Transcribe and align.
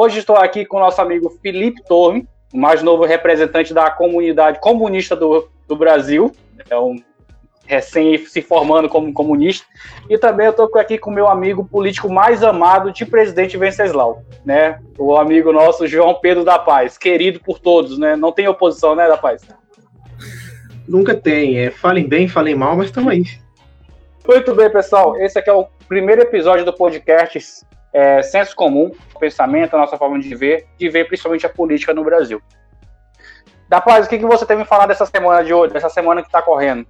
Hoje 0.00 0.20
estou 0.20 0.36
aqui 0.36 0.64
com 0.64 0.76
o 0.76 0.80
nosso 0.80 1.02
amigo 1.02 1.28
Felipe 1.42 1.82
Torre, 1.82 2.24
o 2.54 2.56
mais 2.56 2.84
novo 2.84 3.04
representante 3.04 3.74
da 3.74 3.90
comunidade 3.90 4.60
comunista 4.60 5.16
do, 5.16 5.50
do 5.66 5.74
Brasil. 5.74 6.30
É 6.70 6.78
um 6.78 7.02
recém 7.66 8.16
se 8.24 8.40
formando 8.40 8.88
como 8.88 9.12
comunista. 9.12 9.66
E 10.08 10.16
também 10.16 10.46
eu 10.46 10.52
estou 10.52 10.70
aqui 10.78 10.98
com 10.98 11.10
o 11.10 11.12
meu 11.12 11.26
amigo 11.26 11.64
político 11.64 12.08
mais 12.08 12.44
amado 12.44 12.92
de 12.92 13.04
presidente 13.04 13.56
Venceslau, 13.56 14.22
né? 14.44 14.78
O 14.96 15.16
amigo 15.16 15.52
nosso 15.52 15.84
João 15.88 16.14
Pedro 16.14 16.44
da 16.44 16.60
Paz, 16.60 16.96
querido 16.96 17.40
por 17.40 17.58
todos, 17.58 17.98
né? 17.98 18.14
Não 18.14 18.30
tem 18.30 18.46
oposição, 18.46 18.94
né, 18.94 19.08
da 19.08 19.16
Paz? 19.16 19.42
Nunca 20.86 21.12
tem. 21.12 21.58
É, 21.58 21.72
falem 21.72 22.06
bem, 22.06 22.28
falem 22.28 22.54
mal, 22.54 22.76
mas 22.76 22.86
estamos 22.86 23.10
aí. 23.10 23.24
Muito 24.24 24.54
bem, 24.54 24.70
pessoal. 24.70 25.16
Esse 25.16 25.40
aqui 25.40 25.50
é 25.50 25.54
o 25.54 25.66
primeiro 25.88 26.22
episódio 26.22 26.64
do 26.64 26.72
podcast 26.72 27.66
é, 27.98 28.22
Senso 28.22 28.54
Comum, 28.54 28.92
Pensamento, 29.18 29.74
a 29.74 29.78
nossa 29.78 29.96
forma 29.96 30.20
de 30.20 30.32
ver, 30.32 30.66
de 30.78 30.88
ver 30.88 31.08
principalmente 31.08 31.44
a 31.44 31.48
política 31.48 31.92
no 31.92 32.04
Brasil. 32.04 32.40
Da 33.68 33.80
Paz, 33.80 34.06
o 34.06 34.08
que, 34.08 34.18
que 34.18 34.24
você 34.24 34.46
tem 34.46 34.56
me 34.56 34.64
falar 34.64 34.86
dessa 34.86 35.04
semana 35.04 35.42
de 35.42 35.52
hoje, 35.52 35.72
dessa 35.72 35.88
semana 35.88 36.22
que 36.22 36.28
está 36.28 36.40
correndo? 36.40 36.86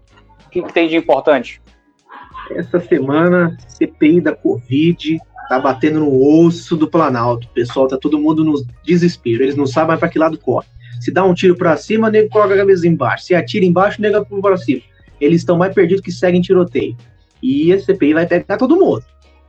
O 0.46 0.50
que, 0.50 0.62
que 0.62 0.72
tem 0.72 0.86
de 0.86 0.96
importante? 0.96 1.62
Essa 2.50 2.78
semana, 2.78 3.56
CPI 3.68 4.20
da 4.20 4.34
Covid 4.34 5.18
tá 5.48 5.58
batendo 5.58 6.00
no 6.00 6.44
osso 6.44 6.76
do 6.76 6.86
Planalto. 6.86 7.48
Pessoal 7.54 7.88
tá 7.88 7.96
todo 7.96 8.18
mundo 8.18 8.44
no 8.44 8.62
desespero. 8.84 9.42
Eles 9.42 9.56
não 9.56 9.66
sabem 9.66 9.88
mais 9.88 10.00
para 10.00 10.10
que 10.10 10.18
lado 10.18 10.38
corre. 10.38 10.66
Se 11.00 11.10
dá 11.10 11.24
um 11.24 11.32
tiro 11.32 11.56
para 11.56 11.74
cima, 11.78 12.10
nego 12.10 12.28
coloca 12.28 12.52
a 12.52 12.58
cabeça 12.58 12.86
embaixo. 12.86 13.24
Se 13.24 13.34
atira 13.34 13.64
embaixo, 13.64 14.00
nego 14.00 14.24
para 14.42 14.58
cima. 14.58 14.82
Eles 15.18 15.40
estão 15.40 15.56
mais 15.56 15.74
perdidos 15.74 16.02
que 16.02 16.12
seguem 16.12 16.42
tiroteio. 16.42 16.94
E 17.42 17.72
a 17.72 17.80
CPI 17.80 18.12
vai 18.12 18.26
pegar 18.26 18.58
todo 18.58 18.76
mundo. 18.76 19.02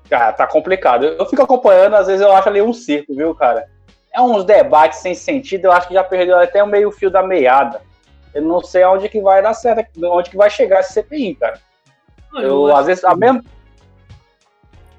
Cara, 0.10 0.34
tá 0.34 0.48
complicado. 0.48 1.06
Eu 1.06 1.26
fico 1.26 1.44
acompanhando, 1.44 1.96
às 1.96 2.08
vezes 2.08 2.22
eu 2.22 2.32
acho 2.32 2.50
ali 2.50 2.62
um 2.62 2.74
circo, 2.74 3.14
viu, 3.16 3.36
cara? 3.36 3.68
É 4.14 4.20
uns 4.20 4.44
debates 4.44 5.00
sem 5.00 5.14
sentido, 5.14 5.66
eu 5.66 5.72
acho 5.72 5.88
que 5.88 5.94
já 5.94 6.04
perdeu 6.04 6.38
até 6.38 6.64
o 6.64 6.68
meio 6.68 6.92
fio 6.92 7.12
da 7.12 7.22
meada. 7.22 7.82
Eu 8.34 8.42
não 8.42 8.62
sei 8.62 8.82
aonde 8.82 9.08
que 9.08 9.22
vai 9.22 9.42
dar 9.42 9.54
certo, 9.54 9.90
onde 10.04 10.32
que 10.32 10.38
vai 10.38 10.50
chegar 10.50 10.80
esse 10.80 10.94
CPI, 10.94 11.36
cara. 11.36 11.60
Não, 12.34 12.42
eu, 12.42 12.68
eu 12.68 12.76
às 12.76 12.88
vezes, 12.88 13.04
a 13.04 13.16
mesmo... 13.16 13.44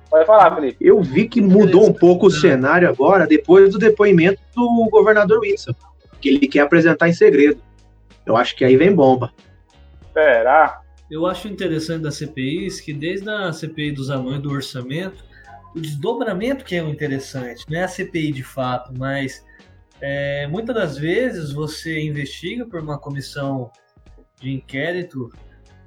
Pode 0.08 0.27
falar, 0.27 0.55
Felipe. 0.55 0.77
Eu 0.81 1.00
vi 1.00 1.28
que 1.28 1.41
mudou 1.41 1.86
um 1.86 1.92
pouco 1.92 2.27
o 2.27 2.31
cenário 2.31 2.88
agora, 2.88 3.27
depois 3.27 3.70
do 3.72 3.78
depoimento 3.78 4.41
do 4.55 4.88
governador 4.91 5.41
Wilson, 5.41 5.72
que 6.20 6.28
ele 6.28 6.48
quer 6.48 6.61
apresentar 6.61 7.08
em 7.08 7.12
segredo. 7.12 7.61
Eu 8.27 8.36
acho 8.36 8.56
que 8.56 8.64
aí 8.64 8.77
vem 8.77 8.92
bomba. 8.92 9.33
Será? 10.12 10.81
Eu 11.11 11.27
acho 11.27 11.48
interessante 11.48 12.03
das 12.03 12.16
CPIs 12.16 12.80
que 12.80 12.92
desde 12.92 13.28
a 13.28 13.53
CPI 13.53 13.92
dos 13.92 14.11
anões 14.11 14.41
do 14.41 14.50
orçamento, 14.50 15.25
o 15.75 15.80
desdobramento 15.80 16.64
que 16.64 16.77
é 16.77 16.83
o 16.83 16.89
interessante, 16.89 17.64
não 17.69 17.78
é 17.78 17.83
a 17.83 17.89
CPI 17.89 18.33
de 18.33 18.44
fato, 18.44 18.92
mas 18.97 19.44
é, 20.00 20.47
muitas 20.47 20.75
das 20.75 20.97
vezes 20.97 21.53
você 21.53 22.00
investiga 22.00 22.64
por 22.64 22.81
uma 22.81 22.98
comissão 22.98 23.70
de 24.41 24.50
inquérito 24.50 25.31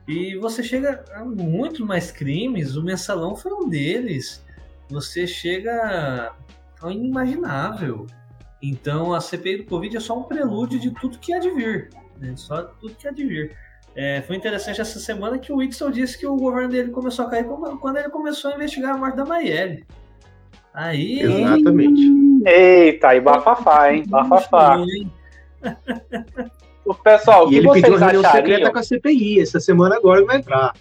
e 0.08 0.36
você 0.38 0.62
chega 0.62 1.04
a 1.14 1.24
muito 1.24 1.86
mais 1.86 2.12
crimes. 2.12 2.76
O 2.76 2.84
mensalão 2.84 3.36
foi 3.36 3.54
um 3.54 3.70
deles. 3.70 4.44
Você 4.90 5.26
chega 5.26 6.36
ao 6.82 6.92
inimaginável. 6.92 8.06
Então 8.62 9.14
a 9.14 9.22
CPI 9.22 9.58
do 9.58 9.66
Covid 9.66 9.98
é 9.98 10.00
só 10.00 10.18
um 10.20 10.24
prelúdio 10.24 10.80
de 10.80 10.92
tudo 10.92 11.18
que 11.18 11.34
há 11.34 11.40
de 11.40 11.50
vir. 11.52 11.90
Né? 12.20 12.36
Só 12.36 12.64
tudo 12.64 12.96
que 12.96 13.08
há 13.08 13.12
de 13.12 13.26
vir. 13.26 13.58
É, 13.96 14.22
foi 14.24 14.36
interessante 14.36 14.82
essa 14.82 15.00
semana 15.00 15.38
que 15.38 15.52
o 15.52 15.58
Whitson 15.58 15.92
disse 15.92 16.18
que 16.18 16.26
o 16.26 16.36
governo 16.36 16.70
dele 16.70 16.90
começou 16.90 17.26
a 17.26 17.30
cair 17.30 17.46
quando 17.80 17.98
ele 17.98 18.10
começou 18.10 18.52
a 18.52 18.56
investigar 18.56 18.96
a 18.96 18.98
morte 18.98 19.16
da 19.16 19.26
Marielle. 19.26 19.86
Aí. 20.74 21.22
Exatamente. 21.22 22.02
Eita, 22.46 23.16
e 23.16 23.22
bafafá, 23.22 23.94
hein? 23.94 24.04
Bafafá. 24.08 24.80
o 26.84 26.96
pessoal, 26.96 27.46
o 27.46 27.50
que 27.50 27.56
e 27.56 27.58
ele 27.60 27.68
vocês 27.68 27.84
pediu 27.84 28.00
reunião 28.00 28.22
achariam? 28.22 28.46
secreta 28.46 28.72
com 28.72 28.80
a 28.80 28.84
CPI. 28.84 29.42
Essa 29.42 29.60
semana 29.60 29.96
agora 29.96 30.26
vai 30.26 30.38
entrar. 30.38 30.74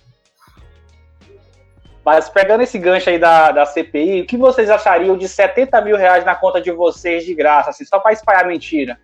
Mas 2.04 2.28
pegando 2.28 2.62
esse 2.62 2.78
gancho 2.78 3.10
aí 3.10 3.18
da, 3.18 3.52
da 3.52 3.66
CPI, 3.66 4.22
o 4.22 4.26
que 4.26 4.36
vocês 4.36 4.70
achariam 4.70 5.16
de 5.16 5.28
70 5.28 5.80
mil 5.82 5.96
reais 5.96 6.24
na 6.24 6.34
conta 6.34 6.60
de 6.60 6.72
vocês 6.72 7.24
de 7.24 7.34
graça, 7.34 7.70
assim, 7.70 7.84
só 7.84 8.00
para 8.00 8.12
espalhar 8.12 8.46
mentira? 8.46 8.98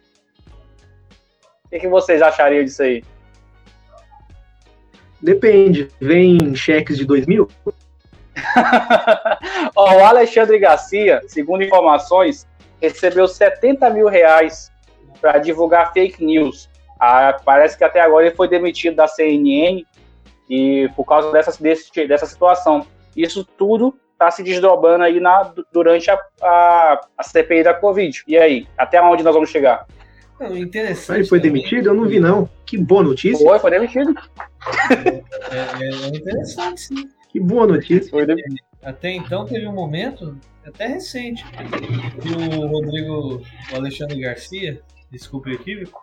O 1.67 1.69
que, 1.69 1.79
que 1.79 1.89
vocês 1.89 2.23
achariam 2.23 2.65
disso 2.65 2.83
aí? 2.83 3.05
Depende. 5.21 5.89
Vem 6.01 6.55
cheques 6.55 6.97
de 6.97 7.05
2 7.05 7.27
mil? 7.27 7.49
O 9.75 10.05
Alexandre 10.05 10.59
Garcia, 10.59 11.21
segundo 11.27 11.65
informações, 11.65 12.47
recebeu 12.81 13.27
70 13.27 13.91
mil 13.91 14.07
reais 14.07 14.71
para 15.21 15.39
divulgar 15.39 15.93
fake 15.93 16.25
news. 16.25 16.69
Ah, 16.99 17.37
parece 17.45 17.77
que 17.77 17.85
até 17.85 18.01
agora 18.01 18.27
ele 18.27 18.35
foi 18.35 18.49
demitido 18.49 18.97
da 18.97 19.07
CNN 19.07 19.85
e 20.49 20.89
por 20.97 21.05
causa 21.05 21.31
dessa, 21.31 21.63
desse, 21.63 22.07
dessa 22.07 22.27
situação. 22.27 22.87
Isso 23.17 23.45
tudo 23.45 23.99
está 24.13 24.31
se 24.31 24.43
desdobrando 24.43 25.05
aí 25.05 25.21
na, 25.21 25.53
durante 25.73 26.11
a, 26.11 26.19
a, 26.43 27.01
a, 27.17 27.23
CPI 27.23 27.63
da 27.63 27.75
Covid. 27.75 28.25
E 28.27 28.37
aí, 28.37 28.67
até 28.77 29.01
onde 29.01 29.23
nós 29.23 29.35
vamos 29.35 29.51
chegar? 29.51 29.87
Não, 30.41 30.57
interessante. 30.57 31.19
Ele 31.19 31.29
foi 31.29 31.41
também. 31.41 31.55
demitido? 31.55 31.89
Eu 31.89 31.95
não 31.95 32.07
vi, 32.07 32.21
não. 32.21 32.49
Que 32.65 32.79
boa 32.79 33.03
notícia. 33.03 33.45
Foi, 33.45 33.59
foi 33.59 33.71
demitido. 33.71 34.15
É, 35.51 35.85
é, 35.85 35.89
é 35.89 36.09
interessante, 36.09 36.81
sim. 36.81 37.09
Que 37.29 37.41
boa 37.41 37.67
notícia. 37.67 38.11
Até 38.83 39.13
então 39.13 39.45
teve 39.45 39.67
um 39.67 39.75
momento, 39.75 40.39
até 40.65 40.87
recente, 40.87 41.45
que 42.23 42.29
o 42.29 42.67
Rodrigo, 42.67 43.43
o 43.73 43.77
Alexandre 43.77 44.21
Garcia, 44.21 44.81
desculpe 45.11 45.51
o 45.51 45.55
equívoco, 45.55 46.01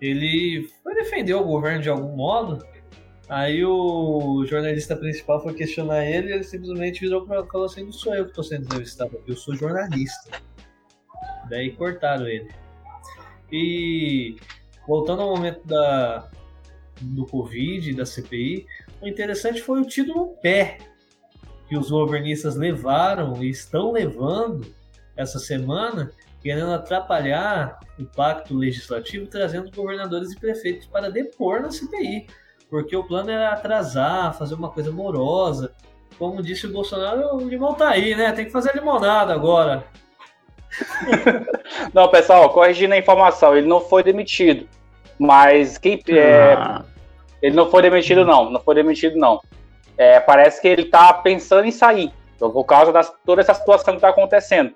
ele 0.00 0.68
foi 0.82 0.94
defender 0.94 1.34
o 1.34 1.44
governo 1.44 1.80
de 1.80 1.88
algum 1.88 2.16
modo. 2.16 2.64
Aí 3.28 3.64
o 3.64 4.44
jornalista 4.44 4.96
principal 4.96 5.40
foi 5.42 5.54
questionar 5.54 6.04
ele 6.04 6.28
e 6.28 6.32
ele 6.32 6.42
simplesmente 6.42 7.00
virou 7.00 7.24
para 7.24 7.46
falou 7.46 7.66
assim: 7.66 7.84
não 7.84 7.92
sou 7.92 8.14
eu 8.14 8.24
que 8.24 8.30
estou 8.30 8.44
sendo 8.44 8.64
entrevistado, 8.64 9.22
eu 9.26 9.36
sou 9.36 9.54
jornalista. 9.54 10.42
Daí 11.48 11.70
cortaram 11.72 12.26
ele. 12.26 12.48
E 13.52 14.36
voltando 14.88 15.20
ao 15.22 15.36
momento 15.36 15.66
da, 15.66 16.30
do 17.00 17.26
Covid, 17.26 17.94
da 17.94 18.06
CPI, 18.06 18.66
o 19.00 19.06
interessante 19.06 19.60
foi 19.60 19.80
o 19.80 19.86
tiro 19.86 20.14
no 20.14 20.28
pé 20.28 20.78
que 21.68 21.76
os 21.76 21.90
governistas 21.90 22.56
levaram 22.56 23.42
e 23.42 23.50
estão 23.50 23.92
levando 23.92 24.66
essa 25.16 25.38
semana, 25.38 26.10
querendo 26.40 26.72
atrapalhar 26.72 27.78
o 27.98 28.04
pacto 28.04 28.54
legislativo, 28.54 29.26
trazendo 29.26 29.70
governadores 29.70 30.32
e 30.32 30.38
prefeitos 30.38 30.86
para 30.86 31.10
depor 31.10 31.60
na 31.60 31.70
CPI. 31.70 32.26
Porque 32.68 32.96
o 32.96 33.04
plano 33.04 33.30
era 33.30 33.52
atrasar, 33.52 34.36
fazer 34.36 34.54
uma 34.54 34.70
coisa 34.70 34.90
morosa. 34.90 35.74
Como 36.18 36.42
disse 36.42 36.66
o 36.66 36.72
Bolsonaro, 36.72 37.36
o 37.36 37.48
limão 37.48 37.74
tá 37.74 37.90
aí, 37.90 38.14
né? 38.14 38.32
Tem 38.32 38.46
que 38.46 38.50
fazer 38.50 38.74
limonada 38.74 39.32
agora. 39.32 39.84
não, 41.92 42.08
pessoal, 42.08 42.50
corrigindo 42.50 42.94
a 42.94 42.98
informação, 42.98 43.56
ele 43.56 43.66
não 43.66 43.80
foi 43.80 44.02
demitido. 44.02 44.66
Mas 45.18 45.78
quem. 45.78 46.02
É, 46.08 46.54
ah. 46.54 46.84
Ele 47.40 47.56
não 47.56 47.70
foi 47.70 47.82
demitido, 47.82 48.24
não. 48.24 48.50
Não 48.50 48.60
foi 48.60 48.74
demitido, 48.74 49.16
não. 49.16 49.40
É, 49.98 50.20
parece 50.20 50.60
que 50.60 50.68
ele 50.68 50.82
está 50.82 51.12
pensando 51.12 51.66
em 51.66 51.70
sair, 51.70 52.12
por 52.38 52.64
causa 52.64 52.92
de 52.92 53.08
toda 53.26 53.40
essa 53.40 53.54
situação 53.54 53.94
que 53.94 53.98
está 53.98 54.08
acontecendo. 54.08 54.72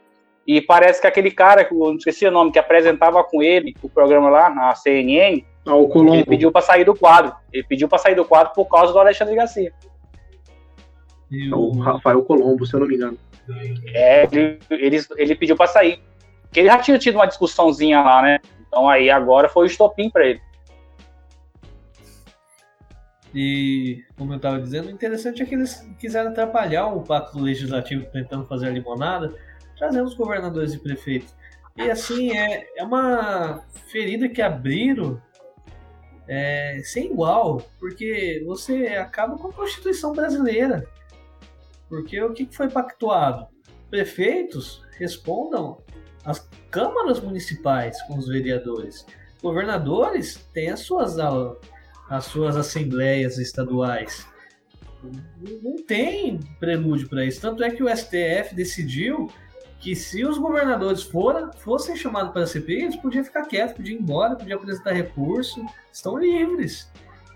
E 0.47 0.61
parece 0.61 1.01
que 1.01 1.07
aquele 1.07 1.31
cara, 1.31 1.65
que 1.65 1.75
eu 1.75 1.79
não 1.79 1.97
esqueci 1.97 2.27
o 2.27 2.31
nome, 2.31 2.53
que 2.53 2.59
apresentava 2.59 3.23
com 3.25 3.43
ele 3.43 3.75
o 3.83 3.89
programa 3.89 4.29
lá 4.29 4.51
na 4.51 4.75
CNN, 4.75 5.45
ah, 5.65 5.75
o 5.75 5.89
Colombo. 5.89 6.15
ele 6.15 6.25
pediu 6.25 6.53
para 6.53 6.61
sair 6.63 6.85
do 6.85 6.95
quadro. 6.95 7.35
Ele 7.53 7.65
pediu 7.65 7.89
para 7.89 7.99
sair 7.99 8.15
do 8.15 8.25
quadro 8.25 8.53
por 8.55 8.67
causa 8.67 8.93
do 8.93 8.99
Alexandre 8.99 9.35
Garcia. 9.35 9.73
E 11.31 11.53
o... 11.53 11.59
o 11.59 11.79
Rafael 11.81 12.23
Colombo, 12.23 12.65
se 12.65 12.75
eu 12.75 12.81
não 12.81 12.87
me 12.87 12.95
engano. 12.95 13.19
É, 13.95 14.25
ele, 14.25 14.59
ele, 14.71 15.07
ele 15.17 15.35
pediu 15.35 15.57
para 15.57 15.67
sair. 15.67 16.03
Porque 16.43 16.61
ele 16.61 16.69
já 16.69 16.79
tinha 16.79 16.99
tido 16.99 17.17
uma 17.17 17.27
discussãozinha 17.27 18.01
lá, 18.01 18.23
né? 18.23 18.39
Então 18.67 18.89
aí 18.89 19.11
agora 19.11 19.49
foi 19.49 19.65
o 19.65 19.67
estopim 19.67 20.11
para 20.11 20.27
ele. 20.27 20.41
E, 23.35 24.03
como 24.17 24.33
eu 24.33 24.39
estava 24.39 24.59
dizendo, 24.59 24.89
o 24.89 24.91
interessante 24.91 25.43
é 25.43 25.47
que 25.47 25.55
eles 25.55 25.87
quiseram 25.99 26.31
atrapalhar 26.31 26.87
o 26.87 27.03
pacto 27.03 27.39
legislativo 27.39 28.07
tentando 28.11 28.47
fazer 28.47 28.69
a 28.69 28.71
limonada, 28.71 29.35
trazendo 29.77 30.07
os 30.07 30.15
governadores 30.15 30.73
e 30.73 30.79
prefeitos. 30.79 31.35
E 31.77 31.91
assim, 31.91 32.35
é, 32.35 32.67
é 32.75 32.83
uma 32.83 33.63
ferida 33.91 34.27
que 34.27 34.41
abriram 34.41 35.21
é, 36.27 36.81
sem 36.83 37.13
igual, 37.13 37.63
porque 37.79 38.43
você 38.47 38.87
acaba 38.89 39.37
com 39.37 39.49
a 39.49 39.53
Constituição 39.53 40.13
brasileira. 40.13 40.87
Porque 41.89 42.21
o 42.21 42.33
que 42.33 42.49
foi 42.51 42.69
pactuado? 42.69 43.47
Prefeitos 43.91 44.83
respondam 44.99 45.79
às 46.25 46.49
câmaras 46.71 47.21
municipais 47.21 48.01
com 48.03 48.19
os 48.19 48.29
vereadores. 48.29 49.07
Governadores 49.43 50.49
têm 50.53 50.71
as 50.71 50.81
suas 50.81 51.17
as 52.09 52.25
suas 52.27 52.57
assembleias 52.57 53.39
estaduais. 53.39 54.27
Não 55.63 55.77
tem 55.85 56.41
prelúdio 56.59 57.09
para 57.09 57.25
isso. 57.25 57.41
Tanto 57.41 57.63
é 57.63 57.71
que 57.71 57.83
o 57.83 57.89
STF 57.89 58.55
decidiu 58.55 59.29
que 59.79 59.95
se 59.95 60.25
os 60.25 60.39
governadores 60.39 61.03
fora, 61.03 61.51
fossem 61.59 61.97
chamados 61.97 62.33
para 62.33 62.43
a 62.43 62.47
CPI, 62.47 62.83
eles 62.83 62.97
podiam 62.97 63.25
ficar 63.25 63.43
quietos, 63.43 63.77
podiam 63.77 63.99
ir 63.99 64.03
embora, 64.03 64.37
podiam 64.37 64.59
apresentar 64.59 64.93
recurso, 64.93 65.65
estão 65.93 66.19
livres. 66.19 66.91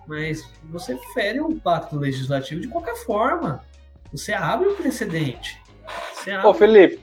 Mas 0.06 0.42
você 0.64 0.96
fere 1.14 1.40
o 1.40 1.54
pacto 1.60 1.96
legislativo 1.96 2.60
de 2.60 2.68
qualquer 2.68 2.96
forma. 2.96 3.62
Você 4.12 4.32
abre 4.32 4.68
o 4.68 4.74
precedente. 4.74 5.60
Você 6.14 6.32
abre... 6.32 6.46
Ô, 6.46 6.54
Felipe, 6.54 7.00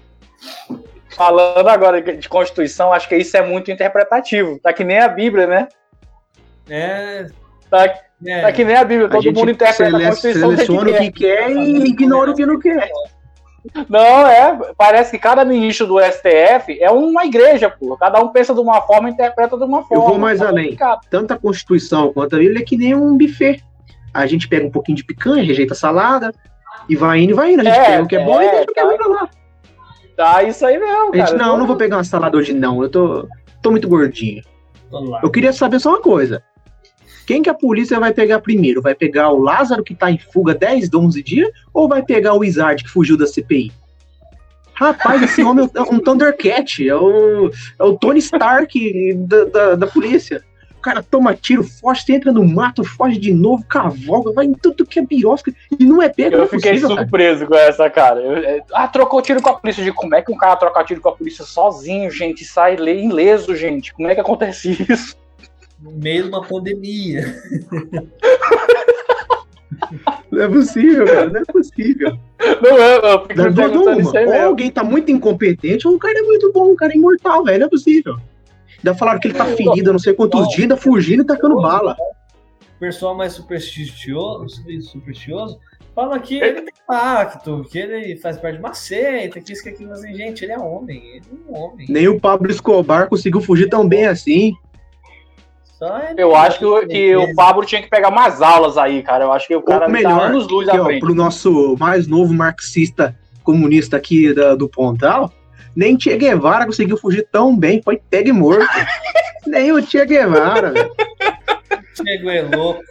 falando 1.16 1.68
agora 1.68 2.02
de 2.02 2.30
Constituição, 2.30 2.94
acho 2.94 3.08
que 3.08 3.16
isso 3.16 3.36
é 3.36 3.42
muito 3.42 3.72
interpretativo. 3.72 4.60
Tá 4.60 4.74
que 4.74 4.84
nem 4.84 5.00
a 5.00 5.08
Bíblia, 5.08 5.48
né? 5.48 5.68
É. 6.70 7.28
Tá, 7.70 7.86
é. 8.26 8.42
tá 8.42 8.52
que 8.52 8.64
nem 8.64 8.76
a 8.76 8.84
Bíblia, 8.84 9.10
todo 9.10 9.34
mundo 9.34 9.52
interpreta 9.52 9.98
a 9.98 10.10
Constituição. 10.10 10.52
Seleciona 10.52 10.92
o 10.92 10.98
que 10.98 11.12
quer 11.12 11.52
e 11.52 11.88
ignora 11.88 12.32
o 12.32 12.36
que 12.36 12.46
não 12.46 12.60
quer. 12.60 12.90
Não, 13.90 14.28
é. 14.28 14.74
Parece 14.78 15.12
que 15.12 15.18
cada 15.18 15.44
ministro 15.44 15.88
do 15.88 16.00
STF 16.00 16.80
é 16.80 16.90
uma 16.92 17.26
igreja, 17.26 17.70
pô. 17.70 17.98
Cada 17.98 18.22
um 18.22 18.30
pensa 18.30 18.54
de 18.54 18.60
uma 18.60 18.82
forma 18.82 19.10
e 19.10 19.14
interpreta 19.14 19.58
de 19.58 19.64
uma 19.64 19.84
forma. 19.84 20.04
Eu 20.04 20.08
vou 20.08 20.18
mais 20.18 20.42
é 20.42 20.46
além. 20.46 20.78
Tanto 21.10 21.34
a 21.34 21.38
Constituição 21.38 22.14
quanto 22.14 22.36
a 22.36 22.40
Bíblia 22.40 22.62
é 22.62 22.66
que 22.66 22.78
nem 22.78 22.96
um 22.96 23.18
buffet. 23.18 23.64
A 24.14 24.26
gente 24.26 24.48
pega 24.48 24.66
um 24.66 24.72
pouquinho 24.72 24.96
de 24.96 25.04
picanha, 25.04 25.44
rejeita 25.44 25.74
a 25.74 25.78
salada, 25.78 26.32
e 26.88 26.96
vai 26.96 27.20
indo 27.20 27.32
e 27.32 27.34
vai 27.34 27.54
indo. 27.54 27.62
A 27.62 27.64
gente 27.64 27.78
é, 27.78 27.86
pega 27.86 28.04
o 28.04 28.08
que 28.08 28.16
é, 28.16 28.22
é 28.22 28.26
bom 28.26 28.42
e 28.42 28.50
deixa 28.50 28.64
o 28.64 28.74
que 28.74 28.80
é 28.80 28.84
ruim 28.84 28.98
pra 28.98 29.08
lá. 29.08 29.30
Tá 30.16 30.44
isso 30.44 30.66
aí 30.66 30.80
mesmo, 30.80 31.12
cara. 31.12 31.28
Gente, 31.28 31.38
não, 31.38 31.54
eu 31.54 31.58
não 31.60 31.68
vou 31.68 31.76
pegar 31.76 31.98
uma 31.98 32.04
salada 32.04 32.38
hoje, 32.38 32.54
não. 32.54 32.82
Eu 32.82 32.90
tô, 32.90 33.28
tô 33.62 33.72
muito 33.72 33.88
gordinho. 33.88 34.42
Eu 35.22 35.30
queria 35.30 35.54
saber 35.54 35.80
só 35.80 35.90
uma 35.90 36.02
coisa. 36.02 36.44
Quem 37.28 37.44
que 37.44 37.50
a 37.50 37.54
polícia 37.54 38.00
vai 38.00 38.14
pegar 38.14 38.40
primeiro? 38.40 38.82
Vai 38.82 38.96
pegar 38.96 39.30
o 39.30 39.40
Lázaro, 39.40 39.84
que 39.84 39.94
tá 39.94 40.10
em 40.10 40.18
fuga 40.18 40.56
10, 40.56 40.94
11 40.94 41.22
dias, 41.22 41.50
ou 41.74 41.88
vai 41.88 42.02
pegar 42.02 42.34
o 42.34 42.40
Wizard, 42.40 42.84
que 42.84 42.90
fugiu 42.90 43.18
da 43.18 43.28
CPI? 43.28 43.72
Rapaz, 44.74 45.22
esse 45.22 45.44
homem 45.44 45.70
é 45.76 45.82
um 45.82 46.00
Thundercat, 46.00 46.88
é 46.88 46.96
o, 46.96 47.52
é 47.80 47.84
o 47.84 47.98
Tony 47.98 48.20
Stark 48.20 49.14
da, 49.16 49.46
da, 49.46 49.76
da 49.76 49.88
polícia. 49.88 50.42
O 50.88 50.90
cara 50.90 51.04
toma 51.04 51.36
tiro, 51.36 51.66
foge, 51.66 52.14
entra 52.14 52.32
no 52.32 52.48
mato, 52.48 52.82
foge 52.82 53.20
de 53.20 53.34
novo, 53.34 53.62
cavalga, 53.68 54.32
vai 54.32 54.46
em 54.46 54.54
tudo 54.54 54.86
que 54.86 55.00
é 55.00 55.06
birosca 55.06 55.54
e 55.78 55.84
não 55.84 56.02
é 56.02 56.08
pego. 56.08 56.38
Eu 56.38 56.44
é 56.44 56.48
fiquei 56.48 56.76
possível, 56.76 56.96
surpreso 56.96 57.46
cara. 57.46 57.50
com 57.50 57.56
essa, 57.70 57.90
cara. 57.90 58.22
Eu, 58.22 58.38
é, 58.38 58.64
ah, 58.72 58.88
trocou 58.88 59.22
tiro 59.22 59.42
com 59.42 59.50
a 59.50 59.56
polícia. 59.56 59.84
De 59.84 59.92
como 59.92 60.16
é 60.16 60.22
que 60.22 60.32
um 60.32 60.38
cara 60.38 60.56
troca 60.56 60.82
tiro 60.86 61.02
com 61.02 61.10
a 61.10 61.12
polícia 61.12 61.44
sozinho, 61.44 62.10
gente, 62.10 62.46
sai 62.46 62.76
ileso, 62.76 63.54
gente? 63.54 63.94
Como 63.94 64.08
é 64.08 64.16
que 64.16 64.22
acontece 64.22 64.78
isso? 64.90 65.18
No 65.82 65.92
meio 65.92 66.24
de 66.24 66.30
uma 66.30 66.42
pandemia. 66.42 67.26
Não 70.32 70.42
é 70.42 70.48
possível, 70.48 71.06
cara. 71.06 71.30
Não 71.30 71.42
é 71.42 71.46
possível. 71.46 72.18
Não 72.62 72.78
é, 72.78 72.96
eu 72.96 73.26
fico 73.26 73.42
ou 74.26 74.34
alguém 74.46 74.72
tá 74.72 74.86
muito 74.86 75.12
incompetente, 75.12 75.86
ou 75.86 75.96
o 75.96 76.00
cara 76.00 76.18
é 76.18 76.24
muito 76.24 76.50
bom, 76.54 76.72
o 76.72 76.78
cara 76.78 76.94
é 76.94 76.96
imortal, 76.96 77.44
velho. 77.44 77.60
Não 77.60 77.68
é 77.68 77.70
possível. 77.70 78.16
Ainda 78.78 78.96
falaram 78.96 79.20
que 79.20 79.28
ele 79.28 79.38
tá 79.38 79.46
ferido, 79.46 79.92
não 79.92 80.00
sei 80.00 80.14
quantos 80.14 80.48
dias, 80.50 80.62
ainda 80.62 80.78
fugindo 80.78 81.24
e 81.24 81.26
tacando 81.26 81.62
bala. 81.62 81.96
O 82.76 82.80
pessoal 82.80 83.16
mais 83.16 83.34
supersticioso, 83.34 84.48
supersticioso 84.82 85.60
fala 85.96 86.20
que 86.20 86.38
ele 86.38 86.62
tem 86.62 86.74
pacto, 86.86 87.66
que 87.72 87.80
ele 87.80 88.16
faz 88.18 88.38
parte 88.38 88.58
de 88.58 88.60
uma 88.60 88.76
seita, 88.76 89.42
que 89.42 89.52
isso, 89.52 89.64
que 89.64 89.70
aquilo, 89.70 89.92
assim, 89.92 90.14
gente, 90.14 90.46
ele 90.46 90.52
é 90.52 90.60
homem, 90.60 91.02
ele 91.16 91.26
é 91.26 91.52
um 91.52 91.58
homem. 91.58 91.88
Nem 91.90 92.08
o 92.08 92.20
Pablo 92.20 92.52
Escobar 92.52 93.10
conseguiu 93.10 93.42
fugir 93.42 93.68
tão 93.68 93.88
bem 93.88 94.06
assim. 94.06 94.54
Eu 96.16 96.36
acho 96.36 96.60
que, 96.60 96.88
que 96.88 97.16
o 97.16 97.36
Pablo 97.36 97.66
tinha 97.66 97.82
que 97.82 97.90
pegar 97.90 98.12
mais 98.12 98.42
aulas 98.42 98.78
aí, 98.78 99.02
cara. 99.02 99.26
Eu 99.26 99.32
acho 99.32 99.48
que 99.48 99.56
o 99.56 99.62
cara 99.62 99.86
Ou 99.86 99.92
melhor, 99.92 100.20
tá 100.20 100.26
anos 100.26 100.48
luz 100.48 100.70
à 100.70 100.84
frente. 100.84 101.00
Pro 101.00 101.14
nosso 101.14 101.76
mais 101.80 102.08
novo 102.08 102.34
marxista 102.34 103.16
comunista 103.44 103.98
aqui 103.98 104.34
da, 104.34 104.56
do 104.56 104.68
Pontal, 104.68 105.32
nem 105.76 106.00
Che 106.00 106.18
Guevara 106.18 106.66
conseguiu 106.66 106.98
fugir 106.98 107.28
tão 107.32 107.56
bem, 107.56 107.82
foi 107.84 108.02
pego 108.10 108.30
e 108.30 108.34
morto. 108.34 108.66
Nem 109.46 109.72
o 109.72 109.82
Che 109.82 110.06
Guevara, 110.06 110.72
velho. 110.72 110.92
Chegou 111.96 112.32
é 112.32 112.42
louco. 112.42 112.84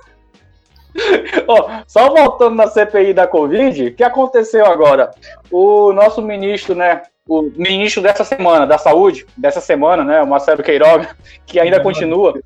Oh, 1.46 1.68
só 1.86 2.08
voltando 2.08 2.56
na 2.56 2.68
CPI 2.68 3.12
da 3.12 3.26
Covid, 3.26 3.88
o 3.88 3.94
que 3.94 4.02
aconteceu 4.02 4.64
agora? 4.64 5.10
O 5.50 5.92
nosso 5.92 6.22
ministro, 6.22 6.74
né? 6.74 7.02
O 7.28 7.42
ministro 7.42 8.02
dessa 8.02 8.24
semana, 8.24 8.66
da 8.66 8.78
saúde, 8.78 9.26
dessa 9.36 9.60
semana, 9.60 10.04
né? 10.04 10.22
O 10.22 10.26
Marcelo 10.26 10.62
Queiroga, 10.62 11.14
que 11.44 11.60
ainda 11.60 11.80
continua. 11.80 12.40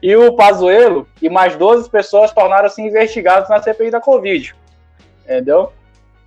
E 0.00 0.14
o 0.14 0.36
Pazuello 0.36 1.08
e 1.20 1.28
mais 1.28 1.56
12 1.56 1.90
pessoas 1.90 2.32
tornaram-se 2.32 2.80
investigados 2.80 3.48
na 3.48 3.60
CPI 3.60 3.90
da 3.90 4.00
Covid. 4.00 4.54
Entendeu? 5.24 5.72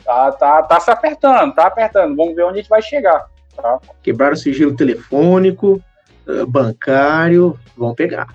Tá, 0.08 0.32
tá, 0.32 0.64
tá 0.64 0.80
se 0.80 0.90
apertando, 0.90 1.54
tá 1.54 1.68
apertando. 1.68 2.16
Vamos 2.16 2.34
ver 2.34 2.44
onde 2.44 2.60
a 2.60 2.62
gente 2.62 2.70
vai 2.70 2.82
chegar. 2.82 3.28
Tá? 3.54 3.78
Quebraram 4.02 4.36
o 4.36 4.38
sigilo 4.38 4.74
telefônico, 4.74 5.84
eh, 6.26 6.46
bancário, 6.46 7.60
vão 7.76 7.94
pegar. 7.94 8.34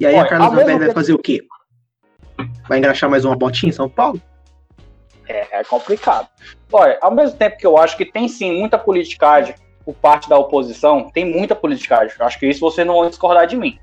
E 0.00 0.04
aí 0.04 0.16
Olha, 0.16 0.24
a 0.24 0.28
Carlos 0.28 0.48
Alberto 0.48 0.78
vai 0.80 0.92
fazer 0.92 1.12
o 1.12 1.18
quê? 1.18 1.46
Vai 2.68 2.78
engraxar 2.78 3.08
mais 3.08 3.24
uma 3.24 3.36
botinha 3.36 3.70
em 3.70 3.72
São 3.72 3.88
Paulo? 3.88 4.20
É, 5.28 5.60
é 5.60 5.62
complicado. 5.62 6.26
Olha, 6.72 6.98
ao 7.00 7.14
mesmo 7.14 7.36
tempo 7.36 7.56
que 7.58 7.66
eu 7.66 7.78
acho 7.78 7.96
que 7.96 8.04
tem 8.04 8.26
sim 8.26 8.58
muita 8.58 8.76
politicagem 8.76 9.54
por 9.84 9.94
parte 9.94 10.28
da 10.28 10.36
oposição, 10.36 11.08
tem 11.10 11.24
muita 11.24 11.54
politicagem. 11.54 12.16
Acho 12.18 12.40
que 12.40 12.46
isso 12.48 12.58
você 12.58 12.84
não 12.84 12.98
vai 12.98 13.08
discordar 13.08 13.46
de 13.46 13.56
mim. 13.56 13.78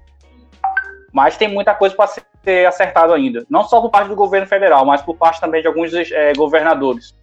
Mas 1.11 1.37
tem 1.37 1.47
muita 1.47 1.73
coisa 1.73 1.95
para 1.95 2.07
ser 2.43 2.67
acertado 2.67 3.13
ainda. 3.13 3.45
Não 3.49 3.63
só 3.63 3.81
por 3.81 3.89
parte 3.89 4.09
do 4.09 4.15
governo 4.15 4.47
federal, 4.47 4.85
mas 4.85 5.01
por 5.01 5.15
parte 5.15 5.41
também 5.41 5.61
de 5.61 5.67
alguns 5.67 5.93
é, 5.93 6.33
governadores. 6.33 7.15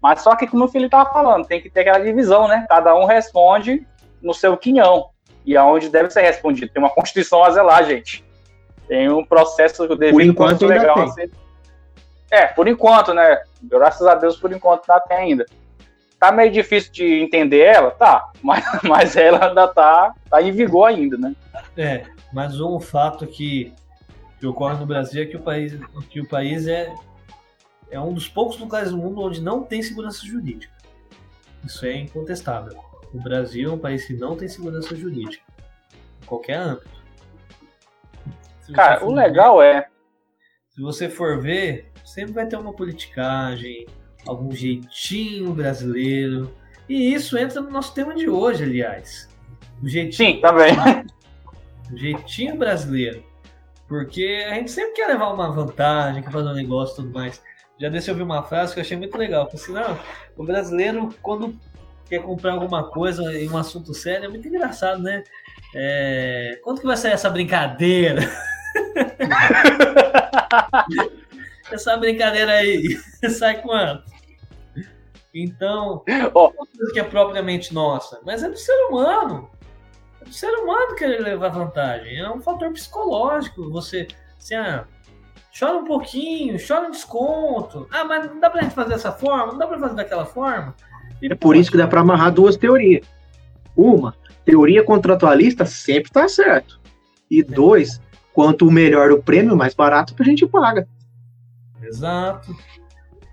Mas 0.00 0.20
só 0.22 0.36
que, 0.36 0.46
como 0.46 0.64
o 0.64 0.68
Felipe 0.68 0.88
estava 0.88 1.10
falando, 1.10 1.46
tem 1.46 1.60
que 1.60 1.70
ter 1.70 1.80
aquela 1.80 1.98
divisão, 1.98 2.46
né? 2.46 2.64
Cada 2.68 2.94
um 2.94 3.04
responde 3.04 3.86
no 4.22 4.32
seu 4.32 4.56
quinhão. 4.56 5.10
E 5.44 5.56
aonde 5.56 5.88
deve 5.88 6.10
ser 6.10 6.22
respondido. 6.22 6.72
Tem 6.72 6.82
uma 6.82 6.90
Constituição 6.94 7.42
a 7.42 7.50
zelar, 7.50 7.84
gente. 7.84 8.24
Tem 8.86 9.08
um 9.10 9.24
processo 9.24 9.86
devido 9.96 10.12
por 10.12 10.22
enquanto 10.22 10.66
legal. 10.66 11.00
Assim. 11.00 11.30
É, 12.30 12.46
por 12.46 12.68
enquanto, 12.68 13.12
né? 13.12 13.42
Graças 13.62 14.06
a 14.06 14.14
Deus, 14.14 14.36
por 14.36 14.52
enquanto 14.52 14.86
não 14.86 15.00
tem 15.00 15.16
ainda. 15.18 15.46
Tá 16.18 16.32
meio 16.32 16.50
difícil 16.50 16.92
de 16.92 17.20
entender 17.20 17.60
ela? 17.60 17.90
Tá. 17.92 18.30
Mas, 18.42 18.64
mas 18.82 19.16
ela 19.16 19.48
ainda 19.48 19.68
tá, 19.68 20.12
tá 20.30 20.40
em 20.40 20.52
vigor 20.52 20.88
ainda, 20.88 21.16
né? 21.16 21.34
É, 21.76 22.04
mas 22.32 22.60
um 22.60 22.78
fato 22.78 23.26
que, 23.26 23.72
que 24.38 24.46
ocorre 24.46 24.78
no 24.78 24.86
Brasil 24.86 25.22
é 25.22 25.26
que 25.26 25.36
o 25.36 25.42
país, 25.42 25.78
que 26.10 26.20
o 26.20 26.28
país 26.28 26.66
é, 26.66 26.94
é 27.90 27.98
um 28.00 28.12
dos 28.12 28.28
poucos 28.28 28.58
lugares 28.58 28.90
do 28.90 28.98
mundo 28.98 29.20
onde 29.20 29.40
não 29.40 29.62
tem 29.62 29.82
segurança 29.82 30.24
jurídica. 30.26 30.72
Isso 31.64 31.84
é 31.86 31.96
incontestável. 31.96 32.78
O 33.12 33.20
Brasil 33.20 33.70
é 33.70 33.72
um 33.72 33.78
país 33.78 34.06
que 34.06 34.14
não 34.14 34.36
tem 34.36 34.48
segurança 34.48 34.94
jurídica. 34.94 35.42
Em 36.22 36.26
qualquer 36.26 36.56
âmbito. 36.56 36.98
Cara, 38.72 39.04
o 39.04 39.12
legal 39.12 39.58
ver, 39.58 39.76
é. 39.76 39.88
Se 40.70 40.82
você 40.82 41.08
for 41.08 41.40
ver, 41.40 41.90
sempre 42.04 42.34
vai 42.34 42.46
ter 42.46 42.56
uma 42.56 42.72
politicagem, 42.72 43.86
algum 44.26 44.52
jeitinho 44.52 45.54
brasileiro. 45.54 46.54
E 46.88 47.12
isso 47.14 47.36
entra 47.38 47.60
no 47.60 47.70
nosso 47.70 47.94
tema 47.94 48.14
de 48.14 48.28
hoje, 48.28 48.64
aliás. 48.64 49.28
O 49.82 49.88
jeitinho. 49.88 50.34
Sim, 50.34 50.40
também. 50.40 50.72
o 50.72 51.04
jeitinho 51.94 52.56
brasileiro. 52.56 53.24
Porque 53.86 54.44
a 54.48 54.54
gente 54.54 54.70
sempre 54.70 54.92
quer 54.92 55.06
levar 55.06 55.32
uma 55.32 55.50
vantagem, 55.50 56.22
quer 56.22 56.30
fazer 56.30 56.48
um 56.48 56.54
negócio 56.54 56.92
e 56.92 56.96
tudo 56.96 57.14
mais. 57.14 57.42
Já 57.78 57.88
desse 57.88 58.10
eu 58.10 58.14
ouvir 58.14 58.24
uma 58.24 58.42
frase 58.42 58.74
que 58.74 58.80
eu 58.80 58.82
achei 58.82 58.96
muito 58.96 59.16
legal. 59.16 59.46
Falei 59.46 59.62
assim, 59.62 59.72
não, 59.72 59.98
o 60.36 60.44
brasileiro, 60.44 61.14
quando 61.22 61.56
quer 62.08 62.22
comprar 62.22 62.52
alguma 62.52 62.90
coisa 62.90 63.22
em 63.38 63.48
um 63.48 63.56
assunto 63.56 63.94
sério, 63.94 64.26
é 64.26 64.28
muito 64.28 64.48
engraçado, 64.48 65.02
né? 65.02 65.22
É... 65.74 66.58
Quanto 66.62 66.80
que 66.80 66.86
vai 66.86 66.96
sair 66.96 67.12
essa 67.12 67.30
brincadeira? 67.30 68.22
essa 71.70 71.96
brincadeira 71.96 72.52
aí, 72.52 72.98
sai 73.30 73.62
quanto? 73.62 74.18
Então, 75.34 76.02
oh. 76.34 76.50
coisa 76.50 76.92
que 76.92 77.00
é 77.00 77.04
propriamente 77.04 77.72
nossa, 77.72 78.20
mas 78.24 78.42
é 78.42 78.48
do 78.48 78.56
ser 78.56 78.76
humano. 78.88 79.50
É 80.28 80.30
do 80.30 80.34
ser 80.34 80.50
humano 80.50 80.94
querer 80.94 81.20
levar 81.20 81.48
vantagem. 81.48 82.18
É 82.18 82.30
um 82.30 82.40
fator 82.40 82.70
psicológico. 82.72 83.70
Você, 83.70 84.06
assim, 84.38 84.54
ah, 84.54 84.84
chora 85.58 85.78
um 85.78 85.84
pouquinho, 85.84 86.58
chora 86.64 86.86
um 86.86 86.90
desconto. 86.90 87.88
Ah, 87.90 88.04
mas 88.04 88.26
não 88.26 88.38
dá 88.38 88.50
pra 88.50 88.62
gente 88.62 88.74
fazer 88.74 88.90
dessa 88.90 89.10
forma, 89.10 89.52
não 89.52 89.58
dá 89.58 89.66
pra 89.66 89.78
fazer 89.78 89.94
daquela 89.94 90.26
forma. 90.26 90.74
E, 91.20 91.32
é 91.32 91.34
por 91.34 91.56
isso 91.56 91.70
que 91.70 91.76
dá 91.76 91.88
para 91.88 92.00
amarrar 92.00 92.32
duas 92.32 92.56
teorias. 92.56 93.06
Uma, 93.74 94.14
teoria 94.44 94.84
contratualista 94.84 95.64
sempre 95.64 96.10
está 96.10 96.28
certo. 96.28 96.78
E 97.30 97.42
dois, 97.42 98.00
quanto 98.32 98.70
melhor 98.70 99.10
o 99.10 99.22
prêmio, 99.22 99.56
mais 99.56 99.74
barato 99.74 100.14
a 100.18 100.22
gente 100.22 100.46
paga. 100.46 100.86
Exato. 101.82 102.54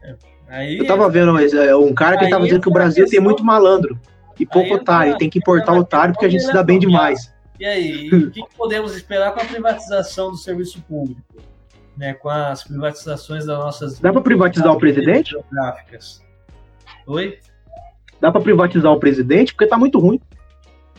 É, 0.04 0.16
aí, 0.48 0.78
eu 0.78 0.88
tava 0.88 1.10
vendo 1.10 1.38
é, 1.38 1.75
um 1.75 1.94
cara 1.94 2.18
que 2.18 2.30
tava 2.30 2.44
dizendo 2.44 2.62
que 2.62 2.70
o 2.70 2.74
Brasil 2.74 3.08
tem 3.08 3.20
muito 3.20 3.44
malandro 3.44 4.00
e 4.44 4.46
pouco 4.46 4.75
otário, 4.75 5.18
tem 5.18 5.30
que 5.30 5.39
importar 5.39 5.74
otário 5.74 6.13
porque 6.13 6.25
a 6.25 6.30
gente 6.30 6.44
se 6.44 6.54
dá 6.54 6.63
bem 6.63 6.80
demais. 6.80 7.34
E 7.58 7.63
aí, 7.63 8.10
o 8.10 8.32
que 8.32 8.44
podemos 8.58 8.94
esperar 8.98 9.34
com 9.34 9.39
a 9.39 9.46
privatização 9.46 10.30
do 10.30 10.36
serviço 10.36 10.82
público? 10.82 11.22
Né, 11.96 12.13
com 12.13 12.27
as 12.27 12.65
privatizações 12.65 13.46
das 13.46 13.58
nossas. 13.58 13.98
Dá 13.98 14.12
para 14.12 14.20
privatizar 14.20 14.74
o 14.74 14.77
presidente? 14.77 15.34
Oi? 17.08 17.39
Dá 18.20 18.30
pra 18.30 18.42
privatizar 18.42 18.92
o 18.92 19.00
presidente 19.00 19.54
porque 19.54 19.68
tá 19.68 19.77
muito 19.77 20.00
ruim. 20.00 20.20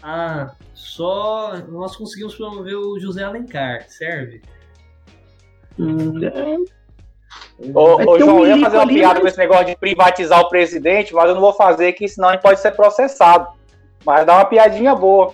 Ah, 0.03 0.55
só 0.73 1.59
nós 1.69 1.95
conseguimos 1.95 2.35
promover 2.35 2.77
o 2.77 2.99
José 2.99 3.23
Alencar, 3.23 3.85
serve? 3.91 4.41
Hum, 5.79 6.25
é, 6.25 6.57
Ô, 7.75 7.95
ô 7.95 7.97
ter 7.97 8.25
um 8.25 8.27
João, 8.27 8.47
eu 8.47 8.57
ia 8.57 8.63
fazer 8.65 8.77
uma 8.77 8.83
ali, 8.83 8.95
piada 8.95 9.15
mas- 9.15 9.23
com 9.23 9.29
esse 9.29 9.39
negócio 9.39 9.67
de 9.67 9.77
privatizar 9.77 10.41
o 10.41 10.49
presidente, 10.49 11.15
mas 11.15 11.29
eu 11.29 11.35
não 11.35 11.41
vou 11.41 11.53
fazer, 11.55 11.93
que 11.93 12.07
senão 12.09 12.29
a 12.29 12.33
gente 12.33 12.43
pode 12.43 12.61
ser 12.61 12.73
processado. 12.73 13.49
Mas 14.05 14.25
dá 14.27 14.35
uma 14.35 14.45
piadinha 14.45 14.95
boa. 14.95 15.33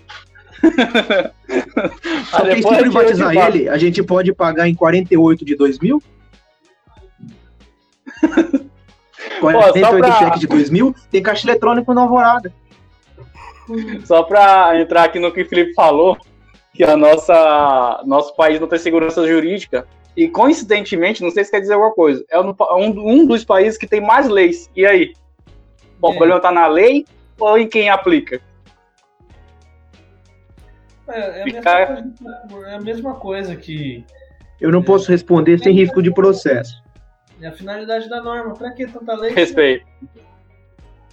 Só 2.31 2.41
que 2.41 2.55
depois 2.55 2.63
se 2.63 2.69
a 2.69 2.85
gente 2.85 2.91
privatizar 2.91 3.37
ele, 3.49 3.69
a 3.69 3.77
gente 3.77 4.03
pode 4.03 4.33
pagar 4.33 4.69
em 4.69 4.75
48 4.75 5.45
de 5.45 5.57
2000? 5.57 6.03
48 9.41 9.99
pra- 9.99 10.13
cheque 10.19 10.39
de 10.41 10.47
2000, 10.47 10.95
tem 11.11 11.23
caixa 11.23 11.47
eletrônico 11.47 11.93
na 11.93 12.03
alvorada. 12.03 12.53
Só 14.05 14.23
para 14.23 14.81
entrar 14.81 15.05
aqui 15.05 15.19
no 15.19 15.33
que 15.33 15.43
o 15.43 15.49
Felipe 15.49 15.75
falou, 15.75 16.17
que 16.75 16.83
a 16.85 16.97
nossa 16.97 18.03
nosso 18.07 18.35
país 18.37 18.61
não 18.61 18.69
tem 18.69 18.79
segurança 18.79 19.27
jurídica. 19.27 19.87
E 20.17 20.29
coincidentemente, 20.29 21.23
não 21.23 21.31
sei 21.31 21.45
se 21.45 21.51
quer 21.51 21.61
dizer 21.61 21.73
alguma 21.75 21.95
coisa, 21.95 22.25
é 22.31 22.39
um, 22.39 23.27
dos 23.27 23.45
países 23.45 23.79
que 23.79 23.87
tem 23.87 24.01
mais 24.01 24.29
leis. 24.29 24.71
E 24.77 24.85
aí? 24.85 25.15
Bom, 25.99 26.11
E 26.13 26.15
o 26.15 26.19
problema 26.19 26.41
tá 26.41 26.53
na 26.53 26.67
lei 26.67 27.07
ou 27.39 27.57
em 27.59 27.67
quem 27.69 27.89
aplica? 27.89 28.41
É, 31.09 31.41
é 31.41 31.43
a, 31.43 31.45
mesma 31.45 31.59
Ficar- 31.61 31.87
coisa, 31.87 32.67
é 32.71 32.75
a 32.75 32.81
mesma 32.81 33.15
coisa 33.15 33.57
que 33.57 34.05
Eu 34.61 34.71
não 34.71 34.83
posso 34.83 35.11
responder 35.11 35.59
sem 35.59 35.73
risco 35.75 36.03
de 36.03 36.13
processo. 36.13 36.83
é 37.41 37.47
a 37.47 37.53
finalidade 37.53 38.09
da 38.09 38.23
norma. 38.23 38.55
Pra 38.55 38.71
que 38.73 38.87
tanta 38.87 39.15
lei? 39.15 39.33
Respeito. 39.33 39.87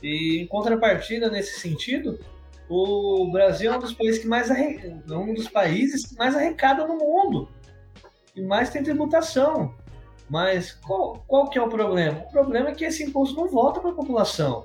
E 0.03 0.41
em 0.41 0.48
contrapartida, 0.48 1.29
nesse 1.29 1.60
sentido, 1.60 2.20
o 2.70 3.29
Brasil 3.32 3.72
é 3.74 3.77
um 3.77 3.79
dos 3.79 3.94
países 3.94 4.22
que 4.22 4.27
mais 4.27 4.51
arre... 4.51 4.94
é 5.10 5.13
um 5.15 5.34
dos 5.34 5.48
países 5.48 6.06
que 6.06 6.15
mais 6.18 6.36
arrecada 6.36 6.86
no 6.86 6.98
mundo 6.98 7.50
e 8.39 8.43
mais 8.46 8.69
tem 8.69 8.84
tributação. 8.84 9.74
Mas 10.29 10.74
qual, 10.74 11.24
qual 11.27 11.50
que 11.50 11.58
é 11.58 11.62
o 11.62 11.69
problema? 11.69 12.19
O 12.27 12.31
problema 12.31 12.69
é 12.69 12.75
que 12.75 12.86
esse 12.86 13.03
imposto 13.03 13.36
não 13.36 13.48
volta 13.48 13.79
para 13.79 13.89
a 13.91 13.96
população. 13.96 14.63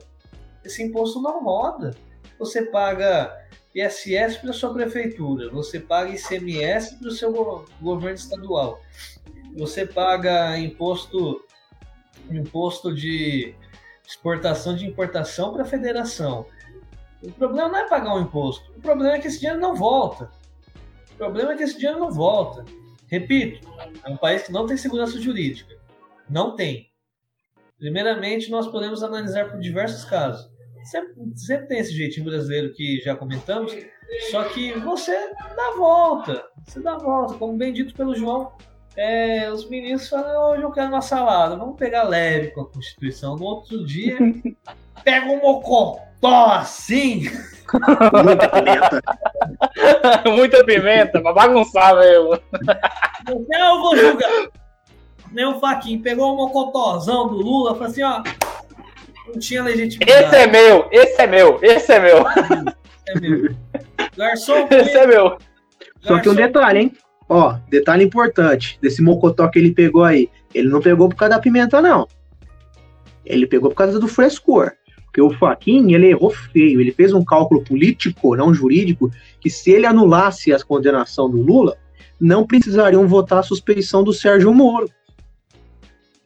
Esse 0.62 0.82
imposto 0.82 1.20
não 1.20 1.42
roda. 1.42 1.94
Você 2.38 2.62
paga 2.66 3.34
ISS 3.74 4.36
para 4.36 4.52
sua 4.52 4.72
prefeitura, 4.72 5.50
você 5.50 5.80
paga 5.80 6.10
ICMS 6.10 6.96
para 6.96 7.08
o 7.08 7.10
seu 7.10 7.32
go- 7.32 7.64
governo 7.80 8.14
estadual, 8.16 8.78
você 9.56 9.84
paga 9.84 10.56
imposto 10.58 11.44
imposto 12.30 12.94
de 12.94 13.54
exportação 14.06 14.74
de 14.76 14.86
importação 14.86 15.52
para 15.52 15.62
a 15.62 15.66
federação. 15.66 16.46
O 17.22 17.30
problema 17.32 17.68
não 17.68 17.78
é 17.78 17.88
pagar 17.88 18.14
um 18.14 18.20
imposto. 18.20 18.70
O 18.76 18.80
problema 18.80 19.14
é 19.14 19.18
que 19.18 19.26
esse 19.28 19.40
dinheiro 19.40 19.60
não 19.60 19.74
volta. 19.74 20.30
O 21.12 21.16
problema 21.16 21.52
é 21.52 21.56
que 21.56 21.62
esse 21.64 21.76
dinheiro 21.78 21.98
não 21.98 22.10
volta. 22.10 22.64
Repito, 23.06 23.68
é 24.04 24.08
um 24.08 24.16
país 24.16 24.42
que 24.42 24.52
não 24.52 24.66
tem 24.66 24.76
segurança 24.76 25.20
jurídica. 25.20 25.74
Não 26.28 26.56
tem. 26.56 26.90
Primeiramente, 27.78 28.50
nós 28.50 28.66
podemos 28.66 29.02
analisar 29.02 29.50
por 29.50 29.60
diversos 29.60 30.04
casos. 30.04 30.50
Sempre, 30.84 31.14
sempre 31.36 31.66
tem 31.66 31.78
esse 31.78 31.94
jeitinho 31.94 32.26
brasileiro 32.26 32.72
que 32.74 33.00
já 33.00 33.16
comentamos, 33.16 33.74
só 34.30 34.44
que 34.44 34.72
você 34.80 35.12
dá 35.56 35.68
a 35.68 35.76
volta. 35.76 36.44
Você 36.66 36.80
dá 36.80 36.94
a 36.94 36.98
volta. 36.98 37.34
Como 37.34 37.56
bem 37.56 37.72
dito 37.72 37.94
pelo 37.94 38.14
João, 38.14 38.56
é, 38.96 39.50
os 39.50 39.68
ministros 39.68 40.08
falam, 40.08 40.50
hoje 40.50 40.62
eu 40.62 40.70
quero 40.70 40.88
uma 40.88 41.02
salada, 41.02 41.56
vamos 41.56 41.76
pegar 41.76 42.04
leve 42.04 42.48
com 42.48 42.62
a 42.62 42.68
Constituição. 42.68 43.36
No 43.36 43.44
outro 43.44 43.84
dia, 43.84 44.16
pega 45.02 45.26
um 45.26 45.40
mocotó 45.40 46.52
assim. 46.52 47.30
Muita 48.24 48.48
pimenta. 48.48 49.02
Muita 50.30 50.64
pimenta, 50.64 51.20
pra 51.20 51.32
bagunçar 51.32 51.96
mesmo. 51.96 52.38
Eu 53.28 53.80
vou 53.80 53.96
julgar. 53.96 54.48
Nem 55.32 55.46
o 55.46 55.58
Faquinho 55.58 56.00
pegou 56.00 56.32
o 56.32 56.36
mocotózão 56.36 57.26
do 57.26 57.34
Lula, 57.34 57.72
falou 57.72 57.88
assim, 57.88 58.02
ó. 58.04 58.22
Não 59.26 59.40
tinha 59.40 59.64
legitimidade. 59.64 60.24
Esse 60.24 60.36
é 60.36 60.46
meu, 60.46 60.88
esse 60.92 61.22
é 61.22 61.26
meu, 61.26 61.58
esse 61.60 61.92
é 61.92 61.98
meu, 61.98 62.24
é 63.08 63.20
meu. 63.20 63.56
Garçom, 64.16 64.68
esse 64.70 64.96
é 64.96 65.06
meu. 65.06 65.38
Só 66.02 66.20
que 66.20 66.28
um 66.28 66.34
garçom, 66.34 66.52
detalhe, 66.52 66.78
hein? 66.80 66.92
Ó, 67.28 67.56
detalhe 67.68 68.04
importante 68.04 68.78
desse 68.80 69.02
mocotó 69.02 69.48
que 69.48 69.58
ele 69.58 69.72
pegou 69.72 70.04
aí. 70.04 70.28
Ele 70.54 70.68
não 70.68 70.80
pegou 70.80 71.08
por 71.08 71.16
causa 71.16 71.34
da 71.34 71.40
pimenta, 71.40 71.80
não. 71.80 72.06
Ele 73.24 73.46
pegou 73.46 73.70
por 73.70 73.76
causa 73.76 73.98
do 73.98 74.06
frescor. 74.06 74.72
Porque 75.06 75.22
o 75.22 75.30
Faquin, 75.30 75.92
ele 75.92 76.08
errou 76.08 76.30
feio. 76.30 76.80
Ele 76.80 76.92
fez 76.92 77.12
um 77.12 77.24
cálculo 77.24 77.62
político, 77.62 78.36
não 78.36 78.52
jurídico, 78.52 79.10
que 79.40 79.48
se 79.48 79.70
ele 79.70 79.86
anulasse 79.86 80.52
a 80.52 80.62
condenação 80.62 81.30
do 81.30 81.40
Lula, 81.40 81.76
não 82.20 82.46
precisariam 82.46 83.06
votar 83.06 83.38
a 83.38 83.42
suspeição 83.42 84.02
do 84.02 84.12
Sérgio 84.12 84.52
Moro. 84.52 84.90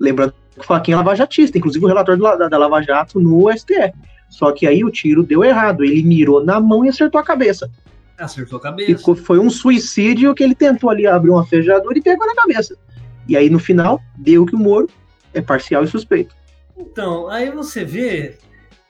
Lembrando 0.00 0.33
que 0.55 0.61
o 0.61 0.64
Faquin 0.64 0.93
é 0.93 0.97
lavajatista, 0.97 1.59
inclusive 1.59 1.85
o 1.85 1.88
relator 1.88 2.17
da, 2.17 2.49
da 2.49 2.59
Lava 2.59 2.83
Jato 2.83 3.21
no 3.21 3.50
STF. 3.52 3.93
Só 4.28 4.52
que 4.52 4.67
aí 4.67 4.85
o 4.85 4.90
tiro 4.90 5.23
deu 5.23 5.45
errado. 5.45 5.85
Ele 5.85 6.02
mirou 6.02 6.45
na 6.45 6.61
mão 6.61 6.85
e 6.85 6.88
acertou 6.88 7.21
a 7.21 7.25
cabeça. 7.25 7.71
Acertou 8.19 8.59
a 8.59 8.63
cabeça. 8.63 8.99
Ficou, 8.99 9.15
foi 9.15 9.39
um 9.39 9.49
suicídio 9.49 10.35
que 10.35 10.43
ele 10.43 10.55
tentou 10.55 10.91
ali 10.91 11.07
abrir 11.07 11.31
uma 11.31 11.47
fechadura 11.47 11.97
e 11.97 12.03
pegou 12.03 12.27
na 12.27 12.35
cabeça. 12.35 12.77
E 13.29 13.37
aí, 13.37 13.49
no 13.49 13.59
final, 13.59 14.01
deu 14.17 14.45
que 14.45 14.55
o 14.55 14.59
Moro 14.59 14.89
é 15.33 15.41
parcial 15.41 15.85
e 15.85 15.87
suspeito. 15.87 16.35
Então, 16.77 17.29
aí 17.29 17.51
você 17.51 17.85
vê 17.85 18.39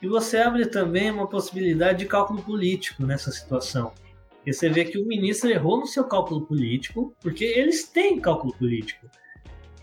que 0.01 0.09
você 0.09 0.39
abre 0.39 0.67
também 0.67 1.11
uma 1.11 1.27
possibilidade 1.27 1.99
de 1.99 2.07
cálculo 2.07 2.43
político 2.43 3.05
nessa 3.05 3.31
situação. 3.31 3.93
Porque 4.37 4.53
você 4.53 4.69
vê 4.69 4.85
que 4.85 4.99
o 4.99 5.07
ministro 5.07 5.51
errou 5.51 5.81
no 5.81 5.87
seu 5.87 6.05
cálculo 6.05 6.47
político, 6.47 7.13
porque 7.21 7.45
eles 7.45 7.85
têm 7.85 8.21
cálculo 8.21 8.55
político. 8.55 9.07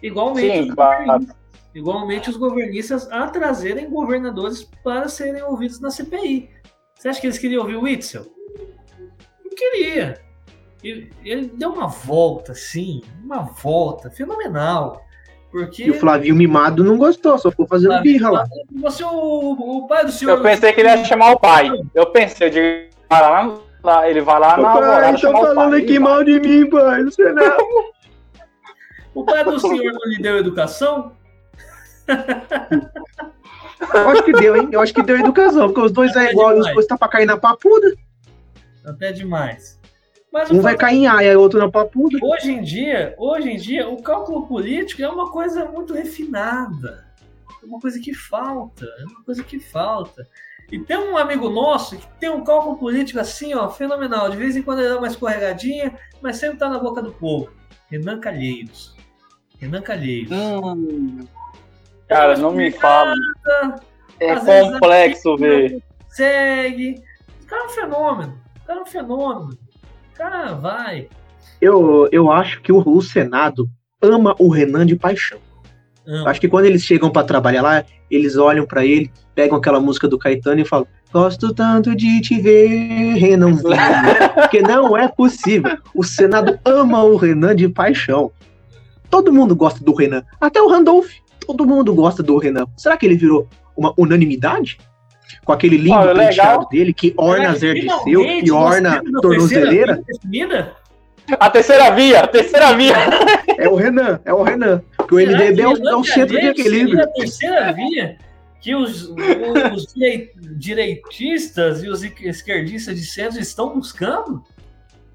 Igualmente, 0.01 0.63
Sim, 0.63 0.69
os 0.69 0.75
claro. 0.75 1.05
governistas- 1.05 1.37
igualmente 1.75 2.29
os 2.29 2.37
governistas 2.37 3.11
a 3.11 3.27
trazerem 3.27 3.89
governadores 3.89 4.63
para 4.83 5.09
serem 5.09 5.43
ouvidos 5.43 5.79
na 5.81 5.91
CPI. 5.91 6.49
Você 6.95 7.09
acha 7.09 7.19
que 7.19 7.27
eles 7.27 7.37
queriam 7.37 7.61
ouvir 7.61 7.75
o 7.75 7.81
Witzel? 7.81 8.25
Não 9.55 9.71
queria. 9.71 10.19
E 10.83 11.09
Ele 11.23 11.49
deu 11.53 11.71
uma 11.71 11.87
volta, 11.87 12.51
assim, 12.51 13.01
uma 13.23 13.41
volta 13.41 14.09
fenomenal. 14.11 15.01
Porque 15.49 15.85
E 15.85 15.91
o 15.91 15.93
Flavinho 15.99 16.35
Mimado 16.35 16.83
não 16.83 16.97
gostou, 16.97 17.37
só 17.37 17.49
ficou 17.49 17.65
fazendo 17.65 18.01
birra 18.01 18.29
lá. 18.29 18.45
você, 18.75 19.03
o, 19.03 19.07
o 19.07 19.87
pai 19.87 20.05
do 20.05 20.11
senhor. 20.11 20.37
Eu 20.37 20.43
pensei 20.43 20.73
que 20.73 20.81
ele 20.81 20.89
ia 20.89 21.05
chamar 21.05 21.31
o 21.31 21.39
pai. 21.39 21.71
Eu 21.93 22.07
pensei, 22.07 22.47
eu 22.47 22.51
digo, 22.51 22.89
vai 23.09 23.21
lá, 23.21 23.57
lá, 23.81 24.09
ele 24.09 24.19
vai 24.19 24.39
lá 24.39 24.57
na 24.57 24.67
alvorada 24.69 25.01
Pai, 25.03 25.17
chamar 25.17 25.39
tá 25.39 25.51
o 25.51 25.55
falando 25.55 25.71
pai. 25.71 25.81
aqui 25.81 25.97
mal 25.99 26.23
de 26.25 26.39
mim, 26.41 26.69
pai. 26.69 27.03
Não 27.03 27.11
sei 27.11 27.31
não. 27.31 27.57
O 29.13 29.23
pai 29.23 29.45
do 29.45 29.57
senhor 29.57 29.93
não 29.93 30.11
lhe 30.11 30.21
deu 30.21 30.37
educação? 30.37 31.13
Eu 33.93 34.09
acho 34.09 34.23
que 34.23 34.31
deu, 34.33 34.57
hein? 34.57 34.69
Eu 34.71 34.81
acho 34.81 34.93
que 34.93 35.01
deu 35.01 35.17
educação, 35.17 35.67
porque 35.67 35.81
os 35.81 35.91
dois 35.91 36.13
é 36.17 36.27
É 36.27 36.31
igual 36.31 36.55
e 36.57 36.59
os 36.59 36.73
dois 36.73 36.85
tá 36.85 36.97
pra 36.97 37.07
cair 37.07 37.25
na 37.25 37.37
papuda. 37.37 37.93
Até 38.85 39.11
demais. 39.11 39.79
Mas 40.31 40.51
Um 40.51 40.59
o 40.59 40.61
vai 40.61 40.75
cair 40.75 40.97
em 40.97 41.07
aia 41.07 41.31
e 41.31 41.35
outro 41.35 41.59
na 41.59 41.71
papuda. 41.71 42.17
hoje 42.21 42.51
em 42.51 42.61
dia, 42.61 43.15
hoje 43.17 43.49
em 43.49 43.57
dia, 43.57 43.87
o 43.87 44.01
cálculo 44.01 44.45
político 44.45 45.01
é 45.01 45.07
uma 45.07 45.31
coisa 45.31 45.65
muito 45.65 45.93
refinada. 45.93 47.05
É 47.63 47.65
uma 47.65 47.79
coisa 47.79 47.99
que 47.99 48.13
falta. 48.13 48.85
É 48.99 49.05
uma 49.05 49.23
coisa 49.23 49.43
que 49.43 49.59
falta. 49.59 50.27
E 50.71 50.79
tem 50.79 50.97
um 50.97 51.17
amigo 51.17 51.49
nosso 51.49 51.97
que 51.97 52.07
tem 52.19 52.29
um 52.29 52.43
cálculo 52.43 52.77
político 52.77 53.19
assim, 53.19 53.53
ó, 53.53 53.69
fenomenal. 53.69 54.29
De 54.29 54.35
vez 54.35 54.55
em 54.55 54.61
quando 54.61 54.79
ele 54.79 54.89
dá 54.89 54.97
uma 54.97 55.07
escorregadinha, 55.07 55.97
mas 56.21 56.37
sempre 56.37 56.57
tá 56.57 56.67
na 56.67 56.79
boca 56.79 57.01
do 57.01 57.13
povo. 57.13 57.49
Renan 57.89 58.19
Calheiros. 58.19 58.95
Renan 59.59 59.81
Calheiros. 59.81 60.31
Hum, 60.31 61.25
cara, 62.09 62.35
não 62.37 62.51
me 62.51 62.71
fala. 62.71 63.13
É 64.19 64.31
Às 64.31 64.43
vezes 64.43 64.71
complexo 64.73 65.37
ver. 65.37 65.81
Segue. 66.09 67.01
O 67.43 67.45
cara 67.45 67.63
é 67.63 67.65
um 67.65 67.69
fenômeno. 67.69 68.44
O 68.65 68.67
cara 68.67 68.79
é 68.79 68.81
um 68.81 68.85
fenômeno. 68.87 69.59
O 70.11 70.17
cara 70.17 70.53
vai. 70.55 71.07
Eu, 71.61 72.09
eu 72.11 72.31
acho 72.31 72.61
que 72.61 72.71
o, 72.71 72.81
o 72.83 72.99
Senado 72.99 73.69
ama 74.01 74.35
o 74.39 74.49
Renan 74.49 74.87
de 74.87 74.95
paixão. 74.95 75.37
Ama. 76.07 76.31
Acho 76.31 76.41
que 76.41 76.47
quando 76.47 76.65
eles 76.65 76.81
chegam 76.81 77.11
pra 77.11 77.23
trabalhar 77.23 77.61
lá, 77.61 77.85
eles 78.09 78.35
olham 78.37 78.65
pra 78.65 78.83
ele, 78.83 79.11
pegam 79.35 79.55
aquela 79.55 79.79
música 79.79 80.07
do 80.07 80.17
Caetano 80.17 80.61
e 80.61 80.65
falam: 80.65 80.87
Gosto 81.13 81.53
tanto 81.53 81.95
de 81.95 82.19
te 82.21 82.41
ver, 82.41 83.13
Renanzinho. 83.13 83.69
Porque 84.33 84.63
não 84.63 84.97
é 84.97 85.07
possível. 85.07 85.77
O 85.93 86.03
Senado 86.03 86.59
ama 86.65 87.03
o 87.03 87.17
Renan 87.17 87.55
de 87.55 87.69
paixão. 87.69 88.31
Todo 89.11 89.31
mundo 89.31 89.55
gosta 89.55 89.83
do 89.83 89.93
Renan. 89.93 90.23
Até 90.41 90.59
o 90.59 90.67
Randolph. 90.67 91.11
Todo 91.45 91.67
mundo 91.67 91.93
gosta 91.93 92.23
do 92.23 92.35
Renan. 92.39 92.65
Será 92.75 92.97
que 92.97 93.05
ele 93.05 93.15
virou 93.15 93.47
uma 93.77 93.93
unanimidade? 93.95 94.79
Com 95.43 95.51
aquele 95.51 95.77
lindo 95.77 95.95
Olha, 95.95 96.13
legal. 96.13 96.27
penteado 96.27 96.67
dele 96.69 96.93
que 96.93 97.13
orna 97.17 97.55
seu, 97.55 97.73
finalmente 97.73 98.43
que 98.43 98.51
orna 98.51 99.01
tornozeleira. 99.21 100.01
terceira? 100.03 100.73
A 101.39 101.49
terceira 101.49 101.89
via, 101.91 102.19
a 102.21 102.27
terceira 102.27 102.73
via. 102.73 102.95
É 103.57 103.69
o 103.69 103.75
Renan, 103.75 104.19
é 104.25 104.33
o 104.33 104.43
Renan. 104.43 104.83
Porque 104.97 105.15
o 105.15 105.17
MDB 105.17 105.61
é 105.61 105.73
que 105.75 105.81
o, 105.81 105.89
é 105.89 105.95
o 105.95 106.03
centro 106.03 106.37
de 106.37 106.47
equilíbrio. 106.47 107.01
a 107.01 107.07
terceira 107.07 107.71
via 107.71 108.17
que 108.59 108.75
os, 108.75 109.13
os 109.73 109.93
direitistas 110.57 111.81
e 111.81 111.87
os 111.87 112.03
esquerdistas 112.03 112.97
de 112.99 113.05
centro 113.05 113.39
estão 113.39 113.69
buscando? 113.75 114.43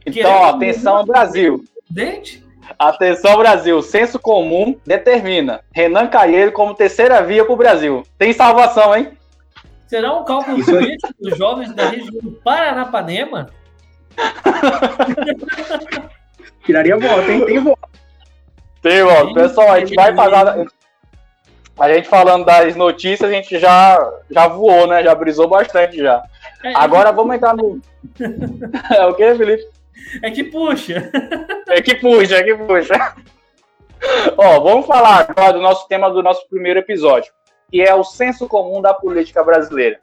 Então, 0.06 0.44
atenção, 0.44 1.04
Brasil. 1.04 1.62
Dente? 1.90 2.42
Atenção, 2.78 3.36
Brasil. 3.36 3.82
Senso 3.82 4.18
comum 4.18 4.76
determina 4.86 5.60
Renan 5.72 6.06
Calheiro 6.06 6.52
como 6.52 6.74
terceira 6.74 7.22
via 7.22 7.44
para 7.44 7.52
o 7.52 7.56
Brasil. 7.56 8.04
Tem 8.16 8.32
salvação, 8.32 8.96
hein? 8.96 9.08
Será 9.90 10.14
um 10.14 10.24
cálculo 10.24 10.64
político 10.64 11.12
dos 11.18 11.36
jovens 11.36 11.74
da 11.74 11.88
região 11.88 12.22
do 12.22 12.30
Paranapanema? 12.44 13.50
Tiraria 16.64 16.96
voto, 16.96 17.28
hein? 17.28 17.44
Tem 17.44 17.58
voto. 17.58 17.90
Tem 18.80 19.02
voto. 19.02 19.34
Pessoal, 19.34 19.72
a 19.72 19.80
gente 19.80 19.96
vai 19.96 20.14
fazer. 20.14 20.68
A 21.76 21.92
gente 21.92 22.08
falando 22.08 22.44
das 22.44 22.76
notícias, 22.76 23.28
a 23.28 23.32
gente 23.32 23.58
já, 23.58 23.98
já 24.30 24.46
voou, 24.46 24.86
né? 24.86 25.02
Já 25.02 25.12
brisou 25.12 25.48
bastante 25.48 25.96
já. 25.96 26.22
É, 26.62 26.72
Agora 26.76 27.10
vamos 27.10 27.34
entrar 27.34 27.56
no. 27.56 27.80
é 28.96 29.06
o 29.06 29.14
que, 29.14 29.34
Felipe? 29.34 29.64
É 30.22 30.30
que 30.30 30.44
puxa. 30.44 31.10
É 31.66 31.82
que 31.82 31.96
puxa, 31.96 32.36
é 32.36 32.44
que 32.44 32.54
puxa. 32.54 33.16
Ó, 34.38 34.60
vamos 34.60 34.86
falar 34.86 35.26
agora 35.28 35.52
do 35.52 35.60
nosso 35.60 35.86
tema 35.88 36.10
do 36.10 36.22
nosso 36.22 36.48
primeiro 36.48 36.78
episódio, 36.78 37.32
que 37.70 37.80
é 37.80 37.94
o 37.94 38.04
senso 38.04 38.48
comum 38.48 38.80
da 38.80 38.92
política 38.92 39.44
brasileira. 39.44 39.98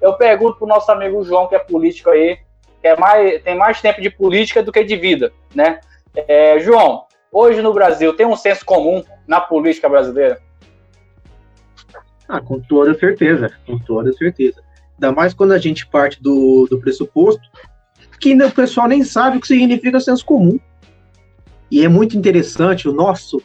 Eu 0.00 0.14
pergunto 0.14 0.58
pro 0.58 0.66
nosso 0.66 0.90
amigo 0.90 1.22
João, 1.22 1.46
que 1.46 1.54
é 1.54 1.58
político 1.58 2.10
aí, 2.10 2.38
que 2.80 2.88
é 2.88 2.96
mais, 2.96 3.42
tem 3.42 3.56
mais 3.56 3.80
tempo 3.80 4.00
de 4.00 4.10
política 4.10 4.62
do 4.62 4.72
que 4.72 4.82
de 4.82 4.96
vida, 4.96 5.32
né? 5.54 5.80
É, 6.14 6.58
João, 6.58 7.04
hoje 7.30 7.62
no 7.62 7.72
Brasil 7.72 8.14
tem 8.14 8.26
um 8.26 8.36
senso 8.36 8.64
comum 8.64 9.04
na 9.26 9.40
política 9.40 9.88
brasileira? 9.88 10.40
Ah, 12.28 12.40
com 12.40 12.58
toda 12.60 12.94
certeza, 12.94 13.52
com 13.66 13.78
toda 13.78 14.12
certeza. 14.12 14.62
Ainda 14.94 15.12
mais 15.12 15.34
quando 15.34 15.52
a 15.52 15.58
gente 15.58 15.86
parte 15.86 16.22
do, 16.22 16.66
do 16.68 16.80
pressuposto 16.80 17.42
que 18.22 18.34
o 18.34 18.50
pessoal 18.52 18.86
nem 18.86 19.02
sabe 19.02 19.36
o 19.36 19.40
que 19.40 19.48
significa 19.48 19.98
senso 19.98 20.24
comum. 20.24 20.58
E 21.68 21.84
é 21.84 21.88
muito 21.88 22.16
interessante 22.16 22.88
o 22.88 22.92
nosso 22.92 23.42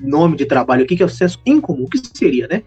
nome 0.00 0.36
de 0.36 0.46
trabalho 0.46 0.84
aqui, 0.84 0.96
que 0.96 1.02
é 1.02 1.06
o 1.06 1.08
senso 1.08 1.40
incomum. 1.44 1.84
O 1.84 1.88
que 1.88 2.00
seria, 2.12 2.46
né? 2.48 2.62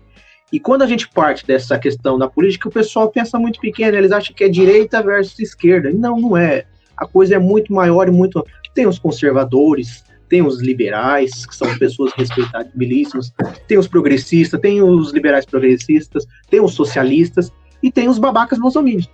E 0.52 0.60
quando 0.60 0.82
a 0.82 0.88
gente 0.88 1.10
parte 1.10 1.46
dessa 1.46 1.78
questão 1.78 2.18
da 2.18 2.30
política, 2.30 2.70
o 2.70 2.72
pessoal 2.72 3.10
pensa 3.10 3.38
muito 3.38 3.60
pequeno, 3.60 3.98
eles 3.98 4.12
acham 4.12 4.34
que 4.34 4.44
é 4.44 4.50
direita 4.50 5.04
versus 5.04 5.38
esquerda. 5.40 5.92
Não, 5.92 6.20
não 6.20 6.38
é. 6.38 6.66
A 6.96 7.06
coisa 7.06 7.36
é 7.36 7.40
muito 7.40 7.74
maior 7.74 8.08
e 8.08 8.12
muito. 8.12 8.46
Tem 8.74 8.88
os 8.88 8.98
conservadores, 8.98 10.06
tem 10.30 10.42
os 10.42 10.62
liberais, 10.62 11.46
que 11.46 11.56
são 11.56 11.78
pessoas 11.78 12.14
respeitabilíssimas, 12.14 13.34
tem 13.68 13.78
os 13.78 13.88
progressistas, 13.88 14.60
tem 14.60 14.82
os 14.82 15.12
liberais 15.12 15.46
progressistas, 15.46 16.26
tem 16.50 16.62
os 16.62 16.74
socialistas 16.74 17.52
e 17.84 17.92
tem 17.92 18.08
os 18.08 18.18
babacas 18.18 18.58
bolsominions. 18.58 19.10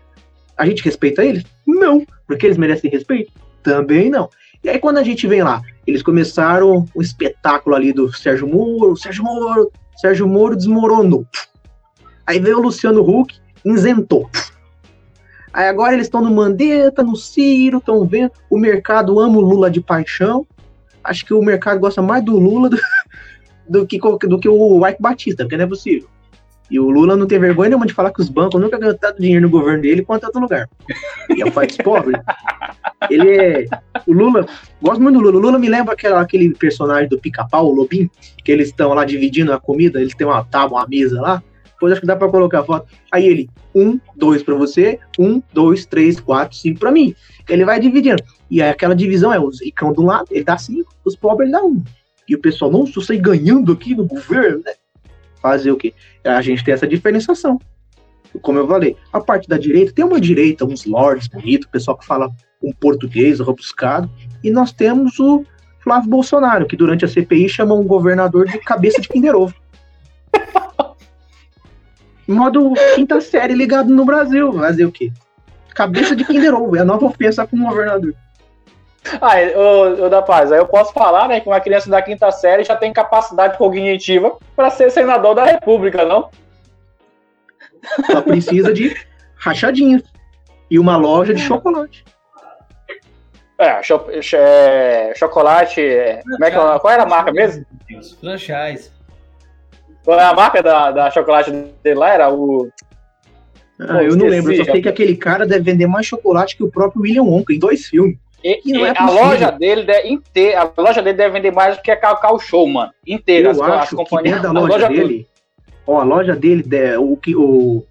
A 0.56 0.66
gente 0.66 0.84
respeita 0.84 1.24
eles? 1.26 1.44
Não. 1.66 2.06
Porque 2.28 2.46
eles 2.46 2.58
merecem 2.58 2.92
respeito? 2.92 3.32
Também 3.64 4.10
não. 4.10 4.30
E 4.64 4.70
aí, 4.70 4.80
quando 4.80 4.98
a 4.98 5.04
gente 5.04 5.28
vem 5.28 5.42
lá, 5.44 5.62
eles 5.86 6.02
começaram 6.02 6.86
o 6.96 7.02
espetáculo 7.02 7.76
ali 7.76 7.92
do 7.92 8.12
Sérgio 8.14 8.48
Moro, 8.48 8.96
Sérgio 8.96 9.24
Moro, 9.24 9.72
Sérgio 9.98 10.28
Moro 10.28 10.56
desmoronou. 10.56 11.26
Aí 12.26 12.40
veio 12.40 12.60
o 12.60 12.62
Luciano 12.62 13.02
Huck, 13.02 13.36
isentou. 13.66 14.30
Aí 15.52 15.68
agora 15.68 15.94
eles 15.94 16.08
estão 16.08 16.22
no 16.22 16.32
Mandetta, 16.32 17.04
no 17.04 17.16
Ciro, 17.16 17.78
estão 17.78 18.06
vendo. 18.06 18.32
O 18.50 18.58
mercado 18.58 19.20
ama 19.20 19.38
o 19.38 19.42
Lula 19.42 19.70
de 19.70 19.82
paixão. 19.82 20.48
Acho 21.04 21.26
que 21.26 21.34
o 21.34 21.42
mercado 21.42 21.80
gosta 21.80 22.02
mais 22.02 22.24
do 22.24 22.40
Lula 22.40 22.70
do, 22.70 22.80
do 23.70 23.86
que, 23.86 24.00
do 24.00 24.40
que 24.40 24.50
o 24.50 24.88
Ike 24.88 25.02
Batista, 25.02 25.44
porque 25.44 25.58
não 25.58 25.66
é 25.66 25.68
possível. 25.68 26.08
E 26.74 26.80
o 26.80 26.90
Lula 26.90 27.16
não 27.16 27.28
tem 27.28 27.38
vergonha 27.38 27.70
nenhuma 27.70 27.86
de 27.86 27.94
falar 27.94 28.12
que 28.12 28.20
os 28.20 28.30
bancos 28.30 28.60
nunca 28.60 28.80
ganharam 28.80 28.98
tanto 28.98 29.22
dinheiro 29.22 29.44
no 29.44 29.50
governo 29.52 29.84
dele 29.84 30.04
quanto 30.04 30.24
em 30.24 30.26
outro 30.26 30.42
lugar. 30.42 30.68
E 31.30 31.40
é 31.40 31.46
o 31.46 31.52
país 31.52 31.78
pobre. 31.78 32.20
Ele 33.12 33.30
é. 33.30 33.66
O 34.08 34.12
Lula. 34.12 34.44
Gosto 34.82 35.00
muito 35.00 35.20
do 35.20 35.22
Lula. 35.24 35.38
O 35.38 35.40
Lula 35.40 35.60
me 35.60 35.70
lembra 35.70 35.94
aquele 35.94 36.50
personagem 36.56 37.08
do 37.08 37.20
pica-pau, 37.20 37.68
o 37.68 37.76
Lobinho, 37.76 38.10
que 38.44 38.52
eles 38.52 38.70
estão 38.70 38.92
lá 38.92 39.06
dividindo 39.06 39.54
a 39.54 39.60
comida, 39.60 40.02
eles 40.02 40.16
têm 40.16 40.26
uma 40.26 40.44
tábua, 40.46 40.80
uma 40.80 40.88
mesa 40.88 41.22
lá. 41.22 41.44
Depois 41.64 41.92
acho 41.92 42.02
que 42.02 42.08
dá 42.08 42.16
pra 42.16 42.28
colocar 42.28 42.62
a 42.62 42.64
foto. 42.64 42.88
Aí 43.12 43.28
ele, 43.28 43.48
um, 43.76 44.00
dois 44.16 44.42
pra 44.42 44.56
você, 44.56 44.98
um, 45.20 45.44
dois, 45.54 45.86
três, 45.86 46.20
quatro, 46.20 46.58
cinco 46.58 46.80
pra 46.80 46.92
mim. 46.92 47.14
Ele 47.48 47.66
vai 47.66 47.80
dividindo. 47.80 48.24
E 48.50 48.64
aí 48.64 48.72
aquela 48.72 48.96
divisão 48.96 49.32
é 49.32 49.40
os 49.40 49.62
ricão 49.62 49.94
do 49.94 50.02
lado, 50.02 50.26
ele 50.32 50.44
dá 50.44 50.58
cinco, 50.58 50.92
os 51.06 51.16
pobres 51.16 51.50
ele 51.50 51.52
dá 51.52 51.64
um. 51.64 51.84
E 52.28 52.34
o 52.34 52.40
pessoal, 52.40 52.72
não, 52.72 52.88
se 52.88 52.98
eu 52.98 53.04
sair 53.04 53.20
ganhando 53.20 53.72
aqui 53.74 53.94
no 53.94 54.06
governo, 54.06 54.64
né? 54.66 54.74
Fazer 55.44 55.72
o 55.72 55.78
quê? 55.78 55.94
A 56.24 56.42
gente 56.42 56.64
tem 56.64 56.74
essa 56.74 56.88
diferenciação. 56.88 57.60
Como 58.42 58.58
eu 58.58 58.68
falei, 58.68 58.98
a 59.12 59.20
parte 59.20 59.48
da 59.48 59.58
direita 59.58 59.94
tem 59.94 60.04
uma 60.04 60.20
direita, 60.20 60.66
uns 60.66 60.86
lords 60.86 61.28
bonitos, 61.28 61.70
pessoal 61.70 61.98
que 61.98 62.06
fala 62.06 62.32
um 62.64 62.72
português 62.72 63.40
robuscado, 63.40 64.10
e 64.42 64.50
nós 64.50 64.72
temos 64.72 65.20
o 65.20 65.46
Flávio 65.82 66.10
Bolsonaro, 66.10 66.66
que 66.66 66.78
durante 66.78 67.04
a 67.04 67.08
CPI 67.08 67.50
chama 67.50 67.76
um 67.76 67.84
governador 67.84 68.48
de 68.48 68.58
cabeça 68.60 69.02
de 69.02 69.10
Kinder 69.10 69.36
Ovo. 69.36 69.54
Modo 72.26 72.74
quinta 72.96 73.20
série 73.20 73.54
ligado 73.54 73.94
no 73.94 74.06
Brasil. 74.06 74.54
Fazer 74.54 74.86
o 74.86 74.92
quê? 74.92 75.12
Cabeça 75.76 76.16
de 76.16 76.24
Kinder 76.24 76.56
Ovo, 76.56 76.78
é 76.78 76.80
a 76.80 76.86
nova 76.86 77.06
ofensa 77.06 77.46
com 77.46 77.58
o 77.58 77.68
governador. 77.68 78.16
Ah, 79.22 79.36
ô, 79.56 80.06
ô, 80.06 80.10
da 80.10 80.22
Paz, 80.22 80.52
aí 80.52 80.60
eu 80.60 80.66
posso 80.66 80.94
falar, 80.94 81.28
né, 81.28 81.40
que 81.40 81.48
uma 81.48 81.60
criança 81.60 81.90
da 81.90 82.02
quinta 82.02 82.32
série 82.32 82.64
já 82.64 82.76
tem 82.76 82.94
capacidade 82.94 83.58
cognitiva 83.58 84.38
para 84.56 84.70
ser 84.70 84.90
senador 84.90 85.36
da 85.36 85.44
República, 85.44 86.06
não? 86.06 86.30
Só 88.10 88.22
precisa 88.22 88.74
de 88.74 88.96
rachadinhas 89.36 90.04
e 90.72 90.80
uma 90.80 90.96
loja 90.96 91.34
de 91.34 91.42
chocolate. 91.42 92.06
É, 93.58 93.84
cho 93.84 94.06
é 94.12 95.14
chocolate. 95.16 95.82
É, 95.82 96.22
como 96.22 96.46
é 96.46 96.52
que, 96.52 96.58
é 96.58 96.80
qual 96.80 96.94
era 96.94 97.04
a 97.04 97.06
marca 97.06 97.32
mesmo? 97.32 97.66
Franchise. 98.20 98.92
Qual 100.04 100.20
é 100.20 100.24
a 100.24 100.34
marca 100.34 100.62
da, 100.62 100.92
da 100.92 101.12
chocolate 101.12 101.52
dele 101.52 102.00
lá? 102.00 102.10
Era 102.10 102.34
o. 102.34 102.70
Ah, 103.80 103.88
Pô, 103.88 103.94
eu 103.94 104.16
não 104.16 104.28
lembro, 104.28 104.54
eu 104.54 104.66
só 104.66 104.72
sei 104.72 104.82
que 104.82 104.90
aquele 104.90 105.16
cara 105.16 105.46
deve 105.46 105.64
vender 105.64 105.88
mais 105.88 106.06
chocolate 106.06 106.58
que 106.58 106.64
o 106.64 106.72
próprio 106.72 107.02
William 107.02 107.24
Wonka 107.24 107.54
em 107.54 107.60
dois 107.60 107.86
filmes. 107.86 108.18
E, 108.44 108.62
e 108.66 108.82
é 108.82 108.94
a 108.98 109.10
loja 109.10 109.52
dele 109.52 109.84
deve, 109.84 110.10
inteira, 110.10 110.62
a 110.62 110.82
loja 110.82 111.02
dele 111.02 111.18
deve 111.18 111.34
vender 111.34 111.52
mais 111.52 111.78
do 111.78 111.82
que 111.82 111.90
a 111.90 111.96
Cacau 111.96 112.38
Show, 112.40 112.68
mano. 112.68 112.92
Inteira. 113.08 113.50
Eu 113.50 113.52
as, 113.52 113.60
acho 113.62 113.84
as 113.84 113.90
companhias, 113.92 114.38
que 114.38 114.44
da 114.44 114.52
loja, 114.52 114.74
loja 114.74 114.90
dele. 114.90 115.28
Ó, 115.88 116.00
a 116.00 116.04
loja 116.04 116.36
dele, 116.36 116.64
o 116.98 117.16
que 117.16 117.36
o 117.36 117.86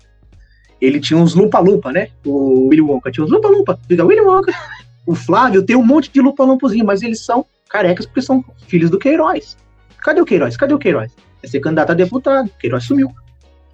ele 0.83 0.99
tinha 0.99 1.19
uns 1.19 1.35
lupa-lupa, 1.35 1.93
né? 1.93 2.09
O 2.27 2.67
Willy 2.69 2.83
Wonka 2.83 3.11
tinha 3.11 3.25
uns 3.25 3.31
lupa-lupa. 3.31 3.79
Fica 3.87 4.05
Willy 4.05 4.21
Wonka. 4.21 4.53
O 5.07 5.15
Flávio 5.15 5.63
tem 5.63 5.77
um 5.77 5.85
monte 5.85 6.11
de 6.11 6.21
lupa-lupazinho, 6.21 6.85
mas 6.85 7.03
eles 7.03 7.25
são 7.25 7.47
carecas 7.69 8.05
porque 8.05 8.21
são 8.21 8.45
filhos 8.67 8.91
do 8.91 8.99
Queiroz. 8.99 9.57
Cadê 9.99 10.21
o 10.21 10.25
Queiroz? 10.25 10.57
Cadê 10.57 10.75
o 10.75 10.79
Queiroz? 10.79 11.13
É 11.41 11.47
ser 11.47 11.61
candidato 11.61 11.91
a 11.91 11.95
deputado. 11.95 12.51
Queiroz 12.59 12.85
sumiu. 12.85 13.13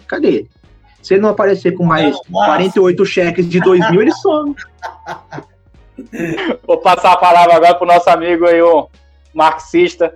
Cadê 0.07 0.27
ele? 0.27 0.49
Se 1.01 1.15
ele 1.15 1.21
não 1.21 1.29
aparecer 1.29 1.71
com 1.71 1.83
mais 1.83 2.15
Nossa. 2.29 2.45
48 2.45 3.05
cheques 3.05 3.49
de 3.49 3.59
2 3.59 3.89
mil, 3.89 4.01
ele 4.01 4.11
some. 4.11 4.55
Vou 6.65 6.77
passar 6.77 7.13
a 7.13 7.17
palavra 7.17 7.55
agora 7.55 7.75
pro 7.75 7.87
nosso 7.87 8.09
amigo 8.09 8.45
aí, 8.45 8.61
o 8.61 8.87
marxista. 9.33 10.15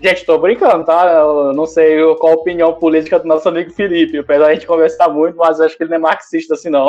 Gente, 0.00 0.24
tô 0.24 0.38
brincando, 0.38 0.84
tá? 0.84 1.10
Eu 1.12 1.52
não 1.52 1.66
sei 1.66 1.98
qual 2.16 2.32
a 2.32 2.36
opinião 2.36 2.74
política 2.74 3.18
do 3.18 3.26
nosso 3.26 3.48
amigo 3.48 3.72
Felipe. 3.72 4.18
Apesar 4.18 4.46
da 4.46 4.54
gente 4.54 4.66
conversar 4.66 5.08
muito, 5.08 5.36
mas 5.36 5.60
acho 5.60 5.76
que 5.76 5.82
ele 5.82 5.90
não 5.90 5.96
é 5.96 6.00
marxista 6.00 6.54
assim, 6.54 6.70
não. 6.70 6.86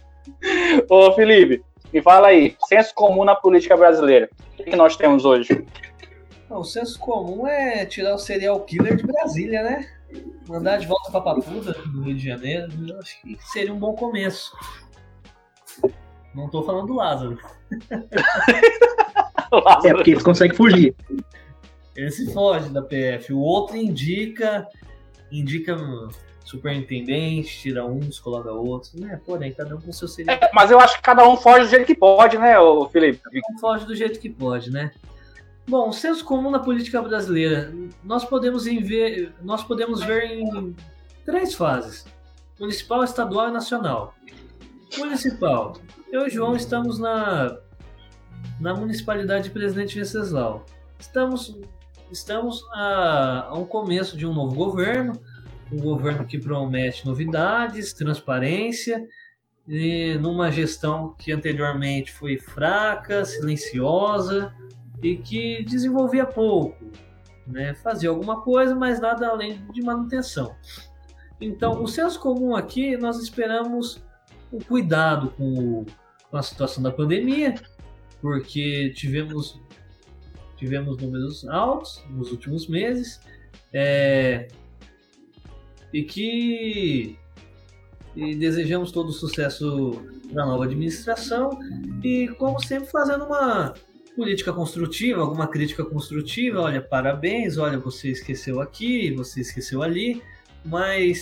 Ô, 0.88 1.12
Felipe, 1.12 1.62
me 1.92 2.00
fala 2.00 2.28
aí, 2.28 2.56
senso 2.66 2.94
comum 2.94 3.24
na 3.24 3.34
política 3.34 3.76
brasileira. 3.76 4.30
O 4.58 4.64
que 4.64 4.76
nós 4.76 4.96
temos 4.96 5.24
hoje? 5.24 5.64
o 6.50 6.64
senso 6.64 6.98
comum 6.98 7.46
é 7.46 7.86
tirar 7.86 8.14
o 8.14 8.18
serial 8.18 8.60
killer 8.60 8.96
de 8.96 9.06
Brasília, 9.06 9.62
né? 9.62 9.88
Mandar 10.46 10.76
de 10.76 10.86
volta 10.86 11.10
pra 11.10 11.20
Papuda, 11.20 11.74
no 11.92 12.02
Rio 12.02 12.14
de 12.14 12.24
Janeiro. 12.24 12.68
Acho 12.98 13.20
que 13.22 13.38
seria 13.50 13.72
um 13.72 13.78
bom 13.78 13.94
começo. 13.94 14.52
Não 16.34 16.48
tô 16.48 16.62
falando 16.62 16.86
do 16.86 16.94
Lázaro. 16.94 17.38
Lázaro. 19.52 19.88
É 19.88 19.94
porque 19.94 20.12
eles 20.12 20.22
conseguem 20.22 20.56
fugir. 20.56 20.94
Esse 21.96 22.32
foge 22.32 22.70
da 22.70 22.82
PF. 22.82 23.32
O 23.32 23.40
outro 23.40 23.76
indica, 23.76 24.66
indica 25.30 25.76
superintendente, 26.44 27.58
tira 27.58 27.84
uns, 27.84 28.18
coloca 28.18 28.50
outros, 28.52 28.94
né? 28.94 29.20
Porém, 29.24 29.52
cada 29.52 29.74
um 29.76 29.80
com 29.80 29.92
seu 29.92 30.08
seria. 30.08 30.32
É, 30.32 30.50
mas 30.52 30.70
eu 30.70 30.80
acho 30.80 30.96
que 30.96 31.02
cada 31.02 31.26
um 31.28 31.36
foge 31.36 31.64
do 31.64 31.70
jeito 31.70 31.86
que 31.86 31.94
pode, 31.94 32.38
né, 32.38 32.58
o 32.58 32.88
Felipe? 32.88 33.20
Cada 33.22 33.38
um 33.54 33.58
foge 33.58 33.86
do 33.86 33.94
jeito 33.94 34.18
que 34.18 34.28
pode, 34.28 34.70
né? 34.70 34.90
Bom, 35.66 35.92
senso 35.92 36.24
comum 36.24 36.50
na 36.50 36.58
política 36.58 37.00
brasileira. 37.00 37.72
Nós 38.02 38.24
podemos 38.24 38.64
ver, 38.64 39.32
nós 39.42 39.62
podemos 39.62 40.02
ver 40.02 40.24
em 40.24 40.74
três 41.24 41.54
fases: 41.54 42.04
municipal, 42.58 43.04
estadual 43.04 43.48
e 43.48 43.52
nacional. 43.52 44.14
Municipal. 44.98 45.74
Eu 46.12 46.24
e 46.24 46.26
o 46.26 46.30
João 46.30 46.54
estamos 46.54 46.98
na, 46.98 47.58
na 48.60 48.74
municipalidade 48.74 49.44
de 49.44 49.50
Presidente 49.50 49.98
Venceslau. 49.98 50.66
Estamos, 50.98 51.58
estamos 52.10 52.62
a, 52.70 53.46
a 53.48 53.54
um 53.54 53.64
começo 53.64 54.14
de 54.14 54.26
um 54.26 54.34
novo 54.34 54.54
governo. 54.54 55.14
um 55.72 55.78
governo 55.78 56.26
que 56.26 56.38
promete 56.38 57.06
novidades, 57.06 57.94
transparência, 57.94 59.08
e 59.66 60.18
numa 60.20 60.52
gestão 60.52 61.14
que 61.18 61.32
anteriormente 61.32 62.12
foi 62.12 62.36
fraca, 62.36 63.24
silenciosa 63.24 64.54
e 65.02 65.16
que 65.16 65.64
desenvolvia 65.64 66.26
pouco, 66.26 66.92
né? 67.46 67.72
Fazia 67.72 68.10
alguma 68.10 68.42
coisa, 68.42 68.74
mas 68.74 69.00
nada 69.00 69.28
além 69.28 69.66
de 69.72 69.80
manutenção. 69.80 70.54
Então, 71.40 71.82
o 71.82 71.88
senso 71.88 72.20
comum 72.20 72.54
aqui, 72.54 72.98
nós 72.98 73.18
esperamos 73.18 74.04
o 74.52 74.62
cuidado 74.62 75.30
com, 75.30 75.86
com 76.32 76.38
a 76.38 76.42
situação 76.42 76.82
da 76.82 76.90
pandemia, 76.90 77.54
porque 78.22 78.90
tivemos 78.96 79.60
tivemos 80.56 80.96
números 80.96 81.46
altos 81.46 82.02
nos 82.08 82.30
últimos 82.30 82.68
meses, 82.68 83.20
é, 83.72 84.48
e 85.92 86.02
que 86.02 87.18
e 88.14 88.34
desejamos 88.34 88.92
todo 88.92 89.08
o 89.08 89.12
sucesso 89.12 90.02
para 90.32 90.42
a 90.42 90.46
nova 90.46 90.64
administração 90.64 91.50
e, 92.02 92.28
como 92.38 92.62
sempre, 92.62 92.90
fazendo 92.90 93.24
uma 93.24 93.74
política 94.14 94.52
construtiva, 94.52 95.20
alguma 95.20 95.46
crítica 95.46 95.84
construtiva. 95.84 96.60
Olha, 96.60 96.80
parabéns, 96.80 97.56
olha, 97.56 97.78
você 97.78 98.10
esqueceu 98.10 98.60
aqui, 98.60 99.12
você 99.12 99.40
esqueceu 99.40 99.82
ali, 99.82 100.22
mas 100.64 101.20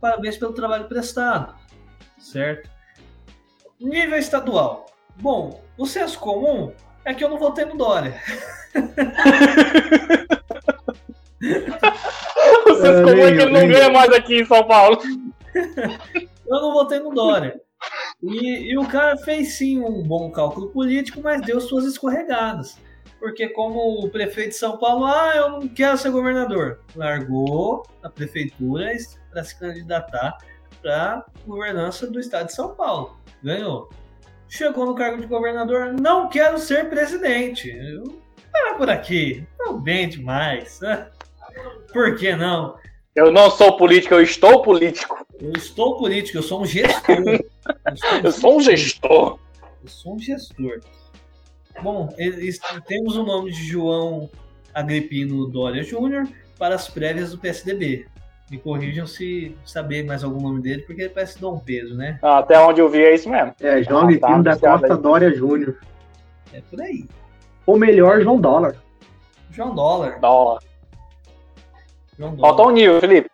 parabéns 0.00 0.36
pelo 0.38 0.52
trabalho 0.52 0.88
prestado, 0.88 1.54
certo? 2.18 2.75
Nível 3.80 4.18
estadual. 4.18 4.86
Bom, 5.16 5.62
o 5.78 5.86
senso 5.86 6.18
comum 6.18 6.72
é 7.04 7.14
que 7.14 7.22
eu 7.22 7.28
não 7.28 7.38
votei 7.38 7.64
no 7.64 7.76
Dória. 7.76 8.20
o 12.66 12.74
senso 12.74 13.02
comum 13.04 13.26
é 13.26 13.34
que 13.34 13.42
ele 13.42 13.52
não 13.52 13.68
ganha 13.68 13.90
mais 13.90 14.10
aqui 14.12 14.40
em 14.40 14.44
São 14.44 14.66
Paulo. 14.66 15.00
eu 15.54 16.60
não 16.60 16.72
votei 16.72 16.98
no 16.98 17.14
Dória. 17.14 17.60
E, 18.22 18.72
e, 18.72 18.78
o 18.78 18.86
cara 18.86 19.16
fez 19.18 19.54
sim 19.54 19.80
um 19.80 20.02
bom 20.02 20.30
cálculo 20.30 20.70
político, 20.70 21.20
mas 21.22 21.42
deu 21.42 21.60
suas 21.60 21.84
escorregadas. 21.84 22.78
Porque 23.18 23.48
como 23.48 24.04
o 24.04 24.10
prefeito 24.10 24.50
de 24.50 24.56
São 24.56 24.78
Paulo, 24.78 25.04
ah, 25.06 25.32
eu 25.34 25.50
não 25.50 25.68
quero 25.68 25.96
ser 25.96 26.10
governador. 26.10 26.80
Largou 26.94 27.82
a 28.02 28.08
prefeitura 28.08 28.92
para 29.30 29.44
se 29.44 29.58
candidatar 29.58 30.36
para 30.86 31.26
governança 31.44 32.06
do 32.06 32.20
estado 32.20 32.46
de 32.46 32.52
São 32.52 32.76
Paulo. 32.76 33.16
Ganhou. 33.42 33.90
Chegou 34.48 34.86
no 34.86 34.94
cargo 34.94 35.20
de 35.20 35.26
governador, 35.26 35.92
não 35.92 36.28
quero 36.28 36.58
ser 36.58 36.88
presidente. 36.88 37.68
Eu, 37.70 38.22
para 38.52 38.74
por 38.76 38.88
aqui, 38.88 39.44
não 39.58 39.80
bem 39.80 40.08
demais. 40.08 40.78
Por 41.92 42.14
que 42.16 42.36
não? 42.36 42.76
Eu 43.16 43.32
não 43.32 43.50
sou 43.50 43.76
político, 43.76 44.14
eu 44.14 44.22
estou 44.22 44.62
político. 44.62 45.26
Eu 45.40 45.52
estou 45.54 45.96
político, 45.96 46.38
eu 46.38 46.42
sou 46.42 46.62
um 46.62 46.66
gestor. 46.66 47.16
eu, 47.24 47.46
eu 48.22 48.30
sou 48.30 48.58
um 48.58 48.60
gestor. 48.60 49.40
Eu 49.82 49.88
sou 49.88 50.14
um 50.14 50.18
gestor. 50.20 50.80
Bom, 51.82 52.08
temos 52.86 53.16
o 53.16 53.24
nome 53.24 53.50
de 53.50 53.64
João 53.66 54.30
Agripino 54.72 55.46
Dória 55.46 55.82
Júnior 55.82 56.28
para 56.58 56.74
as 56.76 56.88
prévias 56.88 57.32
do 57.32 57.38
PSDB. 57.38 58.06
Me 58.50 58.58
corrijam 58.58 59.06
se 59.06 59.56
saber 59.64 60.04
mais 60.04 60.22
algum 60.22 60.40
nome 60.40 60.62
dele, 60.62 60.82
porque 60.82 61.02
ele 61.02 61.10
parece 61.10 61.40
Dom 61.40 61.58
Pedro, 61.58 61.96
né? 61.96 62.18
Ah, 62.22 62.38
até 62.38 62.58
onde 62.60 62.80
eu 62.80 62.88
vi 62.88 63.02
é 63.02 63.14
isso 63.14 63.28
mesmo. 63.28 63.52
É, 63.60 63.82
João 63.82 64.00
ah, 64.00 64.04
Agripino 64.04 64.44
tá, 64.44 64.54
da 64.54 64.56
Costa 64.56 64.94
aí. 64.94 65.00
Dória 65.00 65.34
Júnior. 65.34 65.80
É 66.52 66.60
por 66.60 66.80
aí. 66.80 67.08
Ou 67.66 67.76
melhor, 67.76 68.20
João 68.20 68.40
Dólar. 68.40 68.76
João 69.50 69.74
Dólar. 69.74 70.20
Dólar. 70.20 70.60
Falta 72.40 72.62
um 72.62 72.70
nível, 72.70 73.00
Felipe. 73.00 73.30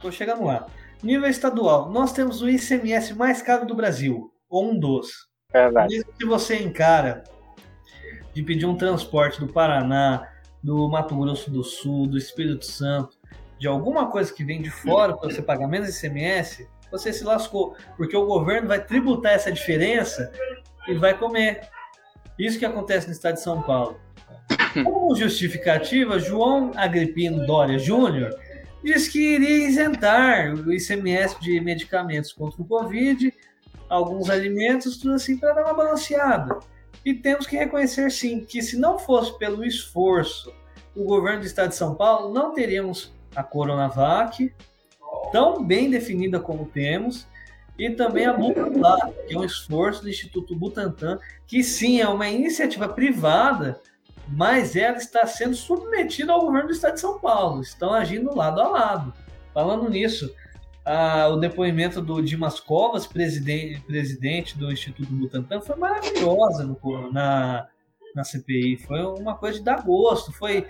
Tô 0.00 0.12
chegando 0.12 0.44
lá. 0.44 0.66
Nível 1.02 1.28
estadual. 1.28 1.90
Nós 1.90 2.12
temos 2.12 2.40
o 2.40 2.48
ICMS 2.48 3.14
mais 3.14 3.42
caro 3.42 3.66
do 3.66 3.74
Brasil. 3.74 4.32
Ou 4.48 4.70
um 4.70 4.78
dos. 4.78 5.28
É 5.52 5.64
verdade. 5.64 5.96
Mesmo 5.96 6.12
que 6.12 6.24
você 6.24 6.62
encara 6.62 7.24
de 8.32 8.42
pedir 8.42 8.66
um 8.66 8.76
transporte 8.76 9.40
do 9.40 9.48
Paraná, 9.48 10.28
do 10.62 10.88
Mato 10.88 11.16
Grosso 11.16 11.50
do 11.50 11.64
Sul, 11.64 12.06
do 12.06 12.16
Espírito 12.16 12.64
Santo, 12.64 13.17
de 13.58 13.66
alguma 13.66 14.10
coisa 14.10 14.32
que 14.32 14.44
vem 14.44 14.62
de 14.62 14.70
fora 14.70 15.16
para 15.16 15.30
você 15.30 15.42
pagar 15.42 15.66
menos 15.66 15.96
ICMS, 15.96 16.68
você 16.90 17.12
se 17.12 17.24
lascou. 17.24 17.74
Porque 17.96 18.16
o 18.16 18.26
governo 18.26 18.68
vai 18.68 18.84
tributar 18.84 19.32
essa 19.32 19.50
diferença 19.50 20.32
e 20.86 20.94
vai 20.94 21.16
comer. 21.16 21.68
Isso 22.38 22.58
que 22.58 22.64
acontece 22.64 23.06
no 23.06 23.12
estado 23.12 23.34
de 23.34 23.42
São 23.42 23.62
Paulo. 23.62 24.00
Como 24.84 25.14
justificativa, 25.14 26.18
João 26.18 26.72
Agripino 26.76 27.46
Dória 27.46 27.78
Júnior 27.78 28.38
diz 28.82 29.08
que 29.08 29.34
iria 29.34 29.68
isentar 29.68 30.54
o 30.54 30.72
ICMS 30.72 31.40
de 31.40 31.60
medicamentos 31.60 32.32
contra 32.32 32.62
o 32.62 32.64
Covid, 32.64 33.32
alguns 33.88 34.30
alimentos, 34.30 34.98
tudo 34.98 35.14
assim, 35.14 35.36
para 35.36 35.54
dar 35.54 35.64
uma 35.64 35.74
balanceada. 35.74 36.58
E 37.04 37.14
temos 37.14 37.46
que 37.46 37.56
reconhecer, 37.56 38.10
sim, 38.10 38.44
que 38.44 38.62
se 38.62 38.78
não 38.78 38.98
fosse 38.98 39.36
pelo 39.38 39.64
esforço 39.64 40.52
do 40.94 41.04
governo 41.04 41.40
do 41.40 41.46
estado 41.46 41.70
de 41.70 41.76
São 41.76 41.94
Paulo, 41.94 42.32
não 42.32 42.52
teríamos 42.52 43.17
a 43.34 43.42
Coronavac, 43.42 44.52
tão 45.32 45.64
bem 45.64 45.90
definida 45.90 46.40
como 46.40 46.66
temos, 46.66 47.26
e 47.78 47.90
também 47.90 48.26
a 48.26 48.32
Butantan, 48.32 48.96
que 49.26 49.34
é 49.34 49.38
um 49.38 49.44
esforço 49.44 50.02
do 50.02 50.08
Instituto 50.08 50.56
Butantan, 50.56 51.18
que 51.46 51.62
sim 51.62 52.00
é 52.00 52.08
uma 52.08 52.28
iniciativa 52.28 52.88
privada 52.88 53.80
mas 54.30 54.76
ela 54.76 54.96
está 54.96 55.26
sendo 55.26 55.54
submetida 55.54 56.32
ao 56.32 56.40
governo 56.40 56.68
do 56.68 56.74
estado 56.74 56.94
de 56.94 57.00
São 57.00 57.18
Paulo, 57.18 57.62
estão 57.62 57.92
agindo 57.92 58.34
lado 58.34 58.60
a 58.60 58.68
lado. 58.68 59.14
Falando 59.54 59.88
nisso, 59.88 60.32
o 61.32 61.36
depoimento 61.36 62.00
do 62.02 62.20
Dimas 62.22 62.60
Covas, 62.60 63.06
presidente, 63.06 63.80
presidente 63.80 64.58
do 64.58 64.70
Instituto 64.70 65.10
Butantan, 65.12 65.60
foi 65.60 65.76
maravilhosa 65.76 66.64
no, 66.64 67.12
na, 67.12 67.66
na 68.14 68.24
CPI, 68.24 68.76
foi 68.76 69.02
uma 69.02 69.34
coisa 69.34 69.58
de 69.58 69.64
dar 69.64 69.82
gosto, 69.82 70.32
foi 70.32 70.66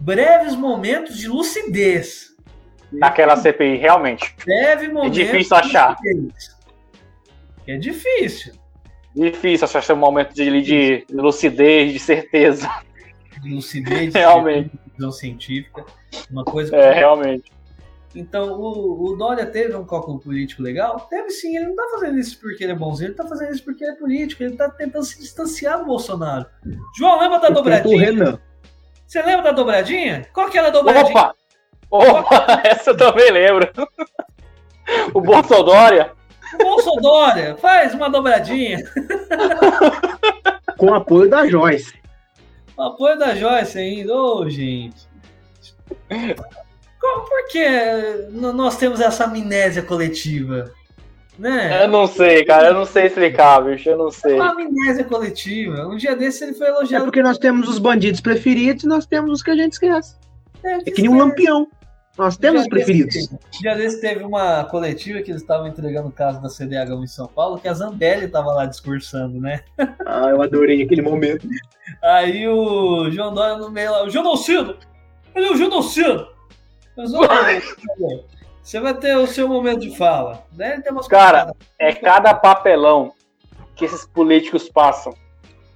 breves 0.00 0.56
momentos 0.56 1.18
de 1.18 1.28
lucidez. 1.28 2.30
Naquela 2.92 3.36
CPI, 3.36 3.76
realmente. 3.76 4.34
Breve 4.44 4.88
momento. 4.88 5.06
É 5.06 5.10
difícil 5.10 5.56
achar. 5.56 5.96
É 7.66 7.76
difícil. 7.76 8.52
Difícil 9.14 9.64
achar 9.64 9.78
esse 9.80 9.94
momento 9.94 10.34
de, 10.34 10.62
de 10.62 11.06
lucidez, 11.12 11.92
de 11.92 11.98
certeza. 11.98 12.68
De 13.40 13.54
lucidez, 13.54 14.12
realmente. 14.14 14.70
De 14.70 14.92
visão 14.94 15.12
científica. 15.12 15.84
Uma 16.30 16.44
coisa. 16.44 16.74
É, 16.74 16.92
realmente. 16.92 17.52
Então, 18.12 18.60
o, 18.60 19.12
o 19.12 19.16
Dória 19.16 19.46
teve 19.46 19.76
um 19.76 19.84
cálculo 19.84 20.18
político 20.18 20.62
legal? 20.62 20.98
Teve 21.08 21.30
sim, 21.30 21.56
ele 21.56 21.66
não 21.66 21.76
tá 21.76 21.88
fazendo 21.92 22.18
isso 22.18 22.40
porque 22.40 22.64
ele 22.64 22.72
é 22.72 22.76
bonzinho, 22.76 23.08
ele 23.08 23.14
tá 23.14 23.24
fazendo 23.24 23.52
isso 23.52 23.62
porque 23.62 23.84
ele 23.84 23.92
é 23.92 23.96
político, 23.96 24.42
ele 24.42 24.56
tá 24.56 24.68
tentando 24.68 25.04
se 25.04 25.20
distanciar 25.20 25.78
do 25.78 25.86
Bolsonaro. 25.86 26.44
João, 26.96 27.20
lembra 27.20 27.38
da 27.38 27.50
dobradinha? 27.50 28.40
Você 29.10 29.20
lembra 29.22 29.42
da 29.42 29.50
dobradinha? 29.50 30.24
Qual 30.32 30.48
que 30.48 30.56
era 30.56 30.68
a 30.68 30.70
dobradinha? 30.70 31.10
Opa! 31.10 31.34
Opa, 31.90 32.62
essa 32.62 32.90
eu 32.90 32.96
também 32.96 33.28
lembro. 33.32 33.68
o 35.12 35.20
Bolsonaro 35.20 36.12
Bolsonaro, 36.56 37.58
faz 37.58 37.92
uma 37.92 38.08
dobradinha. 38.08 38.78
Com 40.78 40.94
apoio 40.94 41.28
da 41.28 41.44
Joyce. 41.44 42.00
Com 42.76 42.82
apoio 42.84 43.18
da 43.18 43.34
Joyce 43.34 43.78
ainda. 43.80 44.14
Ô, 44.14 44.42
oh, 44.42 44.48
gente. 44.48 45.08
Por 47.00 47.48
que 47.50 47.66
nós 48.30 48.76
temos 48.76 49.00
essa 49.00 49.24
amnésia 49.24 49.82
coletiva? 49.82 50.72
Né? 51.40 51.84
Eu 51.84 51.88
não 51.88 52.06
sei, 52.06 52.44
cara, 52.44 52.68
eu 52.68 52.74
não 52.74 52.84
sei 52.84 53.06
explicar, 53.06 53.62
bicho, 53.62 53.88
eu 53.88 53.96
não 53.96 54.10
sei. 54.10 54.34
Uma 54.34 54.50
amnésia 54.50 55.04
coletiva. 55.04 55.86
Um 55.86 55.96
dia 55.96 56.14
desse 56.14 56.44
ele 56.44 56.52
foi 56.52 56.68
elogiado. 56.68 57.02
É 57.02 57.06
porque 57.06 57.22
nós 57.22 57.38
temos 57.38 57.66
os 57.66 57.78
bandidos 57.78 58.20
preferidos 58.20 58.84
e 58.84 58.86
nós 58.86 59.06
temos 59.06 59.32
os 59.32 59.42
que 59.42 59.50
a 59.50 59.56
gente 59.56 59.72
esquece. 59.72 60.16
É, 60.62 60.80
que 60.80 60.90
é 60.90 60.92
que 60.92 61.00
nem 61.00 61.10
um 61.10 61.16
lampião. 61.16 61.66
Nós 62.18 62.36
temos 62.36 62.68
preferidos. 62.68 63.14
Desse, 63.14 63.38
dia 63.58 63.74
desse 63.74 64.02
teve 64.02 64.22
uma 64.22 64.64
coletiva 64.64 65.22
que 65.22 65.30
eles 65.30 65.40
estavam 65.40 65.66
entregando 65.66 66.08
o 66.08 66.12
caso 66.12 66.42
da 66.42 66.50
CDH 66.50 66.90
em 66.90 67.06
São 67.06 67.26
Paulo, 67.26 67.58
que 67.58 67.68
a 67.68 67.72
Zambelli 67.72 68.26
estava 68.26 68.52
lá 68.52 68.66
discursando, 68.66 69.40
né? 69.40 69.60
Ah, 70.04 70.28
eu 70.28 70.42
adorei 70.42 70.82
aquele 70.82 71.00
momento. 71.00 71.48
Aí 72.02 72.46
o 72.46 73.10
João 73.10 73.32
Dória 73.32 73.56
no 73.56 73.70
meio 73.70 73.92
lá, 73.92 74.04
o 74.04 74.10
genocídio! 74.10 74.76
Ele 75.34 75.46
é 75.46 75.50
o 75.52 75.56
genocídio! 75.56 76.26
Mas, 76.98 77.12
você 78.62 78.80
vai 78.80 78.94
ter 78.94 79.16
o 79.16 79.26
seu 79.26 79.48
momento 79.48 79.80
de 79.80 79.96
fala. 79.96 80.44
Né? 80.52 80.82
Cara, 81.08 81.54
é 81.78 81.92
cada 81.92 82.34
papelão 82.34 83.12
que 83.74 83.84
esses 83.84 84.06
políticos 84.06 84.68
passam 84.68 85.14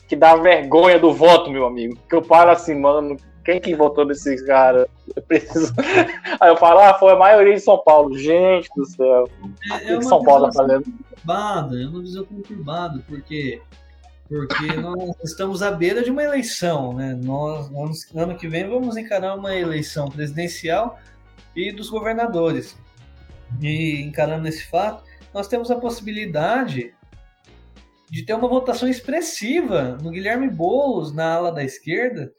que 0.09 0.15
dá 0.15 0.37
vergonha 0.37 0.99
do 0.99 1.13
voto, 1.13 1.51
meu 1.51 1.67
amigo. 1.67 1.99
Que 2.09 2.15
eu 2.15 2.23
paro 2.23 2.51
assim, 2.51 2.79
mano, 2.79 3.17
quem 3.45 3.61
que 3.61 3.75
votou 3.75 4.05
nesses 4.05 4.43
caras? 4.43 4.87
Eu 5.15 5.23
preciso. 5.23 5.75
Aí 6.41 6.51
eu 6.51 6.57
falo, 6.57 6.81
ah, 6.81 6.95
foi 6.95 7.13
a 7.13 7.17
maioria 7.17 7.55
de 7.55 7.61
São 7.61 7.79
Paulo. 7.79 8.17
Gente 8.17 8.69
do 8.77 8.85
céu. 8.85 9.29
É, 9.73 9.93
é 9.93 9.97
o 9.97 9.99
que 9.99 10.05
São 10.05 10.23
Paulo 10.23 10.47
tá 10.47 10.53
fazendo? 10.53 10.85
Conturbada, 10.85 11.83
é 11.83 11.87
uma 11.87 12.01
visão 12.01 12.25
conturbada, 12.25 13.03
porque 13.09 13.61
porque 14.29 14.73
nós 14.77 15.15
estamos 15.23 15.63
à 15.63 15.71
beira 15.71 16.03
de 16.03 16.11
uma 16.11 16.23
eleição, 16.23 16.95
né? 16.95 17.19
Nós, 17.23 17.71
ano 18.15 18.35
que 18.37 18.49
vem, 18.49 18.67
vamos 18.67 18.97
encarar 18.97 19.35
uma 19.35 19.55
eleição 19.55 20.09
presidencial 20.09 20.99
e 21.55 21.73
dos 21.73 21.91
governadores. 21.91 22.77
E 23.61 24.03
encarando 24.03 24.49
esse 24.49 24.65
fato, 24.65 25.05
nós 25.33 25.49
temos 25.49 25.71
a 25.71 25.77
possibilidade 25.77 26.95
de 28.11 28.23
ter 28.23 28.35
uma 28.35 28.49
votação 28.49 28.89
expressiva 28.89 29.99
no 30.03 30.11
Guilherme 30.11 30.49
Boulos 30.49 31.13
na 31.13 31.35
ala 31.35 31.53
da 31.53 31.65
esquerda, 31.65 32.33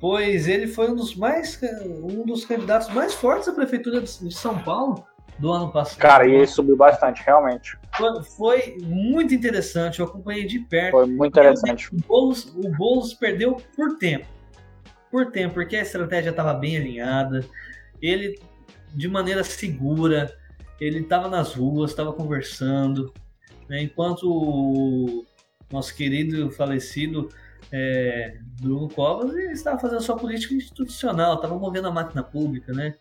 pois 0.00 0.48
ele 0.48 0.66
foi 0.66 0.90
um 0.90 0.96
dos 0.96 1.14
mais 1.14 1.60
um 2.02 2.24
dos 2.24 2.44
candidatos 2.44 2.88
mais 2.88 3.14
fortes 3.14 3.48
à 3.48 3.52
prefeitura 3.52 4.00
de 4.00 4.34
São 4.34 4.58
Paulo 4.58 5.06
do 5.38 5.52
ano 5.52 5.70
passado. 5.70 5.98
Cara, 5.98 6.26
e 6.26 6.34
ele 6.34 6.46
subiu 6.46 6.76
bastante, 6.76 7.22
realmente. 7.24 7.78
Foi, 7.96 8.22
foi 8.24 8.78
muito 8.82 9.34
interessante, 9.34 10.00
eu 10.00 10.06
acompanhei 10.06 10.46
de 10.46 10.58
perto. 10.60 10.92
Foi 10.92 11.06
muito 11.06 11.32
interessante. 11.32 11.94
O 11.94 11.98
Boulos, 12.06 12.44
o 12.56 12.68
Boulos 12.76 13.14
perdeu 13.14 13.56
por 13.76 13.96
tempo. 13.98 14.26
Por 15.10 15.30
tempo, 15.30 15.54
porque 15.54 15.76
a 15.76 15.82
estratégia 15.82 16.30
estava 16.30 16.52
bem 16.54 16.76
alinhada. 16.76 17.44
Ele, 18.00 18.38
de 18.94 19.08
maneira 19.08 19.42
segura, 19.42 20.34
ele 20.80 21.00
estava 21.00 21.28
nas 21.28 21.54
ruas, 21.54 21.90
estava 21.90 22.12
conversando. 22.12 23.12
Né, 23.68 23.82
enquanto 23.82 24.24
o 24.24 25.26
nosso 25.70 25.94
querido 25.94 26.50
falecido 26.50 27.28
é, 27.70 28.38
Bruno 28.60 28.88
Covas 28.88 29.34
estava 29.34 29.78
fazendo 29.78 30.02
sua 30.02 30.16
política 30.16 30.54
institucional, 30.54 31.34
estava 31.34 31.58
movendo 31.58 31.88
a 31.88 31.92
máquina 31.92 32.22
pública, 32.22 32.72
né? 32.72 32.94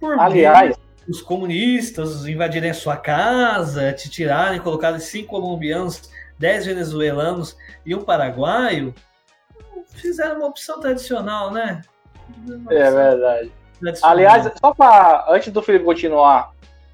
Por 0.00 0.18
Aliás, 0.18 0.76
os 1.08 1.20
comunistas 1.20 2.26
invadirem 2.26 2.70
a 2.70 2.74
sua 2.74 2.96
casa, 2.96 3.92
te 3.92 4.10
tirarem, 4.10 4.60
colocarem 4.60 4.98
cinco 4.98 5.28
colombianos, 5.28 6.10
dez 6.38 6.66
venezuelanos 6.66 7.56
e 7.84 7.94
um 7.94 8.02
paraguaio, 8.02 8.94
fizeram 9.94 10.36
uma 10.36 10.46
opção 10.46 10.80
tradicional, 10.80 11.50
né? 11.50 11.82
Uma 12.46 12.72
é 12.72 12.90
verdade. 12.90 13.52
Aliás, 14.02 14.50
só 14.60 14.74
para 14.74 15.26
antes 15.28 15.52
do 15.52 15.62
Felipe 15.62 15.84
continuar 15.84 16.52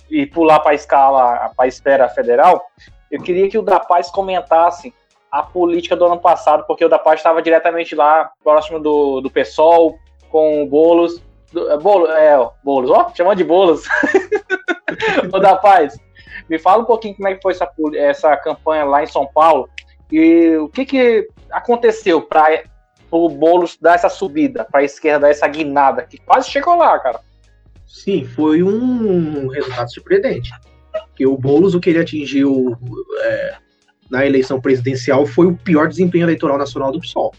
e 0.09 0.25
pular 0.27 0.61
para 0.61 0.71
a 0.71 0.75
escala, 0.75 1.51
para 1.57 1.65
a 1.65 1.69
esfera 1.69 2.09
federal, 2.09 2.65
eu 3.11 3.21
queria 3.23 3.49
que 3.49 3.59
o 3.59 3.63
da 3.63 3.81
Paz 3.81 4.11
comentasse 4.11 4.95
a 5.31 5.43
política 5.43 5.97
do 5.97 6.07
ano 6.07 6.19
passado, 6.19 6.65
porque 6.67 6.85
o 6.85 6.89
da 6.89 6.99
Paz 6.99 7.21
estava 7.21 7.43
diretamente 7.43 7.95
lá, 7.95 8.31
próximo 8.43 8.79
do, 8.79 9.21
do 9.21 9.31
PSOL, 9.31 9.99
com 10.31 10.63
o 10.63 10.67
Boulos. 10.67 11.21
Do, 11.53 11.71
é, 11.71 11.77
Bolo, 11.77 12.07
é, 12.07 12.51
Boulos, 12.63 12.91
ó, 12.91 13.13
chamando 13.15 13.39
de 13.39 13.45
Boulos. 13.45 13.85
o 15.33 15.39
da 15.39 15.57
Paz, 15.57 15.99
me 16.49 16.59
fala 16.59 16.83
um 16.83 16.87
pouquinho 16.87 17.17
como 17.17 17.29
é 17.29 17.35
que 17.35 17.43
foi 17.43 17.53
essa, 17.53 17.69
essa 17.95 18.37
campanha 18.37 18.85
lá 18.85 19.03
em 19.03 19.07
São 19.07 19.27
Paulo 19.27 19.69
e 20.11 20.57
o 20.57 20.69
que, 20.69 20.85
que 20.85 21.29
aconteceu 21.51 22.23
para 22.23 22.63
o 23.25 23.29
Boulos 23.29 23.79
dar 23.81 23.95
essa 23.95 24.09
subida 24.09 24.65
para 24.65 24.81
a 24.81 24.85
esquerda, 24.85 25.21
dar 25.21 25.31
essa 25.31 25.47
guinada, 25.47 26.03
que 26.03 26.19
quase 26.19 26.51
chegou 26.51 26.77
lá, 26.77 26.99
cara. 26.99 27.21
Sim, 27.87 28.25
foi 28.25 28.63
um 28.63 29.49
resultado 29.49 29.93
surpreendente. 29.93 30.51
Que 31.15 31.27
o 31.27 31.37
Boulos, 31.37 31.75
o 31.75 31.81
que 31.81 31.91
ele 31.91 32.01
atingiu 32.01 32.77
é, 33.23 33.55
na 34.11 34.27
eleição 34.27 34.61
presidencial 34.61 35.27
foi 35.27 35.47
o 35.47 35.57
pior 35.57 35.89
desempenho 35.89 36.25
eleitoral 36.25 36.59
nacional 36.59 36.93
do 36.93 37.01
PSOL 37.01 37.33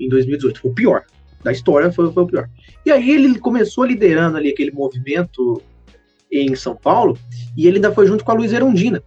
em 0.00 0.08
2018. 0.08 0.60
Foi 0.60 0.70
o 0.70 0.74
pior. 0.74 1.04
Da 1.42 1.52
história 1.52 1.90
foi, 1.90 2.10
foi 2.12 2.22
o 2.22 2.26
pior. 2.26 2.48
E 2.84 2.90
aí 2.90 3.10
ele 3.10 3.38
começou 3.38 3.84
liderando 3.84 4.36
ali 4.36 4.50
aquele 4.50 4.70
movimento 4.70 5.60
em 6.30 6.54
São 6.56 6.74
Paulo, 6.74 7.18
e 7.56 7.66
ele 7.66 7.76
ainda 7.76 7.92
foi 7.92 8.06
junto 8.06 8.24
com 8.24 8.30
a 8.30 8.34
Luiz 8.34 8.52
Erundina, 8.52 9.02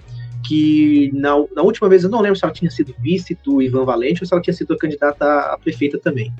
que 0.47 1.11
na, 1.13 1.31
na 1.55 1.61
última 1.61 1.89
vez 1.89 2.03
eu 2.03 2.09
não 2.09 2.21
lembro 2.21 2.37
se 2.37 2.45
ela 2.45 2.53
tinha 2.53 2.69
sido 2.69 2.93
vice 2.99 3.37
do 3.43 3.61
Ivan 3.61 3.85
Valente 3.85 4.21
ou 4.21 4.27
se 4.27 4.33
ela 4.33 4.41
tinha 4.41 4.53
sido 4.53 4.77
candidata 4.77 5.25
a 5.25 5.57
prefeita 5.57 5.97
também. 5.97 6.33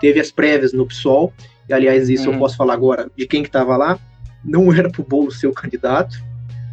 Teve 0.00 0.20
as 0.20 0.30
prévias 0.30 0.72
no 0.72 0.86
PSOL, 0.86 1.32
e 1.68 1.72
aliás, 1.72 2.08
isso 2.08 2.28
uhum. 2.28 2.34
eu 2.34 2.38
posso 2.40 2.56
falar 2.56 2.74
agora 2.74 3.10
de 3.16 3.26
quem 3.26 3.42
que 3.42 3.48
estava 3.48 3.76
lá. 3.76 3.98
Não 4.44 4.72
era 4.72 4.90
pro 4.90 5.04
bolo 5.04 5.30
ser 5.30 5.46
o 5.46 5.52
candidato, 5.52 6.16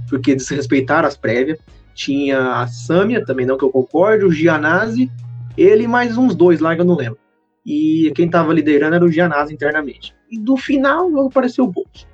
porque 0.10 0.36
desrespeitaram 0.36 1.08
as 1.08 1.16
prévias 1.16 1.60
tinha 1.94 2.62
a 2.62 2.68
Samia, 2.68 3.24
também 3.24 3.46
não 3.46 3.58
que 3.58 3.64
eu 3.64 3.70
concorde, 3.70 4.26
o 4.26 4.32
Gianazzi, 4.32 5.12
ele 5.58 5.88
mais 5.88 6.18
uns 6.18 6.36
dois 6.36 6.60
lá 6.60 6.76
que 6.76 6.82
eu 6.82 6.86
não 6.86 6.96
lembro. 6.96 7.20
E 7.66 8.12
quem 8.16 8.26
estava 8.26 8.54
liderando 8.54 8.96
era 8.96 9.06
o 9.06 9.12
Gianazzi 9.12 9.54
internamente. 9.54 10.16
E 10.30 10.40
do 10.40 10.58
final 10.58 11.28
apareceu 11.28 11.66
o 11.66 11.68
Boulos. 11.68 12.08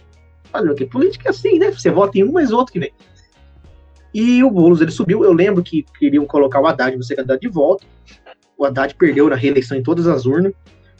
Fazer 0.51 0.69
o 0.69 0.75
que? 0.75 0.85
Política 0.85 1.29
é 1.29 1.31
assim, 1.31 1.57
né? 1.57 1.71
Você 1.71 1.89
vota 1.89 2.17
em 2.17 2.23
um, 2.23 2.31
mas 2.31 2.51
outro 2.51 2.73
que 2.73 2.79
vem. 2.79 2.91
E 4.13 4.43
o 4.43 4.49
Boulos, 4.49 4.81
ele 4.81 4.91
subiu. 4.91 5.23
Eu 5.23 5.33
lembro 5.33 5.63
que 5.63 5.85
queriam 5.99 6.25
colocar 6.25 6.59
o 6.59 6.67
Haddad 6.67 7.03
ser 7.05 7.15
candidato 7.15 7.41
de 7.41 7.47
volta. 7.47 7.85
O 8.57 8.65
Haddad 8.65 8.95
perdeu 8.95 9.29
na 9.29 9.35
reeleição 9.35 9.77
em 9.77 9.83
todas 9.83 10.07
as 10.07 10.25
urnas. 10.25 10.53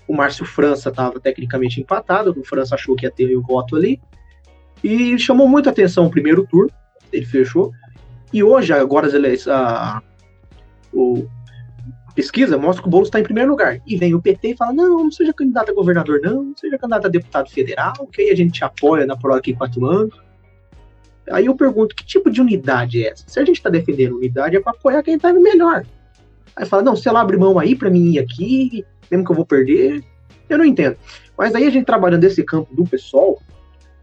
O 0.08 0.16
Márcio 0.16 0.46
França 0.46 0.90
estava 0.90 1.20
tecnicamente 1.20 1.82
empatado. 1.82 2.36
O 2.38 2.44
França 2.44 2.76
achou 2.76 2.96
que 2.96 3.06
ia 3.06 3.12
ter 3.12 3.36
o 3.36 3.42
voto 3.42 3.76
ali. 3.76 4.00
E 4.84 5.18
chamou 5.18 5.48
muita 5.48 5.70
atenção 5.70 6.06
o 6.06 6.12
primeiro 6.12 6.46
turno. 6.46 6.72
Ele 7.12 7.26
fechou. 7.26 7.72
E 8.32 8.44
hoje, 8.44 8.74
agora 8.74 9.08
as 9.08 9.48
a, 9.48 10.02
o, 10.94 11.28
pesquisa 12.18 12.58
mostra 12.58 12.82
que 12.82 12.88
o 12.88 12.92
Boulos 12.92 13.10
está 13.10 13.20
em 13.20 13.24
primeiro 13.24 13.52
lugar. 13.52 13.80
E 13.86 13.96
vem 13.96 14.16
o 14.16 14.22
PT 14.22 14.50
e 14.50 14.58
fala: 14.58 14.74
não, 14.74 15.04
não 15.04 15.12
seja 15.12 15.32
candidato 15.32 15.72
a 15.72 15.74
governador, 15.74 16.20
não, 16.24 16.44
não 16.44 16.58
seja 16.58 16.78
candidato 16.78 17.06
a 17.06 17.10
deputado 17.10 17.50
federal, 17.50 17.94
que 18.12 18.24
aí 18.24 18.32
a 18.32 18.36
gente 18.36 18.54
te 18.54 18.64
apoia 18.64 19.06
na 19.06 19.16
prova 19.16 19.38
aqui 19.38 19.54
quatro 19.54 19.86
anos. 19.86 20.27
Aí 21.32 21.46
eu 21.46 21.56
pergunto: 21.56 21.96
que 21.96 22.06
tipo 22.06 22.30
de 22.30 22.42
unidade 22.42 23.04
é 23.04 23.12
essa? 23.12 23.24
Se 23.28 23.40
a 23.40 23.46
gente 23.46 23.58
está 23.58 23.70
defendendo 23.70 24.16
unidade, 24.16 24.56
é 24.56 24.60
para 24.60 24.74
apoiar 24.74 25.04
quem 25.04 25.16
está 25.16 25.34
melhor. 25.34 25.86
Aí 26.56 26.66
fala: 26.66 26.84
não, 26.84 26.96
se 26.96 27.08
ela 27.08 27.22
abre 27.22 27.38
mão 27.38 27.60
aí 27.60 27.76
para 27.76 27.90
mim 27.90 28.14
ir 28.14 28.20
aqui, 28.20 28.86
mesmo 29.10 29.26
que 29.26 29.32
eu 29.32 29.36
vou 29.36 29.46
perder, 29.46 30.04
eu 30.50 30.58
não 30.58 30.66
entendo. 30.66 30.98
Mas 31.38 31.54
aí 31.54 31.66
a 31.66 31.70
gente 31.70 31.86
trabalhando 31.86 32.24
nesse 32.24 32.44
campo 32.44 32.74
do 32.74 32.84
PSOL, 32.84 33.42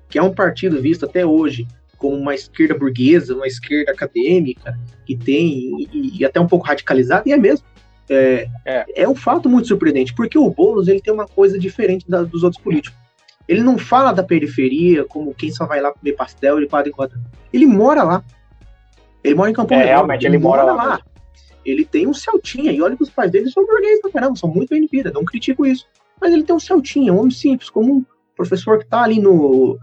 que 0.08 0.18
é 0.18 0.22
um 0.22 0.32
partido 0.32 0.80
visto 0.80 1.04
até 1.04 1.26
hoje 1.26 1.66
como 1.96 2.16
uma 2.16 2.34
esquerda 2.34 2.76
burguesa, 2.76 3.34
uma 3.34 3.46
esquerda 3.46 3.92
acadêmica, 3.92 4.78
que 5.06 5.16
tem, 5.16 5.88
e, 5.92 6.18
e 6.18 6.24
até 6.24 6.38
um 6.38 6.46
pouco 6.46 6.66
radicalizada, 6.66 7.28
e 7.28 7.32
é 7.32 7.36
mesmo. 7.36 7.66
É, 8.08 8.46
é. 8.66 9.02
é 9.02 9.08
um 9.08 9.14
fato 9.14 9.48
muito 9.48 9.66
surpreendente, 9.66 10.14
porque 10.14 10.38
o 10.38 10.50
Boulos 10.50 10.88
ele 10.88 11.00
tem 11.00 11.12
uma 11.12 11.26
coisa 11.26 11.58
diferente 11.58 12.04
da, 12.06 12.22
dos 12.22 12.42
outros 12.42 12.62
políticos. 12.62 13.03
Ele 13.46 13.62
não 13.62 13.76
fala 13.76 14.12
da 14.12 14.22
periferia 14.22 15.04
como 15.04 15.34
quem 15.34 15.50
só 15.50 15.66
vai 15.66 15.80
lá 15.80 15.92
comer 15.92 16.12
pastel 16.12 16.60
de 16.60 16.66
quadro 16.66 16.90
em 16.90 16.94
quadro. 16.94 17.20
Ele 17.52 17.66
mora 17.66 18.02
lá. 18.02 18.24
Ele 19.22 19.34
mora 19.34 19.50
em 19.50 19.54
Campo 19.54 19.72
é, 19.74 19.84
Realmente, 19.84 20.26
ele, 20.26 20.36
ele 20.36 20.42
mora, 20.42 20.62
mora 20.62 20.74
lá. 20.74 20.84
lá. 20.84 21.00
Ele 21.64 21.84
tem 21.84 22.06
um 22.06 22.12
Celtinha, 22.12 22.72
e 22.72 22.82
olha 22.82 22.96
que 22.96 23.02
os 23.02 23.10
pais 23.10 23.30
dele 23.30 23.50
são 23.50 23.64
burgueses 23.64 24.00
pra 24.02 24.10
caramba, 24.10 24.36
são 24.36 24.50
muito 24.50 24.68
bem 24.68 24.82
de 24.82 24.88
vida, 24.88 25.10
não 25.14 25.24
critico 25.24 25.64
isso. 25.64 25.86
Mas 26.20 26.32
ele 26.32 26.42
tem 26.42 26.54
um 26.54 26.60
Celtinha, 26.60 27.12
um 27.12 27.18
homem 27.18 27.30
simples, 27.30 27.70
como 27.70 27.94
um 27.94 28.04
professor 28.36 28.78
que 28.78 28.86
tá 28.86 29.02
ali 29.02 29.18
no, 29.18 29.78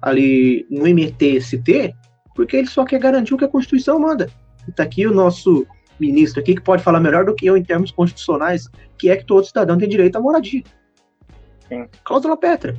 ali 0.00 0.66
no 0.70 0.86
MTST, 0.86 1.94
porque 2.34 2.56
ele 2.56 2.66
só 2.66 2.84
quer 2.84 2.98
garantir 2.98 3.34
o 3.34 3.36
que 3.36 3.44
a 3.44 3.48
Constituição 3.48 3.98
manda. 3.98 4.30
Está 4.66 4.84
aqui 4.84 5.06
o 5.06 5.12
nosso 5.12 5.66
ministro 5.98 6.40
aqui 6.40 6.54
que 6.54 6.62
pode 6.62 6.82
falar 6.82 7.00
melhor 7.00 7.24
do 7.24 7.34
que 7.34 7.46
eu 7.46 7.56
em 7.56 7.64
termos 7.64 7.90
constitucionais, 7.90 8.68
que 8.96 9.10
é 9.10 9.16
que 9.16 9.24
todo 9.24 9.44
cidadão 9.44 9.76
tem 9.76 9.88
direito 9.88 10.16
à 10.16 10.20
moradia. 10.20 10.62
Sim. 11.68 11.86
Cláusula 12.04 12.36
Petra. 12.36 12.76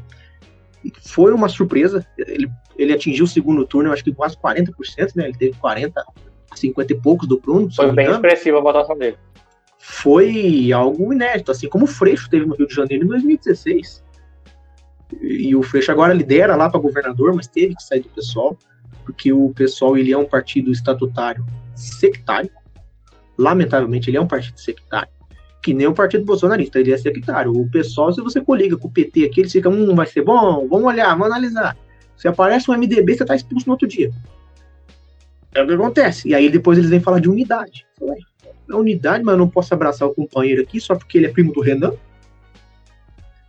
Foi 1.01 1.33
uma 1.33 1.49
surpresa. 1.49 2.05
Ele, 2.17 2.49
ele 2.77 2.93
atingiu 2.93 3.25
o 3.25 3.27
segundo 3.27 3.65
turno, 3.65 3.89
eu 3.89 3.93
acho 3.93 4.03
que 4.03 4.13
quase 4.13 4.37
40%, 4.37 4.71
né? 5.15 5.25
Ele 5.25 5.37
teve 5.37 5.57
40, 5.57 6.03
50 6.55 6.93
e 6.93 6.95
poucos 6.95 7.27
do 7.27 7.39
Bruno. 7.39 7.69
Foi 7.73 7.91
bem 7.91 8.09
expressiva 8.09 8.57
a 8.57 8.61
votação 8.61 8.97
dele. 8.97 9.17
Foi 9.77 10.71
algo 10.73 11.13
inédito, 11.13 11.51
assim 11.51 11.67
como 11.67 11.85
o 11.85 11.87
Freixo 11.87 12.29
teve 12.29 12.45
no 12.45 12.55
Rio 12.55 12.67
de 12.67 12.75
Janeiro 12.75 13.05
em 13.05 13.07
2016. 13.07 14.03
E 15.21 15.55
o 15.55 15.63
Freixo 15.63 15.91
agora 15.91 16.13
lidera 16.13 16.55
lá 16.55 16.69
para 16.69 16.79
governador, 16.79 17.33
mas 17.33 17.47
teve 17.47 17.75
que 17.75 17.83
sair 17.83 18.01
do 18.01 18.09
pessoal, 18.09 18.57
porque 19.03 19.33
o 19.33 19.49
pessoal 19.51 19.97
ele 19.97 20.11
é 20.11 20.17
um 20.17 20.25
partido 20.25 20.71
estatutário 20.71 21.45
sectário. 21.75 22.51
Lamentavelmente, 23.37 24.09
ele 24.09 24.17
é 24.17 24.21
um 24.21 24.27
partido 24.27 24.59
sectário. 24.59 25.09
Que 25.61 25.73
nem 25.73 25.87
o 25.87 25.93
partido 25.93 26.23
bolsonarista, 26.23 26.79
ele 26.79 26.93
é 26.93 26.97
sectário. 26.97 27.51
O 27.51 27.69
pessoal, 27.69 28.13
se 28.13 28.21
você 28.21 28.39
coliga 28.39 28.77
com 28.77 28.87
o 28.87 28.91
PT 28.91 29.25
aqui, 29.25 29.41
eles 29.41 29.51
ficam, 29.51 29.71
hum, 29.71 29.93
vai 29.93 30.05
ser 30.05 30.21
bom, 30.21 30.67
vamos 30.67 30.85
olhar, 30.85 31.09
vamos 31.09 31.27
analisar. 31.27 31.77
Se 32.15 32.27
aparece 32.27 32.69
um 32.69 32.77
MDB, 32.77 33.15
você 33.15 33.25
tá 33.25 33.35
expulso 33.35 33.65
no 33.67 33.73
outro 33.73 33.87
dia. 33.87 34.11
É 35.53 35.61
o 35.61 35.67
que 35.67 35.73
acontece. 35.73 36.29
E 36.29 36.35
aí 36.35 36.49
depois 36.49 36.77
eles 36.77 36.89
vêm 36.89 36.99
falar 36.99 37.19
de 37.19 37.29
unidade. 37.29 37.85
É 38.69 38.75
unidade, 38.75 39.23
mas 39.23 39.33
eu 39.33 39.39
não 39.39 39.49
posso 39.49 39.73
abraçar 39.73 40.07
o 40.07 40.13
companheiro 40.13 40.61
aqui 40.61 40.79
só 40.79 40.95
porque 40.95 41.17
ele 41.17 41.27
é 41.27 41.31
primo 41.31 41.51
do 41.51 41.61
Renan. 41.61 41.93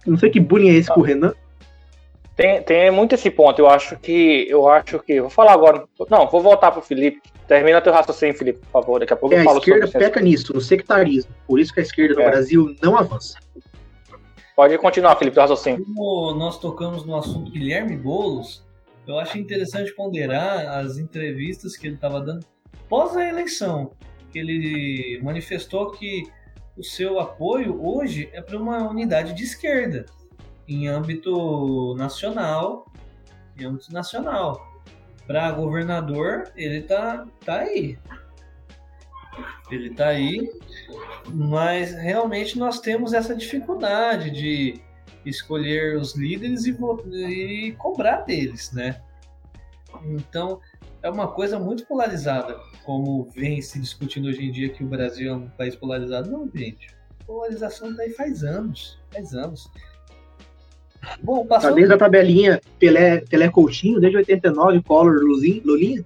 Não 0.07 0.17
sei 0.17 0.31
que 0.31 0.41
bullying 0.41 0.71
é 0.71 0.75
esse 0.75 0.89
com 0.89 1.01
o 1.01 1.05
Renan. 1.05 1.35
Tem, 2.41 2.63
tem 2.63 2.91
muito 2.91 3.15
esse 3.15 3.31
ponto. 3.31 3.59
Eu 3.59 3.69
acho 3.69 3.99
que. 3.99 4.47
Eu 4.49 4.67
acho 4.67 4.99
que. 5.01 5.21
Vou 5.21 5.29
falar 5.29 5.53
agora. 5.53 5.85
Não, 6.09 6.27
vou 6.27 6.41
voltar 6.41 6.73
pro 6.73 6.81
Felipe. 6.81 7.21
Termina 7.47 7.83
teu 7.83 7.93
raciocínio, 7.93 8.35
Felipe, 8.35 8.61
por 8.61 8.81
favor. 8.81 9.01
Daqui 9.01 9.13
a 9.13 9.17
pouco 9.17 9.35
é, 9.35 9.41
eu 9.41 9.45
falo 9.45 9.57
A 9.57 9.59
esquerda 9.59 9.89
peca 9.89 10.21
nisso, 10.21 10.55
no 10.55 10.61
sectarismo. 10.61 11.31
Por 11.47 11.61
isso 11.61 11.75
que 11.75 11.81
a 11.81 11.83
esquerda 11.83 12.15
no 12.15 12.23
é. 12.23 12.31
Brasil 12.31 12.75
não 12.83 12.97
avança. 12.97 13.39
Pode 14.57 14.79
continuar, 14.79 15.17
Felipe, 15.17 15.35
teu 15.35 15.43
raciocínio. 15.43 15.85
Como 15.85 16.33
nós 16.33 16.59
tocamos 16.59 17.05
no 17.05 17.15
assunto 17.15 17.51
Guilherme 17.51 17.95
Boulos, 17.95 18.65
eu 19.07 19.19
acho 19.19 19.37
interessante 19.37 19.95
ponderar 19.95 20.79
as 20.79 20.97
entrevistas 20.97 21.77
que 21.77 21.89
ele 21.89 21.97
estava 21.97 22.23
dando 22.23 22.47
pós 22.89 23.15
a 23.19 23.29
eleição. 23.29 23.91
Que 24.33 24.39
ele 24.39 25.21
manifestou 25.23 25.91
que 25.91 26.23
o 26.75 26.83
seu 26.83 27.21
apoio 27.21 27.87
hoje 27.87 28.31
é 28.33 28.41
para 28.41 28.57
uma 28.57 28.89
unidade 28.89 29.35
de 29.35 29.45
esquerda 29.45 30.07
em 30.71 30.87
âmbito 30.87 31.97
nacional, 31.97 32.87
em 33.59 33.65
âmbito 33.65 33.93
nacional. 33.93 34.81
Para 35.27 35.51
governador, 35.51 36.53
ele 36.55 36.83
tá, 36.83 37.27
tá 37.45 37.59
aí. 37.59 37.99
Ele 39.69 39.91
tá 39.91 40.09
aí, 40.09 40.49
mas 41.27 41.93
realmente 41.93 42.57
nós 42.57 42.79
temos 42.79 43.13
essa 43.13 43.35
dificuldade 43.35 44.31
de 44.31 44.81
escolher 45.25 45.97
os 45.97 46.15
líderes 46.15 46.65
e, 46.67 46.77
e 47.19 47.73
cobrar 47.73 48.21
deles, 48.21 48.73
né? 48.73 49.03
Então, 50.05 50.61
é 51.03 51.11
uma 51.11 51.29
coisa 51.29 51.59
muito 51.59 51.85
polarizada, 51.85 52.57
como 52.85 53.25
vem 53.35 53.61
se 53.61 53.81
discutindo 53.81 54.29
hoje 54.29 54.45
em 54.45 54.53
dia 54.53 54.69
que 54.69 54.85
o 54.85 54.89
Brasil 54.89 55.33
é 55.33 55.35
um 55.35 55.49
país 55.51 55.75
polarizado. 55.75 56.31
Não, 56.31 56.49
gente. 56.55 56.95
Polarização 57.27 57.93
daí 57.95 58.11
faz 58.11 58.45
anos. 58.45 58.99
Faz 59.13 59.35
anos. 59.35 59.71
Bom, 61.23 61.47
passou... 61.47 61.71
Tá 61.71 61.77
desde 61.77 61.95
a 61.95 61.99
tabelinha 61.99 62.61
Pelé, 62.79 63.21
Pelé 63.21 63.49
Coutinho, 63.49 64.01
desde 64.01 64.19
89, 64.19 64.83
Collor, 64.83 65.21
Lulinha. 65.23 66.05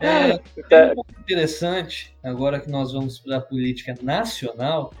é, 0.70 0.90
é 0.90 0.94
interessante, 1.20 2.16
agora 2.22 2.60
que 2.60 2.70
nós 2.70 2.92
vamos 2.92 3.18
para 3.18 3.38
a 3.38 3.40
política 3.40 3.94
nacional, 4.02 4.92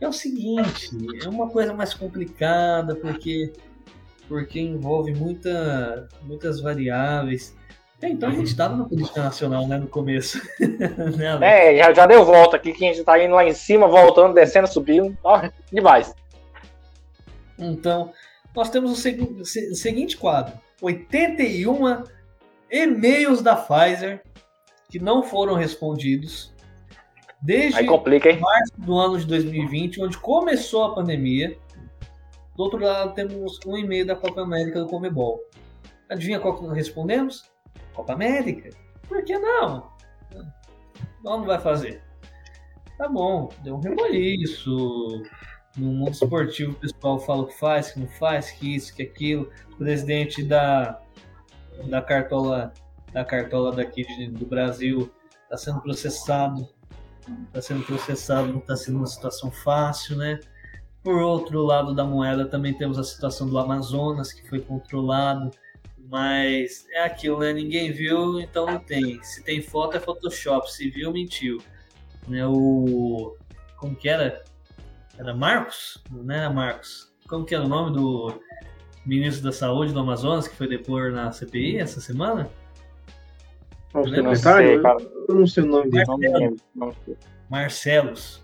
é 0.00 0.08
o 0.08 0.12
seguinte, 0.12 0.90
é 1.22 1.28
uma 1.28 1.48
coisa 1.48 1.72
mais 1.72 1.94
complicada, 1.94 2.94
porque 2.94 3.52
porque 4.30 4.60
envolve 4.60 5.12
muita, 5.12 6.08
muitas 6.22 6.60
variáveis. 6.60 7.52
É, 8.00 8.08
então 8.08 8.28
a 8.28 8.32
gente 8.32 8.46
estava 8.46 8.76
na 8.76 8.84
política 8.84 9.24
nacional, 9.24 9.66
né, 9.66 9.76
no 9.76 9.88
começo. 9.88 10.40
né, 11.40 11.74
é, 11.74 11.76
já, 11.76 11.92
já 11.92 12.06
deu 12.06 12.24
volta 12.24 12.56
aqui, 12.56 12.72
que 12.72 12.84
a 12.84 12.88
gente 12.88 13.00
está 13.00 13.22
indo 13.22 13.34
lá 13.34 13.44
em 13.44 13.52
cima, 13.52 13.88
voltando, 13.88 14.32
descendo, 14.32 14.68
subindo. 14.68 15.18
Ó, 15.24 15.42
demais. 15.72 16.14
Então, 17.60 18.12
nós 18.54 18.70
temos 18.70 18.90
o, 18.90 18.96
segu 18.96 19.44
seguinte 19.44 20.16
quadro: 20.16 20.58
81 20.80 22.04
e-mails 22.70 23.42
da 23.42 23.54
Pfizer 23.54 24.22
que 24.88 24.98
não 24.98 25.22
foram 25.22 25.54
respondidos 25.54 26.52
desde 27.40 27.84
complica, 27.84 28.34
março 28.36 28.72
do 28.78 28.98
ano 28.98 29.18
de 29.18 29.26
2020, 29.26 30.02
onde 30.02 30.18
começou 30.18 30.84
a 30.84 30.94
pandemia. 30.94 31.56
Do 32.56 32.64
outro 32.64 32.80
lado, 32.80 33.14
temos 33.14 33.58
um 33.66 33.76
e-mail 33.76 34.06
da 34.06 34.16
Copa 34.16 34.42
América 34.42 34.80
do 34.80 34.86
Comebol. 34.86 35.40
Adivinha 36.10 36.40
qual 36.40 36.56
que 36.56 36.64
nós 36.64 36.76
respondemos? 36.76 37.50
Copa 37.94 38.12
América. 38.12 38.70
Por 39.08 39.24
que 39.24 39.38
não? 39.38 39.90
Não, 41.22 41.38
não 41.38 41.44
vai 41.44 41.58
fazer. 41.58 42.02
Tá 42.98 43.08
bom, 43.08 43.48
deu 43.62 43.76
um 43.76 43.80
reboliço. 43.80 45.22
No 45.76 45.92
mundo 45.92 46.10
esportivo, 46.10 46.72
o 46.72 46.74
pessoal 46.74 47.18
fala 47.20 47.46
que 47.46 47.58
faz, 47.58 47.92
que 47.92 48.00
não 48.00 48.08
faz, 48.08 48.50
que 48.50 48.74
isso, 48.74 48.94
que 48.94 49.02
aquilo. 49.02 49.50
O 49.72 49.76
presidente 49.76 50.42
da, 50.42 51.00
da 51.88 52.02
cartola 52.02 52.72
da 53.12 53.24
cartola 53.24 53.72
daqui 53.72 54.04
de, 54.04 54.28
do 54.28 54.46
Brasil 54.46 55.12
está 55.44 55.56
sendo 55.56 55.80
processado. 55.80 56.68
Está 57.46 57.62
sendo 57.62 57.84
processado, 57.84 58.48
não 58.48 58.58
está 58.58 58.76
sendo 58.76 58.98
uma 58.98 59.06
situação 59.06 59.50
fácil, 59.50 60.16
né? 60.16 60.40
Por 61.02 61.16
outro 61.22 61.62
lado 61.62 61.94
da 61.94 62.04
moeda, 62.04 62.46
também 62.46 62.74
temos 62.74 62.98
a 62.98 63.04
situação 63.04 63.48
do 63.48 63.58
Amazonas, 63.58 64.32
que 64.32 64.48
foi 64.48 64.60
controlado, 64.60 65.50
mas 65.98 66.86
é 66.92 67.04
aquilo, 67.04 67.38
né? 67.38 67.52
Ninguém 67.52 67.92
viu, 67.92 68.40
então 68.40 68.66
não 68.66 68.80
tem. 68.80 69.22
Se 69.22 69.42
tem 69.44 69.62
foto, 69.62 69.96
é 69.96 70.00
Photoshop. 70.00 70.70
Se 70.70 70.90
viu, 70.90 71.12
mentiu. 71.12 71.58
Né? 72.26 72.44
O. 72.46 73.36
Como 73.76 73.94
que 73.94 74.08
era? 74.08 74.42
Era 75.20 75.34
Marcos? 75.34 76.02
Não 76.10 76.34
era 76.34 76.48
Marcos. 76.48 77.12
Como 77.28 77.44
que 77.44 77.54
era 77.54 77.62
o 77.62 77.68
nome 77.68 77.92
do 77.94 78.40
ministro 79.04 79.44
da 79.44 79.52
Saúde 79.52 79.92
do 79.92 80.00
Amazonas 80.00 80.48
que 80.48 80.56
foi 80.56 80.66
depor 80.66 81.12
na 81.12 81.30
CPI 81.30 81.76
essa 81.76 82.00
semana? 82.00 82.48
Não, 83.92 84.02
não 84.02 84.34
sei, 84.34 84.76
Eu 85.28 85.34
não 85.34 85.46
sei 85.46 85.62
o 85.62 85.66
nome 85.66 85.90
dele. 85.90 86.56
Marcelo. 86.74 87.18
Marcelos. 87.50 88.42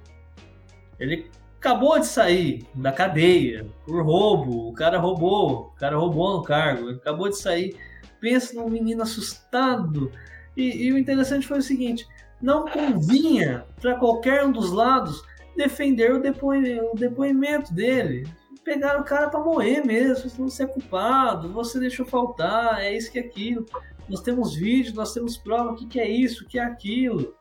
Ele 1.00 1.30
acabou 1.58 1.98
de 1.98 2.06
sair 2.06 2.66
da 2.74 2.92
cadeia 2.92 3.66
por 3.86 4.04
roubo. 4.04 4.68
O 4.68 4.74
cara 4.74 4.98
roubou, 4.98 5.72
o 5.74 5.78
cara 5.78 5.96
roubou 5.96 6.36
no 6.36 6.42
cargo, 6.42 6.90
ele 6.90 6.98
acabou 6.98 7.30
de 7.30 7.38
sair. 7.38 7.74
Pensa 8.20 8.54
num 8.54 8.68
menino 8.68 9.02
assustado. 9.02 10.12
E, 10.54 10.88
e 10.88 10.92
o 10.92 10.98
interessante 10.98 11.46
foi 11.46 11.58
o 11.58 11.62
seguinte: 11.62 12.06
não 12.42 12.66
convinha 12.66 13.64
para 13.80 13.94
qualquer 13.94 14.44
um 14.44 14.52
dos 14.52 14.70
lados 14.70 15.24
defender 15.56 16.12
o, 16.12 16.20
depoimento, 16.20 16.90
o 16.92 16.96
depoimento 16.96 17.74
dele. 17.74 18.28
Pegaram 18.64 19.00
o 19.00 19.04
cara 19.04 19.28
para 19.28 19.40
morrer 19.40 19.84
mesmo, 19.84 20.28
você 20.28 20.56
ser 20.56 20.66
culpado, 20.68 21.52
você 21.52 21.78
deixou 21.78 22.04
faltar, 22.04 22.80
é 22.80 22.96
isso 22.96 23.12
que 23.12 23.18
é 23.18 23.22
aquilo. 23.22 23.64
Nós 24.08 24.20
temos 24.20 24.54
vídeos, 24.54 24.94
nós 24.94 25.12
temos 25.12 25.36
prova, 25.36 25.72
o 25.72 25.76
que, 25.76 25.86
que 25.86 26.00
é 26.00 26.08
isso, 26.08 26.44
o 26.44 26.46
que 26.46 26.58
é 26.58 26.62
aquilo. 26.62 27.34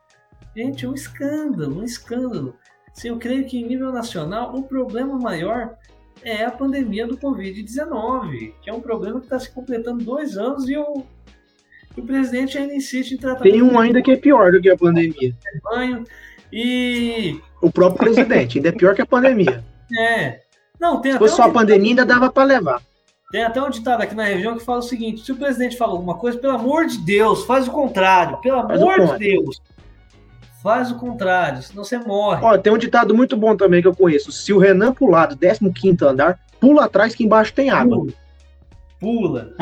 Gente, 0.56 0.84
é 0.84 0.88
um 0.88 0.94
escândalo, 0.94 1.80
um 1.80 1.84
escândalo. 1.84 2.56
Se 2.94 3.08
eu 3.08 3.18
creio 3.18 3.44
que 3.44 3.58
em 3.58 3.66
nível 3.66 3.92
nacional 3.92 4.56
o 4.56 4.62
problema 4.62 5.18
maior 5.18 5.76
é 6.22 6.44
a 6.44 6.50
pandemia 6.50 7.06
do 7.06 7.18
Covid-19, 7.18 8.54
que 8.62 8.70
é 8.70 8.72
um 8.72 8.80
problema 8.80 9.20
que 9.20 9.26
está 9.26 9.38
se 9.38 9.50
completando 9.50 10.04
dois 10.04 10.36
anos 10.36 10.68
e 10.68 10.76
o, 10.76 11.04
o 11.96 12.02
presidente 12.02 12.56
ainda 12.56 12.74
insiste 12.74 13.12
em 13.12 13.18
tratar. 13.18 13.42
Tem 13.42 13.62
um 13.62 13.78
ainda 13.78 14.00
que 14.00 14.10
é 14.10 14.16
pior 14.16 14.50
do 14.52 14.60
que 14.60 14.70
a 14.70 14.76
pandemia. 14.76 15.34
E. 16.52 17.40
O 17.60 17.70
próprio 17.70 17.98
presidente, 17.98 18.58
ainda 18.58 18.68
é 18.68 18.72
pior 18.72 18.94
que 18.94 19.02
a 19.02 19.06
pandemia. 19.06 19.64
É. 19.96 20.40
Não, 20.80 21.00
tem 21.00 21.12
Se 21.12 21.18
fosse 21.18 21.36
só 21.36 21.44
a 21.44 21.48
pandemia, 21.48 21.92
ainda 21.92 22.04
dava 22.04 22.28
para 22.28 22.42
levar. 22.42 22.82
Tem 23.30 23.44
até 23.44 23.62
um 23.62 23.70
ditado 23.70 24.02
aqui 24.02 24.16
na 24.16 24.24
região 24.24 24.56
que 24.56 24.64
fala 24.64 24.78
o 24.80 24.82
seguinte: 24.82 25.24
se 25.24 25.30
o 25.30 25.36
presidente 25.36 25.76
fala 25.76 25.92
alguma 25.92 26.16
coisa, 26.16 26.38
pelo 26.38 26.54
amor 26.54 26.86
de 26.86 26.98
Deus, 26.98 27.44
faz 27.44 27.68
o 27.68 27.70
contrário. 27.70 28.36
Pelo 28.38 28.58
amor 28.58 29.06
de 29.12 29.18
Deus. 29.18 29.62
Faz 30.62 30.90
o 30.90 30.96
contrário, 30.96 31.62
senão 31.62 31.84
você 31.84 31.98
morre. 31.98 32.44
Ó, 32.44 32.58
tem 32.58 32.72
um 32.72 32.78
ditado 32.78 33.14
muito 33.14 33.36
bom 33.36 33.56
também 33.56 33.80
que 33.80 33.86
eu 33.86 33.94
conheço. 33.94 34.32
Se 34.32 34.52
o 34.52 34.58
Renan 34.58 34.92
pular 34.92 35.26
do 35.26 35.36
15 35.36 36.04
andar, 36.04 36.40
pula 36.60 36.86
atrás 36.86 37.14
que 37.14 37.24
embaixo 37.24 37.52
tem 37.54 37.70
água. 37.70 38.06
Pula. 38.98 39.52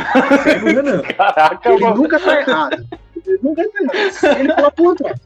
Renan. 0.64 1.02
Caraca, 1.16 1.70
ele 1.70 1.84
mano. 1.84 1.96
nunca 1.96 2.18
tá 2.18 2.40
errado. 2.40 2.86
Ele 3.26 3.38
nunca 3.42 3.62
tá 3.68 3.82
errado. 3.82 4.38
Ele 4.40 4.70
pula 4.74 4.92
atrás. 4.94 5.20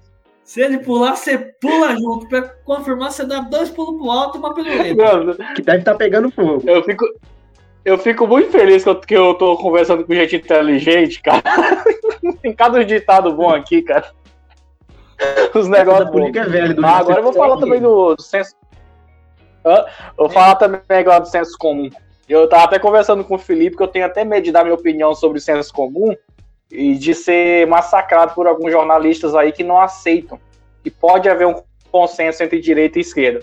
Se 0.48 0.62
ele 0.62 0.78
pular, 0.78 1.14
você 1.14 1.36
pula 1.36 1.94
junto. 1.94 2.26
Pra 2.26 2.40
confirmar, 2.64 3.12
você 3.12 3.22
dá 3.22 3.40
dois 3.40 3.68
pulos 3.68 4.00
pro 4.00 4.10
alto 4.10 4.38
e 4.38 4.40
uma 4.40 4.54
pelo 4.54 4.66
meio. 4.66 4.96
Que 5.54 5.60
deve 5.60 5.80
estar 5.80 5.92
tá 5.92 5.98
pegando 5.98 6.30
fogo. 6.30 6.62
Eu 6.66 6.82
fico, 6.84 7.04
eu 7.84 7.98
fico 7.98 8.26
muito 8.26 8.50
feliz 8.50 8.82
que 8.82 8.88
eu, 8.88 8.98
que 8.98 9.14
eu 9.14 9.34
tô 9.34 9.58
conversando 9.58 10.06
com 10.06 10.14
gente 10.14 10.36
inteligente, 10.36 11.20
cara. 11.20 11.42
Tem 12.40 12.54
cada 12.54 12.82
ditado 12.82 13.30
bom 13.34 13.50
aqui, 13.50 13.82
cara. 13.82 14.10
Os 15.54 15.68
negócios 15.68 16.10
bons. 16.10 16.34
É 16.34 16.44
velho, 16.44 16.82
ah, 16.82 16.96
agora 16.96 17.18
eu 17.18 17.24
vou 17.24 17.34
falar 17.34 17.58
também 17.58 17.82
do, 17.82 18.14
do 18.14 18.22
senso. 18.22 18.56
Ah, 19.66 19.86
vou 20.16 20.30
falar 20.30 20.54
também 20.54 20.80
agora 20.88 21.20
do 21.20 21.28
senso 21.28 21.58
comum. 21.58 21.90
Eu 22.26 22.48
tava 22.48 22.64
até 22.64 22.78
conversando 22.78 23.22
com 23.22 23.34
o 23.34 23.38
Felipe 23.38 23.76
que 23.76 23.82
eu 23.82 23.88
tenho 23.88 24.06
até 24.06 24.24
medo 24.24 24.44
de 24.44 24.52
dar 24.52 24.64
minha 24.64 24.74
opinião 24.74 25.14
sobre 25.14 25.36
o 25.36 25.42
senso 25.42 25.70
comum 25.74 26.16
e 26.70 26.94
de 26.94 27.14
ser 27.14 27.66
massacrado 27.66 28.34
por 28.34 28.46
alguns 28.46 28.70
jornalistas 28.70 29.34
aí 29.34 29.52
que 29.52 29.64
não 29.64 29.80
aceitam 29.80 30.38
que 30.82 30.90
pode 30.90 31.28
haver 31.28 31.46
um 31.46 31.62
consenso 31.90 32.42
entre 32.42 32.60
direita 32.60 32.98
e 32.98 33.02
esquerda. 33.02 33.40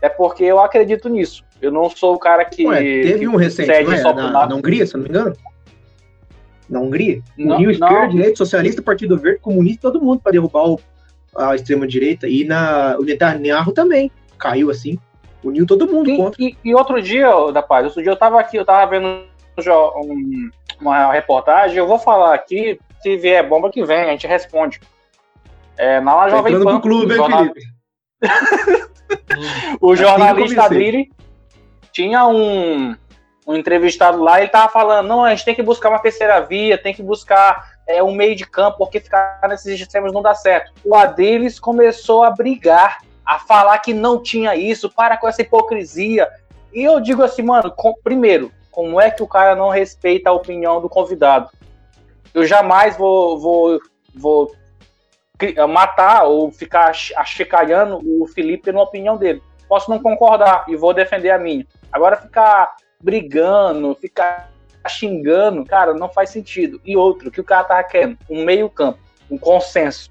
É 0.00 0.08
porque 0.08 0.44
eu 0.44 0.60
acredito 0.60 1.08
nisso. 1.08 1.44
Eu 1.60 1.70
não 1.70 1.88
sou 1.88 2.14
o 2.14 2.18
cara 2.18 2.44
que. 2.44 2.66
Ué, 2.66 2.80
teve 2.80 3.20
que 3.20 3.28
um 3.28 3.36
recente, 3.36 3.68
não 3.68 3.92
é? 3.92 4.02
na, 4.02 4.46
na, 4.46 4.54
Hungria, 4.54 4.86
se 4.86 4.94
não 4.94 5.02
me 5.02 5.08
engano? 5.08 5.34
Na 6.68 6.80
Hungria? 6.80 7.22
Não, 7.38 7.56
Uniu 7.56 7.70
esquerda, 7.70 8.08
direita, 8.08 8.36
socialista, 8.36 8.82
Partido 8.82 9.16
Verde, 9.16 9.40
comunista, 9.40 9.90
todo 9.90 10.04
mundo 10.04 10.20
para 10.20 10.32
derrubar 10.32 10.68
o, 10.68 10.80
a 11.34 11.54
extrema-direita. 11.54 12.28
E 12.28 12.44
na, 12.44 12.96
o 12.98 13.04
Netanyahu 13.04 13.72
também 13.72 14.10
caiu 14.38 14.70
assim. 14.70 14.98
Uniu 15.42 15.64
todo 15.64 15.86
mundo 15.86 16.10
e, 16.10 16.16
contra. 16.16 16.42
E, 16.42 16.56
e, 16.64 16.74
outro 16.74 17.00
dia, 17.00 17.30
da 17.52 17.62
paz, 17.62 17.86
outro 17.86 18.02
dia 18.02 18.10
eu 18.10 18.16
tava 18.16 18.38
aqui, 18.40 18.56
eu 18.56 18.64
tava 18.64 18.90
vendo 18.90 19.06
um, 19.06 20.50
uma 20.80 21.12
reportagem, 21.12 21.76
eu 21.76 21.86
vou 21.86 21.98
falar 21.98 22.34
aqui, 22.34 22.78
se 23.00 23.16
vier 23.16 23.46
bomba 23.46 23.70
que 23.70 23.84
vem, 23.84 24.02
a 24.02 24.10
gente 24.10 24.26
responde. 24.26 24.80
É, 25.76 26.00
na 26.00 26.14
tá 26.14 26.28
Jovem 26.28 26.62
Pan. 26.62 26.80
Clube, 26.80 27.14
jornal... 27.14 27.40
Felipe? 27.40 27.60
o 29.80 29.94
jornalista 29.94 30.64
Adrilli 30.64 31.10
tinha 31.92 32.26
um, 32.26 32.96
um 33.46 33.54
entrevistado 33.54 34.22
lá, 34.22 34.40
ele 34.40 34.48
tava 34.48 34.72
falando, 34.72 35.06
não, 35.06 35.24
a 35.24 35.30
gente 35.30 35.44
tem 35.44 35.54
que 35.54 35.62
buscar 35.62 35.90
uma 35.90 35.98
terceira 35.98 36.40
via, 36.40 36.78
tem 36.78 36.94
que 36.94 37.02
buscar 37.02 37.76
é, 37.86 38.02
um 38.02 38.12
meio 38.12 38.34
de 38.34 38.44
campo, 38.44 38.78
porque 38.78 39.00
ficar 39.00 39.40
nesses 39.48 39.78
sistemas 39.78 40.12
não 40.12 40.22
dá 40.22 40.34
certo. 40.34 40.72
O 40.84 40.94
Adriles 40.94 41.60
começou 41.60 42.24
a 42.24 42.30
brigar, 42.30 42.98
a 43.24 43.38
falar 43.38 43.78
que 43.78 43.94
não 43.94 44.22
tinha 44.22 44.54
isso, 44.56 44.90
para 44.90 45.16
com 45.16 45.28
essa 45.28 45.42
hipocrisia. 45.42 46.28
E 46.72 46.82
eu 46.82 47.00
digo 47.00 47.22
assim, 47.22 47.42
mano, 47.42 47.70
com, 47.70 47.94
primeiro, 48.02 48.50
como 48.76 49.00
é 49.00 49.10
que 49.10 49.22
o 49.22 49.26
cara 49.26 49.56
não 49.56 49.70
respeita 49.70 50.28
a 50.28 50.34
opinião 50.34 50.82
do 50.82 50.88
convidado? 50.90 51.48
Eu 52.34 52.44
jamais 52.44 52.94
vou, 52.94 53.40
vou, 53.40 53.80
vou 54.14 54.54
matar 55.66 56.24
ou 56.24 56.52
ficar 56.52 56.92
achicalhando 57.16 57.98
o 58.04 58.26
Felipe 58.26 58.70
na 58.70 58.82
opinião 58.82 59.16
dele. 59.16 59.42
posso 59.66 59.88
não 59.88 59.98
concordar 59.98 60.66
e 60.68 60.76
vou 60.76 60.92
defender 60.92 61.30
a 61.30 61.38
minha. 61.38 61.66
Agora 61.90 62.18
ficar 62.18 62.76
brigando, 63.00 63.94
ficar 63.94 64.50
xingando, 64.86 65.64
cara, 65.64 65.94
não 65.94 66.10
faz 66.10 66.28
sentido. 66.28 66.78
E 66.84 66.94
outro, 66.98 67.30
que 67.30 67.40
o 67.40 67.44
cara 67.44 67.64
tá 67.64 67.82
querendo, 67.82 68.18
um 68.28 68.44
meio 68.44 68.68
campo, 68.68 68.98
um 69.30 69.38
consenso. 69.38 70.10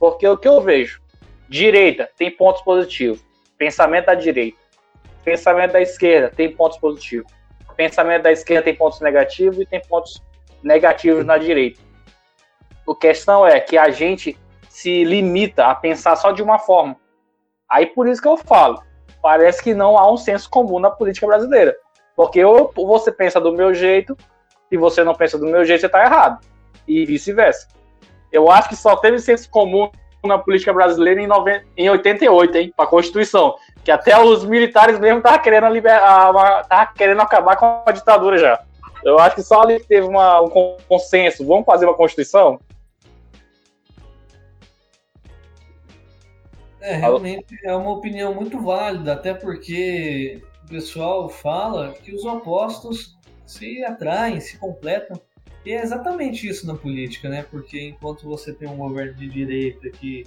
Porque 0.00 0.26
o 0.26 0.36
que 0.36 0.48
eu 0.48 0.60
vejo, 0.60 1.00
direita 1.48 2.10
tem 2.18 2.28
pontos 2.28 2.60
positivos, 2.62 3.24
pensamento 3.56 4.06
da 4.06 4.16
direita. 4.16 4.58
Pensamento 5.24 5.74
da 5.74 5.80
esquerda 5.80 6.32
tem 6.34 6.52
pontos 6.52 6.76
positivos. 6.78 7.32
Pensamento 7.74 8.22
da 8.22 8.32
esquerda 8.32 8.64
tem 8.64 8.74
pontos 8.74 9.00
negativos 9.00 9.58
e 9.60 9.66
tem 9.66 9.80
pontos 9.80 10.22
negativos 10.62 11.24
na 11.24 11.38
direita. 11.38 11.80
A 12.88 12.94
questão 12.94 13.46
é 13.46 13.60
que 13.60 13.78
a 13.78 13.90
gente 13.90 14.38
se 14.68 15.04
limita 15.04 15.66
a 15.66 15.74
pensar 15.74 16.16
só 16.16 16.32
de 16.32 16.42
uma 16.42 16.58
forma. 16.58 16.96
Aí 17.70 17.86
por 17.86 18.08
isso 18.08 18.20
que 18.20 18.28
eu 18.28 18.36
falo, 18.36 18.82
parece 19.22 19.62
que 19.62 19.74
não 19.74 19.96
há 19.96 20.10
um 20.10 20.16
senso 20.16 20.50
comum 20.50 20.78
na 20.78 20.90
política 20.90 21.26
brasileira. 21.26 21.76
Porque 22.16 22.44
ou 22.44 22.72
você 22.76 23.10
pensa 23.10 23.40
do 23.40 23.52
meu 23.52 23.74
jeito, 23.74 24.16
e 24.70 24.76
você 24.76 25.04
não 25.04 25.14
pensa 25.14 25.38
do 25.38 25.46
meu 25.46 25.64
jeito, 25.64 25.80
você 25.80 25.86
está 25.86 26.04
errado. 26.04 26.44
E 26.86 27.04
vice-versa. 27.06 27.68
Eu 28.30 28.50
acho 28.50 28.68
que 28.68 28.76
só 28.76 28.96
teve 28.96 29.18
senso 29.18 29.48
comum 29.48 29.90
na 30.24 30.38
política 30.38 30.72
brasileira 30.72 31.20
em, 31.20 31.26
90, 31.26 31.64
em 31.76 31.88
88, 31.88 32.58
hein, 32.58 32.72
para 32.76 32.84
a 32.84 32.88
Constituição. 32.88 33.56
Que 33.84 33.90
até 33.90 34.18
os 34.18 34.44
militares 34.44 34.98
mesmo 34.98 35.18
estavam 35.18 35.40
querendo, 35.40 35.66
querendo 36.96 37.20
acabar 37.20 37.56
com 37.56 37.82
a 37.86 37.92
ditadura 37.92 38.38
já. 38.38 38.60
Eu 39.04 39.18
acho 39.18 39.36
que 39.36 39.42
só 39.42 39.60
ali 39.60 39.78
teve 39.80 40.06
uma, 40.06 40.40
um 40.40 40.78
consenso. 40.88 41.46
Vamos 41.46 41.66
fazer 41.66 41.84
uma 41.84 41.94
Constituição? 41.94 42.58
É, 46.80 46.96
realmente 46.96 47.56
é 47.64 47.74
uma 47.74 47.92
opinião 47.92 48.34
muito 48.34 48.60
válida, 48.60 49.14
até 49.14 49.32
porque 49.32 50.42
o 50.64 50.68
pessoal 50.68 51.28
fala 51.28 51.92
que 51.92 52.14
os 52.14 52.24
opostos 52.24 53.18
se 53.46 53.82
atraem, 53.84 54.40
se 54.40 54.58
completam. 54.58 55.20
E 55.64 55.72
é 55.72 55.82
exatamente 55.82 56.46
isso 56.46 56.66
na 56.66 56.74
política, 56.74 57.28
né? 57.28 57.44
Porque 57.50 57.80
enquanto 57.80 58.28
você 58.28 58.52
tem 58.52 58.68
um 58.68 58.76
governo 58.76 59.14
de 59.14 59.28
direita 59.28 59.88
que, 59.88 60.26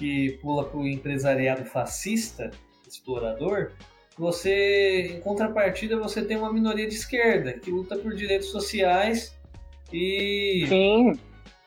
que 0.00 0.38
pula 0.40 0.64
para 0.64 0.80
o 0.80 0.88
empresariado 0.88 1.62
fascista, 1.66 2.50
explorador, 2.88 3.72
você, 4.16 5.12
em 5.14 5.20
contrapartida, 5.20 5.98
você 5.98 6.24
tem 6.24 6.38
uma 6.38 6.50
minoria 6.50 6.88
de 6.88 6.94
esquerda 6.94 7.52
que 7.52 7.70
luta 7.70 7.96
por 7.98 8.14
direitos 8.14 8.48
sociais 8.48 9.38
e, 9.92 10.64
Sim. 10.66 11.12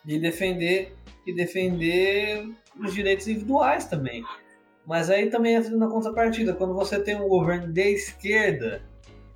e 0.05 0.17
defender 0.17 0.95
e 1.27 1.33
defender 1.33 2.49
os 2.77 2.93
direitos 2.93 3.27
individuais 3.27 3.85
também. 3.85 4.23
Mas 4.85 5.11
aí 5.11 5.29
também 5.29 5.53
entra 5.53 5.77
na 5.77 5.87
contrapartida, 5.87 6.53
quando 6.53 6.73
você 6.73 6.99
tem 6.99 7.15
um 7.15 7.27
governo 7.27 7.71
de 7.71 7.93
esquerda 7.93 8.83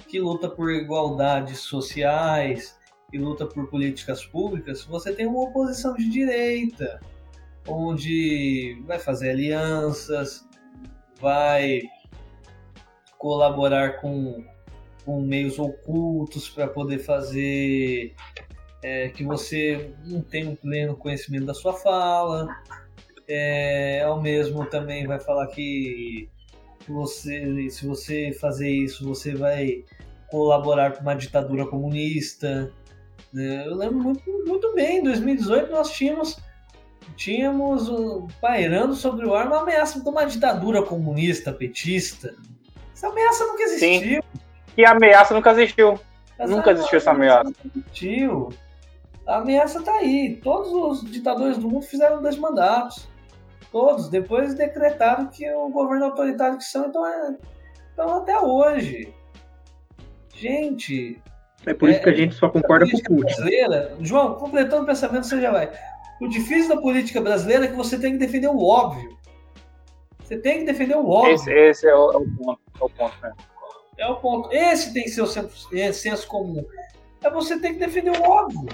que 0.07 0.19
luta 0.19 0.49
por 0.49 0.71
igualdades 0.71 1.59
sociais 1.59 2.75
e 3.13 3.19
luta 3.19 3.45
por 3.45 3.69
políticas 3.69 4.25
públicas, 4.25 4.83
você 4.83 5.13
tem 5.13 5.27
uma 5.27 5.43
oposição 5.43 5.93
de 5.93 6.09
direita, 6.09 6.99
onde 7.67 8.81
vai 8.85 8.99
fazer 8.99 9.31
alianças, 9.31 10.47
vai 11.19 11.81
colaborar 13.17 13.99
com, 13.99 14.43
com 15.05 15.21
meios 15.21 15.59
ocultos 15.59 16.49
para 16.49 16.67
poder 16.67 16.99
fazer 16.99 18.15
é, 18.83 19.09
que 19.09 19.23
você 19.23 19.91
não 20.05 20.21
tenha 20.21 20.49
um 20.49 20.55
pleno 20.55 20.95
conhecimento 20.95 21.45
da 21.45 21.53
sua 21.53 21.73
fala. 21.73 22.47
É, 23.27 24.03
ao 24.03 24.21
mesmo 24.21 24.65
também 24.65 25.05
vai 25.05 25.19
falar 25.19 25.47
que 25.47 26.29
você, 26.87 27.69
se 27.69 27.85
você 27.85 28.31
fazer 28.31 28.69
isso, 28.69 29.05
você 29.05 29.35
vai 29.35 29.83
colaborar 30.29 30.93
com 30.93 31.01
uma 31.01 31.15
ditadura 31.15 31.65
comunista. 31.65 32.71
Né? 33.33 33.67
Eu 33.67 33.75
lembro 33.75 33.99
muito, 33.99 34.23
muito 34.45 34.73
bem, 34.73 34.99
em 34.99 35.03
2018 35.03 35.71
nós 35.71 35.91
tínhamos 35.91 36.37
tínhamos 37.15 37.89
pairando 38.41 38.93
sobre 38.93 39.25
o 39.25 39.33
ar 39.33 39.47
uma 39.47 39.61
ameaça 39.61 40.01
de 40.01 40.09
uma 40.09 40.25
ditadura 40.25 40.83
comunista, 40.83 41.51
petista. 41.51 42.33
Essa 42.93 43.07
ameaça 43.07 43.45
nunca 43.45 43.63
existiu. 43.63 44.23
Sim. 44.23 44.39
E 44.75 44.85
a 44.85 44.91
ameaça 44.91 45.33
nunca 45.33 45.51
existiu. 45.51 45.99
Essa 46.37 46.55
nunca 46.55 46.71
existiu 46.71 46.97
essa 46.97 47.11
ameaça. 47.11 47.53
Existiu. 47.75 48.49
A 49.25 49.37
ameaça 49.37 49.79
está 49.79 49.91
aí. 49.93 50.39
Todos 50.43 50.71
os 50.71 51.11
ditadores 51.11 51.57
do 51.57 51.69
mundo 51.69 51.85
fizeram 51.85 52.21
dois 52.21 52.37
mandatos. 52.37 53.07
Todos. 53.71 54.09
Depois 54.09 54.53
decretaram 54.53 55.27
que 55.27 55.49
o 55.51 55.69
governo 55.69 56.05
autoritário 56.05 56.57
que 56.57 56.63
são, 56.63 56.87
então, 56.87 57.05
é, 57.05 57.35
então 57.93 58.17
até 58.17 58.39
hoje. 58.39 59.13
Gente. 60.33 61.21
É 61.65 61.73
por 61.73 61.89
isso 61.89 61.99
é, 61.99 62.03
que 62.03 62.09
a 62.09 62.13
gente 62.13 62.35
só 62.35 62.47
concorda 62.47 62.85
com 62.89 62.97
o 62.97 63.17
Putin. 63.17 63.35
João, 64.01 64.35
completando 64.35 64.83
o 64.83 64.85
pensamento, 64.85 65.25
você 65.25 65.41
já 65.41 65.51
vai. 65.51 65.71
O 66.19 66.27
difícil 66.27 66.75
da 66.75 66.81
política 66.81 67.21
brasileira 67.21 67.65
é 67.65 67.67
que 67.67 67.75
você 67.75 67.99
tem 67.99 68.13
que 68.13 68.17
defender 68.17 68.47
o 68.47 68.63
óbvio. 68.63 69.17
Você 70.23 70.37
tem 70.37 70.59
que 70.59 70.65
defender 70.65 70.95
o 70.95 71.09
óbvio. 71.09 71.33
Esse, 71.33 71.51
esse 71.51 71.87
é, 71.87 71.95
o, 71.95 72.11
é, 72.11 72.17
o, 72.17 72.35
ponto. 72.35 72.61
É 72.79 72.83
o 72.83 72.89
ponto, 72.89 73.15
né? 73.21 73.33
É 73.97 74.07
o 74.07 74.15
ponto. 74.15 74.51
Esse 74.51 74.93
tem 74.93 75.03
que 75.03 75.09
ser 75.09 75.21
o 75.21 75.27
senso, 75.27 75.69
é, 75.75 75.91
senso 75.91 76.27
comum. 76.27 76.65
É 77.23 77.29
você 77.29 77.59
tem 77.59 77.73
que 77.73 77.79
defender 77.79 78.11
o 78.11 78.23
óbvio. 78.23 78.67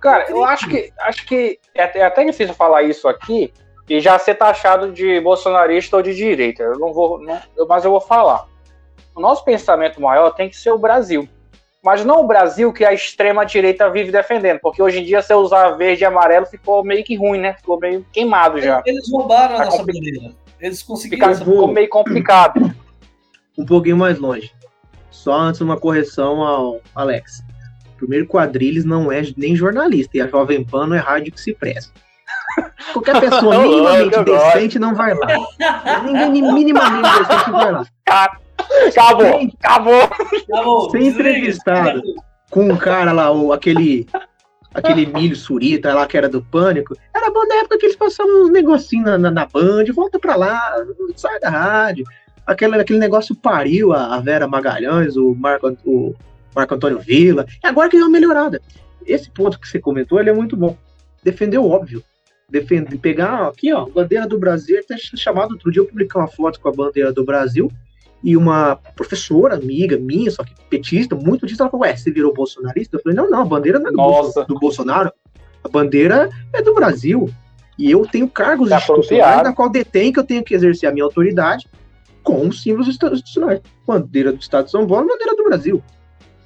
Cara, 0.00 0.30
eu 0.30 0.44
acho 0.44 0.68
que 0.68 0.92
acho 1.00 1.26
que 1.26 1.58
é, 1.74 1.98
é 1.98 2.04
até 2.04 2.24
difícil 2.24 2.54
falar 2.54 2.82
isso 2.82 3.08
aqui, 3.08 3.52
e 3.88 4.00
já 4.00 4.18
ser 4.18 4.34
taxado 4.34 4.92
de 4.92 5.20
bolsonarista 5.20 5.96
ou 5.96 6.02
de 6.02 6.14
direita. 6.14 6.62
Eu 6.62 6.78
não 6.78 6.92
vou, 6.92 7.18
não, 7.20 7.40
mas 7.68 7.84
eu 7.84 7.90
vou 7.90 8.00
falar. 8.00 8.46
O 9.14 9.20
nosso 9.20 9.44
pensamento 9.44 10.00
maior 10.00 10.30
tem 10.30 10.48
que 10.48 10.56
ser 10.56 10.70
o 10.70 10.78
Brasil. 10.78 11.28
Mas 11.84 12.02
não 12.02 12.22
o 12.22 12.26
Brasil 12.26 12.72
que 12.72 12.82
a 12.82 12.94
extrema-direita 12.94 13.90
vive 13.90 14.10
defendendo, 14.10 14.58
porque 14.60 14.82
hoje 14.82 15.00
em 15.00 15.04
dia, 15.04 15.20
se 15.20 15.34
usar 15.34 15.72
verde 15.72 16.02
e 16.02 16.06
amarelo, 16.06 16.46
ficou 16.46 16.82
meio 16.82 17.04
que 17.04 17.14
ruim, 17.14 17.38
né? 17.38 17.52
Ficou 17.52 17.78
meio 17.78 18.04
queimado 18.10 18.58
já. 18.58 18.82
Eles 18.86 19.10
roubaram 19.12 19.56
a 19.56 19.66
nossa 19.66 19.84
bandeira. 19.84 20.32
Eles 20.58 20.82
conseguiram. 20.82 21.28
Fica, 21.28 21.44
ficou 21.44 21.68
meio 21.68 21.88
complicado. 21.90 22.74
Um 23.58 23.66
pouquinho 23.66 23.98
mais 23.98 24.18
longe. 24.18 24.50
Só 25.10 25.34
antes 25.34 25.60
uma 25.60 25.76
correção 25.76 26.42
ao 26.42 26.80
Alex. 26.94 27.42
primeiro 27.98 28.26
quadrilhos 28.26 28.86
não 28.86 29.12
é 29.12 29.22
nem 29.36 29.54
jornalista, 29.54 30.16
e 30.16 30.22
a 30.22 30.26
Jovem 30.26 30.64
Pan 30.64 30.86
não 30.86 30.96
é 30.96 31.00
rádio 31.00 31.32
que 31.32 31.40
se 31.40 31.52
presta. 31.52 31.92
Qualquer 32.94 33.20
pessoa 33.20 33.58
minimamente 33.62 34.24
decente 34.24 34.78
não 34.78 34.94
vai 34.94 35.12
lá. 35.14 35.26
Ninguém 36.02 36.50
minimamente 36.50 37.08
decente 37.18 37.50
vai 37.50 37.72
lá. 37.72 37.86
Acabou, 38.88 39.26
sem, 39.26 39.52
acabou. 39.62 40.90
Ser 40.90 41.02
entrevistado. 41.02 42.02
Com 42.50 42.68
um 42.70 42.76
cara 42.76 43.12
lá, 43.12 43.32
o, 43.32 43.52
aquele 43.52 44.06
aquele 44.74 45.06
milho 45.06 45.36
surita 45.36 45.94
lá 45.94 46.06
que 46.06 46.16
era 46.16 46.28
do 46.28 46.42
pânico, 46.42 46.96
era 47.14 47.30
bom 47.30 47.46
da 47.46 47.56
época 47.56 47.78
que 47.78 47.86
eles 47.86 47.96
passavam 47.96 48.42
uns 48.42 48.50
negocinhos 48.50 49.06
na, 49.06 49.16
na, 49.16 49.30
na 49.30 49.46
Band, 49.46 49.84
volta 49.94 50.18
pra 50.18 50.34
lá, 50.34 50.74
sai 51.14 51.38
da 51.38 51.48
rádio. 51.48 52.04
Aquele, 52.44 52.76
aquele 52.76 52.98
negócio 52.98 53.34
pariu 53.34 53.92
a, 53.92 54.16
a 54.16 54.20
Vera 54.20 54.48
Magalhães, 54.48 55.16
o 55.16 55.34
Marco, 55.34 55.76
o 55.86 56.14
Marco 56.54 56.74
Antônio 56.74 56.98
Vila, 56.98 57.46
e 57.62 57.66
agora 57.66 57.88
que 57.88 57.96
deu 57.96 58.06
uma 58.06 58.12
melhorada. 58.12 58.60
Esse 59.06 59.30
ponto 59.30 59.58
que 59.58 59.68
você 59.68 59.78
comentou, 59.78 60.18
ele 60.18 60.30
é 60.30 60.34
muito 60.34 60.56
bom. 60.56 60.76
Defendeu 61.22 61.68
óbvio. 61.68 62.02
Defender, 62.48 62.98
pegar 62.98 63.48
aqui, 63.48 63.72
ó, 63.72 63.86
bandeira 63.86 64.26
do 64.26 64.38
Brasil, 64.38 64.78
até 64.78 64.96
chamado 64.98 65.52
outro 65.52 65.70
dia 65.70 65.80
eu 65.80 65.86
publiquei 65.86 66.20
uma 66.20 66.28
foto 66.28 66.60
com 66.60 66.68
a 66.68 66.72
bandeira 66.72 67.12
do 67.12 67.24
Brasil 67.24 67.70
e 68.24 68.38
uma 68.38 68.76
professora, 68.96 69.54
amiga 69.54 69.98
minha, 69.98 70.30
só 70.30 70.42
que 70.42 70.54
petista, 70.70 71.14
muito 71.14 71.42
petista, 71.42 71.64
ela 71.64 71.70
falou, 71.70 71.84
ué, 71.84 71.94
você 71.94 72.10
virou 72.10 72.32
bolsonarista? 72.32 72.96
Eu 72.96 73.02
falei, 73.02 73.14
não, 73.14 73.28
não, 73.28 73.42
a 73.42 73.44
bandeira 73.44 73.78
não 73.78 73.90
é 73.90 73.92
do, 73.92 74.44
do 74.46 74.58
Bolsonaro, 74.58 75.12
a 75.62 75.68
bandeira 75.68 76.30
é 76.54 76.62
do 76.62 76.74
Brasil. 76.74 77.28
E 77.78 77.90
eu 77.90 78.06
tenho 78.06 78.26
cargos 78.26 78.70
tá 78.70 78.78
institucionais 78.78 79.42
na 79.42 79.52
qual 79.52 79.68
detém 79.68 80.10
que 80.10 80.18
eu 80.18 80.24
tenho 80.24 80.42
que 80.42 80.54
exercer 80.54 80.88
a 80.88 80.92
minha 80.92 81.04
autoridade 81.04 81.68
com 82.22 82.48
os 82.48 82.62
símbolos 82.62 82.88
institucionais. 82.88 83.60
Bandeira 83.86 84.32
do 84.32 84.40
Estado 84.40 84.64
de 84.64 84.70
São 84.70 84.86
Paulo, 84.86 85.06
bandeira 85.06 85.36
do 85.36 85.44
Brasil. 85.44 85.82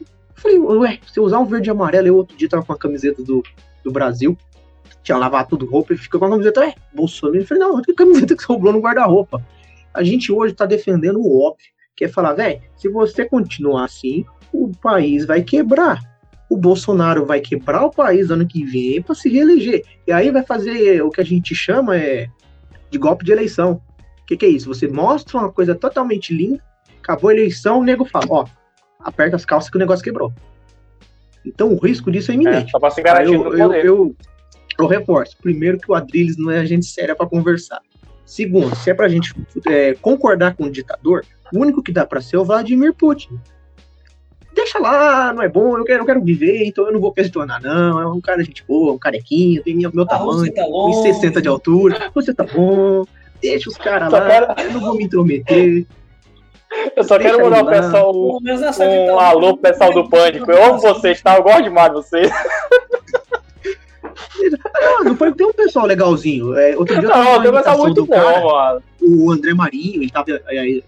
Eu 0.00 0.06
falei, 0.34 0.58
ué, 0.58 0.98
se 1.06 1.20
eu 1.20 1.22
usar 1.22 1.38
um 1.38 1.44
verde 1.44 1.68
e 1.68 1.70
amarelo, 1.70 2.08
eu 2.08 2.16
outro 2.16 2.36
dia 2.36 2.48
tava 2.48 2.64
com 2.64 2.72
a 2.72 2.78
camiseta 2.78 3.22
do, 3.22 3.40
do 3.84 3.92
Brasil, 3.92 4.36
tinha 5.04 5.16
lavado 5.16 5.50
tudo 5.50 5.64
roupa 5.64 5.94
e 5.94 5.96
fica 5.96 6.18
com 6.18 6.24
a 6.24 6.30
camiseta, 6.30 6.64
é, 6.64 6.74
Bolsonaro. 6.92 7.38
Eu 7.38 7.46
falei, 7.46 7.62
não, 7.62 7.80
que 7.80 7.94
camiseta 7.94 8.34
que 8.34 8.42
sobrou 8.42 8.72
no 8.72 8.80
guarda-roupa. 8.80 9.40
A 9.98 10.04
gente 10.04 10.30
hoje 10.30 10.52
está 10.52 10.64
defendendo 10.64 11.18
o 11.18 11.42
óbvio, 11.42 11.66
que 11.96 12.04
é 12.04 12.08
falar, 12.08 12.32
velho, 12.32 12.60
se 12.76 12.88
você 12.88 13.24
continuar 13.24 13.86
assim, 13.86 14.24
o 14.52 14.70
país 14.80 15.26
vai 15.26 15.42
quebrar. 15.42 16.00
O 16.48 16.56
Bolsonaro 16.56 17.26
vai 17.26 17.40
quebrar 17.40 17.84
o 17.84 17.90
país 17.90 18.30
ano 18.30 18.46
que 18.46 18.64
vem 18.64 19.02
para 19.02 19.16
se 19.16 19.28
reeleger. 19.28 19.82
E 20.06 20.12
aí 20.12 20.30
vai 20.30 20.44
fazer 20.44 21.02
o 21.02 21.10
que 21.10 21.20
a 21.20 21.24
gente 21.24 21.52
chama 21.52 21.96
é, 21.96 22.28
de 22.88 22.96
golpe 22.96 23.24
de 23.24 23.32
eleição. 23.32 23.82
O 24.22 24.26
que, 24.26 24.36
que 24.36 24.46
é 24.46 24.48
isso? 24.48 24.72
Você 24.72 24.86
mostra 24.86 25.36
uma 25.36 25.50
coisa 25.50 25.74
totalmente 25.74 26.32
linda, 26.32 26.62
acabou 27.02 27.30
a 27.30 27.34
eleição, 27.34 27.80
o 27.80 27.84
nego 27.84 28.04
fala, 28.04 28.26
ó, 28.30 28.46
aperta 29.00 29.34
as 29.34 29.44
calças 29.44 29.68
que 29.68 29.76
o 29.76 29.80
negócio 29.80 30.04
quebrou. 30.04 30.32
Então 31.44 31.72
o 31.72 31.76
risco 31.76 32.08
disso 32.12 32.30
é 32.30 32.34
iminente. 32.34 32.70
É, 32.72 32.78
só 32.78 32.88
se 32.88 33.02
garantir 33.02 33.34
eu, 33.34 33.52
eu, 33.58 33.72
eu, 33.72 34.16
eu 34.78 34.86
reforço. 34.86 35.36
Primeiro 35.42 35.76
que 35.76 35.90
o 35.90 35.94
Adrilles 35.96 36.36
não 36.38 36.52
é 36.52 36.64
gente 36.64 36.86
séria 36.86 37.16
para 37.16 37.26
conversar. 37.26 37.80
Segundo, 38.28 38.76
se 38.76 38.90
é 38.90 38.94
pra 38.94 39.08
gente 39.08 39.32
é, 39.66 39.94
concordar 39.94 40.54
com 40.54 40.64
o 40.64 40.70
ditador, 40.70 41.24
o 41.50 41.58
único 41.58 41.82
que 41.82 41.90
dá 41.90 42.04
pra 42.04 42.20
ser 42.20 42.36
é 42.36 42.38
o 42.38 42.44
Vladimir 42.44 42.92
Putin. 42.92 43.40
Deixa 44.54 44.78
lá, 44.78 45.32
não 45.32 45.42
é 45.42 45.48
bom, 45.48 45.78
eu 45.78 45.84
quero, 45.84 46.02
eu 46.02 46.06
quero 46.06 46.22
viver, 46.22 46.62
então 46.66 46.84
eu 46.86 46.92
não 46.92 47.00
vou 47.00 47.10
questionar, 47.10 47.58
não. 47.62 47.98
É 47.98 48.06
um 48.06 48.20
cara 48.20 48.40
de 48.42 48.44
gente 48.48 48.62
boa, 48.68 48.92
um 48.92 48.98
carequinho, 48.98 49.62
tem 49.62 49.74
meu 49.76 50.04
tamanho, 50.04 50.52
tá 50.52 50.62
1,60 50.62 51.40
de 51.40 51.48
altura, 51.48 52.10
você 52.14 52.34
tá 52.34 52.44
bom, 52.44 53.04
deixa 53.40 53.70
os 53.70 53.78
caras 53.78 54.12
lá, 54.12 54.26
quero- 54.28 54.60
eu 54.62 54.72
não 54.74 54.80
vou 54.80 54.94
me 54.96 55.04
intrometer. 55.04 55.86
Eu 56.94 57.04
só 57.04 57.16
Deixa 57.16 57.34
quero 57.34 57.48
mandar 57.50 57.64
o 57.64 57.66
pessoal 57.66 58.12
um 58.12 58.38
ditadura- 58.42 59.22
alô 59.22 59.56
pro 59.56 59.62
pessoal 59.72 59.90
do 59.94 60.06
Pânico. 60.10 60.50
Eu 60.52 60.64
amo 60.64 60.78
vocês, 60.80 61.22
tá? 61.22 61.36
Eu 61.38 61.42
gosto 61.42 61.62
demais 61.62 61.88
de 61.88 61.94
vocês. 61.94 62.30
Não, 64.80 65.04
não 65.04 65.16
foi 65.16 65.32
tem 65.32 65.46
um 65.46 65.52
pessoal 65.52 65.86
legalzinho. 65.86 66.56
É, 66.56 66.76
outro 66.76 66.98
dia 66.98 67.08
Não, 67.08 67.40
tem 67.42 67.50
imitação 67.50 67.78
muito 67.78 68.06
bom, 68.06 68.14
cara, 68.14 68.40
mano. 68.40 68.82
o 69.00 69.30
André 69.30 69.54
Marinho, 69.54 70.02
ele 70.02 70.10
tava 70.10 70.30
é, 70.30 70.82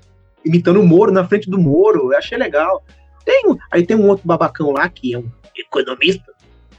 imitando 0.44 0.80
o 0.80 0.86
Moro 0.86 1.12
na 1.12 1.26
frente 1.26 1.50
do 1.50 1.58
Moro, 1.58 2.12
eu 2.12 2.18
achei 2.18 2.38
legal. 2.38 2.82
Tem, 3.24 3.42
aí 3.70 3.86
tem 3.86 3.96
um 3.96 4.08
outro 4.08 4.26
babacão 4.26 4.72
lá 4.72 4.88
que 4.88 5.14
é 5.14 5.18
um 5.18 5.30
economista, 5.56 6.32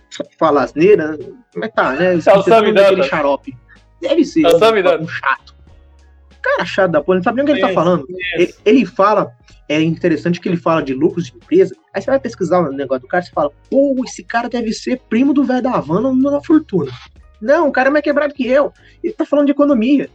só 0.09 0.23
que 0.23 0.35
fala 0.37 0.63
asneira, 0.63 1.17
mas 1.55 1.71
tá, 1.71 1.93
né? 1.93 2.15
É 2.15 2.17
o 2.17 2.23
tá 2.23 2.41
Sam 2.43 3.03
xarope. 3.03 3.55
Deve 4.01 4.25
ser 4.25 4.45
É 4.45 4.49
um, 4.49 5.03
um 5.03 5.07
chato. 5.07 5.55
Cara 6.41 6.65
chato 6.65 6.91
da 6.91 7.01
porra, 7.01 7.17
não 7.17 7.23
sabe 7.23 7.37
nem 7.37 7.43
o 7.43 7.45
que 7.45 7.51
ele 7.53 7.61
tá 7.61 7.73
falando. 7.73 8.05
Ele, 8.35 8.53
ele 8.65 8.85
fala, 8.85 9.31
é 9.71 9.81
interessante 9.81 10.39
que 10.39 10.49
ele 10.49 10.57
fala 10.57 10.81
de 10.81 10.93
lucros 10.93 11.25
de 11.25 11.35
empresa, 11.35 11.75
aí 11.93 12.01
você 12.01 12.09
vai 12.09 12.19
pesquisar 12.19 12.59
o 12.59 12.71
negócio 12.71 13.01
do 13.01 13.07
cara, 13.07 13.23
você 13.23 13.31
fala, 13.31 13.51
pô, 13.69 14.01
esse 14.05 14.23
cara 14.23 14.49
deve 14.49 14.73
ser 14.73 14.99
primo 15.09 15.33
do 15.33 15.43
velho 15.43 15.61
da 15.61 15.71
Havana 15.71 16.11
na 16.11 16.41
fortuna. 16.41 16.91
Não, 17.41 17.69
o 17.69 17.71
cara 17.71 17.89
é 17.89 17.91
mais 17.91 18.03
quebrado 18.03 18.33
que 18.33 18.45
eu. 18.47 18.71
Ele 19.03 19.13
tá 19.13 19.25
falando 19.25 19.45
de 19.45 19.51
economia. 19.51 20.09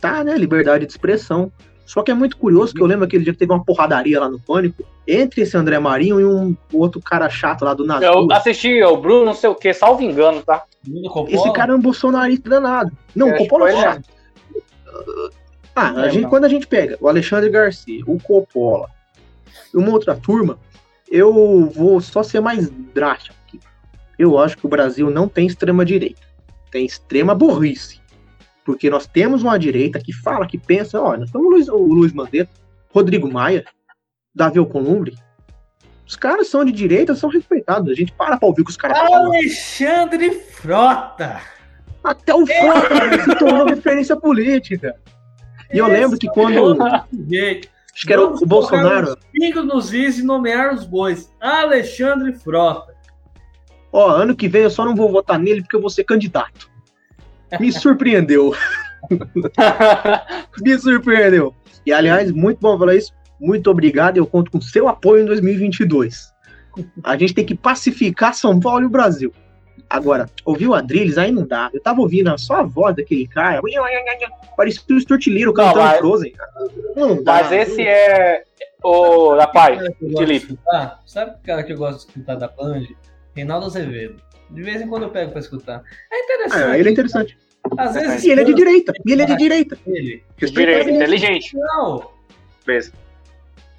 Tá, 0.00 0.24
né? 0.24 0.36
Liberdade 0.36 0.86
de 0.86 0.92
expressão. 0.92 1.52
Só 1.84 2.02
que 2.02 2.10
é 2.10 2.14
muito 2.14 2.36
curioso 2.36 2.72
que 2.72 2.80
eu 2.80 2.86
lembro 2.86 3.04
aquele 3.04 3.24
dia 3.24 3.32
que 3.32 3.38
teve 3.38 3.52
uma 3.52 3.64
porradaria 3.64 4.20
lá 4.20 4.28
no 4.28 4.40
Pânico 4.40 4.84
entre 5.06 5.42
esse 5.42 5.56
André 5.56 5.78
Marinho 5.78 6.20
e 6.20 6.24
um 6.24 6.56
outro 6.72 7.00
cara 7.00 7.28
chato 7.28 7.64
lá 7.64 7.74
do 7.74 7.84
Nas 7.84 8.00
Eu 8.00 8.30
assisti 8.30 8.82
o 8.82 8.96
Bruno, 8.96 9.26
não 9.26 9.34
sei 9.34 9.50
o 9.50 9.54
que, 9.54 9.74
salvo 9.74 10.02
engano, 10.02 10.40
tá? 10.42 10.64
Esse 11.28 11.52
cara 11.52 11.72
é 11.72 11.76
um 11.76 11.80
bolsonarista 11.80 12.48
danado. 12.48 12.96
Não, 13.14 13.28
o 13.30 13.36
Coppola 13.36 13.70
é 13.70 13.76
chato. 13.76 14.08
Ah, 15.74 15.90
a 15.92 16.06
É, 16.06 16.10
gente, 16.10 16.28
quando 16.28 16.44
a 16.44 16.48
gente 16.48 16.66
pega 16.66 16.96
o 17.00 17.08
Alexandre 17.08 17.50
Garcia, 17.50 18.02
o 18.06 18.20
Coppola 18.20 18.88
e 19.72 19.76
uma 19.76 19.90
outra 19.90 20.16
turma, 20.16 20.58
eu 21.10 21.66
vou 21.66 22.00
só 22.00 22.22
ser 22.22 22.40
mais 22.40 22.68
drástico 22.94 23.36
aqui. 23.46 23.60
Eu 24.18 24.38
acho 24.38 24.56
que 24.56 24.66
o 24.66 24.68
Brasil 24.68 25.10
não 25.10 25.28
tem 25.28 25.46
extrema 25.46 25.84
direita. 25.84 26.20
Tem 26.70 26.84
extrema 26.84 27.34
burrice. 27.34 28.00
Porque 28.64 28.90
nós 28.90 29.06
temos 29.06 29.42
uma 29.42 29.58
direita 29.58 29.98
que 29.98 30.12
fala, 30.12 30.46
que 30.46 30.58
pensa, 30.58 31.00
ó, 31.00 31.16
nós 31.16 31.30
temos 31.30 31.46
o 31.46 31.50
Luiz, 31.50 31.68
o 31.68 31.76
Luiz 31.76 32.12
Mandetta, 32.12 32.50
Rodrigo 32.92 33.30
Maia, 33.30 33.64
Davi 34.34 34.58
Alcolumbre. 34.58 35.16
Os 36.06 36.16
caras 36.16 36.48
são 36.48 36.64
de 36.64 36.72
direita, 36.72 37.14
são 37.14 37.30
respeitados. 37.30 37.90
A 37.90 37.94
gente 37.94 38.12
para 38.12 38.36
pra 38.36 38.48
ouvir 38.48 38.62
o 38.62 38.64
que 38.64 38.70
os 38.70 38.76
caras 38.76 38.98
falam. 38.98 39.26
Alexandre 39.32 40.30
Frota! 40.30 41.40
Até 42.02 42.34
o 42.34 42.46
Frota 42.46 43.22
se 43.24 43.36
tornou 43.36 43.66
referência 43.66 44.16
política. 44.16 44.96
E 45.72 45.78
eu 45.78 45.86
lembro 45.86 46.18
que 46.18 46.28
quando. 46.28 46.76
Jeito. 47.28 47.68
Acho 47.94 48.06
que 48.06 48.12
era 48.12 48.22
o 48.22 48.26
Vamos 48.26 48.42
Bolsonaro. 48.48 49.06
colocar 49.06 49.20
os 49.20 49.30
Pingos 49.32 49.66
nos 49.66 49.92
is 49.92 50.18
e 50.18 50.22
nomear 50.22 50.72
os 50.74 50.84
bois. 50.84 51.32
Alexandre 51.40 52.32
Frota. 52.32 52.94
Ó, 53.92 54.08
ano 54.08 54.34
que 54.36 54.48
vem 54.48 54.62
eu 54.62 54.70
só 54.70 54.84
não 54.84 54.94
vou 54.94 55.10
votar 55.10 55.38
nele 55.38 55.62
porque 55.62 55.76
eu 55.76 55.80
vou 55.80 55.90
ser 55.90 56.04
candidato. 56.04 56.70
Me 57.58 57.70
surpreendeu. 57.72 58.54
Me 60.62 60.78
surpreendeu. 60.78 61.54
E 61.84 61.92
aliás, 61.92 62.30
muito 62.30 62.58
bom 62.60 62.78
falar 62.78 62.94
isso. 62.94 63.12
Muito 63.40 63.70
obrigado. 63.70 64.16
Eu 64.16 64.26
conto 64.26 64.50
com 64.50 64.60
seu 64.60 64.88
apoio 64.88 65.22
em 65.22 65.26
2022. 65.26 66.32
A 67.02 67.16
gente 67.16 67.34
tem 67.34 67.44
que 67.44 67.54
pacificar 67.54 68.34
São 68.34 68.60
Paulo 68.60 68.82
e 68.82 68.86
o 68.86 68.90
Brasil. 68.90 69.32
Agora, 69.88 70.28
ouvir 70.44 70.68
o 70.68 70.74
Adrilles 70.74 71.18
aí 71.18 71.30
não 71.30 71.46
dá. 71.46 71.70
Eu 71.72 71.80
tava 71.80 72.00
ouvindo 72.00 72.36
só 72.38 72.56
a 72.56 72.62
voz 72.62 72.94
daquele 72.96 73.26
cara. 73.26 73.60
Parecia 74.56 74.82
o 74.88 74.94
Little 75.30 75.54
cantando 75.54 75.78
mas- 75.78 75.98
Frozen. 75.98 76.32
Não 76.96 77.22
dá. 77.22 77.34
Mas 77.34 77.52
esse 77.52 77.82
é 77.82 78.44
eu 78.82 79.88
gosto 79.88 80.08
de 80.08 80.16
Felipe. 80.16 80.58
sabe 81.06 81.32
o 81.32 81.46
cara 81.46 81.62
que 81.62 81.72
eu 81.72 81.76
gosto 81.76 81.98
de 82.00 82.06
escutar 82.06 82.34
da 82.36 82.48
Band? 82.48 82.84
Reinaldo 83.34 83.66
Azevedo. 83.66 84.20
De 84.50 84.62
vez 84.62 84.80
em 84.80 84.88
quando 84.88 85.04
eu 85.04 85.10
pego 85.10 85.30
pra 85.30 85.40
escutar. 85.40 85.82
É 86.10 86.24
interessante. 86.24 86.62
Ah, 86.64 86.78
ele 86.78 86.88
é 86.88 86.92
interessante. 86.92 87.38
Às 87.76 87.94
vezes. 87.94 88.24
E 88.24 88.30
ele 88.30 88.40
é 88.40 88.44
de 88.44 88.54
direita. 88.54 88.92
E 89.06 89.12
ele 89.12 89.22
é 89.22 89.26
de 89.26 89.36
direita. 89.36 89.78
Ele. 89.86 90.24
Direito, 90.38 90.90
inteligente. 90.90 91.56
Não. 91.56 92.10
Beleza. 92.66 92.92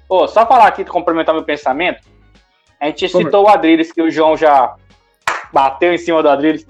Pô, 0.08 0.26
só 0.28 0.46
falar 0.46 0.68
aqui, 0.68 0.84
complementar 0.84 1.34
meu 1.34 1.44
pensamento. 1.44 2.00
A 2.80 2.86
gente 2.86 3.08
favor. 3.08 3.24
citou 3.24 3.44
o 3.44 3.48
Adriles, 3.48 3.92
que 3.92 4.02
o 4.02 4.10
João 4.10 4.36
já 4.36 4.74
bateu 5.52 5.92
em 5.92 5.98
cima 5.98 6.22
do 6.22 6.28
Adriles. 6.28 6.66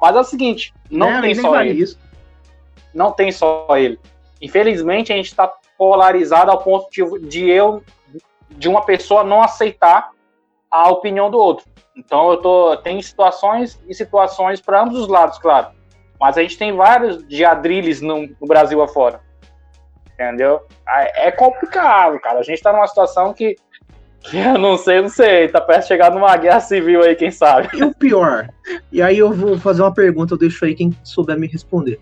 Mas 0.00 0.16
é 0.16 0.20
o 0.20 0.24
seguinte, 0.24 0.72
não 0.90 1.10
Né, 1.12 1.20
tem 1.22 1.34
só 1.34 1.50
vale 1.50 1.70
ele. 1.70 1.82
isso. 1.82 1.98
Não 2.94 3.12
tem 3.12 3.32
só 3.32 3.66
ele. 3.76 3.98
Infelizmente, 4.40 5.12
a 5.12 5.16
gente 5.16 5.26
está 5.26 5.52
polarizado 5.76 6.50
ao 6.50 6.58
ponto 6.58 6.88
de, 6.90 7.28
de 7.28 7.48
eu, 7.50 7.82
de 8.50 8.68
uma 8.68 8.82
pessoa 8.82 9.24
não 9.24 9.42
aceitar 9.42 10.10
a 10.70 10.90
opinião 10.90 11.30
do 11.30 11.38
outro. 11.38 11.66
Então, 11.96 12.30
eu 12.30 12.36
tô, 12.36 12.76
tem 12.76 13.00
situações 13.02 13.80
e 13.88 13.94
situações 13.94 14.60
para 14.60 14.82
ambos 14.82 14.98
os 14.98 15.08
lados, 15.08 15.38
claro. 15.38 15.68
Mas 16.20 16.36
a 16.36 16.42
gente 16.42 16.58
tem 16.58 16.74
vários 16.74 17.26
de 17.26 17.44
Adriles 17.44 18.00
no, 18.00 18.28
no 18.40 18.46
Brasil 18.46 18.80
afora. 18.82 19.20
Entendeu? 20.14 20.62
É 20.88 21.28
é 21.28 21.30
complicado, 21.30 22.18
cara. 22.20 22.40
A 22.40 22.42
gente 22.42 22.60
tá 22.60 22.72
numa 22.72 22.86
situação 22.88 23.32
que 23.32 23.56
eu 24.32 24.56
não 24.58 24.76
sei, 24.76 25.00
não 25.00 25.08
sei. 25.08 25.48
Tá 25.48 25.60
perto 25.60 25.82
de 25.82 25.88
chegar 25.88 26.12
numa 26.12 26.36
guerra 26.36 26.60
civil 26.60 27.02
aí, 27.02 27.14
quem 27.14 27.30
sabe. 27.30 27.68
E 27.74 27.82
o 27.82 27.94
pior, 27.94 28.48
e 28.92 29.00
aí 29.00 29.18
eu 29.18 29.32
vou 29.32 29.58
fazer 29.58 29.82
uma 29.82 29.92
pergunta, 29.92 30.34
eu 30.34 30.38
deixo 30.38 30.64
aí 30.64 30.74
quem 30.74 30.92
souber 31.04 31.38
me 31.38 31.46
responder. 31.46 32.00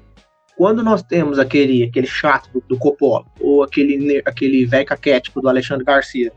Quando 0.57 0.83
nós 0.83 1.03
temos 1.03 1.39
aquele, 1.39 1.85
aquele 1.85 2.07
chato 2.07 2.51
do, 2.51 2.65
do 2.67 2.79
Coppola, 2.79 3.27
ou 3.41 3.63
aquele, 3.63 4.23
aquele 4.25 4.65
velho 4.65 4.87
caquético 4.87 5.41
do 5.41 5.49
Alexandre 5.49 5.85
Garcia, 5.85 6.33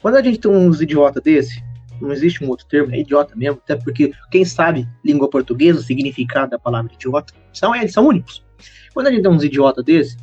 quando 0.00 0.16
a 0.16 0.22
gente 0.22 0.38
tem 0.38 0.50
uns 0.50 0.80
idiota 0.80 1.20
desse, 1.20 1.60
não 2.00 2.12
existe 2.12 2.44
um 2.44 2.48
outro 2.48 2.66
termo, 2.66 2.94
é 2.94 3.00
idiota 3.00 3.34
mesmo, 3.34 3.60
até 3.64 3.74
porque 3.74 4.12
quem 4.30 4.44
sabe 4.44 4.86
língua 5.04 5.28
portuguesa, 5.28 5.80
o 5.80 5.82
significado 5.82 6.50
da 6.50 6.58
palavra 6.58 6.92
idiota, 6.92 7.32
são 7.52 7.74
eles, 7.74 7.92
são 7.92 8.06
únicos. 8.06 8.44
Quando 8.94 9.08
a 9.08 9.10
gente 9.10 9.22
tem 9.22 9.30
uns 9.30 9.42
idiota 9.42 9.82
desse, 9.82 10.16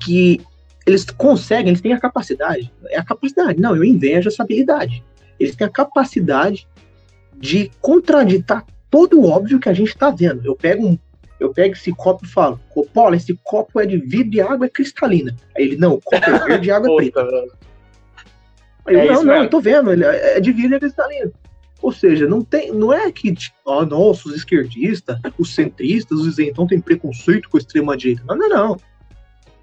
que 0.00 0.40
eles 0.86 1.04
conseguem, 1.04 1.68
eles 1.68 1.80
têm 1.80 1.92
a 1.92 2.00
capacidade, 2.00 2.72
é 2.88 2.98
a 2.98 3.04
capacidade, 3.04 3.60
não, 3.60 3.76
eu 3.76 3.84
invejo 3.84 4.28
essa 4.28 4.42
habilidade. 4.42 5.04
Eles 5.38 5.54
têm 5.56 5.66
a 5.66 5.70
capacidade 5.70 6.66
de 7.36 7.70
contraditar 7.80 8.64
todo 8.90 9.20
o 9.20 9.28
óbvio 9.28 9.60
que 9.60 9.68
a 9.68 9.72
gente 9.72 9.96
tá 9.96 10.10
vendo. 10.10 10.44
Eu 10.44 10.54
pego 10.56 10.86
um, 10.86 10.98
eu 11.38 11.52
pego 11.52 11.74
esse 11.74 11.92
copo 11.92 12.24
e 12.24 12.28
falo, 12.28 12.60
Coppola, 12.68 13.16
esse 13.16 13.38
copo 13.42 13.80
é 13.80 13.86
de 13.86 13.96
vidro 13.96 14.36
e 14.36 14.40
a 14.40 14.52
água 14.52 14.66
é 14.66 14.68
cristalina. 14.68 15.34
Aí 15.56 15.64
ele, 15.64 15.76
não, 15.76 15.94
o 15.94 16.00
copo 16.00 16.24
é 16.24 16.38
verde 16.46 16.68
e 16.68 16.70
a 16.70 16.76
água 16.76 16.90
é 16.90 16.96
preta. 17.10 17.20
Aí 18.86 18.94
eu, 18.94 19.00
É 19.00 19.06
não, 19.06 19.14
não, 19.14 19.24
mesmo. 19.24 19.44
eu 19.44 19.50
tô 19.50 19.60
vendo, 19.60 19.92
ele 19.92 20.04
é 20.04 20.36
é 20.36 20.40
de 20.40 20.52
vidro 20.52 20.72
e 20.72 20.76
é 20.76 20.80
cristalino. 20.80 21.32
Ou 21.80 21.92
seja, 21.92 22.26
não 22.28 22.42
tem, 22.42 22.70
não 22.72 22.92
é 22.92 23.10
que, 23.10 23.32
tipo, 23.32 23.56
ah, 23.70 23.86
nossa, 23.86 24.28
os 24.28 24.34
esquerdistas, 24.34 25.18
os 25.38 25.54
centristas, 25.54 26.18
os 26.18 26.38
isentão 26.38 26.66
têm 26.66 26.78
preconceito 26.78 27.48
com 27.48 27.56
a 27.56 27.60
extrema 27.60 27.96
direita. 27.96 28.22
Não, 28.26 28.36
não, 28.36 28.48
não. 28.48 28.76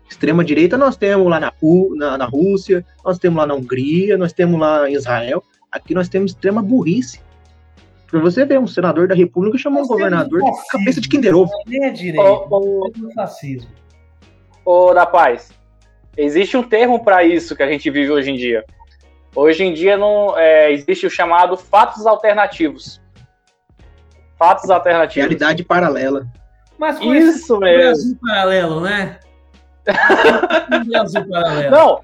Extrema 0.09 0.43
direita 0.43 0.77
nós 0.77 0.95
temos 0.95 1.27
lá 1.29 1.39
na, 1.39 1.53
na, 1.95 2.17
na 2.17 2.25
Rússia, 2.25 2.85
nós 3.03 3.19
temos 3.19 3.37
lá 3.37 3.45
na 3.45 3.53
Hungria, 3.53 4.17
nós 4.17 4.33
temos 4.33 4.59
lá 4.59 4.89
em 4.89 4.93
Israel. 4.93 5.43
Aqui 5.71 5.93
nós 5.93 6.07
temos 6.07 6.31
extrema 6.31 6.61
burrice. 6.61 7.21
Pra 8.09 8.21
você 8.21 8.45
ver, 8.45 8.57
um 8.57 8.67
senador 8.67 9.07
da 9.07 9.15
República 9.15 9.57
chamou 9.57 9.79
um 9.79 9.83
temos 9.83 9.97
governador 9.97 10.39
fascismo. 10.39 10.63
de 10.63 10.71
cabeça 10.71 11.01
de 11.01 11.09
Kinder 11.09 11.35
Ovo. 11.35 11.51
Nem 11.67 11.85
é 11.85 11.89
direito. 11.89 12.21
É 12.21 12.99
do 12.99 13.11
fascismo. 13.13 13.69
Ô, 14.63 14.93
da 14.93 15.05
paz, 15.05 15.51
existe 16.15 16.55
um 16.55 16.63
termo 16.63 17.03
para 17.03 17.23
isso 17.23 17.55
que 17.55 17.63
a 17.63 17.67
gente 17.67 17.89
vive 17.89 18.11
hoje 18.11 18.31
em 18.31 18.35
dia. 18.35 18.63
Hoje 19.35 19.63
em 19.63 19.73
dia 19.73 19.97
não 19.97 20.37
é, 20.37 20.71
existe 20.71 21.05
o 21.05 21.09
chamado 21.09 21.57
fatos 21.57 22.07
alternativos. 22.07 23.01
Fatos 24.37 24.69
alternativos. 24.69 25.17
Realidade 25.17 25.63
paralela. 25.63 26.25
Mas 26.77 26.97
com 26.99 27.13
esse 27.13 27.39
Isso 27.39 27.59
mesmo. 27.59 27.83
Brasil 27.83 28.17
paralelo, 28.21 28.81
né? 28.81 29.19
Paralelo. 31.29 31.71
Não, 31.71 32.01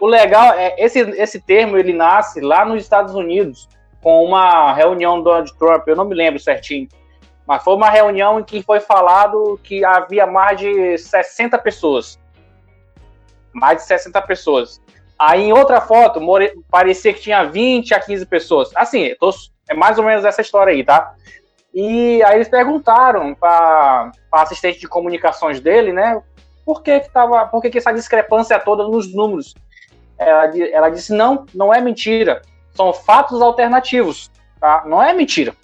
o 0.00 0.06
legal 0.06 0.54
é 0.54 0.74
esse 0.78 1.00
esse 1.00 1.40
termo 1.40 1.76
ele 1.76 1.92
nasce 1.92 2.40
lá 2.40 2.64
nos 2.64 2.82
Estados 2.82 3.14
Unidos 3.14 3.68
com 4.02 4.22
uma 4.22 4.72
reunião 4.74 5.18
do 5.18 5.24
Donald 5.24 5.54
Trump, 5.58 5.88
eu 5.88 5.96
não 5.96 6.04
me 6.04 6.14
lembro 6.14 6.38
certinho, 6.38 6.86
mas 7.46 7.64
foi 7.64 7.74
uma 7.74 7.88
reunião 7.88 8.38
em 8.38 8.44
que 8.44 8.62
foi 8.62 8.78
falado 8.78 9.58
que 9.62 9.82
havia 9.82 10.26
mais 10.26 10.60
de 10.60 10.98
60 10.98 11.56
pessoas. 11.58 12.18
Mais 13.52 13.78
de 13.78 13.84
60 13.84 14.20
pessoas. 14.22 14.82
Aí 15.18 15.44
em 15.44 15.52
outra 15.52 15.80
foto, 15.80 16.20
parecia 16.70 17.14
que 17.14 17.20
tinha 17.20 17.44
20 17.44 17.94
a 17.94 18.00
15 18.00 18.26
pessoas. 18.26 18.70
Assim, 18.74 19.14
tô, 19.18 19.30
é 19.68 19.74
mais 19.74 19.98
ou 19.98 20.04
menos 20.04 20.24
essa 20.24 20.42
história 20.42 20.72
aí, 20.72 20.84
tá? 20.84 21.14
E 21.72 22.22
aí 22.24 22.36
eles 22.36 22.48
perguntaram 22.48 23.34
para 23.34 24.12
a 24.32 24.42
assistente 24.42 24.80
de 24.80 24.88
comunicações 24.88 25.60
dele, 25.60 25.92
né? 25.92 26.20
Por 26.64 26.82
que, 26.82 27.00
que, 27.00 27.10
tava, 27.10 27.46
por 27.46 27.60
que, 27.60 27.70
que 27.70 27.78
essa 27.78 27.92
discrepância 27.92 28.58
toda 28.58 28.88
nos 28.88 29.12
números? 29.14 29.54
Ela, 30.18 30.58
ela 30.58 30.88
disse: 30.88 31.12
não, 31.12 31.44
não 31.54 31.72
é 31.72 31.80
mentira. 31.80 32.42
São 32.72 32.92
fatos 32.92 33.40
alternativos. 33.42 34.30
Tá? 34.60 34.84
Não 34.86 35.02
é 35.02 35.12
mentira. 35.12 35.54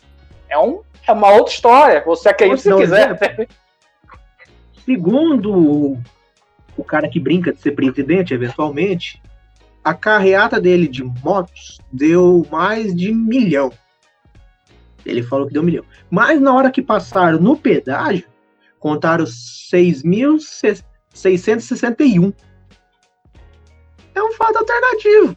É, 0.48 0.58
um, 0.58 0.82
é 1.06 1.12
uma 1.12 1.30
outra 1.30 1.52
história. 1.52 2.02
Você 2.04 2.28
acredita 2.28 2.62
se 2.62 2.76
quiser. 2.76 3.48
Segundo 4.84 5.98
o 6.76 6.84
cara 6.84 7.08
que 7.08 7.20
brinca 7.20 7.52
de 7.52 7.60
ser 7.60 7.72
presidente, 7.72 8.34
eventualmente, 8.34 9.22
a 9.84 9.94
carreata 9.94 10.60
dele 10.60 10.86
de 10.86 11.02
motos 11.02 11.78
deu 11.92 12.46
mais 12.50 12.94
de 12.94 13.12
milhão. 13.12 13.72
Ele 15.04 15.22
falou 15.22 15.46
que 15.46 15.52
deu 15.52 15.62
um 15.62 15.64
milhão. 15.64 15.84
Mas 16.10 16.40
na 16.40 16.54
hora 16.54 16.70
que 16.70 16.82
passaram 16.82 17.38
no 17.38 17.56
pedágio, 17.56 18.26
contaram 18.78 19.24
6.661. 21.22 22.32
É 24.14 24.22
um 24.22 24.32
fato 24.32 24.58
alternativo. 24.58 25.36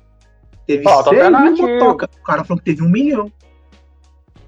Teve 0.65 0.84
Fato 0.84 1.09
alternativo. 1.09 1.67
mil 1.67 1.79
motoca. 1.79 2.09
O 2.19 2.23
cara 2.23 2.43
falou 2.43 2.59
que 2.59 2.65
teve 2.65 2.84
um 2.84 2.89
milhão. 2.89 3.31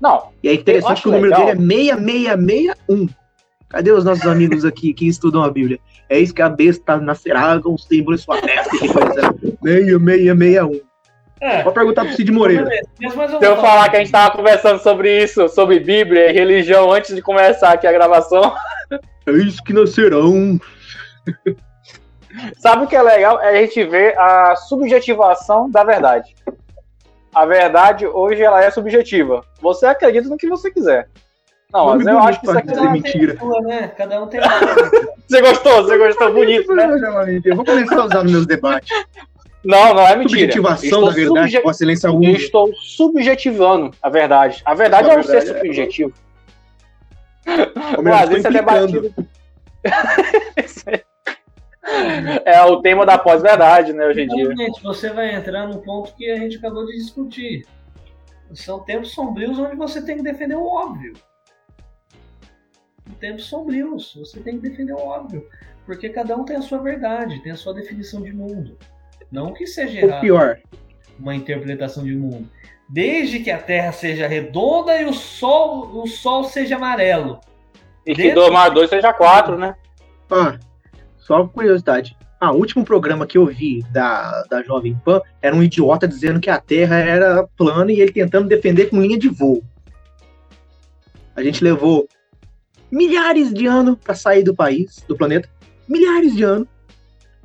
Não, 0.01 0.29
E 0.43 0.49
é 0.49 0.53
interessante 0.53 1.01
que 1.01 1.07
o 1.07 1.11
número 1.11 1.31
legal. 1.31 1.55
dele 1.55 1.89
é 1.89 1.95
6661. 1.95 3.09
Cadê 3.69 3.91
os 3.91 4.03
nossos 4.05 4.25
amigos 4.25 4.63
aqui 4.65 4.93
que 4.93 5.07
estudam 5.07 5.43
a 5.43 5.49
Bíblia? 5.49 5.79
É 6.09 6.19
isso 6.19 6.33
que 6.33 6.41
a 6.41 6.49
besta 6.49 6.97
nascerá 6.97 7.59
com 7.59 7.73
o 7.73 7.77
símbolo 7.77 8.15
em 8.15 8.19
sua 8.19 8.39
testa. 8.41 8.69
Que 8.77 8.87
coisa. 8.91 9.35
6661. 9.63 10.81
É, 11.41 11.63
Pode 11.63 11.75
perguntar 11.75 12.05
pro 12.05 12.13
Cid 12.15 12.31
Moreira. 12.31 12.69
mas 13.15 13.31
se 13.31 13.45
eu 13.45 13.55
falar 13.57 13.89
que 13.89 13.97
a 13.97 13.99
gente 13.99 14.11
tava 14.11 14.35
conversando 14.35 14.79
sobre 14.81 15.23
isso, 15.23 15.49
sobre 15.49 15.79
Bíblia 15.79 16.29
e 16.29 16.33
religião 16.33 16.91
antes 16.91 17.13
de 17.13 17.21
começar 17.21 17.71
aqui 17.73 17.85
a 17.87 17.91
gravação, 17.91 18.53
É 19.27 19.31
isso 19.31 19.61
que 19.63 19.73
nascerão. 19.73 20.59
sabe 22.57 22.85
o 22.85 22.87
que 22.87 22.95
é 22.95 23.01
legal? 23.01 23.39
É 23.41 23.49
a 23.49 23.61
gente 23.61 23.83
ver 23.85 24.17
a 24.17 24.55
subjetivação 24.55 25.69
da 25.69 25.83
verdade. 25.83 26.35
A 27.33 27.45
verdade 27.45 28.07
hoje 28.07 28.41
ela 28.41 28.63
é 28.63 28.71
subjetiva. 28.71 29.43
Você 29.61 29.85
acredita 29.85 30.29
no 30.29 30.37
que 30.37 30.47
você 30.47 30.71
quiser. 30.71 31.09
Não, 31.73 31.87
mas 31.87 32.05
eu 32.07 32.19
acho 32.19 32.39
que 32.39 32.47
isso 32.47 32.57
aqui 32.57 32.73
não... 32.73 32.91
mentira. 32.91 33.37
Sua, 33.37 33.61
né? 33.61 33.87
Cada 33.89 34.23
um 34.23 34.27
tem 34.27 34.39
uma. 34.39 34.49
Você 35.27 35.41
gostou? 35.41 35.83
Você 35.83 35.97
gostou? 35.97 36.31
Bonito, 36.31 36.73
né? 36.75 36.87
Eu 37.43 37.55
vou 37.55 37.65
começar 37.65 37.99
a 37.99 38.05
usar 38.05 38.23
nos 38.23 38.31
meus 38.31 38.45
debates. 38.45 38.87
Não, 39.65 39.95
não 39.95 40.03
é 40.03 40.15
mentira. 40.15 40.39
Subjetivação 40.41 40.85
Estou 40.85 41.05
da 41.07 41.11
verdade. 41.11 41.51
subje- 41.51 41.63
Vossa 41.63 41.77
Excelência 41.83 42.11
usa. 42.11 42.29
estou 42.29 42.73
subjetivando 42.75 43.91
a 44.01 44.09
verdade. 44.09 44.61
A 44.63 44.75
verdade 44.75 45.09
A 45.09 45.13
é 45.15 45.17
um 45.17 45.23
ser 45.23 45.37
é- 45.37 45.41
subjetivo. 45.41 46.13
Ou 47.97 48.03
melhor, 48.03 48.19
Mas 48.19 48.21
estou 48.21 48.37
isso 48.37 48.47
é 48.47 48.51
debatido. 48.51 49.13
é 52.45 52.61
o 52.63 52.81
tema 52.81 53.05
da 53.05 53.17
pós-verdade, 53.17 53.93
né, 53.93 54.05
hoje 54.05 54.21
em 54.23 54.27
dia. 54.27 54.43
Realmente, 54.43 54.81
você 54.81 55.09
vai 55.11 55.35
entrar 55.35 55.67
num 55.67 55.79
ponto 55.79 56.15
que 56.15 56.29
a 56.29 56.37
gente 56.37 56.57
acabou 56.57 56.85
de 56.85 56.93
discutir. 56.93 57.65
São 58.53 58.79
tempos 58.79 59.11
sombrios 59.11 59.57
onde 59.59 59.75
você 59.75 60.01
tem 60.01 60.17
que 60.17 60.23
defender 60.23 60.55
o 60.55 60.65
óbvio. 60.65 61.13
Tempos 63.19 63.45
sombrios, 63.45 64.15
você 64.15 64.39
tem 64.39 64.59
que 64.59 64.69
defender 64.69 64.93
o 64.93 64.99
óbvio. 64.99 65.47
Porque 65.85 66.09
cada 66.09 66.35
um 66.35 66.43
tem 66.43 66.55
a 66.55 66.61
sua 66.61 66.79
verdade, 66.79 67.41
tem 67.43 67.51
a 67.51 67.55
sua 67.55 67.73
definição 67.73 68.21
de 68.21 68.33
mundo. 68.33 68.77
Não 69.31 69.53
que 69.53 69.67
seja 69.67 69.99
errado 69.99 70.21
pior, 70.21 70.57
uma 71.19 71.35
interpretação 71.35 72.03
de 72.03 72.15
mundo. 72.15 72.49
Desde 72.89 73.39
que 73.39 73.51
a 73.51 73.57
Terra 73.57 73.91
seja 73.91 74.27
redonda 74.27 74.99
e 74.99 75.05
o 75.05 75.13
Sol, 75.13 76.01
o 76.01 76.07
sol 76.07 76.43
seja 76.43 76.75
amarelo. 76.75 77.39
E 78.05 78.13
que 78.13 78.23
Dentro- 78.23 78.41
2 78.41 78.51
mais 78.53 78.73
2 78.73 78.89
seja 78.89 79.11
4, 79.11 79.57
né? 79.57 79.75
ah, 80.29 80.57
só 81.25 81.47
curiosidade. 81.47 82.15
Ah, 82.39 82.51
o 82.51 82.57
último 82.57 82.85
programa 82.85 83.25
que 83.25 83.37
eu 83.37 83.47
vi 83.47 83.83
da, 83.91 84.43
da 84.43 84.61
Jovem 84.61 84.95
Pan 85.03 85.21
era 85.41 85.55
um 85.55 85.63
idiota 85.63 86.07
dizendo 86.07 86.39
que 86.39 86.51
a 86.51 86.59
Terra 86.59 86.97
era 86.97 87.47
plana 87.57 87.91
e 87.91 87.99
ele 87.99 88.11
tentando 88.11 88.47
defender 88.47 88.89
com 88.89 89.01
linha 89.01 89.17
de 89.17 89.27
voo. 89.27 89.63
A 91.35 91.41
gente 91.41 91.63
levou 91.63 92.07
milhares 92.91 93.51
de 93.51 93.65
anos 93.65 93.97
para 93.97 94.13
sair 94.13 94.43
do 94.43 94.53
país, 94.53 95.03
do 95.07 95.17
planeta. 95.17 95.49
Milhares 95.87 96.35
de 96.35 96.43
anos. 96.43 96.67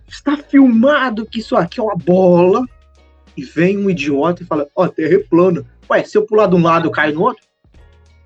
Está 0.07 0.37
filmado 0.37 1.24
que 1.24 1.39
isso 1.39 1.57
aqui 1.57 1.81
é 1.81 1.83
uma 1.83 1.97
bola. 1.97 2.66
E 3.37 3.43
vem 3.43 3.78
um 3.78 3.89
idiota 3.89 4.43
e 4.43 4.47
fala: 4.47 4.66
Ó, 4.76 4.85
a 4.85 4.89
Terra 4.89 5.14
é 5.14 5.18
plana. 5.20 5.64
Ué, 5.89 6.05
se 6.05 6.18
eu 6.18 6.26
pular 6.26 6.47
de 6.47 6.57
um 6.57 6.62
lado, 6.62 6.87
eu 6.89 6.91
caio 6.91 7.14
no 7.14 7.22
outro? 7.22 7.43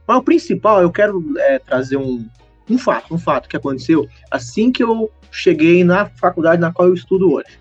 Mas 0.06 0.16
o 0.16 0.22
principal, 0.22 0.82
eu 0.82 0.90
quero 0.90 1.22
é, 1.38 1.58
trazer 1.60 1.96
um, 1.96 2.26
um 2.68 2.78
fato, 2.78 3.14
um 3.14 3.18
fato 3.18 3.48
que 3.48 3.56
aconteceu 3.56 4.08
assim 4.30 4.72
que 4.72 4.82
eu 4.82 5.10
cheguei 5.30 5.84
na 5.84 6.06
faculdade 6.06 6.60
na 6.60 6.72
qual 6.72 6.88
eu 6.88 6.94
estudo 6.94 7.32
hoje. 7.32 7.58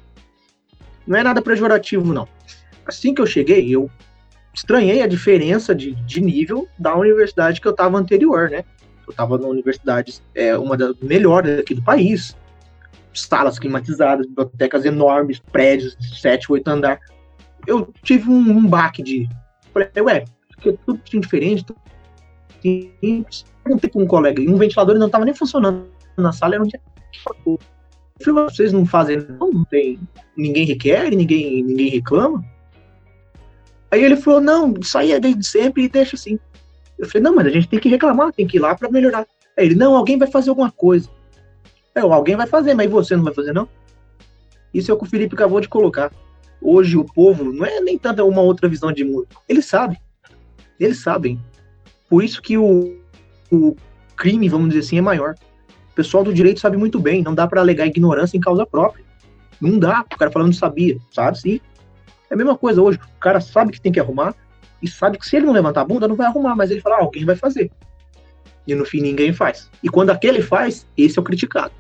Não 1.06 1.18
é 1.18 1.24
nada 1.24 1.42
pejorativo, 1.42 2.14
não. 2.14 2.28
Assim 2.86 3.14
que 3.14 3.22
eu 3.22 3.28
cheguei, 3.28 3.70
eu 3.70 3.90
estranhei 4.54 5.02
a 5.02 5.08
diferença 5.08 5.74
de, 5.74 5.96
de 6.06 6.22
nível 6.22 6.68
da 6.78 6.96
universidade 6.96 7.60
que 7.60 7.68
eu 7.68 7.72
estava 7.72 7.98
anterior, 7.98 8.50
né? 8.50 8.64
Eu 9.06 9.12
estava 9.12 9.38
na 9.38 9.48
universidade, 9.48 10.22
é, 10.34 10.58
uma 10.58 10.78
das 10.78 10.96
melhores 11.00 11.60
aqui 11.60 11.74
do 11.74 11.84
país, 11.84 12.38
salas 13.14 13.60
climatizadas, 13.60 14.26
bibliotecas 14.26 14.86
enormes, 14.86 15.40
prédios 15.40 15.96
de 15.98 16.20
7, 16.20 16.52
8 16.52 16.68
andar. 16.68 17.00
Eu 17.68 17.94
tive 18.02 18.30
um, 18.30 18.38
um 18.38 18.66
baque 18.66 19.04
de. 19.04 19.28
Falei, 19.74 19.90
ué, 19.98 20.26
porque 20.50 20.78
tudo 20.86 21.02
assim 21.06 21.20
diferente, 21.20 21.66
tudo 21.66 21.80
simples. 23.02 23.46
Perguntei 23.64 23.90
com 23.90 24.04
um 24.04 24.08
colega, 24.08 24.42
e 24.42 24.50
um 24.50 24.58
ventilador 24.58 24.98
não 24.98 25.08
estava 25.08 25.26
nem 25.26 25.34
funcionando 25.34 25.88
na 26.18 26.32
sala, 26.32 26.56
era 26.56 26.64
um 26.64 26.68
dia. 26.68 26.82
Eu 27.46 27.60
falei, 28.24 28.44
vocês 28.46 28.74
não 28.74 28.86
fazem, 28.86 29.26
não, 29.40 29.52
não 29.52 29.64
tem. 29.66 30.00
Ninguém 30.38 30.66
requer, 30.66 31.10
ninguém, 31.12 31.64
ninguém 31.64 31.90
reclama. 31.90 32.44
Aí 33.92 34.04
ele 34.04 34.16
falou, 34.18 34.42
não, 34.42 34.74
isso 34.80 34.98
aí 34.98 35.12
é 35.12 35.20
desde 35.20 35.46
sempre 35.46 35.84
e 35.84 35.90
deixa 35.90 36.16
assim. 36.16 36.40
Eu 36.98 37.08
falei, 37.08 37.24
não, 37.24 37.36
mas 37.36 37.48
a 37.48 37.50
gente 37.50 37.68
tem 37.68 37.80
que 37.80 37.90
reclamar, 37.90 38.34
tem 38.34 38.48
que 38.48 38.58
ir 38.58 38.60
lá 38.60 38.76
para 38.76 38.90
melhorar. 38.90 39.26
Aí 39.58 39.66
ele, 39.66 39.76
não, 39.76 39.96
alguém 39.96 40.18
vai 40.18 40.28
fazer 40.28 40.50
alguma 40.50 40.72
coisa. 40.72 41.10
Eu, 41.96 42.12
alguém 42.12 42.36
vai 42.36 42.48
fazer, 42.48 42.74
mas 42.74 42.90
você 42.90 43.16
não 43.16 43.24
vai 43.24 43.34
fazer, 43.34 43.54
não? 43.54 43.68
Isso 44.74 44.90
é 44.90 44.94
o 44.94 44.98
que 44.98 45.04
o 45.04 45.10
Felipe 45.10 45.36
acabou 45.36 45.62
de 45.62 45.70
colocar. 45.70 46.12
Hoje 46.60 46.98
o 46.98 47.06
povo 47.06 47.44
não 47.44 47.66
é 47.66 47.80
nem 47.82 47.98
tanto 47.98 48.26
uma 48.28 48.42
outra 48.42 48.68
visão 48.68 48.92
de 48.92 49.04
mundo. 49.04 49.28
Eles 49.48 49.66
sabem. 49.66 50.00
Eles 50.80 51.02
sabem. 51.02 51.40
Por 52.10 52.24
isso 52.24 52.42
que 52.42 52.58
o, 52.58 53.00
o 53.56 53.76
crime, 54.16 54.50
vamos 54.50 54.70
dizer 54.70 54.82
assim, 54.82 54.98
é 54.98 55.02
maior. 55.02 55.36
O 55.92 55.96
pessoal 55.96 56.24
do 56.24 56.34
direito 56.34 56.60
sabe 56.60 56.78
muito 56.78 57.00
bem. 57.00 57.22
Não 57.22 57.36
dá 57.36 57.48
para 57.48 57.62
alegar 57.62 57.86
ignorância 57.86 58.36
em 58.38 58.42
causa 58.42 58.66
própria. 58.66 59.06
Não 59.62 59.78
dá. 59.78 60.02
O 60.02 60.18
cara 60.18 60.32
falando 60.32 60.54
sabia. 60.54 60.98
Sabe 61.12 61.40
sim. 61.40 61.62
É 62.30 62.34
a 62.34 62.38
mesma 62.38 62.58
coisa 62.58 62.82
hoje. 62.82 62.98
O 62.98 63.20
cara 63.20 63.40
sabe 63.40 63.72
que 63.72 63.80
tem 63.80 63.92
que 63.92 64.00
arrumar 64.00 64.34
e 64.82 64.88
sabe 64.88 65.18
que 65.18 65.26
se 65.26 65.36
ele 65.36 65.46
não 65.46 65.54
levantar 65.54 65.82
a 65.82 65.86
bunda, 65.86 66.08
não 66.08 66.16
vai 66.16 66.28
arrumar. 66.28 66.56
Mas 66.56 66.72
ele 66.72 66.82
fala, 66.82 66.98
ah, 66.98 67.02
alguém 67.02 67.26
vai 67.26 67.36
fazer. 67.36 67.72
E 68.66 68.74
no 68.74 68.86
fim 68.86 69.02
ninguém 69.02 69.32
faz. 69.34 69.70
E 69.84 69.90
quando 69.90 70.10
aquele 70.10 70.42
faz, 70.42 70.88
esse 70.98 71.20
é 71.20 71.22
o 71.22 71.24
criticado. 71.24 71.74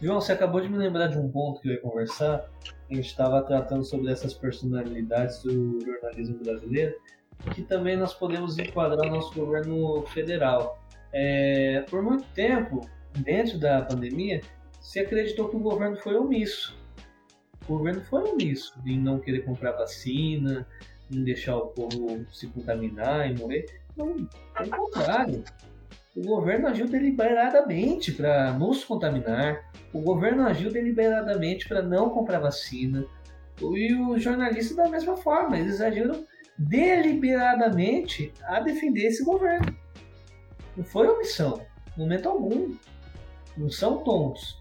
João, 0.00 0.20
você 0.20 0.32
acabou 0.32 0.60
de 0.60 0.68
me 0.68 0.76
lembrar 0.76 1.06
de 1.06 1.16
um 1.16 1.30
ponto 1.30 1.60
que 1.60 1.68
eu 1.68 1.72
ia 1.74 1.80
conversar. 1.80 2.44
A 2.90 2.94
gente 2.94 3.06
estava 3.06 3.40
tratando 3.42 3.84
sobre 3.84 4.10
essas 4.10 4.34
personalidades 4.34 5.42
do 5.42 5.80
jornalismo 5.80 6.38
brasileiro, 6.42 6.94
que 7.54 7.62
também 7.62 7.96
nós 7.96 8.14
podemos 8.14 8.58
enquadrar 8.58 9.08
no 9.08 9.16
nosso 9.16 9.34
governo 9.34 10.02
federal. 10.08 10.78
É, 11.12 11.84
por 11.90 12.02
muito 12.02 12.24
tempo, 12.34 12.88
dentro 13.18 13.58
da 13.58 13.82
pandemia, 13.82 14.40
se 14.80 15.00
acreditou 15.00 15.48
que 15.48 15.56
o 15.56 15.60
governo 15.60 15.96
foi 15.96 16.16
omisso. 16.16 16.76
O 17.64 17.76
governo 17.76 18.00
foi 18.02 18.22
omisso 18.22 18.74
em 18.84 18.98
não 18.98 19.18
querer 19.20 19.44
comprar 19.44 19.72
vacina, 19.72 20.66
em 21.10 21.22
deixar 21.22 21.56
o 21.56 21.66
povo 21.68 22.24
se 22.32 22.46
contaminar 22.48 23.30
e 23.30 23.38
morrer. 23.38 23.66
Não, 23.96 24.26
pelo 24.56 24.70
contrário. 24.70 25.44
O 26.14 26.22
governo 26.22 26.68
agiu 26.68 26.86
deliberadamente 26.86 28.12
para 28.12 28.52
nos 28.52 28.84
contaminar, 28.84 29.70
o 29.94 30.00
governo 30.00 30.46
agiu 30.46 30.70
deliberadamente 30.70 31.66
para 31.66 31.80
não 31.80 32.10
comprar 32.10 32.38
vacina. 32.38 33.04
E 33.60 33.94
os 33.94 34.22
jornalistas 34.22 34.76
da 34.76 34.88
mesma 34.88 35.16
forma, 35.16 35.58
eles 35.58 35.80
agiram 35.80 36.26
deliberadamente 36.58 38.32
a 38.44 38.60
defender 38.60 39.06
esse 39.06 39.24
governo. 39.24 39.74
Não 40.76 40.84
foi 40.84 41.08
omissão, 41.08 41.60
em 41.96 42.00
momento 42.00 42.28
algum. 42.28 42.74
Não 43.56 43.70
são 43.70 43.98
tontos. 43.98 44.60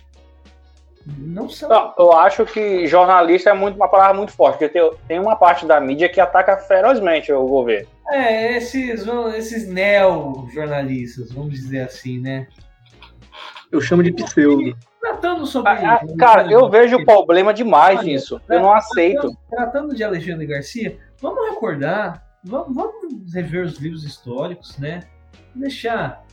Não 1.18 1.50
são. 1.50 1.70
Não, 1.70 1.94
eu 1.98 2.12
acho 2.12 2.46
que 2.46 2.86
jornalista 2.86 3.50
é 3.50 3.54
muito, 3.54 3.76
uma 3.76 3.88
palavra 3.88 4.16
muito 4.16 4.34
forte, 4.34 4.60
porque 4.60 4.70
tem, 4.70 4.92
tem 5.08 5.20
uma 5.20 5.36
parte 5.36 5.66
da 5.66 5.80
mídia 5.80 6.10
que 6.10 6.20
ataca 6.20 6.58
ferozmente 6.58 7.32
o 7.32 7.48
governo. 7.48 7.88
É, 8.12 8.58
esses, 8.58 9.06
esses 9.36 9.68
neo-jornalistas, 9.68 11.32
vamos 11.32 11.54
dizer 11.54 11.82
assim, 11.82 12.20
né? 12.20 12.48
Eu 13.72 13.80
chamo 13.80 14.04
de 14.04 14.12
pseudo. 14.12 14.78
Tratando 15.00 15.46
sobre. 15.46 15.72
Ah, 15.72 15.96
ah, 15.96 16.18
cara, 16.20 16.52
eu 16.52 16.70
vejo 16.70 17.04
problema 17.06 17.54
demais 17.54 18.04
nisso. 18.04 18.40
Eu 18.50 18.60
não 18.60 18.74
aceito. 18.74 19.36
Tratando 19.50 19.96
de 19.96 20.04
Alexandre 20.04 20.46
Garcia, 20.46 20.98
vamos 21.22 21.50
recordar 21.50 22.32
vamos, 22.44 22.76
vamos 22.76 23.34
rever 23.34 23.66
os 23.66 23.78
livros 23.80 24.04
históricos, 24.04 24.78
né? 24.78 25.02
Deixar. 25.56 26.26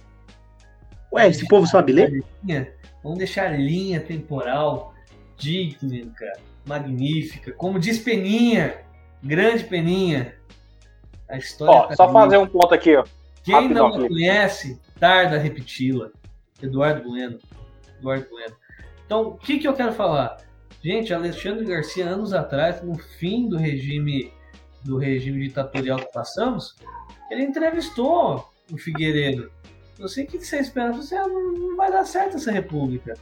Ué, 1.13 1.29
esse 1.29 1.47
povo 1.49 1.67
sabe 1.67 1.93
ler? 1.93 2.25
Linha, 2.43 2.73
vamos 3.03 3.19
deixar 3.19 3.59
linha 3.59 4.01
temporal 4.01 4.95
digna, 5.37 6.13
magnífica. 6.67 7.53
Como 7.53 7.79
diz 7.79 7.99
Peninha, 7.99 8.83
grande 9.23 9.65
Peninha. 9.65 10.35
A 11.29 11.37
história. 11.37 11.75
Ó, 11.75 11.87
tá 11.87 11.97
só 11.97 12.05
ali. 12.05 12.13
fazer 12.13 12.39
um 12.39 12.47
ponto 12.47 12.75
aqui, 12.75 12.97
ó. 12.97 13.05
Quem 13.43 13.55
rapidão, 13.55 13.91
não 13.91 14.09
conhece, 14.09 14.81
tarda 14.99 15.37
a 15.37 15.39
repeti-la. 15.39 16.11
Eduardo 16.63 17.09
Bueno. 17.09 17.39
Eduardo 17.99 18.27
Bueno. 18.31 18.57
Então, 19.07 19.29
o 19.29 19.37
que, 19.37 19.59
que 19.59 19.69
eu 19.69 19.75
quero 19.75 19.93
falar? 19.93 20.39
Gente, 20.83 21.15
Alexandre 21.15 21.65
Garcia, 21.65 22.09
anos 22.09 22.33
atrás, 22.33 22.83
no 22.83 22.99
fim 22.99 23.49
do 23.49 23.57
regime 23.57 24.33
do 24.85 24.97
regime 24.97 25.41
ditatorial 25.47 25.99
que 25.99 26.13
passamos, 26.13 26.77
ele 27.31 27.43
entrevistou 27.43 28.49
o 28.73 28.79
Figueiredo. 28.79 29.51
Eu 29.99 30.09
sei 30.09 30.25
o 30.25 30.27
que 30.27 30.39
você 30.39 30.59
espera. 30.59 30.93
Você 30.93 31.17
ah, 31.17 31.27
não 31.27 31.77
vai 31.77 31.91
dar 31.91 32.05
certo 32.05 32.37
essa 32.37 32.53
república. 32.53 33.15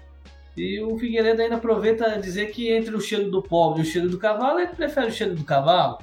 E 0.57 0.81
o 0.81 0.97
Figueiredo 0.99 1.43
ainda 1.43 1.57
aproveita 1.57 2.07
a 2.07 2.19
dizer 2.19 2.51
que 2.51 2.73
entre 2.73 2.95
o 2.95 3.01
cheiro 3.01 3.31
do 3.31 3.43
pobre 3.43 3.81
e 3.81 3.83
o 3.83 3.87
cheiro 3.87 4.09
do 4.09 4.19
cavalo, 4.19 4.59
ele 4.59 4.69
prefere 4.69 5.09
o 5.09 5.13
cheiro 5.13 5.35
do 5.35 5.45
cavalo. 5.45 5.99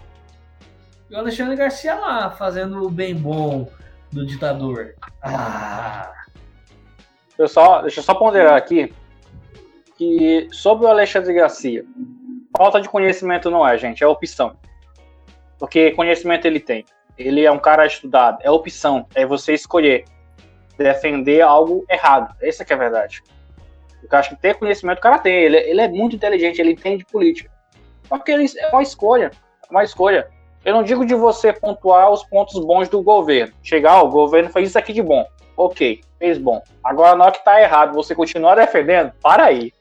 E 1.10 1.16
o 1.16 1.18
Alexandre 1.18 1.56
Garcia 1.56 1.96
lá, 1.96 2.32
fazendo 2.32 2.84
o 2.84 2.90
bem 2.90 3.16
bom 3.16 3.70
do 4.12 4.26
ditador. 4.26 4.96
Ah, 5.22 6.12
Eu 7.38 7.48
só, 7.48 7.82
deixa 7.82 8.00
eu 8.00 8.04
só 8.04 8.14
ponderar 8.14 8.56
aqui 8.56 8.94
que 9.98 10.48
sobre 10.52 10.86
o 10.86 10.90
Alexandre 10.90 11.34
Garcia, 11.34 11.84
falta 12.56 12.80
de 12.80 12.90
conhecimento 12.90 13.50
não 13.50 13.68
é, 13.68 13.78
gente, 13.78 14.04
é 14.04 14.08
opção. 14.08 14.56
Porque 15.64 15.92
conhecimento 15.92 16.46
ele 16.46 16.60
tem. 16.60 16.84
Ele 17.18 17.46
é 17.46 17.50
um 17.50 17.58
cara 17.58 17.86
estudado, 17.86 18.38
é 18.42 18.52
opção, 18.52 19.08
é 19.16 19.26
você 19.26 19.54
escolher 19.54 20.04
defender 20.78 21.40
algo 21.40 21.86
errado. 21.90 22.36
Essa 22.42 22.66
que 22.66 22.74
é 22.74 22.76
a 22.76 22.80
verdade. 22.80 23.24
Eu 24.02 24.20
acho 24.20 24.32
que 24.32 24.42
ter 24.42 24.56
conhecimento 24.56 24.98
o 24.98 25.02
cara 25.02 25.20
tem, 25.20 25.34
ele, 25.34 25.56
ele 25.56 25.80
é 25.80 25.88
muito 25.88 26.18
inteligente, 26.18 26.60
ele 26.60 26.74
entende 26.74 27.06
política. 27.06 27.50
Só 28.10 28.20
que 28.20 28.30
ele, 28.30 28.46
é 28.58 28.68
uma 28.68 28.84
escolha, 28.84 29.32
é 29.66 29.72
uma 29.72 29.86
escolha. 29.86 30.28
Eu 30.66 30.74
não 30.74 30.84
digo 30.84 31.06
de 31.06 31.16
você 31.16 31.54
pontuar 31.54 32.12
os 32.12 32.26
pontos 32.26 32.60
bons 32.60 32.90
do 32.90 33.02
governo. 33.02 33.54
Chegar, 33.64 34.04
o 34.04 34.10
governo 34.10 34.50
fez 34.50 34.68
isso 34.68 34.78
aqui 34.78 34.92
de 34.92 35.02
bom. 35.02 35.26
Ok, 35.56 36.02
fez 36.20 36.38
bom. 36.38 36.62
Agora, 36.84 37.16
na 37.16 37.24
hora 37.24 37.34
que 37.34 37.46
tá 37.46 37.62
errado, 37.62 37.94
você 37.94 38.14
continua 38.14 38.54
defendendo, 38.54 39.14
para 39.22 39.46
aí. 39.46 39.72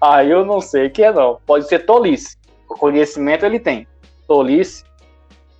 Aí 0.00 0.30
eu 0.30 0.44
não 0.44 0.60
sei 0.60 0.86
o 0.86 0.90
que 0.92 1.02
é 1.02 1.10
não. 1.10 1.40
Pode 1.44 1.66
ser 1.66 1.80
tolice. 1.80 2.38
O 2.70 2.76
conhecimento 2.76 3.44
ele 3.44 3.58
tem. 3.58 3.88
Tolice, 4.28 4.84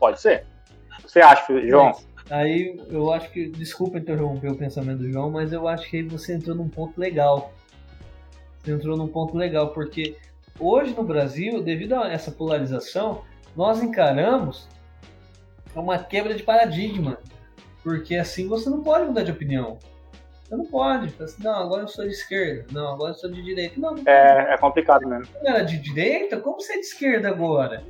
pode 0.03 0.21
ser. 0.21 0.45
Você 1.07 1.21
acha, 1.21 1.45
João? 1.69 1.93
Aí 2.29 2.81
eu 2.91 3.13
acho 3.13 3.31
que. 3.31 3.47
Desculpa 3.49 3.99
interromper 3.99 4.51
o 4.51 4.57
pensamento 4.57 4.99
do 4.99 5.11
João, 5.13 5.31
mas 5.31 5.53
eu 5.53 5.69
acho 5.69 5.89
que 5.89 5.99
aí 5.99 6.03
você 6.03 6.35
entrou 6.35 6.57
num 6.57 6.69
ponto 6.69 6.99
legal. 7.01 7.53
Você 8.59 8.73
entrou 8.73 8.97
num 8.97 9.07
ponto 9.07 9.37
legal, 9.37 9.69
porque 9.69 10.17
hoje 10.59 10.93
no 10.95 11.05
Brasil, 11.05 11.63
devido 11.63 11.95
a 11.95 12.13
essa 12.13 12.33
polarização, 12.33 13.23
nós 13.57 13.81
encaramos 13.81 14.69
uma 15.75 15.99
quebra 15.99 16.35
de 16.35 16.43
paradigma. 16.43 17.19
Porque 17.85 18.17
assim 18.17 18.49
você 18.49 18.69
não 18.69 18.83
pode 18.83 19.07
mudar 19.07 19.23
de 19.23 19.31
opinião. 19.31 19.79
Você 20.45 20.57
não 20.57 20.65
pode. 20.67 21.15
Assim, 21.23 21.43
não, 21.45 21.55
agora 21.55 21.83
eu 21.83 21.89
sou 21.89 22.05
de 22.05 22.13
esquerda. 22.13 22.67
Não, 22.73 22.95
agora 22.95 23.11
eu 23.11 23.15
sou 23.15 23.31
de 23.31 23.41
direita. 23.43 23.79
Não, 23.79 23.95
não 23.95 24.03
É, 24.07 24.55
é 24.55 24.59
complicado 24.59 25.07
mesmo. 25.07 25.33
não 25.43 25.51
era 25.51 25.63
de 25.63 25.79
direita, 25.79 26.39
como 26.41 26.61
você 26.61 26.73
é 26.75 26.77
de 26.77 26.87
esquerda 26.87 27.29
agora? 27.29 27.83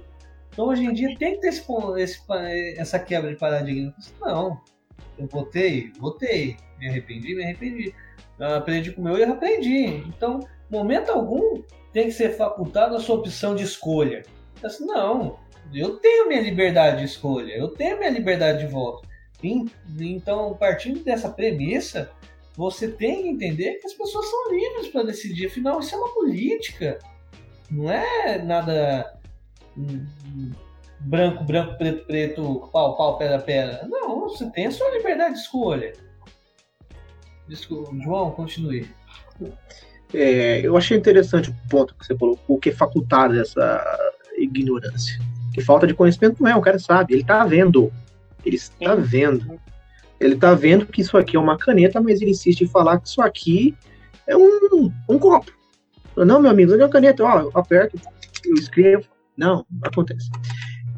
Então 0.53 0.67
hoje 0.67 0.85
em 0.85 0.93
dia 0.93 1.17
tem 1.19 1.35
que 1.35 1.41
ter 1.41 1.49
esse, 1.49 1.65
esse 1.99 2.21
essa 2.77 2.99
quebra 2.99 3.31
de 3.31 3.37
paradigma. 3.37 3.95
Não, 4.21 4.61
eu 5.19 5.27
votei, 5.27 5.93
votei, 5.99 6.57
me 6.79 6.89
arrependi, 6.89 7.35
me 7.35 7.43
arrependi. 7.43 7.95
Eu 8.39 8.57
aprendi 8.57 8.93
com 8.93 9.01
o 9.01 9.05
meu 9.05 9.17
erro, 9.17 9.35
aprendi. 9.35 10.03
Então, 10.09 10.41
momento 10.71 11.11
algum 11.11 11.63
tem 11.93 12.07
que 12.07 12.13
ser 12.13 12.37
facultado 12.37 12.97
a 12.97 13.01
sua 13.01 13.17
opção 13.17 13.55
de 13.55 13.63
escolha. 13.63 14.23
Eu 14.63 14.69
disse, 14.69 14.85
não, 14.85 15.39
eu 15.73 15.97
tenho 15.99 16.29
minha 16.29 16.41
liberdade 16.41 16.99
de 16.99 17.05
escolha, 17.05 17.53
eu 17.53 17.69
tenho 17.69 17.99
minha 17.99 18.11
liberdade 18.11 18.67
de 18.67 18.73
voto. 18.73 19.07
Então, 19.99 20.55
partindo 20.55 21.03
dessa 21.03 21.29
premissa, 21.29 22.11
você 22.57 22.89
tem 22.89 23.23
que 23.23 23.29
entender 23.29 23.75
que 23.75 23.87
as 23.87 23.95
pessoas 23.95 24.29
são 24.29 24.53
livres 24.53 24.89
para 24.89 25.03
decidir. 25.05 25.47
Afinal, 25.47 25.81
isso 25.81 25.95
é 25.95 25.99
uma 25.99 26.15
política. 26.15 26.99
Não 27.71 27.91
é 27.91 28.39
nada 28.39 29.21
branco, 31.01 31.45
branco, 31.45 31.79
preto, 31.79 32.07
preto, 32.07 32.71
pau, 32.73 32.97
pau, 32.97 33.19
pedra, 33.19 33.39
pedra. 33.39 33.87
Não, 33.89 34.21
você 34.21 34.49
tem 34.51 34.67
a 34.67 34.71
sua 34.71 34.91
liberdade 34.91 35.35
de 35.35 35.41
escolha. 35.41 35.93
Desculpa, 37.49 37.91
João, 38.03 38.31
continue. 38.31 38.89
É, 40.15 40.61
eu 40.61 40.77
achei 40.77 40.97
interessante 40.97 41.51
o 41.51 41.57
ponto 41.69 41.95
que 41.95 42.07
você 42.07 42.17
falou, 42.17 42.39
o 42.47 42.59
que 42.59 42.71
é 42.71 42.73
facultado 42.73 43.39
essa 43.41 43.83
ignorância. 44.37 45.19
Que 45.53 45.61
falta 45.61 45.87
de 45.87 45.95
conhecimento 45.95 46.43
não 46.43 46.51
é, 46.51 46.57
o 46.57 46.61
cara 46.61 46.79
sabe, 46.79 47.15
ele 47.15 47.25
tá 47.25 47.45
vendo. 47.45 47.93
Ele 48.45 48.57
está 48.57 48.97
Sim. 48.97 49.03
vendo. 49.03 49.61
Ele 50.21 50.37
tá 50.37 50.55
vendo 50.55 50.87
que 50.87 51.01
isso 51.01 51.17
aqui 51.17 51.37
é 51.37 51.41
uma 51.41 51.59
caneta, 51.59 52.01
mas 52.01 52.21
ele 52.21 52.31
insiste 52.31 52.63
em 52.63 52.69
falar 52.69 53.01
que 53.01 53.09
isso 53.09 53.21
aqui 53.21 53.77
é 54.27 54.37
um, 54.37 54.93
um 55.09 55.19
copo. 55.19 55.51
Não, 56.17 56.41
meu 56.41 56.51
amigo, 56.51 56.73
não 56.73 56.81
é 56.81 56.85
uma 56.85 56.91
caneta, 56.91 57.25
ó, 57.25 57.41
eu 57.41 57.51
aperto, 57.55 57.99
eu 58.45 58.55
escrevo. 58.55 59.05
Não, 59.37 59.67
não 59.71 59.89
acontece. 59.89 60.31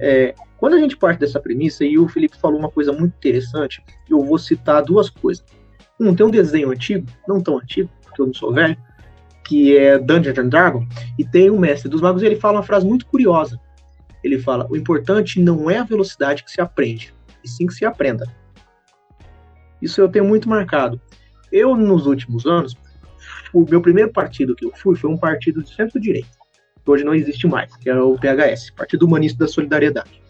É, 0.01 0.35
quando 0.57 0.74
a 0.74 0.78
gente 0.78 0.97
parte 0.97 1.20
dessa 1.20 1.41
premissa, 1.41 1.85
e 1.85 1.99
o 1.99 2.09
Felipe 2.09 2.37
falou 2.37 2.59
uma 2.59 2.70
coisa 2.70 2.93
muito 2.93 3.14
interessante, 3.14 3.82
eu 4.09 4.20
vou 4.24 4.39
citar 4.39 4.82
duas 4.82 5.09
coisas. 5.11 5.45
Um, 6.01 6.14
tem 6.14 6.26
um 6.26 6.30
desenho 6.30 6.70
antigo, 6.70 7.07
não 7.28 7.41
tão 7.41 7.59
antigo, 7.59 7.91
porque 8.03 8.20
eu 8.20 8.26
não 8.26 8.35
sou 8.35 8.53
velho, 8.53 8.76
que 9.45 9.76
é 9.76 9.99
Dungeons 9.99 10.39
and 10.39 10.49
Dragons, 10.49 10.89
e 11.18 11.24
tem 11.24 11.51
o 11.51 11.59
Mestre 11.59 11.89
dos 11.89 12.01
Magos, 12.01 12.22
e 12.22 12.26
ele 12.26 12.37
fala 12.37 12.59
uma 12.59 12.62
frase 12.64 12.87
muito 12.87 13.07
curiosa. 13.07 13.61
Ele 14.22 14.39
fala: 14.39 14.66
o 14.70 14.76
importante 14.76 15.41
não 15.41 15.70
é 15.70 15.78
a 15.78 15.85
velocidade 15.85 16.43
que 16.43 16.51
se 16.51 16.61
aprende, 16.61 17.14
e 17.45 17.49
sim 17.49 17.66
que 17.66 17.74
se 17.74 17.85
aprenda. 17.85 18.26
Isso 19.80 20.01
eu 20.01 20.09
tenho 20.09 20.24
muito 20.24 20.49
marcado. 20.49 21.01
Eu, 21.53 21.76
nos 21.76 22.07
últimos 22.07 22.47
anos, 22.47 22.74
o 23.53 23.64
meu 23.68 23.80
primeiro 23.80 24.11
partido 24.11 24.57
que 24.57 24.64
eu 24.64 24.72
fui 24.74 24.97
foi 24.97 25.11
um 25.11 25.16
partido 25.16 25.62
de 25.62 25.74
centro-direita, 25.74 26.28
que 26.85 26.91
hoje 26.91 27.05
não 27.05 27.14
existe 27.14 27.47
mais, 27.47 27.74
que 27.76 27.89
é 27.89 27.99
o 27.99 28.16
PHS, 28.18 28.70
Partido 28.70 29.07
Humanista 29.07 29.39
da 29.39 29.49
Solidariedade. 29.49 30.22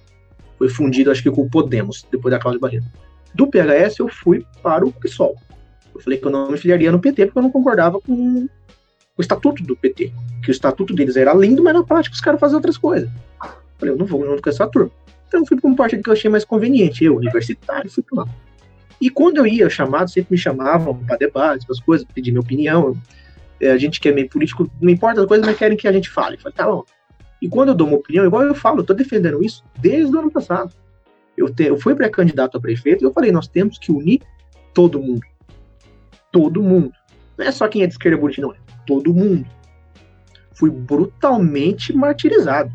Foi 0.57 0.69
fundido, 0.69 1.11
acho 1.11 1.23
que 1.23 1.31
com 1.31 1.43
o 1.43 1.51
Podemos, 1.51 2.07
depois 2.11 2.33
da 2.33 2.39
Cláudia 2.39 2.61
Barreto. 2.61 2.87
Do 3.35 3.49
PHS, 3.49 3.99
eu 3.99 4.09
fui 4.09 4.47
para 4.63 4.87
o 4.87 4.93
PSOL. 4.93 5.37
Eu 5.95 6.01
falei 6.01 6.19
que 6.19 6.27
eu 6.27 6.31
não 6.31 6.51
me 6.51 6.57
filiaria 6.57 6.93
no 6.93 7.01
PT 7.01 7.27
porque 7.27 7.39
eu 7.39 7.43
não 7.43 7.51
concordava 7.51 8.01
com 8.01 8.49
o 9.17 9.21
estatuto 9.21 9.63
do 9.65 9.77
PT. 9.77 10.13
Que 10.43 10.51
o 10.51 10.53
estatuto 10.53 10.95
deles 10.95 11.17
era 11.17 11.35
lindo, 11.35 11.63
mas 11.63 11.75
na 11.75 11.83
prática 11.83 12.15
os 12.15 12.21
caras 12.21 12.39
faziam 12.39 12.59
outras 12.59 12.79
coisas. 12.79 13.09
Eu 13.43 13.51
falei, 13.79 13.95
eu 13.95 13.99
não 13.99 14.07
vou 14.07 14.25
junto 14.25 14.43
com 14.43 14.51
essa 14.51 14.67
turma. 14.69 14.91
Então 15.27 15.41
eu 15.41 15.47
fui 15.47 15.61
para 15.61 15.69
um 15.69 15.75
partido 15.75 16.03
que 16.03 16.09
eu 16.09 16.13
achei 16.13 16.31
mais 16.31 16.45
conveniente. 16.45 17.05
Eu, 17.05 17.17
universitário, 17.17 17.91
fui 17.91 18.03
para 18.03 18.23
lá. 18.23 18.29
E 19.01 19.11
quando 19.11 19.39
eu 19.39 19.47
ia 19.47 19.69
chamado, 19.69 20.11
sempre 20.11 20.33
me 20.33 20.39
chamavam 20.39 20.97
para 20.97 21.17
debates, 21.17 21.69
as 21.69 21.81
coisas, 21.81 22.07
pedir 22.15 22.31
minha 22.31 22.41
opinião. 22.41 22.93
É, 22.93 22.97
a 23.63 23.77
gente 23.79 24.01
que 24.01 24.09
é 24.09 24.13
meio 24.13 24.29
político, 24.29 24.71
não 24.81 24.91
importa 24.91 25.21
as 25.21 25.27
coisas, 25.27 25.47
mas 25.47 25.57
querem 25.57 25.77
que 25.77 25.89
a 25.89 25.93
gente 25.93 26.11
fale. 26.11 26.39
Tá 26.55 26.67
bom. 26.67 26.85
E 27.41 27.49
quando 27.49 27.69
eu 27.69 27.75
dou 27.75 27.87
uma 27.87 27.97
opinião, 27.97 28.25
igual 28.25 28.43
eu 28.43 28.55
falo, 28.55 28.81
eu 28.81 28.85
tô 28.85 28.95
defendendo 28.95 29.43
isso 29.43 29.65
desde 29.79 30.15
o 30.15 30.19
ano 30.19 30.31
passado. 30.31 30.75
Eu, 31.37 31.53
te, 31.53 31.65
eu 31.65 31.77
fui 31.77 31.95
pré-candidato 31.95 32.57
a 32.57 32.61
prefeito 32.61 33.05
e 33.05 33.07
eu 33.07 33.13
falei, 33.13 33.31
nós 33.33 33.49
temos 33.49 33.79
que 33.79 33.93
unir 33.93 34.23
todo 34.73 35.01
mundo. 35.01 35.27
Todo 36.33 36.63
mundo. 36.63 36.93
Não 37.37 37.47
é 37.47 37.53
só 37.53 37.69
quem 37.69 37.83
é 37.83 37.87
de 37.87 37.93
esquerda 37.93 38.17
bonitinho, 38.17 38.49
não. 38.49 38.55
É 38.55 38.59
todo 38.87 39.13
mundo. 39.13 39.47
Fui 40.55 40.71
brutalmente 40.71 41.93
martirizado. 41.93 42.73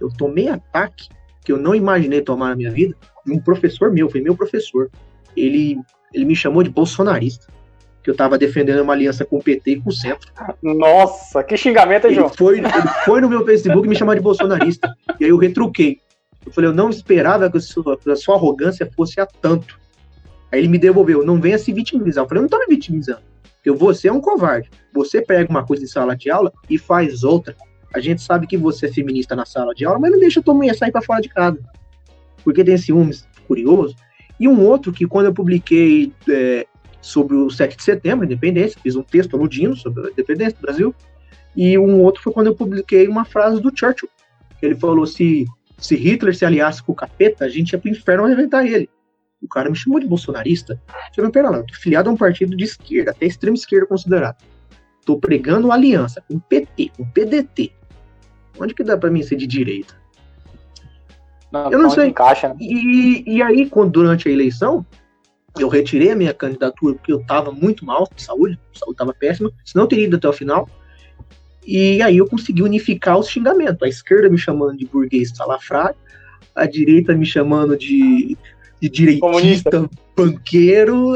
Eu 0.00 0.08
tomei 0.10 0.48
ataque 0.48 1.08
que 1.44 1.52
eu 1.52 1.56
não 1.56 1.74
imaginei 1.74 2.20
tomar 2.20 2.50
na 2.50 2.56
minha 2.56 2.70
vida 2.70 2.96
de 3.24 3.32
um 3.32 3.40
professor 3.40 3.92
meu, 3.92 4.10
foi 4.10 4.20
meu 4.20 4.36
professor. 4.36 4.90
Ele, 5.36 5.78
ele 6.12 6.24
me 6.24 6.36
chamou 6.36 6.62
de 6.62 6.70
bolsonarista. 6.70 7.46
Que 8.02 8.10
eu 8.10 8.16
tava 8.16 8.36
defendendo 8.36 8.80
uma 8.80 8.92
aliança 8.92 9.24
com 9.24 9.36
o 9.36 9.42
PT 9.42 9.70
e 9.70 9.80
com 9.80 9.90
o 9.90 9.92
centro. 9.92 10.30
Nossa, 10.62 11.42
que 11.44 11.56
xingamento, 11.56 12.06
hein, 12.06 12.12
Ele 12.12 12.20
João? 12.20 12.28
foi, 12.30 12.58
ele 12.58 12.68
foi 13.04 13.20
no 13.20 13.28
meu 13.28 13.44
Facebook 13.44 13.88
me 13.88 13.94
chamar 13.94 14.16
de 14.16 14.20
bolsonarista. 14.20 14.92
E 15.20 15.24
aí 15.24 15.30
eu 15.30 15.36
retruquei. 15.36 16.00
Eu 16.44 16.52
falei, 16.52 16.70
eu 16.70 16.74
não 16.74 16.90
esperava 16.90 17.48
que 17.50 17.58
a 17.58 17.60
sua, 17.60 17.96
que 17.96 18.10
a 18.10 18.16
sua 18.16 18.34
arrogância 18.34 18.90
fosse 18.96 19.20
a 19.20 19.26
tanto. 19.26 19.78
Aí 20.50 20.58
ele 20.58 20.68
me 20.68 20.78
devolveu, 20.78 21.24
não 21.24 21.40
venha 21.40 21.56
se 21.58 21.72
vitimizar. 21.72 22.24
Eu 22.24 22.28
falei, 22.28 22.40
eu 22.40 22.42
não 22.42 22.48
tô 22.48 22.58
me 22.58 22.66
vitimizando. 22.68 23.22
Porque 23.62 23.70
você 23.70 24.08
é 24.08 24.12
um 24.12 24.20
covarde. 24.20 24.68
Você 24.92 25.22
pega 25.22 25.48
uma 25.48 25.64
coisa 25.64 25.84
em 25.84 25.86
sala 25.86 26.16
de 26.16 26.28
aula 26.28 26.52
e 26.68 26.76
faz 26.76 27.22
outra. 27.22 27.54
A 27.94 28.00
gente 28.00 28.20
sabe 28.20 28.46
que 28.46 28.56
você 28.56 28.86
é 28.86 28.92
feminista 28.92 29.36
na 29.36 29.46
sala 29.46 29.72
de 29.74 29.84
aula, 29.84 30.00
mas 30.00 30.10
não 30.10 30.18
deixa 30.18 30.40
a 30.40 30.42
tua 30.42 30.54
mulher 30.54 30.74
sair 30.74 30.90
pra 30.90 31.00
fora 31.00 31.20
de 31.20 31.28
casa. 31.28 31.58
Porque 32.42 32.64
tem 32.64 32.76
ciúmes 32.76 33.26
curioso. 33.46 33.94
E 34.40 34.48
um 34.48 34.66
outro 34.66 34.92
que 34.92 35.06
quando 35.06 35.26
eu 35.26 35.34
publiquei 35.34 36.12
é, 36.28 36.66
sobre 37.02 37.36
o 37.36 37.50
7 37.50 37.76
de 37.76 37.82
setembro, 37.82 38.22
a 38.22 38.26
independência, 38.26 38.80
fiz 38.80 38.96
um 38.96 39.02
texto 39.02 39.36
aludindo 39.36 39.76
sobre 39.76 40.06
a 40.06 40.10
independência 40.10 40.54
do 40.54 40.62
Brasil. 40.62 40.94
E 41.54 41.76
um 41.76 42.00
outro 42.00 42.22
foi 42.22 42.32
quando 42.32 42.46
eu 42.46 42.54
publiquei 42.54 43.06
uma 43.08 43.24
frase 43.24 43.60
do 43.60 43.72
Churchill. 43.76 44.08
Ele 44.62 44.76
falou: 44.76 45.04
se, 45.04 45.44
se 45.76 45.96
Hitler 45.96 46.34
se 46.34 46.44
aliasse 46.44 46.82
com 46.82 46.92
o 46.92 46.94
capeta, 46.94 47.44
a 47.44 47.48
gente 47.48 47.72
ia 47.72 47.78
pro 47.78 47.90
inferno 47.90 48.24
arrebentar 48.24 48.64
ele. 48.64 48.88
O 49.42 49.48
cara 49.48 49.68
me 49.68 49.76
chamou 49.76 49.98
de 49.98 50.06
bolsonarista. 50.06 50.80
Eu 50.88 51.14
falei, 51.16 51.30
pera 51.32 51.50
lá, 51.50 51.58
eu 51.58 51.66
tô 51.66 51.74
filiado 51.74 52.08
a 52.08 52.12
um 52.12 52.16
partido 52.16 52.56
de 52.56 52.64
esquerda, 52.64 53.10
até 53.10 53.26
extrema 53.26 53.56
esquerda 53.56 53.86
considerado. 53.86 54.36
Tô 55.04 55.18
pregando 55.18 55.72
aliança 55.72 56.22
com 56.28 56.36
o 56.36 56.40
PT, 56.40 56.92
com 56.96 57.02
o 57.02 57.06
PDT. 57.06 57.72
Onde 58.58 58.72
que 58.72 58.84
dá 58.84 58.96
pra 58.96 59.10
mim 59.10 59.22
ser 59.22 59.34
de 59.34 59.48
direita? 59.48 60.00
Não, 61.50 61.72
Eu 61.72 61.78
não 61.78 61.90
sei. 61.90 62.08
Encaixa, 62.08 62.48
né? 62.48 62.56
E, 62.60 63.24
e 63.26 63.42
aí, 63.42 63.68
quando, 63.68 63.90
durante 63.90 64.28
a 64.28 64.32
eleição, 64.32 64.86
eu 65.58 65.68
retirei 65.68 66.10
a 66.10 66.16
minha 66.16 66.32
candidatura 66.32 66.94
porque 66.94 67.12
eu 67.12 67.22
tava 67.24 67.52
muito 67.52 67.84
mal 67.84 68.08
de 68.14 68.22
saúde, 68.22 68.58
a 68.74 68.78
saúde 68.78 68.96
tava 68.96 69.12
péssima, 69.12 69.50
senão 69.64 69.84
eu 69.84 69.88
teria 69.88 70.04
ido 70.06 70.16
até 70.16 70.28
o 70.28 70.32
final. 70.32 70.68
E 71.66 72.02
aí 72.02 72.16
eu 72.16 72.26
consegui 72.26 72.62
unificar 72.62 73.18
os 73.18 73.28
xingamentos. 73.28 73.82
A 73.82 73.88
esquerda 73.88 74.28
me 74.28 74.38
chamando 74.38 74.76
de 74.76 74.86
burguês 74.86 75.30
salafrário, 75.34 75.94
a 76.56 76.66
direita 76.66 77.14
me 77.14 77.24
chamando 77.24 77.76
de, 77.76 78.36
de 78.80 78.88
direitista, 78.88 79.70
Comunista. 79.70 79.90
banqueiro, 80.16 81.14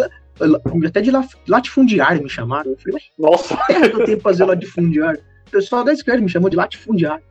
até 0.87 1.01
de 1.01 1.11
la- 1.11 1.27
latifundiário 1.49 2.23
me 2.23 2.29
chamaram. 2.29 2.71
Eu 2.73 2.77
falei, 2.79 2.93
mas 2.95 3.31
Nossa, 3.31 3.55
o 3.55 3.91
que 3.91 3.97
eu 3.97 4.05
tenho 4.05 4.19
pra 4.21 4.31
fazer 4.31 4.45
latifundiário? 4.45 5.21
O 5.49 5.51
pessoal 5.51 5.83
da 5.83 5.93
esquerda 5.93 6.21
me 6.23 6.29
chamou 6.29 6.49
de 6.51 6.57
latifundiário. 6.57 7.25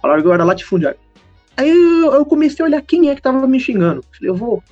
Falaram 0.00 0.22
que 0.22 0.28
eu 0.28 0.32
era 0.32 0.44
latifundiário. 0.44 0.98
Aí 1.56 1.68
eu, 1.68 2.12
eu 2.14 2.24
comecei 2.24 2.64
a 2.64 2.68
olhar 2.68 2.80
quem 2.82 3.10
é 3.10 3.14
que 3.14 3.20
tava 3.22 3.46
me 3.46 3.60
xingando. 3.60 4.02
Falei, 4.10 4.30
eu 4.30 4.34
vou 4.34 4.62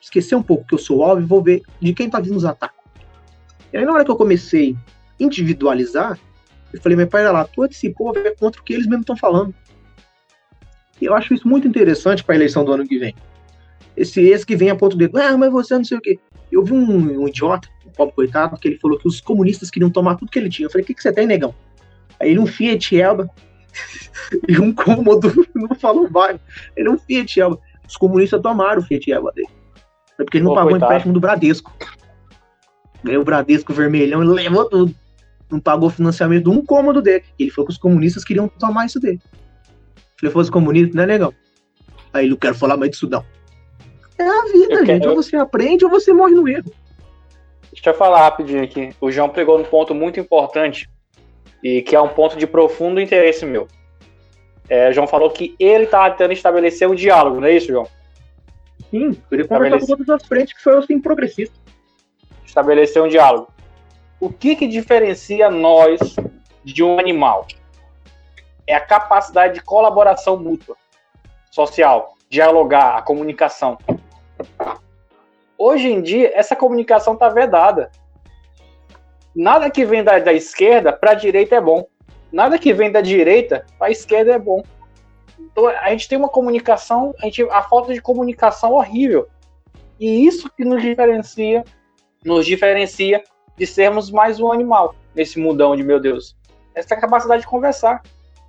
esquecer 0.00 0.34
um 0.34 0.42
pouco 0.42 0.66
que 0.66 0.74
eu 0.74 0.78
sou 0.78 1.02
alvo 1.04 1.22
e 1.22 1.24
vou 1.24 1.42
ver 1.42 1.62
de 1.80 1.92
quem 1.92 2.08
tá 2.08 2.20
vindo 2.20 2.36
os 2.36 2.44
ataques. 2.44 2.78
E 3.72 3.78
aí 3.78 3.84
na 3.84 3.92
hora 3.92 4.04
que 4.04 4.10
eu 4.10 4.16
comecei 4.16 4.76
a 4.76 5.24
individualizar, 5.24 6.18
eu 6.72 6.80
falei, 6.80 6.96
mas 6.96 7.08
pera 7.08 7.30
lá, 7.30 7.44
tu 7.44 7.64
esse 7.64 7.90
povo 7.90 8.18
é 8.18 8.30
contra 8.30 8.60
o 8.60 8.64
que 8.64 8.72
eles 8.72 8.86
mesmos 8.86 9.02
estão 9.02 9.16
falando. 9.16 9.54
E 11.00 11.06
eu 11.06 11.14
acho 11.14 11.34
isso 11.34 11.48
muito 11.48 11.66
interessante 11.66 12.22
para 12.22 12.34
a 12.34 12.36
eleição 12.36 12.64
do 12.64 12.72
ano 12.72 12.86
que 12.86 12.98
vem. 12.98 13.14
Esse, 13.96 14.20
esse 14.20 14.46
que 14.46 14.56
vem 14.56 14.70
a 14.70 14.76
ponto 14.76 14.96
de, 14.96 15.10
ah, 15.14 15.36
mas 15.36 15.50
você 15.50 15.74
não 15.74 15.84
sei 15.84 15.98
o 15.98 16.00
quê. 16.00 16.18
Eu 16.50 16.64
vi 16.64 16.72
um, 16.72 17.22
um 17.22 17.28
idiota, 17.28 17.68
um 17.86 17.90
pobre 17.90 18.14
coitado, 18.14 18.56
que 18.58 18.68
ele 18.68 18.78
falou 18.78 18.98
que 18.98 19.08
os 19.08 19.20
comunistas 19.20 19.70
queriam 19.70 19.90
tomar 19.90 20.16
tudo 20.16 20.30
que 20.30 20.38
ele 20.38 20.48
tinha. 20.48 20.66
Eu 20.66 20.70
falei, 20.70 20.84
o 20.84 20.86
que, 20.86 20.94
que 20.94 21.02
você 21.02 21.12
tem, 21.12 21.26
negão? 21.26 21.54
Aí 22.18 22.30
ele 22.30 22.38
um 22.38 22.46
Fiat 22.46 22.98
Elba 22.98 23.28
e 24.48 24.58
um 24.58 24.72
cômodo, 24.72 25.46
não 25.54 25.74
falou 25.74 26.08
bairro. 26.08 26.40
Ele 26.76 26.88
um 26.88 26.98
Fiat 26.98 27.40
Elba. 27.40 27.58
Os 27.88 27.96
comunistas 27.96 28.40
tomaram 28.40 28.80
o 28.80 28.84
Fiat 28.84 29.10
Elba 29.10 29.32
dele. 29.32 29.48
É 30.20 30.24
porque 30.24 30.36
ele 30.38 30.44
não 30.44 30.50
Pô, 30.52 30.56
pagou 30.56 30.72
o 30.74 30.76
empréstimo 30.76 31.14
do 31.14 31.20
Bradesco. 31.20 31.72
Ganhou 33.02 33.22
o 33.22 33.24
Bradesco 33.24 33.72
vermelhão, 33.72 34.22
ele 34.22 34.32
levou 34.32 34.68
tudo. 34.68 34.94
Não 35.50 35.58
pagou 35.58 35.88
o 35.88 35.92
financiamento 35.92 36.44
de 36.44 36.50
um 36.50 36.64
cômodo 36.64 37.00
dele. 37.02 37.24
Ele 37.38 37.50
falou 37.50 37.66
que 37.66 37.72
os 37.72 37.78
comunistas 37.78 38.22
queriam 38.24 38.46
tomar 38.46 38.86
isso 38.86 39.00
dele. 39.00 39.20
Se 40.18 40.26
ele 40.26 40.32
fosse 40.32 40.50
comunista, 40.50 40.94
não 40.94 41.02
é 41.02 41.06
legal. 41.06 41.34
Aí 42.12 42.24
ele 42.24 42.30
não 42.30 42.36
quero 42.36 42.54
falar 42.54 42.76
mais 42.76 42.90
disso, 42.92 43.08
não. 43.08 43.24
É 44.18 44.22
a 44.22 44.42
vida, 44.52 44.74
Eu 44.74 44.86
gente. 44.86 45.00
quero- 45.00 45.10
Ou 45.10 45.16
você 45.22 45.36
aprende 45.36 45.84
ou 45.84 45.90
você 45.90 46.12
morre 46.12 46.34
no 46.34 46.46
erro. 46.46 46.70
Deixa 47.72 47.90
eu 47.90 47.94
falar 47.94 48.20
rapidinho 48.20 48.62
aqui. 48.62 48.90
O 49.00 49.10
João 49.10 49.30
pegou 49.30 49.58
um 49.58 49.64
ponto 49.64 49.94
muito 49.94 50.20
importante 50.20 50.88
e 51.64 51.80
que 51.82 51.96
é 51.96 52.00
um 52.00 52.08
ponto 52.08 52.36
de 52.36 52.46
profundo 52.46 53.00
interesse 53.00 53.46
meu. 53.46 53.66
É, 54.68 54.90
o 54.90 54.92
João 54.92 55.06
falou 55.06 55.30
que 55.30 55.54
ele 55.58 55.84
estava 55.84 56.10
tentando 56.10 56.32
estabelecer 56.32 56.88
um 56.88 56.94
diálogo, 56.94 57.40
não 57.40 57.48
é 57.48 57.56
isso, 57.56 57.68
João? 57.68 57.86
Sim, 58.90 59.10
eu 59.10 59.14
queria 59.28 59.46
conversar 59.46 59.46
com 59.48 59.76
Estabelece. 59.76 59.86
todas 59.86 60.08
as 60.08 60.26
frentes 60.26 60.52
que 60.54 60.62
foi 60.62 60.78
assim 60.78 61.00
progressista. 61.00 61.54
Estabelecer 62.44 63.00
um 63.02 63.08
diálogo. 63.08 63.52
O 64.18 64.30
que 64.30 64.56
que 64.56 64.66
diferencia 64.66 65.48
nós 65.48 66.16
de 66.64 66.82
um 66.82 66.98
animal? 66.98 67.46
É 68.66 68.74
a 68.74 68.80
capacidade 68.80 69.54
de 69.54 69.60
colaboração 69.62 70.36
mútua, 70.36 70.76
social, 71.50 72.16
dialogar, 72.28 72.98
a 72.98 73.02
comunicação. 73.02 73.78
Hoje 75.56 75.88
em 75.88 76.02
dia, 76.02 76.32
essa 76.34 76.56
comunicação 76.56 77.14
está 77.14 77.28
vedada. 77.28 77.90
Nada 79.34 79.70
que 79.70 79.84
vem 79.84 80.02
da, 80.02 80.18
da 80.18 80.32
esquerda 80.32 80.92
para 80.92 81.12
a 81.12 81.14
direita 81.14 81.54
é 81.54 81.60
bom. 81.60 81.86
Nada 82.32 82.58
que 82.58 82.72
vem 82.72 82.90
da 82.90 83.00
direita 83.00 83.64
para 83.78 83.88
a 83.88 83.90
esquerda 83.90 84.32
é 84.32 84.38
bom. 84.38 84.62
Então, 85.52 85.66
a 85.66 85.90
gente 85.90 86.08
tem 86.08 86.18
uma 86.18 86.28
comunicação, 86.28 87.14
a, 87.20 87.24
gente, 87.26 87.42
a 87.50 87.62
falta 87.62 87.92
de 87.92 88.00
comunicação 88.00 88.72
horrível. 88.72 89.28
E 89.98 90.26
isso 90.26 90.50
que 90.56 90.64
nos 90.64 90.80
diferencia, 90.82 91.64
nos 92.24 92.46
diferencia 92.46 93.22
de 93.56 93.66
sermos 93.66 94.10
mais 94.10 94.40
um 94.40 94.50
animal 94.50 94.94
nesse 95.14 95.38
mundão 95.38 95.76
de 95.76 95.82
meu 95.82 96.00
Deus. 96.00 96.36
Essa 96.74 96.96
capacidade 96.96 97.42
de 97.42 97.48
conversar. 97.48 98.02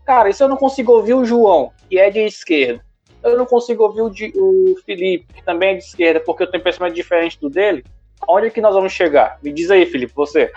Cara, 0.05 0.29
e 0.29 0.33
se 0.33 0.43
eu 0.43 0.47
não 0.47 0.57
consigo 0.57 0.91
ouvir 0.93 1.13
o 1.13 1.25
João, 1.25 1.71
que 1.89 1.99
é 1.99 2.09
de 2.09 2.19
esquerda, 2.19 2.83
eu 3.23 3.37
não 3.37 3.45
consigo 3.45 3.83
ouvir 3.83 4.01
o, 4.01 4.09
de- 4.09 4.33
o 4.35 4.75
Felipe, 4.85 5.33
que 5.33 5.43
também 5.43 5.69
é 5.71 5.73
de 5.75 5.83
esquerda, 5.83 6.19
porque 6.19 6.43
eu 6.43 6.49
tenho 6.49 6.63
pensamento 6.63 6.93
diferente 6.95 7.39
do 7.39 7.49
dele, 7.49 7.83
onde 8.27 8.47
é 8.47 8.49
que 8.49 8.61
nós 8.61 8.73
vamos 8.73 8.93
chegar? 8.93 9.37
Me 9.43 9.51
diz 9.51 9.69
aí, 9.69 9.85
Felipe, 9.85 10.13
você. 10.15 10.51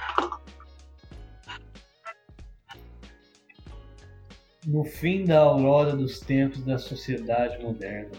No 4.67 4.83
fim 4.83 5.25
da 5.25 5.41
aurora 5.41 5.95
dos 5.95 6.21
tempos 6.21 6.65
da 6.65 6.79
sociedade 6.79 7.63
moderna, 7.63 8.13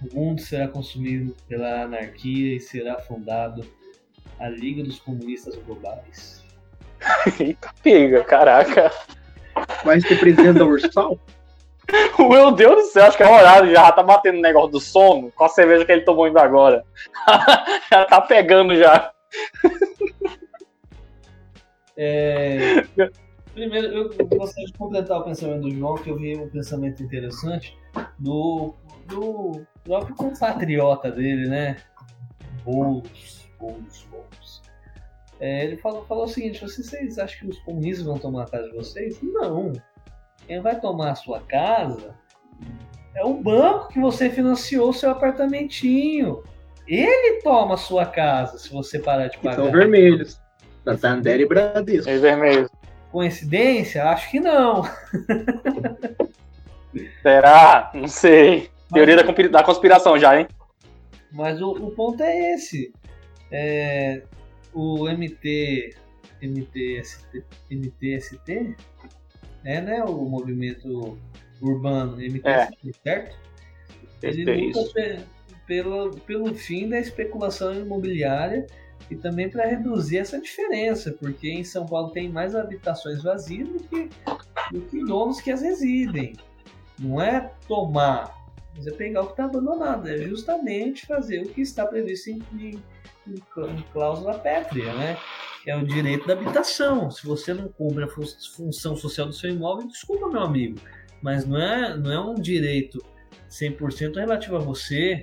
o 0.00 0.14
mundo 0.14 0.40
será 0.40 0.68
consumido 0.68 1.34
pela 1.48 1.82
anarquia 1.82 2.56
e 2.56 2.60
será 2.60 2.98
fundado 3.00 3.64
a 4.38 4.48
Liga 4.48 4.82
dos 4.82 5.00
Comunistas 5.00 5.56
Globais. 5.56 6.44
Eita, 7.38 7.70
pega, 7.82 8.22
caraca. 8.22 8.92
Vai 9.84 10.00
ser 10.00 10.18
presidente 10.20 10.58
da 10.58 10.64
Ursal? 10.64 11.18
Meu 12.18 12.52
Deus 12.52 12.76
do 12.76 12.90
céu, 12.90 13.06
acho 13.06 13.16
que 13.16 13.24
é 13.24 13.28
horário 13.28 13.72
já, 13.72 13.90
tá 13.90 14.02
batendo 14.02 14.38
o 14.38 14.42
negócio 14.42 14.70
do 14.70 14.80
sono 14.80 15.32
com 15.32 15.44
a 15.44 15.48
cerveja 15.48 15.84
que 15.84 15.90
ele 15.90 16.02
tomou 16.02 16.26
ainda 16.26 16.42
agora. 16.42 16.84
já 17.90 18.04
tá 18.04 18.20
pegando 18.20 18.76
já. 18.76 19.12
É, 21.96 22.84
Primeiro, 23.54 23.86
eu 24.18 24.26
gostaria 24.26 24.66
de 24.66 24.72
completar 24.72 25.20
o 25.20 25.24
pensamento 25.24 25.62
do 25.62 25.70
João, 25.70 25.94
que 25.96 26.10
eu 26.10 26.16
vi 26.16 26.36
um 26.36 26.48
pensamento 26.48 27.02
interessante 27.02 27.76
do, 28.18 28.74
do 29.06 29.62
próprio 29.84 30.14
compatriota 30.16 31.10
dele, 31.10 31.48
né? 31.48 31.76
Boulos, 32.64 33.48
Boulos, 33.58 34.06
Boulos. 34.10 34.62
É, 35.38 35.64
ele 35.64 35.76
falou, 35.76 36.04
falou 36.06 36.24
o 36.24 36.28
seguinte: 36.28 36.62
vocês 36.62 37.18
acham 37.18 37.40
que 37.40 37.48
os 37.48 37.58
comunistas 37.60 38.06
vão 38.06 38.18
tomar 38.18 38.44
a 38.44 38.46
casa 38.46 38.68
de 38.68 38.76
vocês? 38.76 39.18
Não. 39.22 39.72
Quem 40.46 40.60
vai 40.60 40.80
tomar 40.80 41.10
a 41.10 41.14
sua 41.14 41.40
casa 41.40 42.14
é 43.14 43.24
o 43.24 43.34
banco 43.34 43.88
que 43.88 44.00
você 44.00 44.30
financiou 44.30 44.90
o 44.90 44.94
seu 44.94 45.10
apartamentinho. 45.10 46.42
Ele 46.86 47.42
toma 47.42 47.74
a 47.74 47.76
sua 47.76 48.06
casa 48.06 48.58
se 48.58 48.72
você 48.72 48.98
parar 48.98 49.28
de 49.28 49.38
pagar. 49.38 49.56
são 49.56 49.70
vermelhos. 49.70 50.40
Santander 50.84 51.40
e 51.40 51.46
Bradesco. 51.46 52.10
É 52.10 52.18
vermelho. 52.18 52.68
Coincidência? 53.12 54.04
Acho 54.04 54.30
que 54.30 54.40
não. 54.40 54.82
Será? 57.22 57.90
Não 57.94 58.08
sei. 58.08 58.70
Teoria 58.92 59.16
da, 59.16 59.24
conspira- 59.24 59.48
da 59.50 59.62
conspiração 59.62 60.18
já, 60.18 60.40
hein? 60.40 60.48
Mas 61.30 61.60
o, 61.60 61.70
o 61.72 61.90
ponto 61.90 62.22
é 62.22 62.54
esse. 62.54 62.92
É, 63.50 64.22
o 64.72 65.06
MT, 65.08 65.94
MTST, 66.40 67.44
MTST 67.70 68.76
é 69.64 69.80
né, 69.80 70.02
o 70.04 70.24
movimento 70.24 71.18
urbano 71.60 72.16
MTST, 72.16 72.92
certo? 73.04 73.36
Ele 74.22 74.50
É 74.50 74.72
luta 74.74 75.26
pelo, 75.66 76.10
pelo 76.20 76.54
fim 76.54 76.88
da 76.88 76.98
especulação 76.98 77.74
imobiliária 77.74 78.66
e 79.12 79.16
também 79.16 79.48
para 79.48 79.66
reduzir 79.66 80.18
essa 80.18 80.40
diferença, 80.40 81.12
porque 81.12 81.48
em 81.50 81.64
São 81.64 81.86
Paulo 81.86 82.10
tem 82.10 82.28
mais 82.28 82.54
habitações 82.54 83.22
vazias 83.22 83.68
do 83.68 83.78
que, 83.80 84.08
do 84.72 84.80
que 84.82 85.04
donos 85.04 85.40
que 85.40 85.50
as 85.50 85.62
residem. 85.62 86.34
Não 86.98 87.20
é 87.20 87.52
tomar, 87.68 88.34
mas 88.76 88.86
é 88.86 88.90
pegar 88.92 89.22
o 89.22 89.26
que 89.26 89.32
está 89.32 89.44
abandonado, 89.44 90.08
é 90.08 90.18
justamente 90.18 91.06
fazer 91.06 91.42
o 91.42 91.48
que 91.48 91.60
está 91.60 91.86
previsto 91.86 92.30
em, 92.30 92.42
em- 92.54 92.82
em 93.26 93.34
clá- 93.52 93.70
em 93.70 93.82
cláusula 93.92 94.38
pétrea, 94.38 94.92
né? 94.94 95.16
Que 95.62 95.70
é 95.70 95.76
o 95.76 95.86
direito 95.86 96.26
da 96.26 96.32
habitação. 96.34 97.08
Se 97.10 97.24
você 97.24 97.54
não 97.54 97.68
cumpre 97.68 98.04
a 98.04 98.08
fun- 98.08 98.26
função 98.56 98.96
social 98.96 99.26
do 99.28 99.32
seu 99.32 99.48
imóvel, 99.50 99.86
desculpa, 99.86 100.28
meu 100.28 100.40
amigo, 100.40 100.78
mas 101.22 101.46
não 101.46 101.56
é, 101.60 101.96
não 101.96 102.10
é 102.12 102.18
um 102.20 102.34
direito 102.34 102.98
100% 103.48 104.16
relativo 104.16 104.56
a 104.56 104.58
você. 104.58 105.22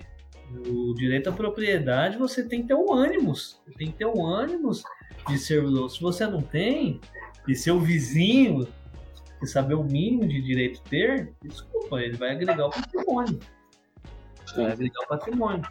O 0.67 0.93
direito 0.93 1.29
à 1.29 1.31
propriedade, 1.31 2.17
você 2.17 2.43
tem 2.43 2.61
que 2.61 2.69
ter 2.69 2.73
um 2.73 2.91
ânimos. 2.93 3.61
Você 3.65 3.77
tem 3.77 3.91
que 3.91 3.97
ter 3.97 4.05
um 4.05 4.25
ânimos 4.25 4.83
de 5.27 5.37
servidor. 5.37 5.89
Se 5.89 6.01
você 6.01 6.25
não 6.25 6.41
tem, 6.41 6.99
e 7.47 7.55
seu 7.55 7.79
vizinho 7.79 8.67
que 9.39 9.47
saber 9.47 9.75
o 9.75 9.83
mínimo 9.83 10.27
de 10.27 10.41
direito 10.41 10.81
ter, 10.83 11.33
desculpa, 11.41 12.01
ele 12.01 12.17
vai 12.17 12.31
agregar 12.31 12.67
o 12.67 12.69
patrimônio. 12.69 13.39
Vai 14.55 14.71
agregar 14.71 15.01
o 15.05 15.07
patrimônio. 15.07 15.69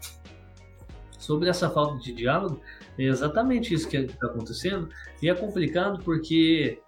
Sobre 1.19 1.49
essa 1.49 1.69
falta 1.69 1.99
de 1.99 2.13
diálogo, 2.13 2.61
é 2.99 3.03
exatamente 3.03 3.75
isso 3.75 3.89
que 3.89 3.97
está 3.97 4.27
acontecendo. 4.27 4.89
E 5.21 5.29
é 5.29 5.35
complicado 5.35 6.03
porque 6.03 6.81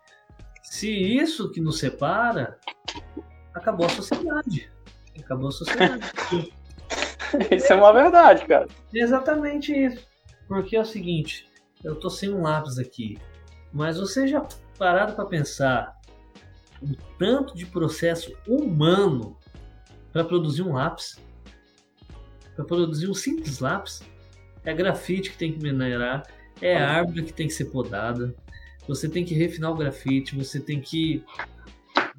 se 0.63 0.91
isso 0.91 1.51
que 1.51 1.61
nos 1.61 1.79
separa 1.79 2.59
acabou 3.53 3.87
a 3.87 3.91
sociedade. 3.91 4.71
Acabou 5.19 5.49
a 5.49 5.53
sociedade. 5.53 6.13
isso 7.51 7.73
é 7.73 7.77
uma 7.77 7.93
verdade, 7.93 8.45
cara. 8.47 8.69
Exatamente 8.93 9.73
isso. 9.73 10.07
Porque 10.49 10.77
é 10.77 10.81
o 10.81 10.85
seguinte, 10.85 11.49
eu 11.85 11.95
tô 11.95 12.11
sem 12.11 12.33
um 12.33 12.43
lápis 12.43 12.79
aqui, 12.79 13.19
mas 13.73 13.99
você 13.99 14.27
já 14.27 14.47
parado 14.79 15.15
para 15.15 15.25
pensar 15.25 15.97
o 16.83 16.97
tanto 17.19 17.55
de 17.55 17.67
processo 17.67 18.35
humano 18.47 19.37
para 20.13 20.25
produzir 20.25 20.63
um 20.63 20.73
lápis? 20.73 21.19
Para 22.57 22.65
produzir 22.65 23.09
um 23.09 23.15
simples 23.15 23.61
lápis? 23.61 24.03
É 24.65 24.75
grafite 24.75 25.31
que 25.31 25.39
tem 25.39 25.53
que 25.53 25.63
minerar, 25.63 26.27
é 26.61 26.77
a 26.77 26.91
árvore 26.91 27.25
que 27.25 27.33
tem 27.33 27.47
que 27.47 27.55
ser 27.55 27.67
podada. 27.67 28.35
Você 28.87 29.09
tem 29.09 29.25
que 29.25 29.35
refinar 29.35 29.71
o 29.71 29.77
grafite, 29.77 30.37
você 30.37 30.59
tem 30.59 30.81
que 30.81 31.25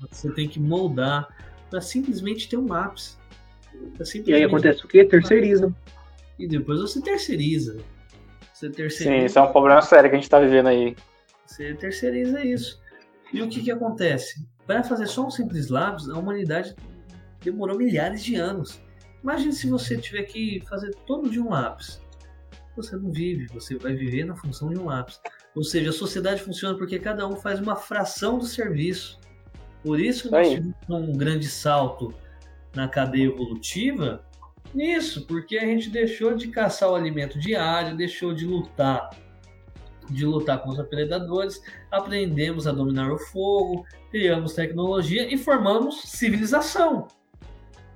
você 0.09 0.31
tem 0.31 0.47
que 0.47 0.59
moldar 0.59 1.27
para 1.69 1.81
simplesmente 1.81 2.49
ter 2.49 2.57
um 2.57 2.67
lápis. 2.67 3.19
E 4.25 4.33
aí 4.33 4.43
acontece 4.43 4.85
o 4.85 4.87
quê? 4.87 5.05
Terceiriza. 5.05 5.73
E 6.37 6.47
depois 6.47 6.79
você 6.79 7.01
terceiriza. 7.01 7.77
Você 8.53 8.69
terceiriza. 8.69 9.19
Sim, 9.19 9.25
isso 9.25 9.39
é 9.39 9.41
um 9.41 9.51
problema 9.51 9.81
sério 9.81 10.09
que 10.09 10.15
a 10.15 10.17
gente 10.17 10.25
está 10.25 10.39
vivendo 10.39 10.67
aí. 10.67 10.95
Você 11.45 11.73
terceiriza 11.75 12.43
isso. 12.43 12.81
E 13.33 13.41
o 13.41 13.49
que, 13.49 13.61
que 13.63 13.71
acontece? 13.71 14.45
Para 14.65 14.83
fazer 14.83 15.07
só 15.07 15.25
um 15.25 15.31
simples 15.31 15.69
lápis, 15.69 16.09
a 16.09 16.17
humanidade 16.17 16.75
demorou 17.43 17.77
milhares 17.77 18.23
de 18.23 18.35
anos. 18.35 18.81
Imagine 19.23 19.53
se 19.53 19.67
você 19.67 19.97
tiver 19.97 20.23
que 20.23 20.61
fazer 20.67 20.93
todo 21.05 21.29
de 21.29 21.39
um 21.39 21.49
lápis. 21.49 22.01
Você 22.75 22.95
não 22.95 23.11
vive, 23.11 23.47
você 23.47 23.75
vai 23.75 23.93
viver 23.93 24.25
na 24.25 24.35
função 24.35 24.69
de 24.69 24.79
um 24.79 24.85
lápis. 24.85 25.19
Ou 25.55 25.63
seja, 25.63 25.89
a 25.89 25.93
sociedade 25.93 26.41
funciona 26.41 26.77
porque 26.77 26.97
cada 26.97 27.27
um 27.27 27.35
faz 27.35 27.59
uma 27.59 27.75
fração 27.75 28.37
do 28.37 28.45
serviço. 28.45 29.19
Por 29.83 29.99
isso 29.99 30.23
que 30.23 30.31
nós 30.31 30.49
tivemos 30.49 30.75
um 30.89 31.13
grande 31.13 31.47
salto 31.47 32.13
na 32.75 32.87
cadeia 32.87 33.25
evolutiva 33.25 34.25
nisso, 34.73 35.25
porque 35.27 35.57
a 35.57 35.65
gente 35.65 35.89
deixou 35.89 36.33
de 36.33 36.47
caçar 36.47 36.89
o 36.89 36.95
alimento 36.95 37.37
diário, 37.37 37.97
deixou 37.97 38.33
de 38.33 38.45
lutar, 38.45 39.09
de 40.09 40.25
lutar 40.25 40.61
contra 40.61 40.83
predadores, 40.83 41.61
aprendemos 41.91 42.67
a 42.67 42.71
dominar 42.71 43.11
o 43.11 43.17
fogo, 43.17 43.85
criamos 44.09 44.53
tecnologia 44.53 45.33
e 45.33 45.37
formamos 45.37 46.01
civilização. 46.03 47.07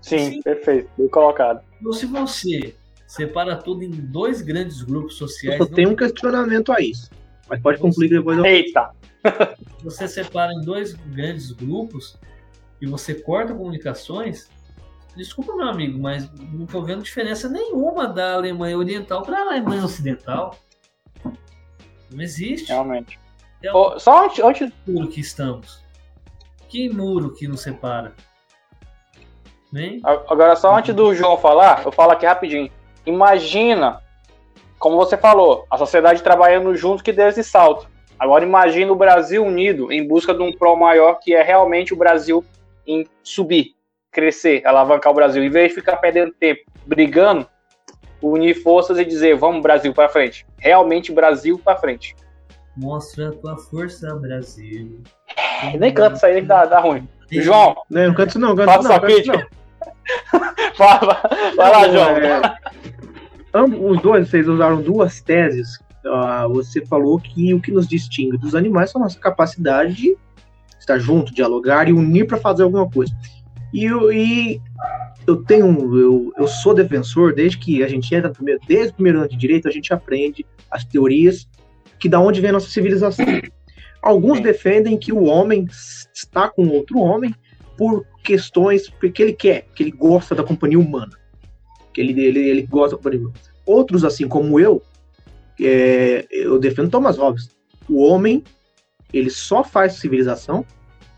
Sim, 0.01 0.31
Sim. 0.31 0.41
perfeito, 0.41 0.89
bem 0.97 1.07
colocado. 1.07 1.61
Então, 1.79 1.93
se 1.93 2.05
você 2.05 2.75
separa 3.07 3.55
tudo 3.55 3.83
em 3.83 3.89
dois 3.89 4.41
grandes 4.41 4.81
grupos 4.81 5.15
sociais. 5.15 5.59
Eu 5.59 5.67
tenho 5.67 5.91
um 5.91 5.95
questionamento 5.95 6.71
a 6.71 6.81
isso. 6.81 7.09
Mas 7.49 7.61
pode 7.61 7.79
concluir 7.79 8.09
depois. 8.09 8.37
Eu... 8.37 8.45
Eita! 8.45 8.91
você 9.83 10.07
separa 10.07 10.51
em 10.53 10.61
dois 10.61 10.93
grandes 10.93 11.51
grupos 11.51 12.17
e 12.81 12.85
você 12.85 13.13
corta 13.15 13.53
comunicações, 13.53 14.49
Desculpa, 15.15 15.55
meu 15.55 15.69
amigo, 15.69 15.97
mas 15.97 16.29
não 16.51 16.65
estou 16.65 16.83
vendo 16.83 17.01
diferença 17.01 17.47
nenhuma 17.47 18.07
da 18.07 18.33
Alemanha 18.33 18.77
Oriental 18.77 19.21
para 19.21 19.37
a 19.37 19.41
Alemanha 19.41 19.85
Ocidental. 19.85 20.55
Não 22.11 22.21
existe. 22.21 22.67
Realmente. 22.67 23.17
É 23.63 23.73
oh, 23.73 23.97
só 23.97 24.25
antes, 24.25 24.43
antes. 24.43 24.71
muro 24.85 25.07
que 25.07 25.21
estamos. 25.21 25.81
Que 26.67 26.89
muro 26.89 27.33
que 27.33 27.47
nos 27.47 27.61
separa? 27.61 28.13
Nem? 29.71 30.01
Agora, 30.03 30.55
só 30.55 30.75
antes 30.77 30.93
do 30.93 31.15
João 31.15 31.37
falar, 31.37 31.83
eu 31.85 31.91
falo 31.91 32.11
aqui 32.11 32.25
rapidinho. 32.25 32.69
Imagina, 33.05 34.01
como 34.77 34.97
você 34.97 35.17
falou, 35.17 35.65
a 35.71 35.77
sociedade 35.77 36.23
trabalhando 36.23 36.75
junto 36.75 37.03
que 37.03 37.13
deu 37.13 37.29
esse 37.29 37.43
salto. 37.43 37.89
Agora 38.19 38.43
imagina 38.43 38.91
o 38.91 38.95
Brasil 38.95 39.43
unido 39.43 39.91
em 39.91 40.05
busca 40.05 40.33
de 40.33 40.41
um 40.41 40.51
pró 40.51 40.75
maior 40.75 41.19
que 41.19 41.33
é 41.33 41.41
realmente 41.41 41.93
o 41.93 41.97
Brasil 41.97 42.43
em 42.85 43.05
subir 43.23 43.74
crescer, 44.15 44.65
alavancar 44.65 45.11
o 45.11 45.15
Brasil, 45.15 45.43
em 45.43 45.49
vez 45.49 45.69
de 45.69 45.75
ficar 45.75 45.97
perdendo 45.97 46.31
tempo 46.31 46.61
brigando, 46.87 47.45
unir 48.21 48.55
forças 48.55 48.97
e 48.97 49.03
dizer 49.03 49.35
vamos 49.35 49.61
Brasil 49.61 49.93
para 49.93 50.07
frente. 50.07 50.47
Realmente 50.57 51.11
Brasil 51.11 51.59
para 51.59 51.77
frente. 51.77 52.15
Mostra 52.77 53.29
a 53.29 53.31
tua 53.33 53.57
força, 53.57 54.15
Brasil. 54.15 55.01
nem 55.77 55.93
canto 55.93 56.15
isso 56.15 56.25
aí 56.25 56.41
que 56.41 56.47
dá, 56.47 56.65
dá 56.65 56.79
ruim. 56.79 57.07
João. 57.29 57.75
Não, 57.89 58.07
não 58.07 58.13
canto 58.13 58.29
isso 58.29 58.39
não, 58.39 58.55
canto 58.55 58.83
não. 58.83 58.99
Canto 58.99 59.27
não. 59.27 59.43
vai 61.57 61.71
lá, 61.71 61.89
João. 61.91 62.09
É, 62.11 62.57
ambos, 63.53 63.79
os 63.81 64.01
dois, 64.01 64.29
vocês 64.29 64.47
usaram 64.47 64.81
duas 64.81 65.19
teses. 65.19 65.77
Uh, 66.05 66.53
você 66.53 66.85
falou 66.85 67.19
que 67.19 67.53
o 67.53 67.59
que 67.59 67.71
nos 67.71 67.87
distingue 67.87 68.37
dos 68.37 68.53
animais 68.53 68.93
é 68.93 68.97
a 68.97 69.01
nossa 69.01 69.19
capacidade 69.19 69.95
de 69.95 70.15
estar 70.79 70.99
junto, 70.99 71.33
dialogar 71.33 71.89
e 71.89 71.93
unir 71.93 72.27
para 72.27 72.37
fazer 72.37 72.63
alguma 72.63 72.89
coisa. 72.89 73.11
E, 73.75 73.83
eu, 73.83 74.09
e 74.09 74.61
eu 75.27 75.43
tenho, 75.43 75.67
eu, 75.99 76.31
eu 76.37 76.47
sou 76.47 76.73
defensor, 76.73 77.35
desde 77.35 77.57
que 77.57 77.83
a 77.83 77.89
gente 77.89 78.15
entra 78.15 78.29
no 78.29 78.33
primeiro, 78.33 78.61
desde 78.65 78.91
o 78.91 78.93
primeiro 78.93 79.19
ano 79.19 79.27
de 79.27 79.35
direito, 79.35 79.67
a 79.67 79.71
gente 79.71 79.93
aprende 79.93 80.45
as 80.71 80.85
teorias 80.85 81.45
que 81.99 82.07
da 82.07 82.17
onde 82.17 82.39
vem 82.39 82.51
a 82.51 82.53
nossa 82.53 82.69
civilização. 82.69 83.25
Alguns 84.01 84.39
defendem 84.39 84.97
que 84.97 85.11
o 85.11 85.25
homem 85.25 85.67
está 86.13 86.47
com 86.47 86.69
outro 86.69 86.99
homem 86.99 87.35
por 87.77 88.07
questões 88.23 88.89
porque 88.89 89.21
ele 89.21 89.33
quer, 89.33 89.65
que 89.75 89.83
ele 89.83 89.91
gosta 89.91 90.33
da 90.33 90.43
companhia 90.43 90.79
humana, 90.79 91.19
que 91.93 91.99
ele, 91.99 92.17
ele, 92.23 92.39
ele 92.47 92.61
gosta 92.61 92.91
da 92.91 92.97
companhia 92.97 93.19
humana. 93.19 93.35
Outros, 93.65 94.05
assim 94.05 94.25
como 94.25 94.57
eu, 94.57 94.81
é, 95.59 96.25
eu 96.31 96.57
defendo 96.59 96.89
Thomas 96.89 97.17
Hobbes. 97.17 97.49
O 97.89 98.01
homem, 98.05 98.41
ele 99.11 99.29
só 99.29 99.65
faz 99.65 99.95
civilização 99.95 100.65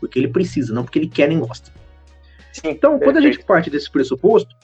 porque 0.00 0.18
ele 0.18 0.26
precisa, 0.26 0.74
não 0.74 0.82
porque 0.82 0.98
ele 0.98 1.08
quer 1.08 1.28
nem 1.28 1.38
gosta. 1.38 1.77
Sim, 2.52 2.70
então, 2.70 2.98
perfeito. 2.98 3.04
quando 3.04 3.16
a 3.16 3.20
gente 3.20 3.44
parte 3.44 3.70
desse 3.70 3.90
pressuposto, 3.90 4.54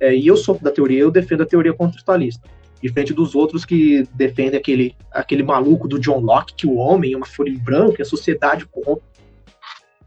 é, 0.00 0.14
e 0.14 0.26
eu 0.26 0.36
sou 0.36 0.58
da 0.60 0.70
teoria, 0.70 1.00
eu 1.00 1.10
defendo 1.10 1.42
a 1.42 1.46
teoria 1.46 1.72
contextualista, 1.72 2.48
diferente 2.82 3.14
dos 3.14 3.34
outros 3.34 3.64
que 3.64 4.06
defendem 4.14 4.58
aquele, 4.58 4.94
aquele 5.10 5.42
maluco 5.42 5.88
do 5.88 5.98
John 5.98 6.20
Locke, 6.20 6.54
que 6.54 6.66
o 6.66 6.74
homem 6.74 7.14
é 7.14 7.16
uma 7.16 7.26
folha 7.26 7.50
em 7.50 7.58
branco 7.58 7.96
e 7.98 8.02
a 8.02 8.04
sociedade 8.04 8.66
corrompe. 8.66 9.02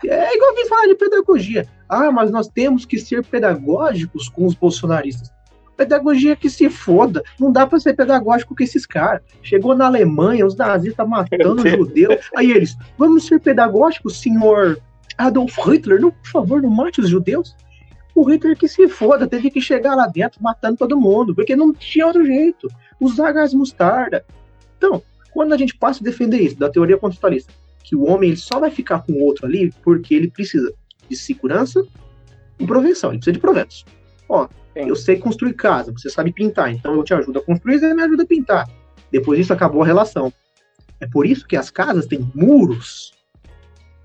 É 0.06 0.36
igual 0.36 0.52
a 0.52 0.68
falar 0.68 0.88
de 0.88 0.96
pedagogia. 0.96 1.68
Ah, 1.90 2.12
mas 2.12 2.30
nós 2.30 2.48
temos 2.48 2.86
que 2.86 3.00
ser 3.00 3.26
pedagógicos 3.26 4.30
com 4.30 4.46
os 4.46 4.54
bolsonaristas. 4.54 5.32
Pedagogia 5.76 6.36
que 6.36 6.50
se 6.50 6.70
foda. 6.70 7.24
Não 7.40 7.52
dá 7.52 7.66
para 7.66 7.80
ser 7.80 7.96
pedagógico 7.96 8.56
com 8.56 8.64
esses 8.64 8.86
caras. 8.86 9.22
Chegou 9.42 9.76
na 9.76 9.88
Alemanha, 9.88 10.46
os 10.46 10.56
nazistas 10.56 11.08
matando 11.08 11.66
judeus. 11.68 12.30
Aí 12.36 12.52
eles, 12.52 12.76
vamos 12.98 13.26
ser 13.26 13.40
pedagógicos, 13.40 14.20
senhor 14.20 14.80
Adolf 15.18 15.58
Hitler, 15.58 16.00
não, 16.00 16.12
por 16.12 16.28
favor, 16.28 16.62
não 16.62 16.70
mate 16.70 17.02
os 17.02 17.10
judeus. 17.10 17.56
O 18.14 18.24
Hitler 18.24 18.58
que 18.58 18.68
se 18.68 18.88
foda, 18.88 19.28
teve 19.28 19.50
que 19.50 19.62
chegar 19.62 19.96
lá 19.96 20.08
dentro 20.08 20.42
matando 20.42 20.78
todo 20.78 21.00
mundo, 21.00 21.36
porque 21.36 21.56
não 21.56 21.74
tinha 21.74 22.06
outro 22.06 22.26
jeito. 22.26 22.68
Usar 23.00 23.32
gás 23.32 23.54
mostarda. 23.54 24.26
Então, 24.78 25.02
quando 25.32 25.54
a 25.54 25.58
gente 25.58 25.76
passa 25.76 26.02
a 26.02 26.04
defender 26.04 26.42
isso, 26.42 26.58
da 26.58 26.70
teoria 26.70 26.98
contextualista, 26.98 27.54
que 27.84 27.96
o 27.96 28.06
homem 28.06 28.30
ele 28.30 28.38
só 28.38 28.60
vai 28.60 28.72
ficar 28.72 29.00
com 29.06 29.14
o 29.14 29.24
outro 29.24 29.46
ali 29.46 29.72
porque 29.84 30.14
ele 30.14 30.30
precisa 30.30 30.74
de 31.10 31.16
segurança 31.16 31.86
e 32.60 32.66
provenção, 32.66 33.12
ele 33.12 33.20
precisa 33.20 33.34
de 33.34 33.40
proventos. 33.40 33.86
Ó, 34.28 34.48
eu 34.76 34.96
sei 34.96 35.18
construir 35.18 35.54
casa, 35.54 35.92
você 35.92 36.10
sabe 36.10 36.32
pintar, 36.32 36.72
então 36.72 36.96
eu 36.96 37.04
te 37.04 37.14
ajudo 37.14 37.40
a 37.40 37.42
construir, 37.42 37.80
você 37.80 37.94
me 37.94 38.04
ajuda 38.04 38.24
a 38.24 38.26
pintar. 38.28 38.70
Depois 39.12 39.40
disso 39.40 39.54
acabou 39.54 39.82
a 39.82 39.86
relação. 39.86 40.32
É 41.00 41.08
por 41.08 41.26
isso 41.26 41.48
que 41.48 41.56
as 41.56 41.70
casas 41.70 42.06
têm 42.06 42.30
muros 42.36 43.12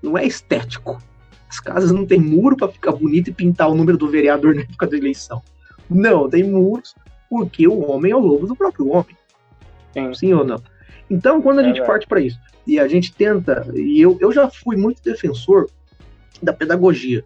não 0.03 0.17
é 0.17 0.25
estético. 0.25 1.01
As 1.49 1.59
casas 1.59 1.91
não 1.91 2.05
têm 2.05 2.19
muro 2.19 2.57
para 2.57 2.67
ficar 2.67 2.91
bonito 2.91 3.29
e 3.29 3.33
pintar 3.33 3.69
o 3.69 3.75
número 3.75 3.97
do 3.97 4.09
vereador 4.09 4.53
na 4.53 4.61
época 4.61 4.87
da 4.87 4.97
eleição. 4.97 5.41
Não, 5.89 6.29
tem 6.29 6.43
muros 6.43 6.93
porque 7.29 7.67
o 7.67 7.89
homem 7.89 8.11
é 8.11 8.15
o 8.15 8.19
lobo 8.19 8.45
do 8.45 8.55
próprio 8.55 8.89
homem. 8.89 9.17
Sim, 9.93 10.13
Sim 10.13 10.33
ou 10.33 10.43
não? 10.43 10.61
Então, 11.09 11.41
quando 11.41 11.59
a 11.59 11.61
é 11.61 11.65
gente 11.65 11.75
verdade. 11.75 11.91
parte 11.91 12.07
para 12.07 12.21
isso 12.21 12.39
e 12.65 12.79
a 12.79 12.87
gente 12.87 13.13
tenta, 13.13 13.65
e 13.73 13.99
eu, 14.01 14.17
eu 14.21 14.31
já 14.31 14.49
fui 14.49 14.75
muito 14.75 15.01
defensor 15.03 15.69
da 16.41 16.53
pedagogia, 16.53 17.23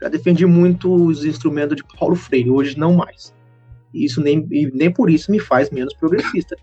já 0.00 0.08
defendi 0.08 0.44
muito 0.46 0.92
os 0.92 1.24
instrumentos 1.24 1.76
de 1.76 1.84
Paulo 1.98 2.16
Freire, 2.16 2.50
hoje 2.50 2.78
não 2.78 2.94
mais. 2.94 3.34
Isso 3.92 4.20
nem, 4.20 4.46
nem 4.72 4.92
por 4.92 5.08
isso 5.08 5.30
me 5.30 5.38
faz 5.38 5.70
menos 5.70 5.94
progressista. 5.94 6.56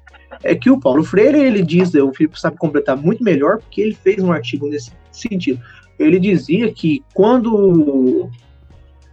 É 0.44 0.56
que 0.56 0.70
o 0.70 0.80
Paulo 0.80 1.04
Freire, 1.04 1.40
ele 1.40 1.62
diz, 1.62 1.94
o 1.94 2.14
Filipe 2.14 2.40
sabe 2.40 2.58
completar 2.58 2.98
muito 2.98 3.24
melhor, 3.24 3.60
porque 3.60 3.82
ele 3.82 3.96
fez 3.96 4.24
um 4.24 4.32
artigo 4.32 4.68
nesse 4.68 4.92
sentido. 5.12 5.62
Ele 6.00 6.20
dizia 6.20 6.72
que 6.74 7.04
quando 7.14 8.30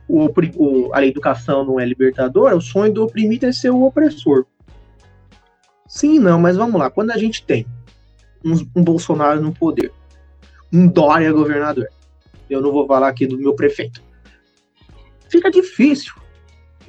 o, 0.09 0.27
o, 0.57 0.95
a 0.95 1.05
educação 1.05 1.65
não 1.65 1.79
é 1.79 1.85
libertadora, 1.85 2.57
o 2.57 2.61
sonho 2.61 2.93
do 2.93 3.05
oprimido 3.05 3.45
é 3.45 3.53
ser 3.53 3.71
o 3.71 3.83
opressor. 3.83 4.47
Sim, 5.87 6.19
não, 6.19 6.39
mas 6.41 6.57
vamos 6.57 6.81
lá. 6.81 6.91
Quando 6.91 7.11
a 7.11 7.19
gente 7.19 7.45
tem 7.45 7.67
um, 8.45 8.53
um 8.77 8.83
Bolsonaro 8.83 9.41
no 9.41 9.53
poder, 9.53 9.93
um 10.73 10.87
Dória 10.87 11.33
governador, 11.33 11.89
eu 12.49 12.61
não 12.61 12.73
vou 12.73 12.87
falar 12.87 13.09
aqui 13.09 13.27
do 13.27 13.39
meu 13.39 13.55
prefeito, 13.55 14.03
fica 15.29 15.51
difícil 15.51 16.15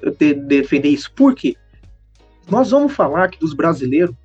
eu 0.01 0.13
ter, 0.13 0.33
defender 0.33 0.89
isso. 0.89 1.11
Por 1.13 1.35
quê? 1.35 1.55
Nós 2.49 2.71
vamos 2.71 2.93
falar 2.93 3.29
que 3.29 3.39
dos 3.39 3.53
brasileiros, 3.53 4.15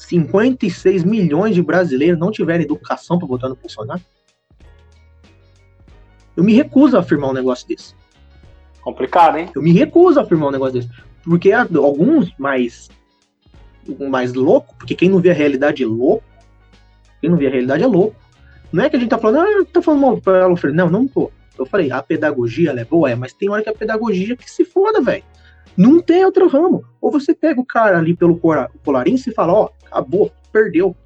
56 0.00 1.04
milhões 1.04 1.54
de 1.54 1.62
brasileiros 1.62 2.18
não 2.18 2.30
tiveram 2.30 2.62
educação 2.62 3.18
para 3.18 3.28
votar 3.28 3.50
no 3.50 3.56
Bolsonaro? 3.56 4.00
Eu 6.36 6.42
me 6.42 6.54
recuso 6.54 6.96
a 6.96 7.00
afirmar 7.00 7.30
um 7.30 7.34
negócio 7.34 7.68
desse. 7.68 7.94
Complicado, 8.80 9.36
hein? 9.36 9.50
Eu 9.54 9.60
me 9.60 9.72
recuso 9.72 10.18
a 10.18 10.22
afirmar 10.22 10.48
um 10.48 10.52
negócio 10.52 10.80
desse. 10.80 10.88
Porque 11.22 11.52
alguns 11.52 12.32
mais 12.38 12.88
mais 14.08 14.34
louco, 14.34 14.74
porque 14.78 14.94
quem 14.94 15.08
não 15.08 15.18
vê 15.18 15.30
a 15.30 15.34
realidade 15.34 15.82
é 15.82 15.86
louco. 15.86 16.24
Quem 17.20 17.28
não 17.28 17.36
vê 17.36 17.46
a 17.46 17.50
realidade 17.50 17.82
é 17.82 17.86
louco. 17.86 18.16
Não 18.72 18.84
é 18.84 18.88
que 18.88 18.96
a 18.96 18.98
gente 18.98 19.10
tá 19.10 19.18
falando, 19.18 19.46
ah, 19.46 19.66
tá 19.70 19.82
falando 19.82 20.00
mal 20.00 20.20
pra 20.20 20.38
ela, 20.38 20.54
Não, 20.72 20.88
não 20.88 21.06
tô. 21.06 21.30
Eu 21.58 21.66
falei, 21.66 21.90
a 21.90 22.02
pedagogia 22.02 22.70
ela 22.70 22.80
é 22.80 22.84
boa, 22.84 23.10
é, 23.10 23.14
mas 23.14 23.32
tem 23.32 23.50
hora 23.50 23.62
que 23.62 23.68
a 23.68 23.74
pedagogia 23.74 24.36
que 24.36 24.50
se 24.50 24.64
foda, 24.64 25.00
velho. 25.00 25.24
Não 25.76 26.00
tem 26.00 26.24
outro 26.24 26.48
ramo. 26.48 26.84
Ou 27.00 27.10
você 27.10 27.34
pega 27.34 27.60
o 27.60 27.66
cara 27.66 27.98
ali 27.98 28.14
pelo 28.14 28.38
colarinho 28.82 29.18
e 29.18 29.32
fala, 29.32 29.52
ó, 29.52 29.70
acabou, 29.90 30.30
perdeu. 30.52 30.96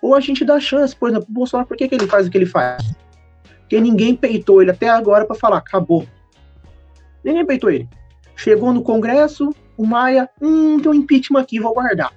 Ou 0.00 0.14
a 0.14 0.20
gente 0.20 0.44
dá 0.44 0.58
chance, 0.60 0.94
por 0.94 1.08
exemplo, 1.08 1.26
o 1.28 1.32
Bolsonaro, 1.32 1.66
por 1.66 1.76
que, 1.76 1.88
que 1.88 1.94
ele 1.94 2.06
faz 2.06 2.26
o 2.26 2.30
que 2.30 2.36
ele 2.36 2.46
faz? 2.46 2.82
Porque 3.60 3.80
ninguém 3.80 4.14
peitou 4.14 4.60
ele 4.60 4.70
até 4.70 4.88
agora 4.88 5.24
para 5.24 5.36
falar, 5.36 5.58
acabou. 5.58 6.06
Ninguém 7.24 7.46
peitou 7.46 7.70
ele. 7.70 7.88
Chegou 8.36 8.72
no 8.72 8.82
Congresso, 8.82 9.50
o 9.76 9.86
Maia, 9.86 10.28
hum, 10.40 10.80
tem 10.80 10.90
um 10.90 10.94
impeachment 10.94 11.40
aqui, 11.40 11.60
vou 11.60 11.72
guardar. 11.72 12.12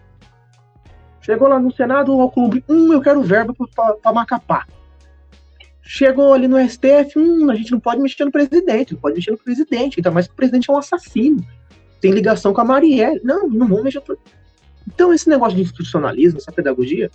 Chegou 1.22 1.48
lá 1.48 1.60
no 1.60 1.74
Senado, 1.74 2.18
o 2.18 2.32
clube, 2.32 2.64
hum, 2.68 2.92
eu 2.92 3.02
quero 3.02 3.22
verba 3.22 3.54
para 4.02 4.14
Macapá. 4.14 4.66
Chegou 5.82 6.34
ali 6.34 6.48
no 6.48 6.58
STF, 6.58 7.18
hum, 7.18 7.50
a 7.52 7.56
gente 7.56 7.72
não 7.72 7.80
pode 7.80 8.02
mexer 8.02 8.26
no 8.26 8.32
presidente, 8.32 8.94
não 8.94 9.00
pode 9.00 9.16
mexer 9.16 9.32
no 9.32 9.38
presidente, 9.38 10.00
ainda 10.00 10.10
mais 10.10 10.28
que 10.28 10.34
o 10.34 10.36
presidente 10.36 10.70
é 10.70 10.74
um 10.74 10.78
assassino. 10.78 11.46
Tem 12.02 12.12
ligação 12.12 12.54
com 12.54 12.62
a 12.62 12.66
Marielle. 12.66 13.22
Não, 13.24 13.48
não 13.48 13.68
vamos 13.68 13.84
mexer. 13.84 14.02
Então, 14.88 15.14
esse 15.14 15.30
negócio 15.30 15.56
de 15.56 15.64
institucionalismo, 15.64 16.40
essa 16.40 16.52
pedagogia, 16.52 17.10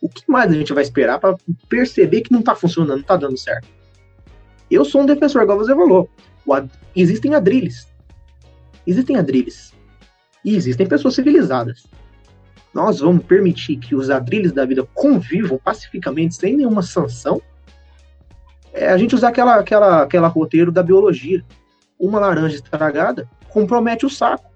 o 0.00 0.08
que 0.08 0.22
mais 0.28 0.50
a 0.50 0.54
gente 0.54 0.72
vai 0.72 0.82
esperar 0.82 1.18
para 1.18 1.36
perceber 1.68 2.22
que 2.22 2.32
não 2.32 2.40
está 2.40 2.54
funcionando, 2.54 2.96
não 2.96 3.00
está 3.00 3.16
dando 3.16 3.36
certo? 3.36 3.68
Eu 4.70 4.84
sou 4.84 5.02
um 5.02 5.06
defensor, 5.06 5.42
igual 5.42 5.58
você 5.58 5.74
falou. 5.74 6.08
Ad... 6.50 6.70
Existem 6.94 7.34
adrilles. 7.34 7.88
Existem 8.86 9.16
adrilles. 9.16 9.74
E 10.44 10.54
existem 10.54 10.86
pessoas 10.86 11.14
civilizadas. 11.14 11.86
Nós 12.72 13.00
vamos 13.00 13.24
permitir 13.24 13.76
que 13.76 13.94
os 13.94 14.10
adrilles 14.10 14.52
da 14.52 14.64
vida 14.64 14.86
convivam 14.94 15.58
pacificamente, 15.58 16.34
sem 16.34 16.56
nenhuma 16.56 16.82
sanção? 16.82 17.40
É 18.72 18.88
a 18.88 18.98
gente 18.98 19.14
usar 19.14 19.28
aquela, 19.28 19.56
aquela, 19.56 20.02
aquela 20.02 20.28
roteiro 20.28 20.70
da 20.70 20.82
biologia. 20.82 21.42
Uma 21.98 22.20
laranja 22.20 22.56
estragada 22.56 23.28
compromete 23.48 24.04
o 24.04 24.10
saco. 24.10 24.50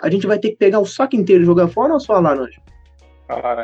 A 0.00 0.10
gente 0.10 0.26
vai 0.26 0.38
ter 0.38 0.50
que 0.50 0.56
pegar 0.56 0.78
o 0.78 0.86
saco 0.86 1.16
inteiro 1.16 1.42
e 1.42 1.46
jogar 1.46 1.68
fora 1.68 1.94
ou 1.94 2.00
só 2.00 2.14
a 2.14 2.20
laranja? 2.20 2.60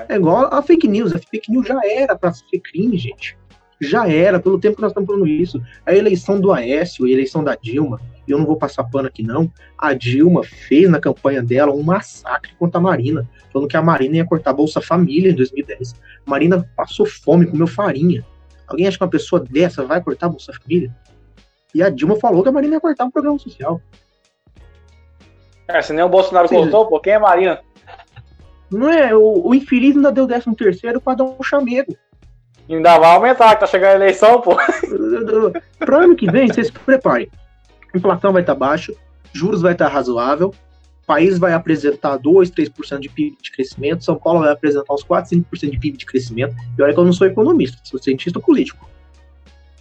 É 0.09 0.16
igual 0.16 0.49
a 0.53 0.62
fake 0.62 0.89
news. 0.89 1.14
A 1.14 1.18
fake 1.18 1.51
news 1.51 1.66
já 1.66 1.78
era 1.85 2.16
para 2.16 2.33
ser 2.33 2.59
crime, 2.61 2.97
gente. 2.97 3.37
Já 3.80 4.09
era, 4.09 4.39
pelo 4.41 4.59
tempo 4.59 4.76
que 4.76 4.83
nós 4.83 4.93
estamos 4.93 5.07
falando 5.09 5.26
isso. 5.26 5.61
A 5.85 5.95
eleição 5.95 6.41
do 6.41 6.53
Aécio, 6.53 7.05
a 7.05 7.11
eleição 7.11 7.43
da 7.43 7.57
Dilma, 7.57 8.01
eu 8.26 8.39
não 8.39 8.47
vou 8.47 8.57
passar 8.57 8.85
pano 8.85 9.09
aqui 9.09 9.22
não. 9.22 9.53
A 9.76 9.93
Dilma 9.93 10.43
fez 10.45 10.89
na 10.89 11.01
campanha 11.01 11.43
dela 11.43 11.72
um 11.72 11.83
massacre 11.83 12.53
contra 12.59 12.78
a 12.78 12.83
Marina, 12.83 13.28
falando 13.53 13.68
que 13.68 13.76
a 13.76 13.83
Marina 13.83 14.16
ia 14.16 14.24
cortar 14.24 14.51
a 14.51 14.55
Bolsa 14.55 14.80
Família 14.80 15.30
em 15.30 15.35
2010. 15.35 15.95
A 16.26 16.30
Marina 16.30 16.68
passou 16.76 17.07
fome, 17.07 17.47
comeu 17.47 17.66
farinha. 17.66 18.24
Alguém 18.66 18.87
acha 18.87 18.97
que 18.97 19.05
uma 19.05 19.11
pessoa 19.11 19.41
dessa 19.41 19.85
vai 19.85 20.01
cortar 20.01 20.26
a 20.26 20.30
Bolsa 20.30 20.53
Família? 20.53 20.95
E 21.74 21.83
a 21.83 21.91
Dilma 21.91 22.16
falou 22.16 22.43
que 22.43 22.49
a 22.49 22.53
Marina 22.53 22.74
ia 22.74 22.80
cortar 22.80 23.05
o 23.05 23.11
programa 23.11 23.39
social. 23.39 23.80
É, 25.69 25.81
se 25.81 25.93
nem 25.93 26.05
o 26.05 26.09
Bolsonaro 26.09 26.49
Sim. 26.49 26.57
cortou, 26.57 26.87
pô, 26.87 27.01
quem 27.01 27.15
é 27.15 27.19
Marina? 27.19 27.61
Não 28.71 28.91
é? 28.91 29.15
O, 29.15 29.49
o 29.49 29.55
infeliz 29.55 29.95
ainda 29.95 30.11
deu 30.11 30.27
13 30.27 30.55
terceiro 30.55 31.01
para 31.01 31.19
dar 31.19 31.25
um 31.25 31.43
chamego. 31.43 31.97
Ainda 32.69 32.99
vai 32.99 33.15
aumentar, 33.15 33.55
que 33.55 33.61
tá 33.61 33.67
chegando 33.67 33.93
a 33.93 33.95
eleição, 33.97 34.41
pô. 34.41 34.57
Pro 35.79 35.97
ano 35.97 36.17
que 36.17 36.31
vem, 36.31 36.49
vocês 36.49 36.69
se 36.69 36.73
preparem. 36.73 37.31
Inflação 37.95 38.33
vai 38.33 38.43
estar 38.43 38.55
tá 38.55 38.59
baixa, 38.59 38.93
juros 39.33 39.61
vai 39.61 39.73
estar 39.73 39.89
tá 39.89 39.93
razoável, 39.93 40.49
o 40.49 41.07
país 41.07 41.39
vai 41.39 41.53
apresentar 41.53 42.17
2, 42.17 42.51
3% 42.51 43.01
de 43.01 43.09
PIB 43.09 43.37
de 43.43 43.51
crescimento, 43.51 44.05
São 44.05 44.17
Paulo 44.17 44.41
vai 44.41 44.53
apresentar 44.53 44.95
uns 44.95 45.03
4, 45.03 45.37
5% 45.37 45.71
de 45.71 45.79
PIB 45.79 45.99
de 45.99 46.07
crescimento. 46.07 46.55
E 46.79 46.83
olha 46.83 46.95
que 46.95 46.99
eu 46.99 47.05
não 47.05 47.13
sou 47.13 47.27
economista, 47.27 47.79
sou 47.85 48.03
cientista 48.03 48.41
político. 48.41 48.89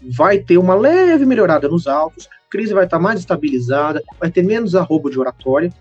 Vai 0.09 0.39
ter 0.39 0.57
uma 0.57 0.75
leve 0.75 1.25
melhorada 1.25 1.69
nos 1.69 1.87
altos, 1.87 2.27
crise 2.51 2.73
vai 2.73 2.83
estar 2.83 2.99
mais 2.99 3.19
estabilizada, 3.19 4.03
vai 4.19 4.29
ter 4.29 4.43
menos 4.43 4.75
arrobo 4.75 5.09
de 5.09 5.17
oratória. 5.17 5.73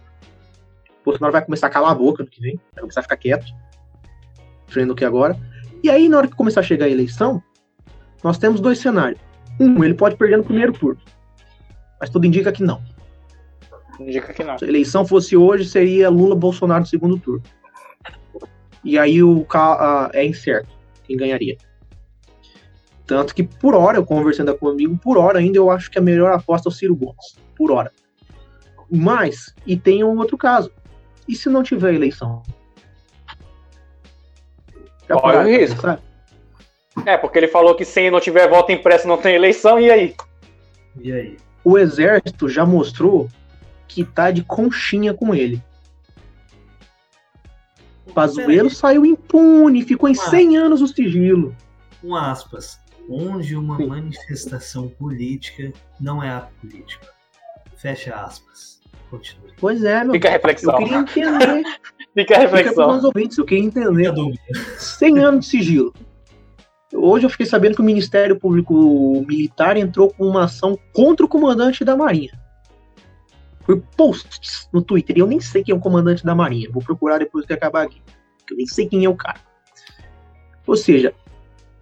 O 1.03 1.05
Bolsonaro 1.05 1.33
vai 1.33 1.45
começar 1.45 1.67
a 1.67 1.71
calar 1.71 1.91
a 1.91 1.95
boca 1.95 2.23
no 2.23 2.31
que 2.31 2.41
vem, 2.41 2.59
vai 2.73 2.83
começar 2.83 3.01
a 3.01 3.03
ficar 3.03 3.17
quieto, 3.17 3.53
frente 4.69 4.95
que 4.95 5.05
agora. 5.05 5.37
E 5.83 5.91
aí, 5.91 6.09
na 6.09 6.19
hora 6.19 6.29
que 6.29 6.37
começar 6.37 6.61
a 6.61 6.63
chegar 6.63 6.87
a 6.87 6.89
eleição, 6.89 7.43
nós 8.23 8.39
temos 8.39 8.61
dois 8.61 8.79
cenários. 8.79 9.21
Um, 9.59 9.83
ele 9.83 9.95
pode 9.95 10.17
perder 10.17 10.39
no 10.39 10.45
primeiro 10.45 10.73
turno. 10.73 11.01
Mas 11.99 12.09
tudo 12.09 12.27
indica 12.27 12.53
que 12.53 12.63
não. 12.63 12.81
Indica 13.99 14.33
que 14.33 14.45
não. 14.45 14.57
Se 14.57 14.65
a 14.65 14.69
eleição 14.69 15.05
fosse 15.05 15.37
hoje, 15.37 15.65
seria 15.67 16.09
Lula-Bolsonaro 16.09 16.81
no 16.81 16.87
segundo 16.87 17.19
turno. 17.19 17.43
E 18.85 18.99
aí 18.99 19.23
o 19.23 19.41
uh, 19.41 20.11
é 20.13 20.25
incerto 20.25 20.71
quem 21.05 21.17
ganharia. 21.17 21.59
Tanto 23.11 23.35
que 23.35 23.43
por 23.43 23.75
hora, 23.75 23.99
eu 23.99 24.07
conversando 24.07 24.57
com 24.57 24.67
um 24.67 24.71
amigo, 24.71 24.97
por 24.97 25.19
hora 25.19 25.41
ainda 25.41 25.59
eu 25.59 25.69
acho 25.69 25.91
que 25.91 25.99
a 25.99 26.01
melhor 26.01 26.31
aposta 26.31 26.69
é 26.69 26.71
o 26.71 26.73
Ciro 26.73 26.95
Gomes. 26.95 27.37
Por 27.57 27.73
hora. 27.73 27.91
Mas, 28.89 29.53
e 29.67 29.77
tem 29.77 30.05
um 30.05 30.17
outro 30.17 30.39
caso. 30.39 30.71
E 31.27 31.35
se 31.35 31.49
não 31.49 31.65
tiver 31.65 31.93
eleição? 31.93 32.41
Corre 35.09 35.39
o 35.39 35.43
risco. 35.43 35.89
É, 37.05 37.17
porque 37.17 37.39
ele 37.39 37.49
falou 37.49 37.75
que 37.75 37.85
se 37.85 38.09
não 38.13 38.21
tiver 38.21 38.49
voto 38.49 38.71
impresso 38.71 39.09
não 39.09 39.17
tem 39.17 39.35
eleição, 39.35 39.81
e 39.81 39.91
aí? 39.91 40.15
E 41.01 41.13
aí? 41.13 41.37
O 41.65 41.77
exército 41.77 42.49
já 42.49 42.65
mostrou 42.65 43.29
que 43.89 44.05
tá 44.05 44.31
de 44.31 44.45
conchinha 44.45 45.13
com 45.13 45.35
ele. 45.35 45.61
Pazuello 48.15 48.71
saiu 48.71 49.05
impune, 49.05 49.83
ficou 49.83 50.09
em 50.09 50.15
100 50.15 50.57
anos 50.57 50.81
o 50.81 50.87
sigilo. 50.87 51.57
Um 52.05 52.15
aspas. 52.15 52.79
Onde 53.09 53.57
uma 53.57 53.77
Sim. 53.77 53.87
manifestação 53.87 54.89
política 54.89 55.73
não 56.01 56.23
é 56.23 56.31
ato 56.31 56.53
político. 56.61 57.07
Fecha 57.77 58.15
aspas. 58.15 58.81
Continue. 59.11 59.53
Pois 59.59 59.83
é, 59.83 60.05
meu. 60.05 60.13
Fica 60.13 60.29
a 60.29 60.33
reflexão. 60.33 60.81
Eu 60.81 60.87
queria 60.87 60.99
entender. 61.01 61.65
Fica 62.15 62.37
a 62.37 62.39
reflexão. 62.41 62.95
Fica 62.95 63.07
ouvintes, 63.07 63.39
eu 63.39 63.45
queria 63.45 63.65
entender. 63.65 64.13
100 64.79 65.19
anos 65.19 65.45
de 65.47 65.51
sigilo. 65.51 65.93
Hoje 66.93 67.25
eu 67.25 67.31
fiquei 67.31 67.47
sabendo 67.47 67.77
que 67.77 67.81
o 67.81 67.85
Ministério 67.85 68.39
Público 68.39 69.25
Militar 69.27 69.77
entrou 69.77 70.13
com 70.13 70.27
uma 70.27 70.45
ação 70.45 70.77
contra 70.93 71.25
o 71.25 71.29
comandante 71.29 71.85
da 71.85 71.97
Marinha. 71.97 72.39
Foi 73.61 73.81
posts 73.97 74.69
no 74.73 74.83
Twitter. 74.83 75.17
E 75.17 75.21
eu 75.21 75.27
nem 75.27 75.41
sei 75.41 75.63
quem 75.63 75.73
é 75.73 75.77
o 75.77 75.81
comandante 75.81 76.25
da 76.25 76.35
Marinha. 76.35 76.69
Vou 76.71 76.83
procurar 76.83 77.19
depois 77.19 77.47
que 77.47 77.53
acabar 77.53 77.85
aqui. 77.85 78.03
Eu 78.51 78.57
nem 78.57 78.67
sei 78.67 78.89
quem 78.89 79.05
é 79.05 79.09
o 79.09 79.15
cara. 79.15 79.39
Ou 80.67 80.77
seja, 80.77 81.15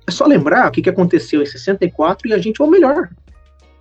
é 0.09 0.13
só 0.13 0.27
lembrar 0.27 0.69
o 0.69 0.71
que, 0.71 0.83
que 0.83 0.91
aconteceu 0.91 1.43
em 1.43 1.47
64 1.47 2.29
e 2.29 2.33
a 2.33 2.39
gente, 2.39 2.63
ou 2.63 2.69
melhor, 2.69 3.09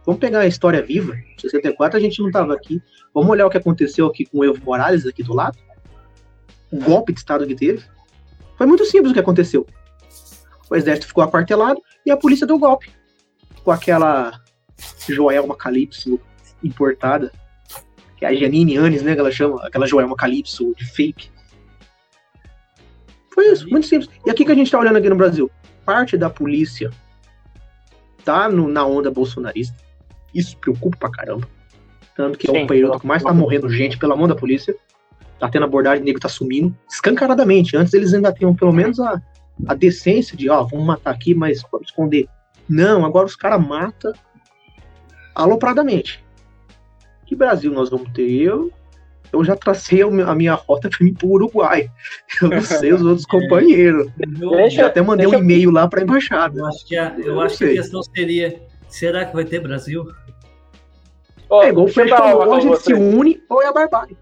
vamos 0.05 0.19
pegar 0.19 0.39
a 0.39 0.47
história 0.47 0.81
viva. 0.81 1.15
Em 1.15 1.39
64 1.39 1.97
a 1.97 2.01
gente 2.01 2.19
não 2.19 2.27
estava 2.27 2.53
aqui. 2.53 2.81
Vamos 3.13 3.29
olhar 3.29 3.47
o 3.47 3.49
que 3.49 3.57
aconteceu 3.57 4.07
aqui 4.07 4.25
com 4.25 4.39
o 4.39 4.45
Evo 4.45 4.63
Morales 4.63 5.05
aqui 5.05 5.23
do 5.23 5.33
lado. 5.33 5.57
O 6.71 6.79
golpe 6.79 7.13
de 7.13 7.19
Estado 7.19 7.47
que 7.47 7.55
teve. 7.55 7.83
Foi 8.57 8.67
muito 8.67 8.85
simples 8.85 9.11
o 9.11 9.13
que 9.13 9.19
aconteceu 9.19 9.65
o 10.69 10.75
exército 10.75 11.07
ficou 11.07 11.23
aquartelado 11.23 11.81
e 12.05 12.11
a 12.11 12.17
polícia 12.17 12.45
deu 12.45 12.59
golpe. 12.59 12.89
Com 13.63 13.71
aquela 13.71 14.39
Joelma 15.07 15.55
Calypso 15.55 16.19
importada, 16.63 17.31
que 18.17 18.25
é 18.25 18.29
a 18.29 18.33
Janine 18.33 18.77
Anes, 18.77 19.01
né, 19.01 19.13
que 19.13 19.19
ela 19.19 19.31
chama, 19.31 19.65
aquela 19.65 19.85
Joelma 19.85 20.15
Calypso 20.15 20.73
de 20.75 20.85
fake. 20.85 21.29
Foi 23.33 23.51
isso, 23.51 23.69
muito 23.69 23.87
simples. 23.87 24.09
E 24.25 24.29
aqui 24.29 24.43
que 24.43 24.51
a 24.51 24.55
gente 24.55 24.71
tá 24.71 24.79
olhando 24.79 24.97
aqui 24.97 25.09
no 25.09 25.15
Brasil, 25.15 25.49
parte 25.87 26.17
da 26.17 26.29
polícia 26.29 26.91
tá 28.25 28.49
no, 28.49 28.67
na 28.67 28.85
onda 28.85 29.09
bolsonarista. 29.09 29.77
Isso 30.35 30.57
preocupa 30.57 30.97
pra 30.97 31.09
caramba. 31.09 31.47
Tanto 32.13 32.37
que 32.37 32.45
Sim, 32.45 32.57
é 32.57 32.63
o 32.65 32.67
período 32.67 32.99
que 32.99 33.07
mais 33.07 33.23
tá 33.23 33.33
morrendo 33.33 33.69
gente 33.69 33.97
pela 33.97 34.13
mão 34.13 34.27
da 34.27 34.35
polícia. 34.35 34.75
Tá 35.39 35.47
tendo 35.47 35.63
abordagem, 35.63 36.01
o 36.01 36.05
nego 36.05 36.19
tá 36.19 36.27
sumindo. 36.27 36.75
Escancaradamente. 36.91 37.77
Antes 37.77 37.93
eles 37.93 38.13
ainda 38.13 38.33
tinham 38.33 38.53
pelo 38.53 38.73
menos 38.73 38.99
a, 38.99 39.21
a 39.65 39.73
decência 39.73 40.35
de, 40.35 40.49
ó, 40.49 40.61
vamos 40.63 40.85
matar 40.85 41.11
aqui, 41.11 41.33
mas 41.33 41.61
vamos 41.71 41.87
esconder. 41.87 42.27
Não, 42.67 43.05
agora 43.05 43.25
os 43.25 43.35
caras 43.37 43.65
matam 43.65 44.11
alopradamente. 45.33 46.21
Que 47.25 47.33
Brasil 47.33 47.71
nós 47.71 47.89
vamos 47.89 48.11
ter? 48.11 48.29
Eu, 48.29 48.73
eu 49.31 49.43
já 49.43 49.55
tracei 49.55 50.01
a 50.01 50.35
minha 50.35 50.53
rota 50.53 50.89
para 50.95 51.05
ir 51.07 51.13
para 51.13 51.27
o 51.27 51.31
Uruguai. 51.31 51.89
Eu 52.41 52.49
não 52.49 52.61
sei 52.61 52.93
os 52.93 53.01
outros 53.01 53.25
companheiros. 53.27 54.07
Eu 54.41 54.69
já 54.69 54.87
até 54.87 55.01
mandei 55.01 55.27
um 55.27 55.33
e-mail 55.33 55.71
lá 55.71 55.87
para 55.87 56.01
a 56.01 56.03
embaixada. 56.03 56.59
Eu 56.59 56.65
acho, 56.65 56.85
que 56.85 56.97
a, 56.97 57.15
eu, 57.17 57.25
eu 57.25 57.41
acho 57.41 57.57
que 57.57 57.65
a 57.65 57.73
questão 57.73 58.01
seria: 58.03 58.61
será 58.87 59.25
que 59.25 59.33
vai 59.33 59.45
ter 59.45 59.59
Brasil? 59.59 60.05
Oh, 61.49 61.63
é 61.63 61.69
igual 61.69 61.87
o 61.87 62.47
ou 62.47 62.53
a 62.53 62.59
gente 62.59 62.81
se 62.81 62.93
une 62.93 63.41
ou 63.49 63.61
é 63.61 63.67
a 63.67 63.73
barbárie. 63.73 64.17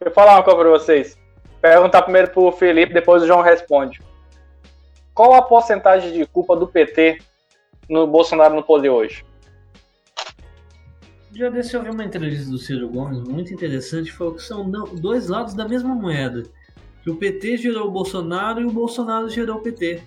Deixa 0.00 0.10
eu 0.10 0.12
falar 0.12 0.34
uma 0.34 0.42
coisa 0.42 0.60
para 0.60 0.70
vocês. 0.70 1.18
Perguntar 1.60 2.02
primeiro 2.02 2.30
pro 2.30 2.52
Felipe, 2.52 2.92
depois 2.92 3.22
o 3.22 3.26
João 3.26 3.40
responde. 3.40 4.02
Qual 5.14 5.32
a 5.32 5.40
porcentagem 5.40 6.12
de 6.12 6.26
culpa 6.26 6.54
do 6.54 6.66
PT 6.66 7.18
no 7.88 8.06
Bolsonaro 8.06 8.54
no 8.54 8.62
poder 8.62 8.90
hoje? 8.90 9.24
Já 11.34 11.48
desse 11.48 11.74
eu 11.74 11.82
vi 11.82 11.90
uma 11.90 12.04
entrevista 12.04 12.48
do 12.48 12.58
Ciro 12.58 12.88
Gomes 12.88 13.20
muito 13.26 13.52
interessante, 13.52 14.12
falou 14.12 14.34
que 14.34 14.42
são 14.42 14.70
dois 14.70 15.28
lados 15.28 15.52
da 15.52 15.66
mesma 15.66 15.92
moeda. 15.92 16.44
Que 17.02 17.10
o 17.10 17.16
PT 17.16 17.56
gerou 17.56 17.88
o 17.88 17.90
Bolsonaro 17.90 18.60
e 18.60 18.64
o 18.64 18.70
Bolsonaro 18.70 19.28
gerou 19.28 19.56
o 19.56 19.60
PT. 19.60 20.00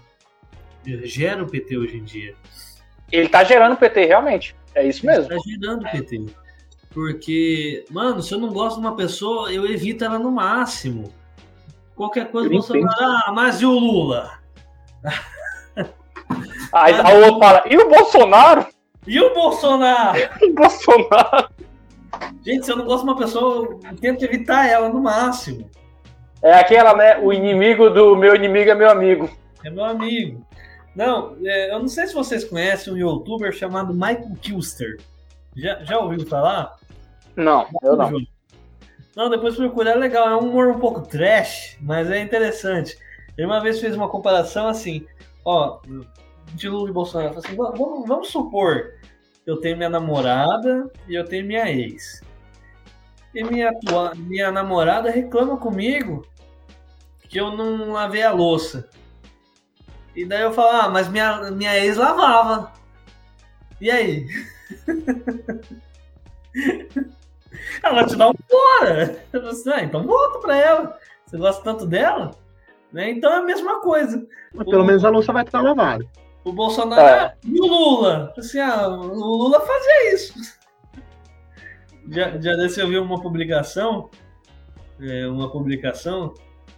Gera 1.04 1.44
o 1.44 1.48
PT 1.48 1.78
hoje 1.78 1.98
em 1.98 2.04
dia. 2.04 2.34
Ele 3.12 3.28
tá 3.28 3.44
gerando 3.44 3.74
o 3.74 3.78
PT, 3.78 4.06
realmente. 4.06 4.56
É 4.74 4.88
isso 4.88 5.06
mesmo. 5.06 5.26
Ele 5.26 5.36
tá 5.36 5.44
gerando 5.46 5.86
o 5.86 5.92
PT. 5.92 6.26
Porque, 6.92 7.86
mano, 7.92 8.22
se 8.22 8.34
eu 8.34 8.40
não 8.40 8.50
gosto 8.50 8.80
de 8.80 8.88
uma 8.88 8.96
pessoa, 8.96 9.52
eu 9.52 9.66
evito 9.66 10.06
ela 10.06 10.18
no 10.18 10.32
máximo. 10.32 11.14
Qualquer 11.94 12.32
coisa, 12.32 12.50
Bolsonaro, 12.50 12.96
ah, 13.02 13.32
mas 13.36 13.60
e 13.62 13.66
o 13.66 13.72
Lula? 13.72 14.40
Aí 16.72 16.94
a 16.94 17.10
outro 17.10 17.40
fala, 17.40 17.64
e 17.70 17.78
o 17.78 17.90
Bolsonaro? 17.90 18.66
E 19.08 19.20
o 19.20 19.34
Bolsonaro? 19.34 20.20
o 20.44 20.54
Bolsonaro. 20.54 21.50
Gente, 22.44 22.66
se 22.66 22.72
eu 22.72 22.78
não 22.78 22.86
gosto 22.86 23.06
de 23.06 23.10
uma 23.10 23.18
pessoa, 23.18 23.80
eu 23.90 23.96
tento 24.00 24.24
evitar 24.24 24.68
ela 24.68 24.90
no 24.90 25.02
máximo. 25.02 25.70
É 26.42 26.54
aquela, 26.54 26.96
né? 26.96 27.18
O 27.20 27.34
inimigo 27.34 27.90
do 27.90 28.16
meu 28.16 28.36
inimigo 28.36 28.70
é 28.70 28.76
meu 28.76 28.90
amigo. 28.90 29.30
É 29.64 29.70
meu 29.70 29.86
amigo. 29.86 30.46
Não, 30.96 31.36
é, 31.44 31.74
eu 31.74 31.80
não 31.80 31.88
sei 31.88 32.08
se 32.08 32.14
vocês 32.14 32.44
conhecem 32.44 32.94
um 32.94 32.98
youtuber 32.98 33.52
chamado 33.54 33.94
Michael 33.94 34.36
Kilster. 34.42 34.98
Já, 35.56 35.84
já 35.84 36.00
ouviu 36.00 36.26
falar? 36.26 36.76
Não, 37.36 37.68
eu 37.84 37.96
não. 37.96 38.12
Não, 39.16 39.30
depois 39.30 39.56
procurar 39.56 39.92
é 39.92 39.96
legal. 39.96 40.28
É 40.28 40.36
um 40.36 40.50
humor 40.50 40.68
um 40.68 40.80
pouco 40.80 41.02
trash, 41.02 41.78
mas 41.82 42.10
é 42.10 42.20
interessante. 42.20 42.98
Ele 43.38 43.48
uma 43.48 43.60
vez 43.60 43.80
fez 43.80 43.96
uma 43.96 44.10
comparação 44.10 44.68
assim, 44.68 45.06
ó, 45.46 45.80
de 46.54 46.70
Lula 46.70 46.90
e 46.90 46.94
Bolsonaro. 46.94 47.38
Assim, 47.38 47.56
vamos, 47.56 48.08
vamos 48.08 48.30
supor, 48.30 48.94
eu 49.48 49.58
tenho 49.58 49.78
minha 49.78 49.90
namorada 49.90 50.92
e 51.08 51.16
eu 51.16 51.24
tenho 51.24 51.48
minha 51.48 51.72
ex. 51.72 52.22
E 53.34 53.42
minha, 53.44 53.70
atua, 53.70 54.14
minha 54.14 54.52
namorada 54.52 55.10
reclama 55.10 55.58
comigo 55.58 56.28
que 57.22 57.40
eu 57.40 57.56
não 57.56 57.94
lavei 57.94 58.24
a 58.24 58.34
louça. 58.34 58.90
E 60.14 60.26
daí 60.26 60.42
eu 60.42 60.52
falo, 60.52 60.70
ah, 60.70 60.90
mas 60.90 61.08
minha, 61.08 61.50
minha 61.52 61.78
ex 61.78 61.96
lavava. 61.96 62.74
E 63.80 63.90
aí? 63.90 64.28
ela 67.82 68.06
te 68.06 68.18
dá 68.18 68.30
um 68.30 68.36
fora. 68.50 69.24
Você, 69.32 69.72
ah, 69.72 69.84
então 69.84 70.06
volta 70.06 70.40
pra 70.40 70.58
ela. 70.58 71.00
Você 71.26 71.38
gosta 71.38 71.64
tanto 71.64 71.86
dela? 71.86 72.32
Né? 72.92 73.12
Então 73.12 73.32
é 73.32 73.38
a 73.38 73.44
mesma 73.44 73.80
coisa. 73.80 74.28
Mas 74.54 74.68
pelo 74.68 74.84
o, 74.84 74.86
menos 74.86 75.06
a 75.06 75.10
louça 75.10 75.32
vai 75.32 75.44
estar 75.44 75.62
lavada. 75.62 76.06
O 76.48 76.54
Bolsonaro 76.54 77.02
é. 77.02 77.36
e 77.44 77.60
o 77.60 77.66
Lula. 77.66 78.34
Assim, 78.38 78.58
ah, 78.60 78.88
o 78.88 79.36
Lula 79.36 79.60
fazia 79.60 80.14
isso. 80.14 80.34
Já, 82.10 82.38
já 82.40 82.54
desse 82.54 82.80
eu 82.80 82.88
vi 82.88 82.98
uma 82.98 83.22
publicação, 83.22 84.10
é, 85.02 85.28
uma 85.28 85.52
publicação 85.52 86.34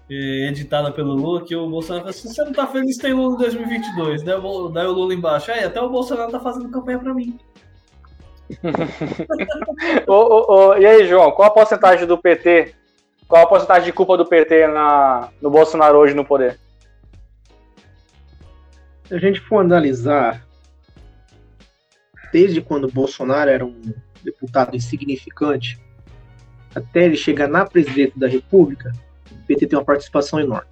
é, 0.09 0.47
editada 0.47 0.91
pelo 0.91 1.13
Lula, 1.13 1.45
que 1.45 1.55
o 1.55 1.69
Bolsonaro 1.69 2.05
falou 2.05 2.17
assim, 2.17 2.29
você 2.29 2.43
não 2.43 2.51
tá 2.51 2.65
feliz 2.65 2.97
tem 2.97 3.13
Lula 3.13 3.35
em 3.35 3.37
2022. 3.37 4.23
Daí, 4.23 4.41
daí 4.73 4.87
o 4.87 4.91
Lula 4.91 5.13
embaixo, 5.13 5.51
aí 5.51 5.63
até 5.63 5.79
o 5.79 5.89
Bolsonaro 5.89 6.31
tá 6.31 6.39
fazendo 6.39 6.71
campanha 6.71 6.97
pra 6.97 7.13
mim. 7.13 7.37
ô, 10.07 10.13
ô, 10.13 10.69
ô, 10.69 10.77
e 10.77 10.85
aí, 10.87 11.07
João, 11.07 11.29
qual 11.29 11.47
a 11.47 11.51
porcentagem 11.51 12.07
do 12.07 12.17
PT? 12.17 12.73
Qual 13.27 13.43
a 13.43 13.47
porcentagem 13.47 13.85
de 13.85 13.93
culpa 13.93 14.17
do 14.17 14.25
PT 14.25 14.65
na, 14.65 15.29
no 15.39 15.51
Bolsonaro 15.51 15.99
hoje 15.99 16.15
no 16.15 16.25
poder? 16.25 16.59
Se 19.09 19.15
a 19.15 19.17
gente 19.17 19.39
for 19.39 19.57
analisar, 19.57 20.45
desde 22.31 22.61
quando 22.61 22.87
Bolsonaro 22.91 23.49
era 23.49 23.65
um 23.65 23.81
deputado 24.23 24.75
insignificante, 24.75 25.79
até 26.75 27.05
ele 27.05 27.15
chegar 27.15 27.47
na 27.47 27.65
presidência 27.65 28.13
da 28.15 28.27
República, 28.27 28.93
o 29.31 29.47
PT 29.47 29.65
tem 29.65 29.79
uma 29.79 29.83
participação 29.83 30.39
enorme. 30.39 30.69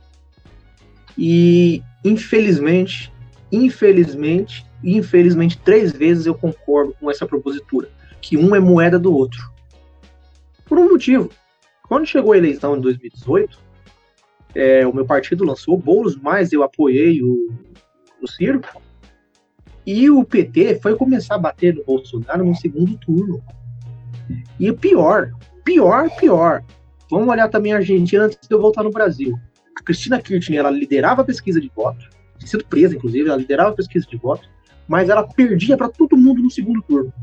E, 1.18 1.82
infelizmente, 2.06 3.12
infelizmente, 3.52 4.64
infelizmente, 4.84 5.58
três 5.58 5.92
vezes 5.92 6.28
eu 6.28 6.36
concordo 6.36 6.94
com 7.00 7.10
essa 7.10 7.26
propositura, 7.26 7.90
que 8.22 8.38
um 8.38 8.56
é 8.56 8.60
moeda 8.60 9.00
do 9.00 9.12
outro. 9.16 9.52
Por 10.64 10.78
um 10.78 10.90
motivo. 10.90 11.32
Quando 11.90 12.06
chegou 12.06 12.34
a 12.34 12.38
eleição 12.38 12.78
em 12.78 12.82
2018, 12.82 13.58
é, 14.54 14.86
o 14.86 14.94
meu 14.94 15.08
partido 15.08 15.44
lançou 15.44 15.74
o 15.74 15.78
Boulos, 15.78 16.16
mas 16.16 16.54
eu 16.54 16.62
apoiei 16.62 17.24
o, 17.24 17.50
o 18.22 18.28
Ciro. 18.28 18.62
E 19.86 20.10
o 20.10 20.24
PT 20.24 20.80
foi 20.82 20.96
começar 20.96 21.36
a 21.36 21.40
bater 21.40 21.74
no 21.74 21.84
Bolsonaro 21.84 22.44
no 22.44 22.56
segundo 22.56 22.98
turno. 22.98 23.42
E 24.60 24.72
pior, 24.74 25.32
pior, 25.64 26.10
pior. 26.18 26.64
Vamos 27.10 27.30
olhar 27.30 27.48
também 27.48 27.74
a 27.74 27.78
Argentina 27.78 28.26
antes 28.26 28.38
de 28.48 28.54
eu 28.54 28.62
voltar 28.62 28.84
no 28.84 28.92
Brasil. 28.92 29.40
A 29.80 29.84
Cristina 29.84 30.22
Kirchner, 30.22 30.60
ela 30.60 30.70
liderava 30.70 31.22
a 31.22 31.26
pesquisa 31.26 31.62
de 31.62 31.72
voto, 31.74 32.10
tinha 32.38 32.50
sido 32.50 32.66
presa, 32.66 32.96
inclusive, 32.96 33.30
ela 33.30 33.38
liderava 33.38 33.70
a 33.70 33.76
pesquisa 33.76 34.06
de 34.06 34.18
voto, 34.18 34.50
mas 34.88 35.10
ela 35.10 35.26
perdia 35.26 35.78
para 35.78 35.90
todo 35.90 36.18
mundo 36.18 36.42
no 36.42 36.52
segundo 36.52 36.82
turno. 36.82 37.14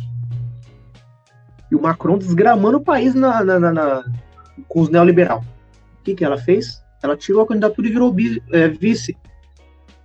E 1.71 1.75
o 1.75 1.83
Macron 1.83 2.19
desgramando 2.19 2.79
o 2.79 2.85
país 2.85 3.15
na, 3.15 3.45
na, 3.45 3.59
na, 3.59 3.73
na 3.73 4.05
com 4.69 4.81
os 4.81 4.89
neoliberal. 4.89 5.45
O 6.01 6.05
que, 6.05 6.15
que 6.15 6.25
ela 6.25 6.37
fez? 6.37 6.83
Ela 7.03 7.17
tirou 7.17 7.43
a 7.43 7.47
candidatura 7.47 7.89
e 7.89 7.91
virou 7.91 8.15
é, 8.53 8.69
vice 8.69 9.17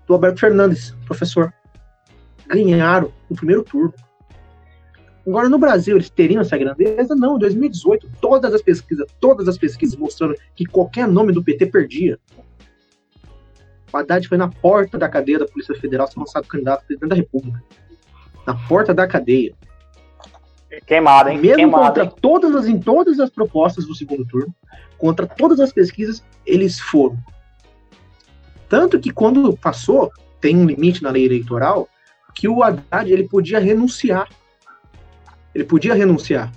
do 0.09 0.15
Alberto 0.15 0.39
Fernandes, 0.39 0.95
professor. 1.05 1.53
Ganharam 2.47 3.13
no 3.29 3.35
primeiro 3.35 3.63
turno. 3.63 3.93
Agora, 5.25 5.47
no 5.47 5.59
Brasil, 5.59 5.95
eles 5.95 6.09
teriam 6.09 6.41
essa 6.41 6.57
grandeza? 6.57 7.15
Não, 7.15 7.35
em 7.35 7.39
2018, 7.39 8.09
todas 8.19 8.51
as 8.51 8.61
pesquisas, 8.63 9.05
todas 9.19 9.47
as 9.47 9.55
pesquisas 9.55 9.95
mostrando 9.95 10.35
que 10.55 10.65
qualquer 10.65 11.07
nome 11.07 11.31
do 11.31 11.43
PT 11.43 11.67
perdia. 11.67 12.17
O 13.93 13.97
Haddad 13.97 14.27
foi 14.27 14.37
na 14.39 14.47
porta 14.47 14.97
da 14.97 15.07
cadeia 15.07 15.37
da 15.37 15.45
Polícia 15.45 15.75
Federal 15.75 16.07
ser 16.07 16.19
lançado 16.19 16.47
candidato 16.47 16.81
a 16.81 16.85
presidente 16.85 17.09
da 17.09 17.15
República. 17.15 17.63
Na 18.47 18.55
porta 18.67 18.95
da 18.95 19.05
cadeia. 19.05 19.53
Queimado, 20.87 21.29
hein? 21.29 21.37
Mesmo 21.37 21.57
Queimado, 21.57 21.85
contra 21.85 22.03
hein? 22.05 22.11
todas 22.19 22.55
as, 22.55 22.65
em 22.65 22.79
todas 22.79 23.19
as 23.19 23.29
propostas 23.29 23.85
do 23.85 23.93
segundo 23.93 24.25
turno, 24.25 24.55
contra 24.97 25.27
todas 25.27 25.59
as 25.59 25.71
pesquisas, 25.71 26.23
eles 26.47 26.79
foram. 26.79 27.17
Tanto 28.69 28.99
que 28.99 29.11
quando 29.11 29.57
passou, 29.57 30.11
tem 30.39 30.55
um 30.55 30.65
limite 30.65 31.01
na 31.01 31.09
lei 31.09 31.25
eleitoral, 31.25 31.89
que 32.35 32.47
o 32.47 32.63
Haddad 32.63 33.11
ele 33.11 33.27
podia 33.27 33.59
renunciar. 33.59 34.29
Ele 35.53 35.63
podia 35.63 35.95
renunciar. 35.95 36.51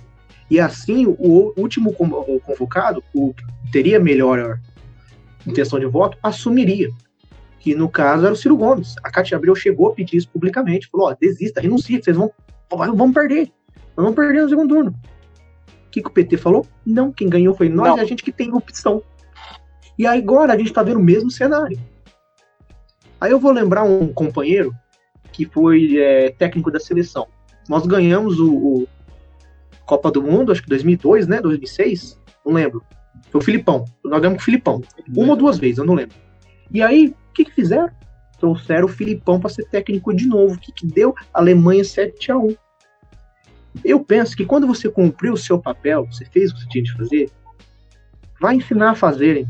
E 0.49 0.59
assim, 0.59 1.07
o 1.07 1.51
último 1.57 1.93
convocado, 1.93 3.03
o 3.13 3.33
que 3.33 3.43
teria 3.71 3.99
melhor 3.99 4.59
intenção 5.45 5.79
de 5.79 5.85
voto, 5.87 6.17
assumiria. 6.21 6.89
Que 7.59 7.73
no 7.73 7.89
caso 7.89 8.25
era 8.25 8.33
o 8.33 8.37
Ciro 8.37 8.55
Gomes. 8.55 8.95
A 9.03 9.09
Cátia 9.09 9.37
Abreu 9.37 9.55
chegou 9.55 9.87
a 9.87 9.93
pedir 9.93 10.17
isso 10.17 10.29
publicamente. 10.29 10.87
Falou: 10.91 11.07
ó, 11.07 11.15
desista, 11.19 11.59
renuncia, 11.61 12.01
vocês 12.01 12.15
vão, 12.15 12.31
vão 12.69 13.11
perder. 13.11 13.51
Nós 13.97 14.05
vamos 14.05 14.15
perder 14.15 14.43
no 14.43 14.49
segundo 14.49 14.75
turno. 14.75 14.91
O 15.87 15.89
que, 15.89 16.01
que 16.01 16.07
o 16.07 16.11
PT 16.11 16.37
falou? 16.37 16.65
Não, 16.85 17.11
quem 17.11 17.29
ganhou 17.29 17.55
foi 17.55 17.69
nós 17.69 17.89
Não. 17.89 17.97
e 17.97 18.01
a 18.01 18.05
gente 18.05 18.23
que 18.23 18.31
tem 18.31 18.53
opção. 18.53 19.01
E 19.97 20.05
agora 20.05 20.53
a 20.53 20.57
gente 20.57 20.67
está 20.67 20.83
vendo 20.83 20.99
o 20.99 21.03
mesmo 21.03 21.29
cenário. 21.31 21.79
Aí 23.23 23.31
eu 23.31 23.39
vou 23.39 23.53
lembrar 23.53 23.85
um 23.85 24.11
companheiro 24.11 24.75
que 25.31 25.45
foi 25.45 25.97
é, 25.97 26.31
técnico 26.31 26.69
da 26.69 26.77
seleção. 26.77 27.25
Nós 27.69 27.87
ganhamos 27.87 28.37
o, 28.37 28.53
o, 28.53 28.87
Copa 29.85 30.11
do 30.11 30.21
Mundo, 30.21 30.51
acho 30.51 30.61
que 30.61 30.67
2002, 30.67 31.25
né? 31.25 31.39
2006? 31.39 32.19
Não 32.45 32.51
lembro. 32.51 32.83
Foi 33.31 33.39
o 33.39 33.43
Filipão. 33.43 33.85
Nós 34.03 34.19
ganhamos 34.19 34.39
com 34.39 34.41
o 34.41 34.45
Filipão. 34.45 34.81
Uma 35.15 35.29
ou 35.29 35.35
duas 35.37 35.57
vezes, 35.57 35.77
eu 35.77 35.85
não 35.85 35.93
lembro. 35.93 36.17
E 36.69 36.81
aí, 36.81 37.15
o 37.29 37.33
que, 37.33 37.45
que 37.45 37.53
fizeram? 37.53 37.89
Trouxeram 38.41 38.87
o 38.87 38.89
Filipão 38.89 39.39
para 39.39 39.49
ser 39.49 39.69
técnico 39.69 40.13
de 40.13 40.27
novo. 40.27 40.55
O 40.55 40.59
que, 40.59 40.73
que 40.73 40.85
deu? 40.85 41.15
Alemanha 41.33 41.85
7 41.85 42.29
a 42.29 42.37
1 42.37 42.53
Eu 43.85 44.03
penso 44.03 44.35
que 44.35 44.45
quando 44.45 44.67
você 44.67 44.89
cumpriu 44.89 45.31
o 45.31 45.37
seu 45.37 45.57
papel, 45.57 46.05
você 46.11 46.25
fez 46.25 46.51
o 46.51 46.55
que 46.55 46.61
você 46.63 46.67
tinha 46.67 46.83
de 46.83 46.91
fazer, 46.91 47.31
vai 48.41 48.55
ensinar 48.55 48.91
a 48.91 48.95
fazerem. 48.95 49.47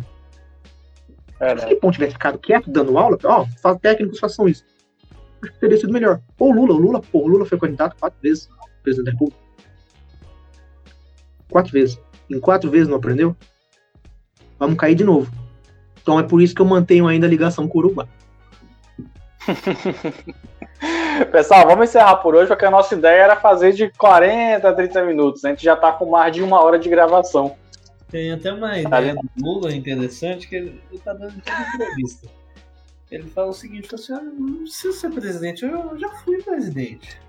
É, 1.43 1.49
Se 1.49 1.55
o 1.55 1.67
Filipão 1.67 1.91
tivesse 1.91 2.13
ficado 2.13 2.39
quieto, 2.39 2.71
dando 2.71 2.97
aula, 2.97 3.17
ó, 3.25 3.45
oh, 3.65 3.75
técnicos 3.75 4.19
façam 4.19 4.47
isso. 4.47 4.63
Acho 5.41 5.51
que 5.51 5.59
teria 5.59 5.77
sido 5.77 5.91
melhor. 5.91 6.21
Ou 6.39 6.51
o 6.51 6.55
Lula, 6.55 6.73
o 6.73 6.77
Lula, 6.77 7.01
pô, 7.01 7.19
o 7.19 7.27
Lula 7.27 7.45
foi 7.45 7.59
candidato 7.59 7.97
quatro 7.99 8.17
vezes, 8.21 8.49
presidente 8.81 9.05
da 9.05 9.11
República. 9.11 9.39
Quatro 11.49 11.71
vezes. 11.73 11.99
Em 12.29 12.39
quatro 12.39 12.71
vezes 12.71 12.87
não 12.87 12.95
aprendeu? 12.95 13.35
Vamos 14.57 14.77
cair 14.77 14.95
de 14.95 15.03
novo. 15.03 15.29
Então 16.01 16.17
é 16.17 16.23
por 16.23 16.41
isso 16.41 16.55
que 16.55 16.61
eu 16.61 16.65
mantenho 16.65 17.07
ainda 17.07 17.27
a 17.27 17.29
ligação 17.29 17.67
com 17.67 17.77
o 17.77 17.81
Uruguai. 17.81 18.07
Pessoal, 21.31 21.67
vamos 21.67 21.89
encerrar 21.89 22.15
por 22.17 22.35
hoje, 22.35 22.47
porque 22.47 22.65
a 22.65 22.71
nossa 22.71 22.95
ideia 22.95 23.23
era 23.23 23.35
fazer 23.35 23.73
de 23.73 23.89
40 23.89 24.67
a 24.67 24.73
30 24.73 25.03
minutos. 25.03 25.43
A 25.43 25.49
gente 25.49 25.63
já 25.63 25.73
está 25.73 25.91
com 25.91 26.09
mais 26.09 26.33
de 26.33 26.41
uma 26.41 26.61
hora 26.61 26.79
de 26.79 26.89
gravação. 26.89 27.55
Tem 28.13 28.31
até 28.31 28.53
uma 28.53 28.77
ideia 28.77 29.15
do 29.15 29.27
Lula 29.43 29.73
interessante 29.73 30.47
que 30.47 30.55
ele 30.55 30.83
está 30.91 31.13
dando 31.13 31.33
toda 31.41 31.61
entrevista. 31.73 32.29
ele 33.09 33.27
fala 33.29 33.47
o 33.47 33.53
seguinte: 33.53 33.95
assim, 33.95 34.13
ah, 34.13 34.21
não 34.21 34.57
precisa 34.57 34.93
ser 34.93 35.09
presidente, 35.09 35.65
eu 35.65 35.97
já 35.97 36.09
fui 36.09 36.39
presidente. 36.43 37.19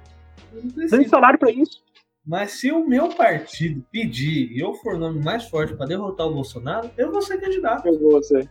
Tem 0.91 1.09
salário 1.09 1.39
para 1.39 1.51
isso. 1.51 1.83
Mas 2.27 2.51
se 2.53 2.71
o 2.71 2.87
meu 2.87 3.09
partido 3.09 3.83
pedir 3.91 4.53
e 4.53 4.61
eu 4.61 4.75
for 4.75 4.97
o 4.97 4.99
nome 4.99 5.25
mais 5.25 5.49
forte 5.49 5.75
para 5.75 5.87
derrotar 5.87 6.27
o 6.27 6.35
Bolsonaro, 6.35 6.91
eu 6.99 7.11
vou 7.11 7.23
ser 7.23 7.41
candidato. 7.41 7.89
Eu 7.89 7.99
vou 7.99 8.23
ser. 8.23 8.47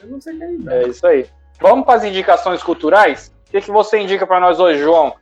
Eu 0.00 0.10
vou 0.10 0.20
ser 0.20 0.38
candidato. 0.38 0.76
É 0.76 0.88
isso 0.88 1.04
aí. 1.04 1.26
Vamos 1.60 1.84
para 1.84 1.96
as 1.96 2.04
indicações 2.04 2.62
culturais? 2.62 3.34
O 3.48 3.50
que, 3.50 3.60
que 3.62 3.70
você 3.72 3.98
indica 3.98 4.24
para 4.28 4.38
nós 4.38 4.60
hoje, 4.60 4.78
João? 4.78 5.16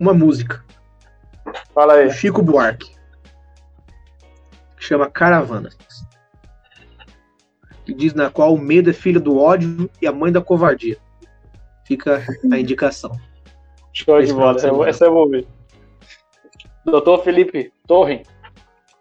Uma 0.00 0.12
música. 0.12 0.64
Fala 1.72 1.94
aí. 1.94 2.10
Chico 2.10 2.42
Buarque. 2.42 2.91
Chama 4.82 5.08
Caravanas. 5.08 5.76
Que 7.84 7.94
diz 7.94 8.14
na 8.14 8.30
qual 8.30 8.52
o 8.52 8.60
medo 8.60 8.90
é 8.90 8.92
filho 8.92 9.20
do 9.20 9.38
ódio 9.38 9.88
e 10.00 10.08
a 10.08 10.12
mãe 10.12 10.32
da 10.32 10.40
covardia. 10.40 10.98
Fica 11.84 12.20
a 12.50 12.58
indicação. 12.58 13.12
Show 13.92 14.20
de 14.20 14.32
bola, 14.32 14.56
essa 14.88 15.04
eu 15.04 15.12
vou 15.12 15.30
ver. 15.30 15.46
Doutor 16.84 17.22
Felipe 17.22 17.72
Torre, 17.86 18.24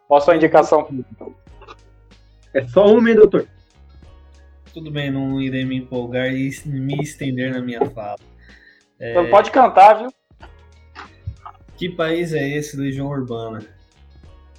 qual 0.07 0.19
a 0.19 0.21
sua 0.21 0.35
indicação? 0.35 0.87
É 2.53 2.67
só 2.67 2.85
uma, 2.85 3.09
hein, 3.09 3.15
doutor? 3.15 3.47
Tudo 4.71 4.91
bem, 4.91 5.09
não 5.09 5.41
irei 5.41 5.65
me 5.65 5.77
empolgar 5.77 6.31
e 6.31 6.51
me 6.65 7.01
estender 7.01 7.51
na 7.51 7.59
minha 7.59 7.83
fala. 7.89 8.19
É... 8.99 9.11
Então 9.11 9.29
pode 9.31 9.49
cantar, 9.49 9.95
viu? 9.95 10.13
Que 11.75 11.89
país 11.89 12.33
é 12.33 12.47
esse, 12.47 12.77
Legião 12.77 13.07
Urbana? 13.07 13.80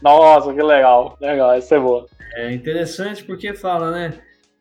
Nossa, 0.03 0.53
que 0.53 0.63
legal, 0.63 1.17
legal, 1.21 1.53
essa 1.53 1.77
é 1.77 1.81
boa. 1.81 2.07
É 2.35 2.53
interessante 2.53 3.23
porque 3.25 3.55
fala, 3.55 3.91
né? 3.91 4.15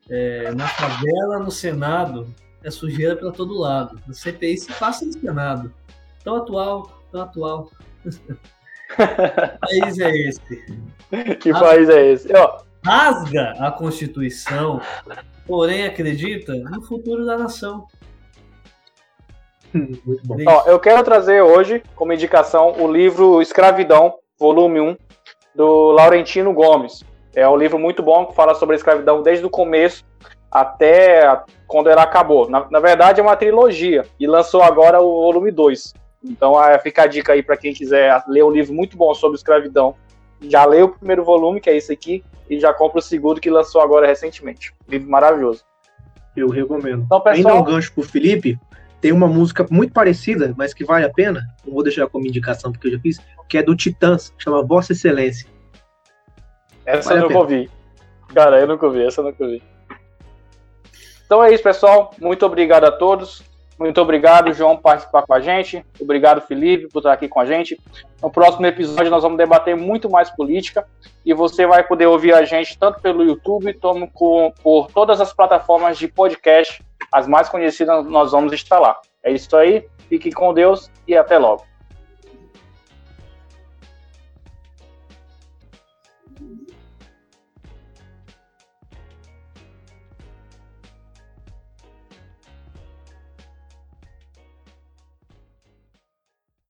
É, 0.10 0.52
na 0.54 0.68
favela, 0.68 1.40
no 1.40 1.50
Senado, 1.50 2.28
é 2.64 2.70
sujeira 2.70 3.16
para 3.16 3.32
todo 3.32 3.58
lado. 3.58 4.00
No 4.06 4.14
CPI 4.14 4.58
se 4.58 4.74
passa 4.74 5.06
no 5.06 5.14
Senado. 5.14 5.74
Tão 6.24 6.36
atual, 6.36 7.02
tão 7.12 7.22
atual. 7.22 7.72
que 8.04 8.98
país 9.60 10.00
é 10.00 10.12
esse? 10.12 11.36
Que 11.40 11.52
país 11.52 11.90
é 11.90 12.12
esse? 12.12 12.36
Ó. 12.36 12.62
Rasga 12.84 13.54
a 13.60 13.72
Constituição, 13.72 14.82
porém 15.46 15.86
acredita 15.86 16.54
no 16.56 16.82
futuro 16.82 17.26
da 17.26 17.38
nação. 17.38 17.88
Muito 19.74 20.28
bom. 20.28 20.38
Ó, 20.48 20.64
eu 20.66 20.80
quero 20.80 21.04
trazer 21.04 21.42
hoje, 21.42 21.82
como 21.96 22.12
indicação, 22.12 22.74
o 22.82 22.92
livro 22.92 23.42
Escravidão, 23.42 24.16
volume 24.38 24.80
1, 24.82 24.98
do 25.56 25.92
Laurentino 25.92 26.54
Gomes. 26.54 27.04
É 27.36 27.48
um 27.48 27.56
livro 27.56 27.80
muito 27.80 28.04
bom 28.04 28.26
que 28.26 28.36
fala 28.36 28.56
sobre 28.56 28.76
a 28.76 28.78
escravidão 28.78 29.22
desde 29.22 29.46
o 29.46 29.50
começo 29.50 30.06
até 30.52 31.42
quando 31.66 31.90
ela 31.90 32.04
acabou. 32.04 32.50
Na, 32.50 32.68
na 32.70 32.80
verdade, 32.80 33.22
é 33.22 33.24
uma 33.24 33.38
trilogia 33.38 34.06
e 34.20 34.28
lançou 34.28 34.62
agora 34.62 35.02
o 35.02 35.22
volume 35.22 35.52
2. 35.52 35.94
Então 36.24 36.62
é, 36.62 36.78
fica 36.80 37.04
a 37.04 37.08
dica 37.08 37.34
aí 37.34 37.42
para 37.42 37.58
quem 37.58 37.74
quiser 37.74 38.22
ler 38.28 38.44
um 38.44 38.52
livro 38.52 38.74
muito 38.74 38.98
bom 38.98 39.14
sobre 39.14 39.38
escravidão. 39.38 39.96
Já 40.42 40.66
leu 40.66 40.86
o 40.88 40.90
primeiro 40.90 41.24
volume, 41.24 41.62
que 41.62 41.70
é 41.70 41.78
esse 41.78 41.94
aqui, 41.94 42.24
e 42.50 42.60
já 42.60 42.74
compra 42.74 43.00
o 43.00 43.02
segundo 43.02 43.40
que 43.40 43.50
lançou 43.50 43.80
agora 43.82 44.08
recentemente. 44.08 44.74
Livro 44.88 45.10
maravilhoso. 45.10 45.64
Eu 46.36 46.50
recomendo. 46.50 47.04
Então, 47.04 47.22
pessoal... 47.22 47.56
Ainda 47.56 47.70
um 47.70 47.74
gancho 47.74 47.94
pro 47.94 48.04
Felipe, 48.04 48.58
tem 49.02 49.12
uma 49.12 49.28
música 49.28 49.66
muito 49.70 49.92
parecida, 49.92 50.54
mas 50.56 50.74
que 50.74 50.86
vale 50.86 51.06
a 51.06 51.10
pena. 51.10 51.42
Não 51.66 51.74
vou 51.74 51.84
deixar 51.84 52.08
como 52.08 52.28
indicação 52.28 52.72
porque 52.72 52.88
eu 52.88 52.92
já 52.92 53.00
fiz, 53.00 53.18
que 53.50 53.58
é 53.58 53.64
do 53.64 53.76
Titãs, 53.76 54.34
chama 54.38 54.64
Vossa 54.64 54.94
Excelência. 54.94 55.50
Essa 56.86 57.10
vale 57.10 57.22
eu 57.22 57.28
nunca 57.28 57.40
ouvi. 57.40 57.70
Cara, 58.34 58.60
eu 58.60 58.68
nunca 58.68 58.86
ouvi, 58.86 59.04
essa 59.04 59.22
eu 59.22 59.26
nunca 59.26 59.44
ouvi. 59.44 59.62
Então 61.26 61.44
é 61.44 61.54
isso, 61.54 61.64
pessoal. 61.64 62.14
Muito 62.20 62.46
obrigado 62.46 62.86
a 62.86 62.92
todos. 62.92 63.44
Muito 63.82 64.00
obrigado, 64.00 64.54
João, 64.54 64.76
por 64.76 64.84
participar 64.84 65.24
com 65.24 65.34
a 65.34 65.40
gente. 65.40 65.84
Obrigado, 66.00 66.42
Felipe, 66.42 66.88
por 66.88 67.00
estar 67.00 67.14
aqui 67.14 67.28
com 67.28 67.40
a 67.40 67.46
gente. 67.46 67.80
No 68.22 68.30
próximo 68.30 68.68
episódio, 68.68 69.10
nós 69.10 69.24
vamos 69.24 69.40
debater 69.40 69.76
muito 69.76 70.08
mais 70.08 70.30
política 70.30 70.86
e 71.26 71.34
você 71.34 71.66
vai 71.66 71.82
poder 71.84 72.06
ouvir 72.06 72.34
a 72.36 72.46
gente 72.46 72.78
tanto 72.78 73.02
pelo 73.02 73.24
YouTube 73.24 73.74
como 73.74 74.08
por 74.62 74.88
todas 74.94 75.20
as 75.20 75.34
plataformas 75.34 75.98
de 75.98 76.08
podcast, 76.08 76.84
as 77.12 77.28
mais 77.28 77.50
conhecidas, 77.50 78.06
nós 78.06 78.32
vamos 78.32 78.52
lá. 78.80 79.00
É 79.24 79.32
isso 79.32 79.56
aí. 79.56 79.86
Fique 80.08 80.32
com 80.32 80.54
Deus 80.54 80.90
e 81.08 81.16
até 81.16 81.38
logo. 81.38 81.64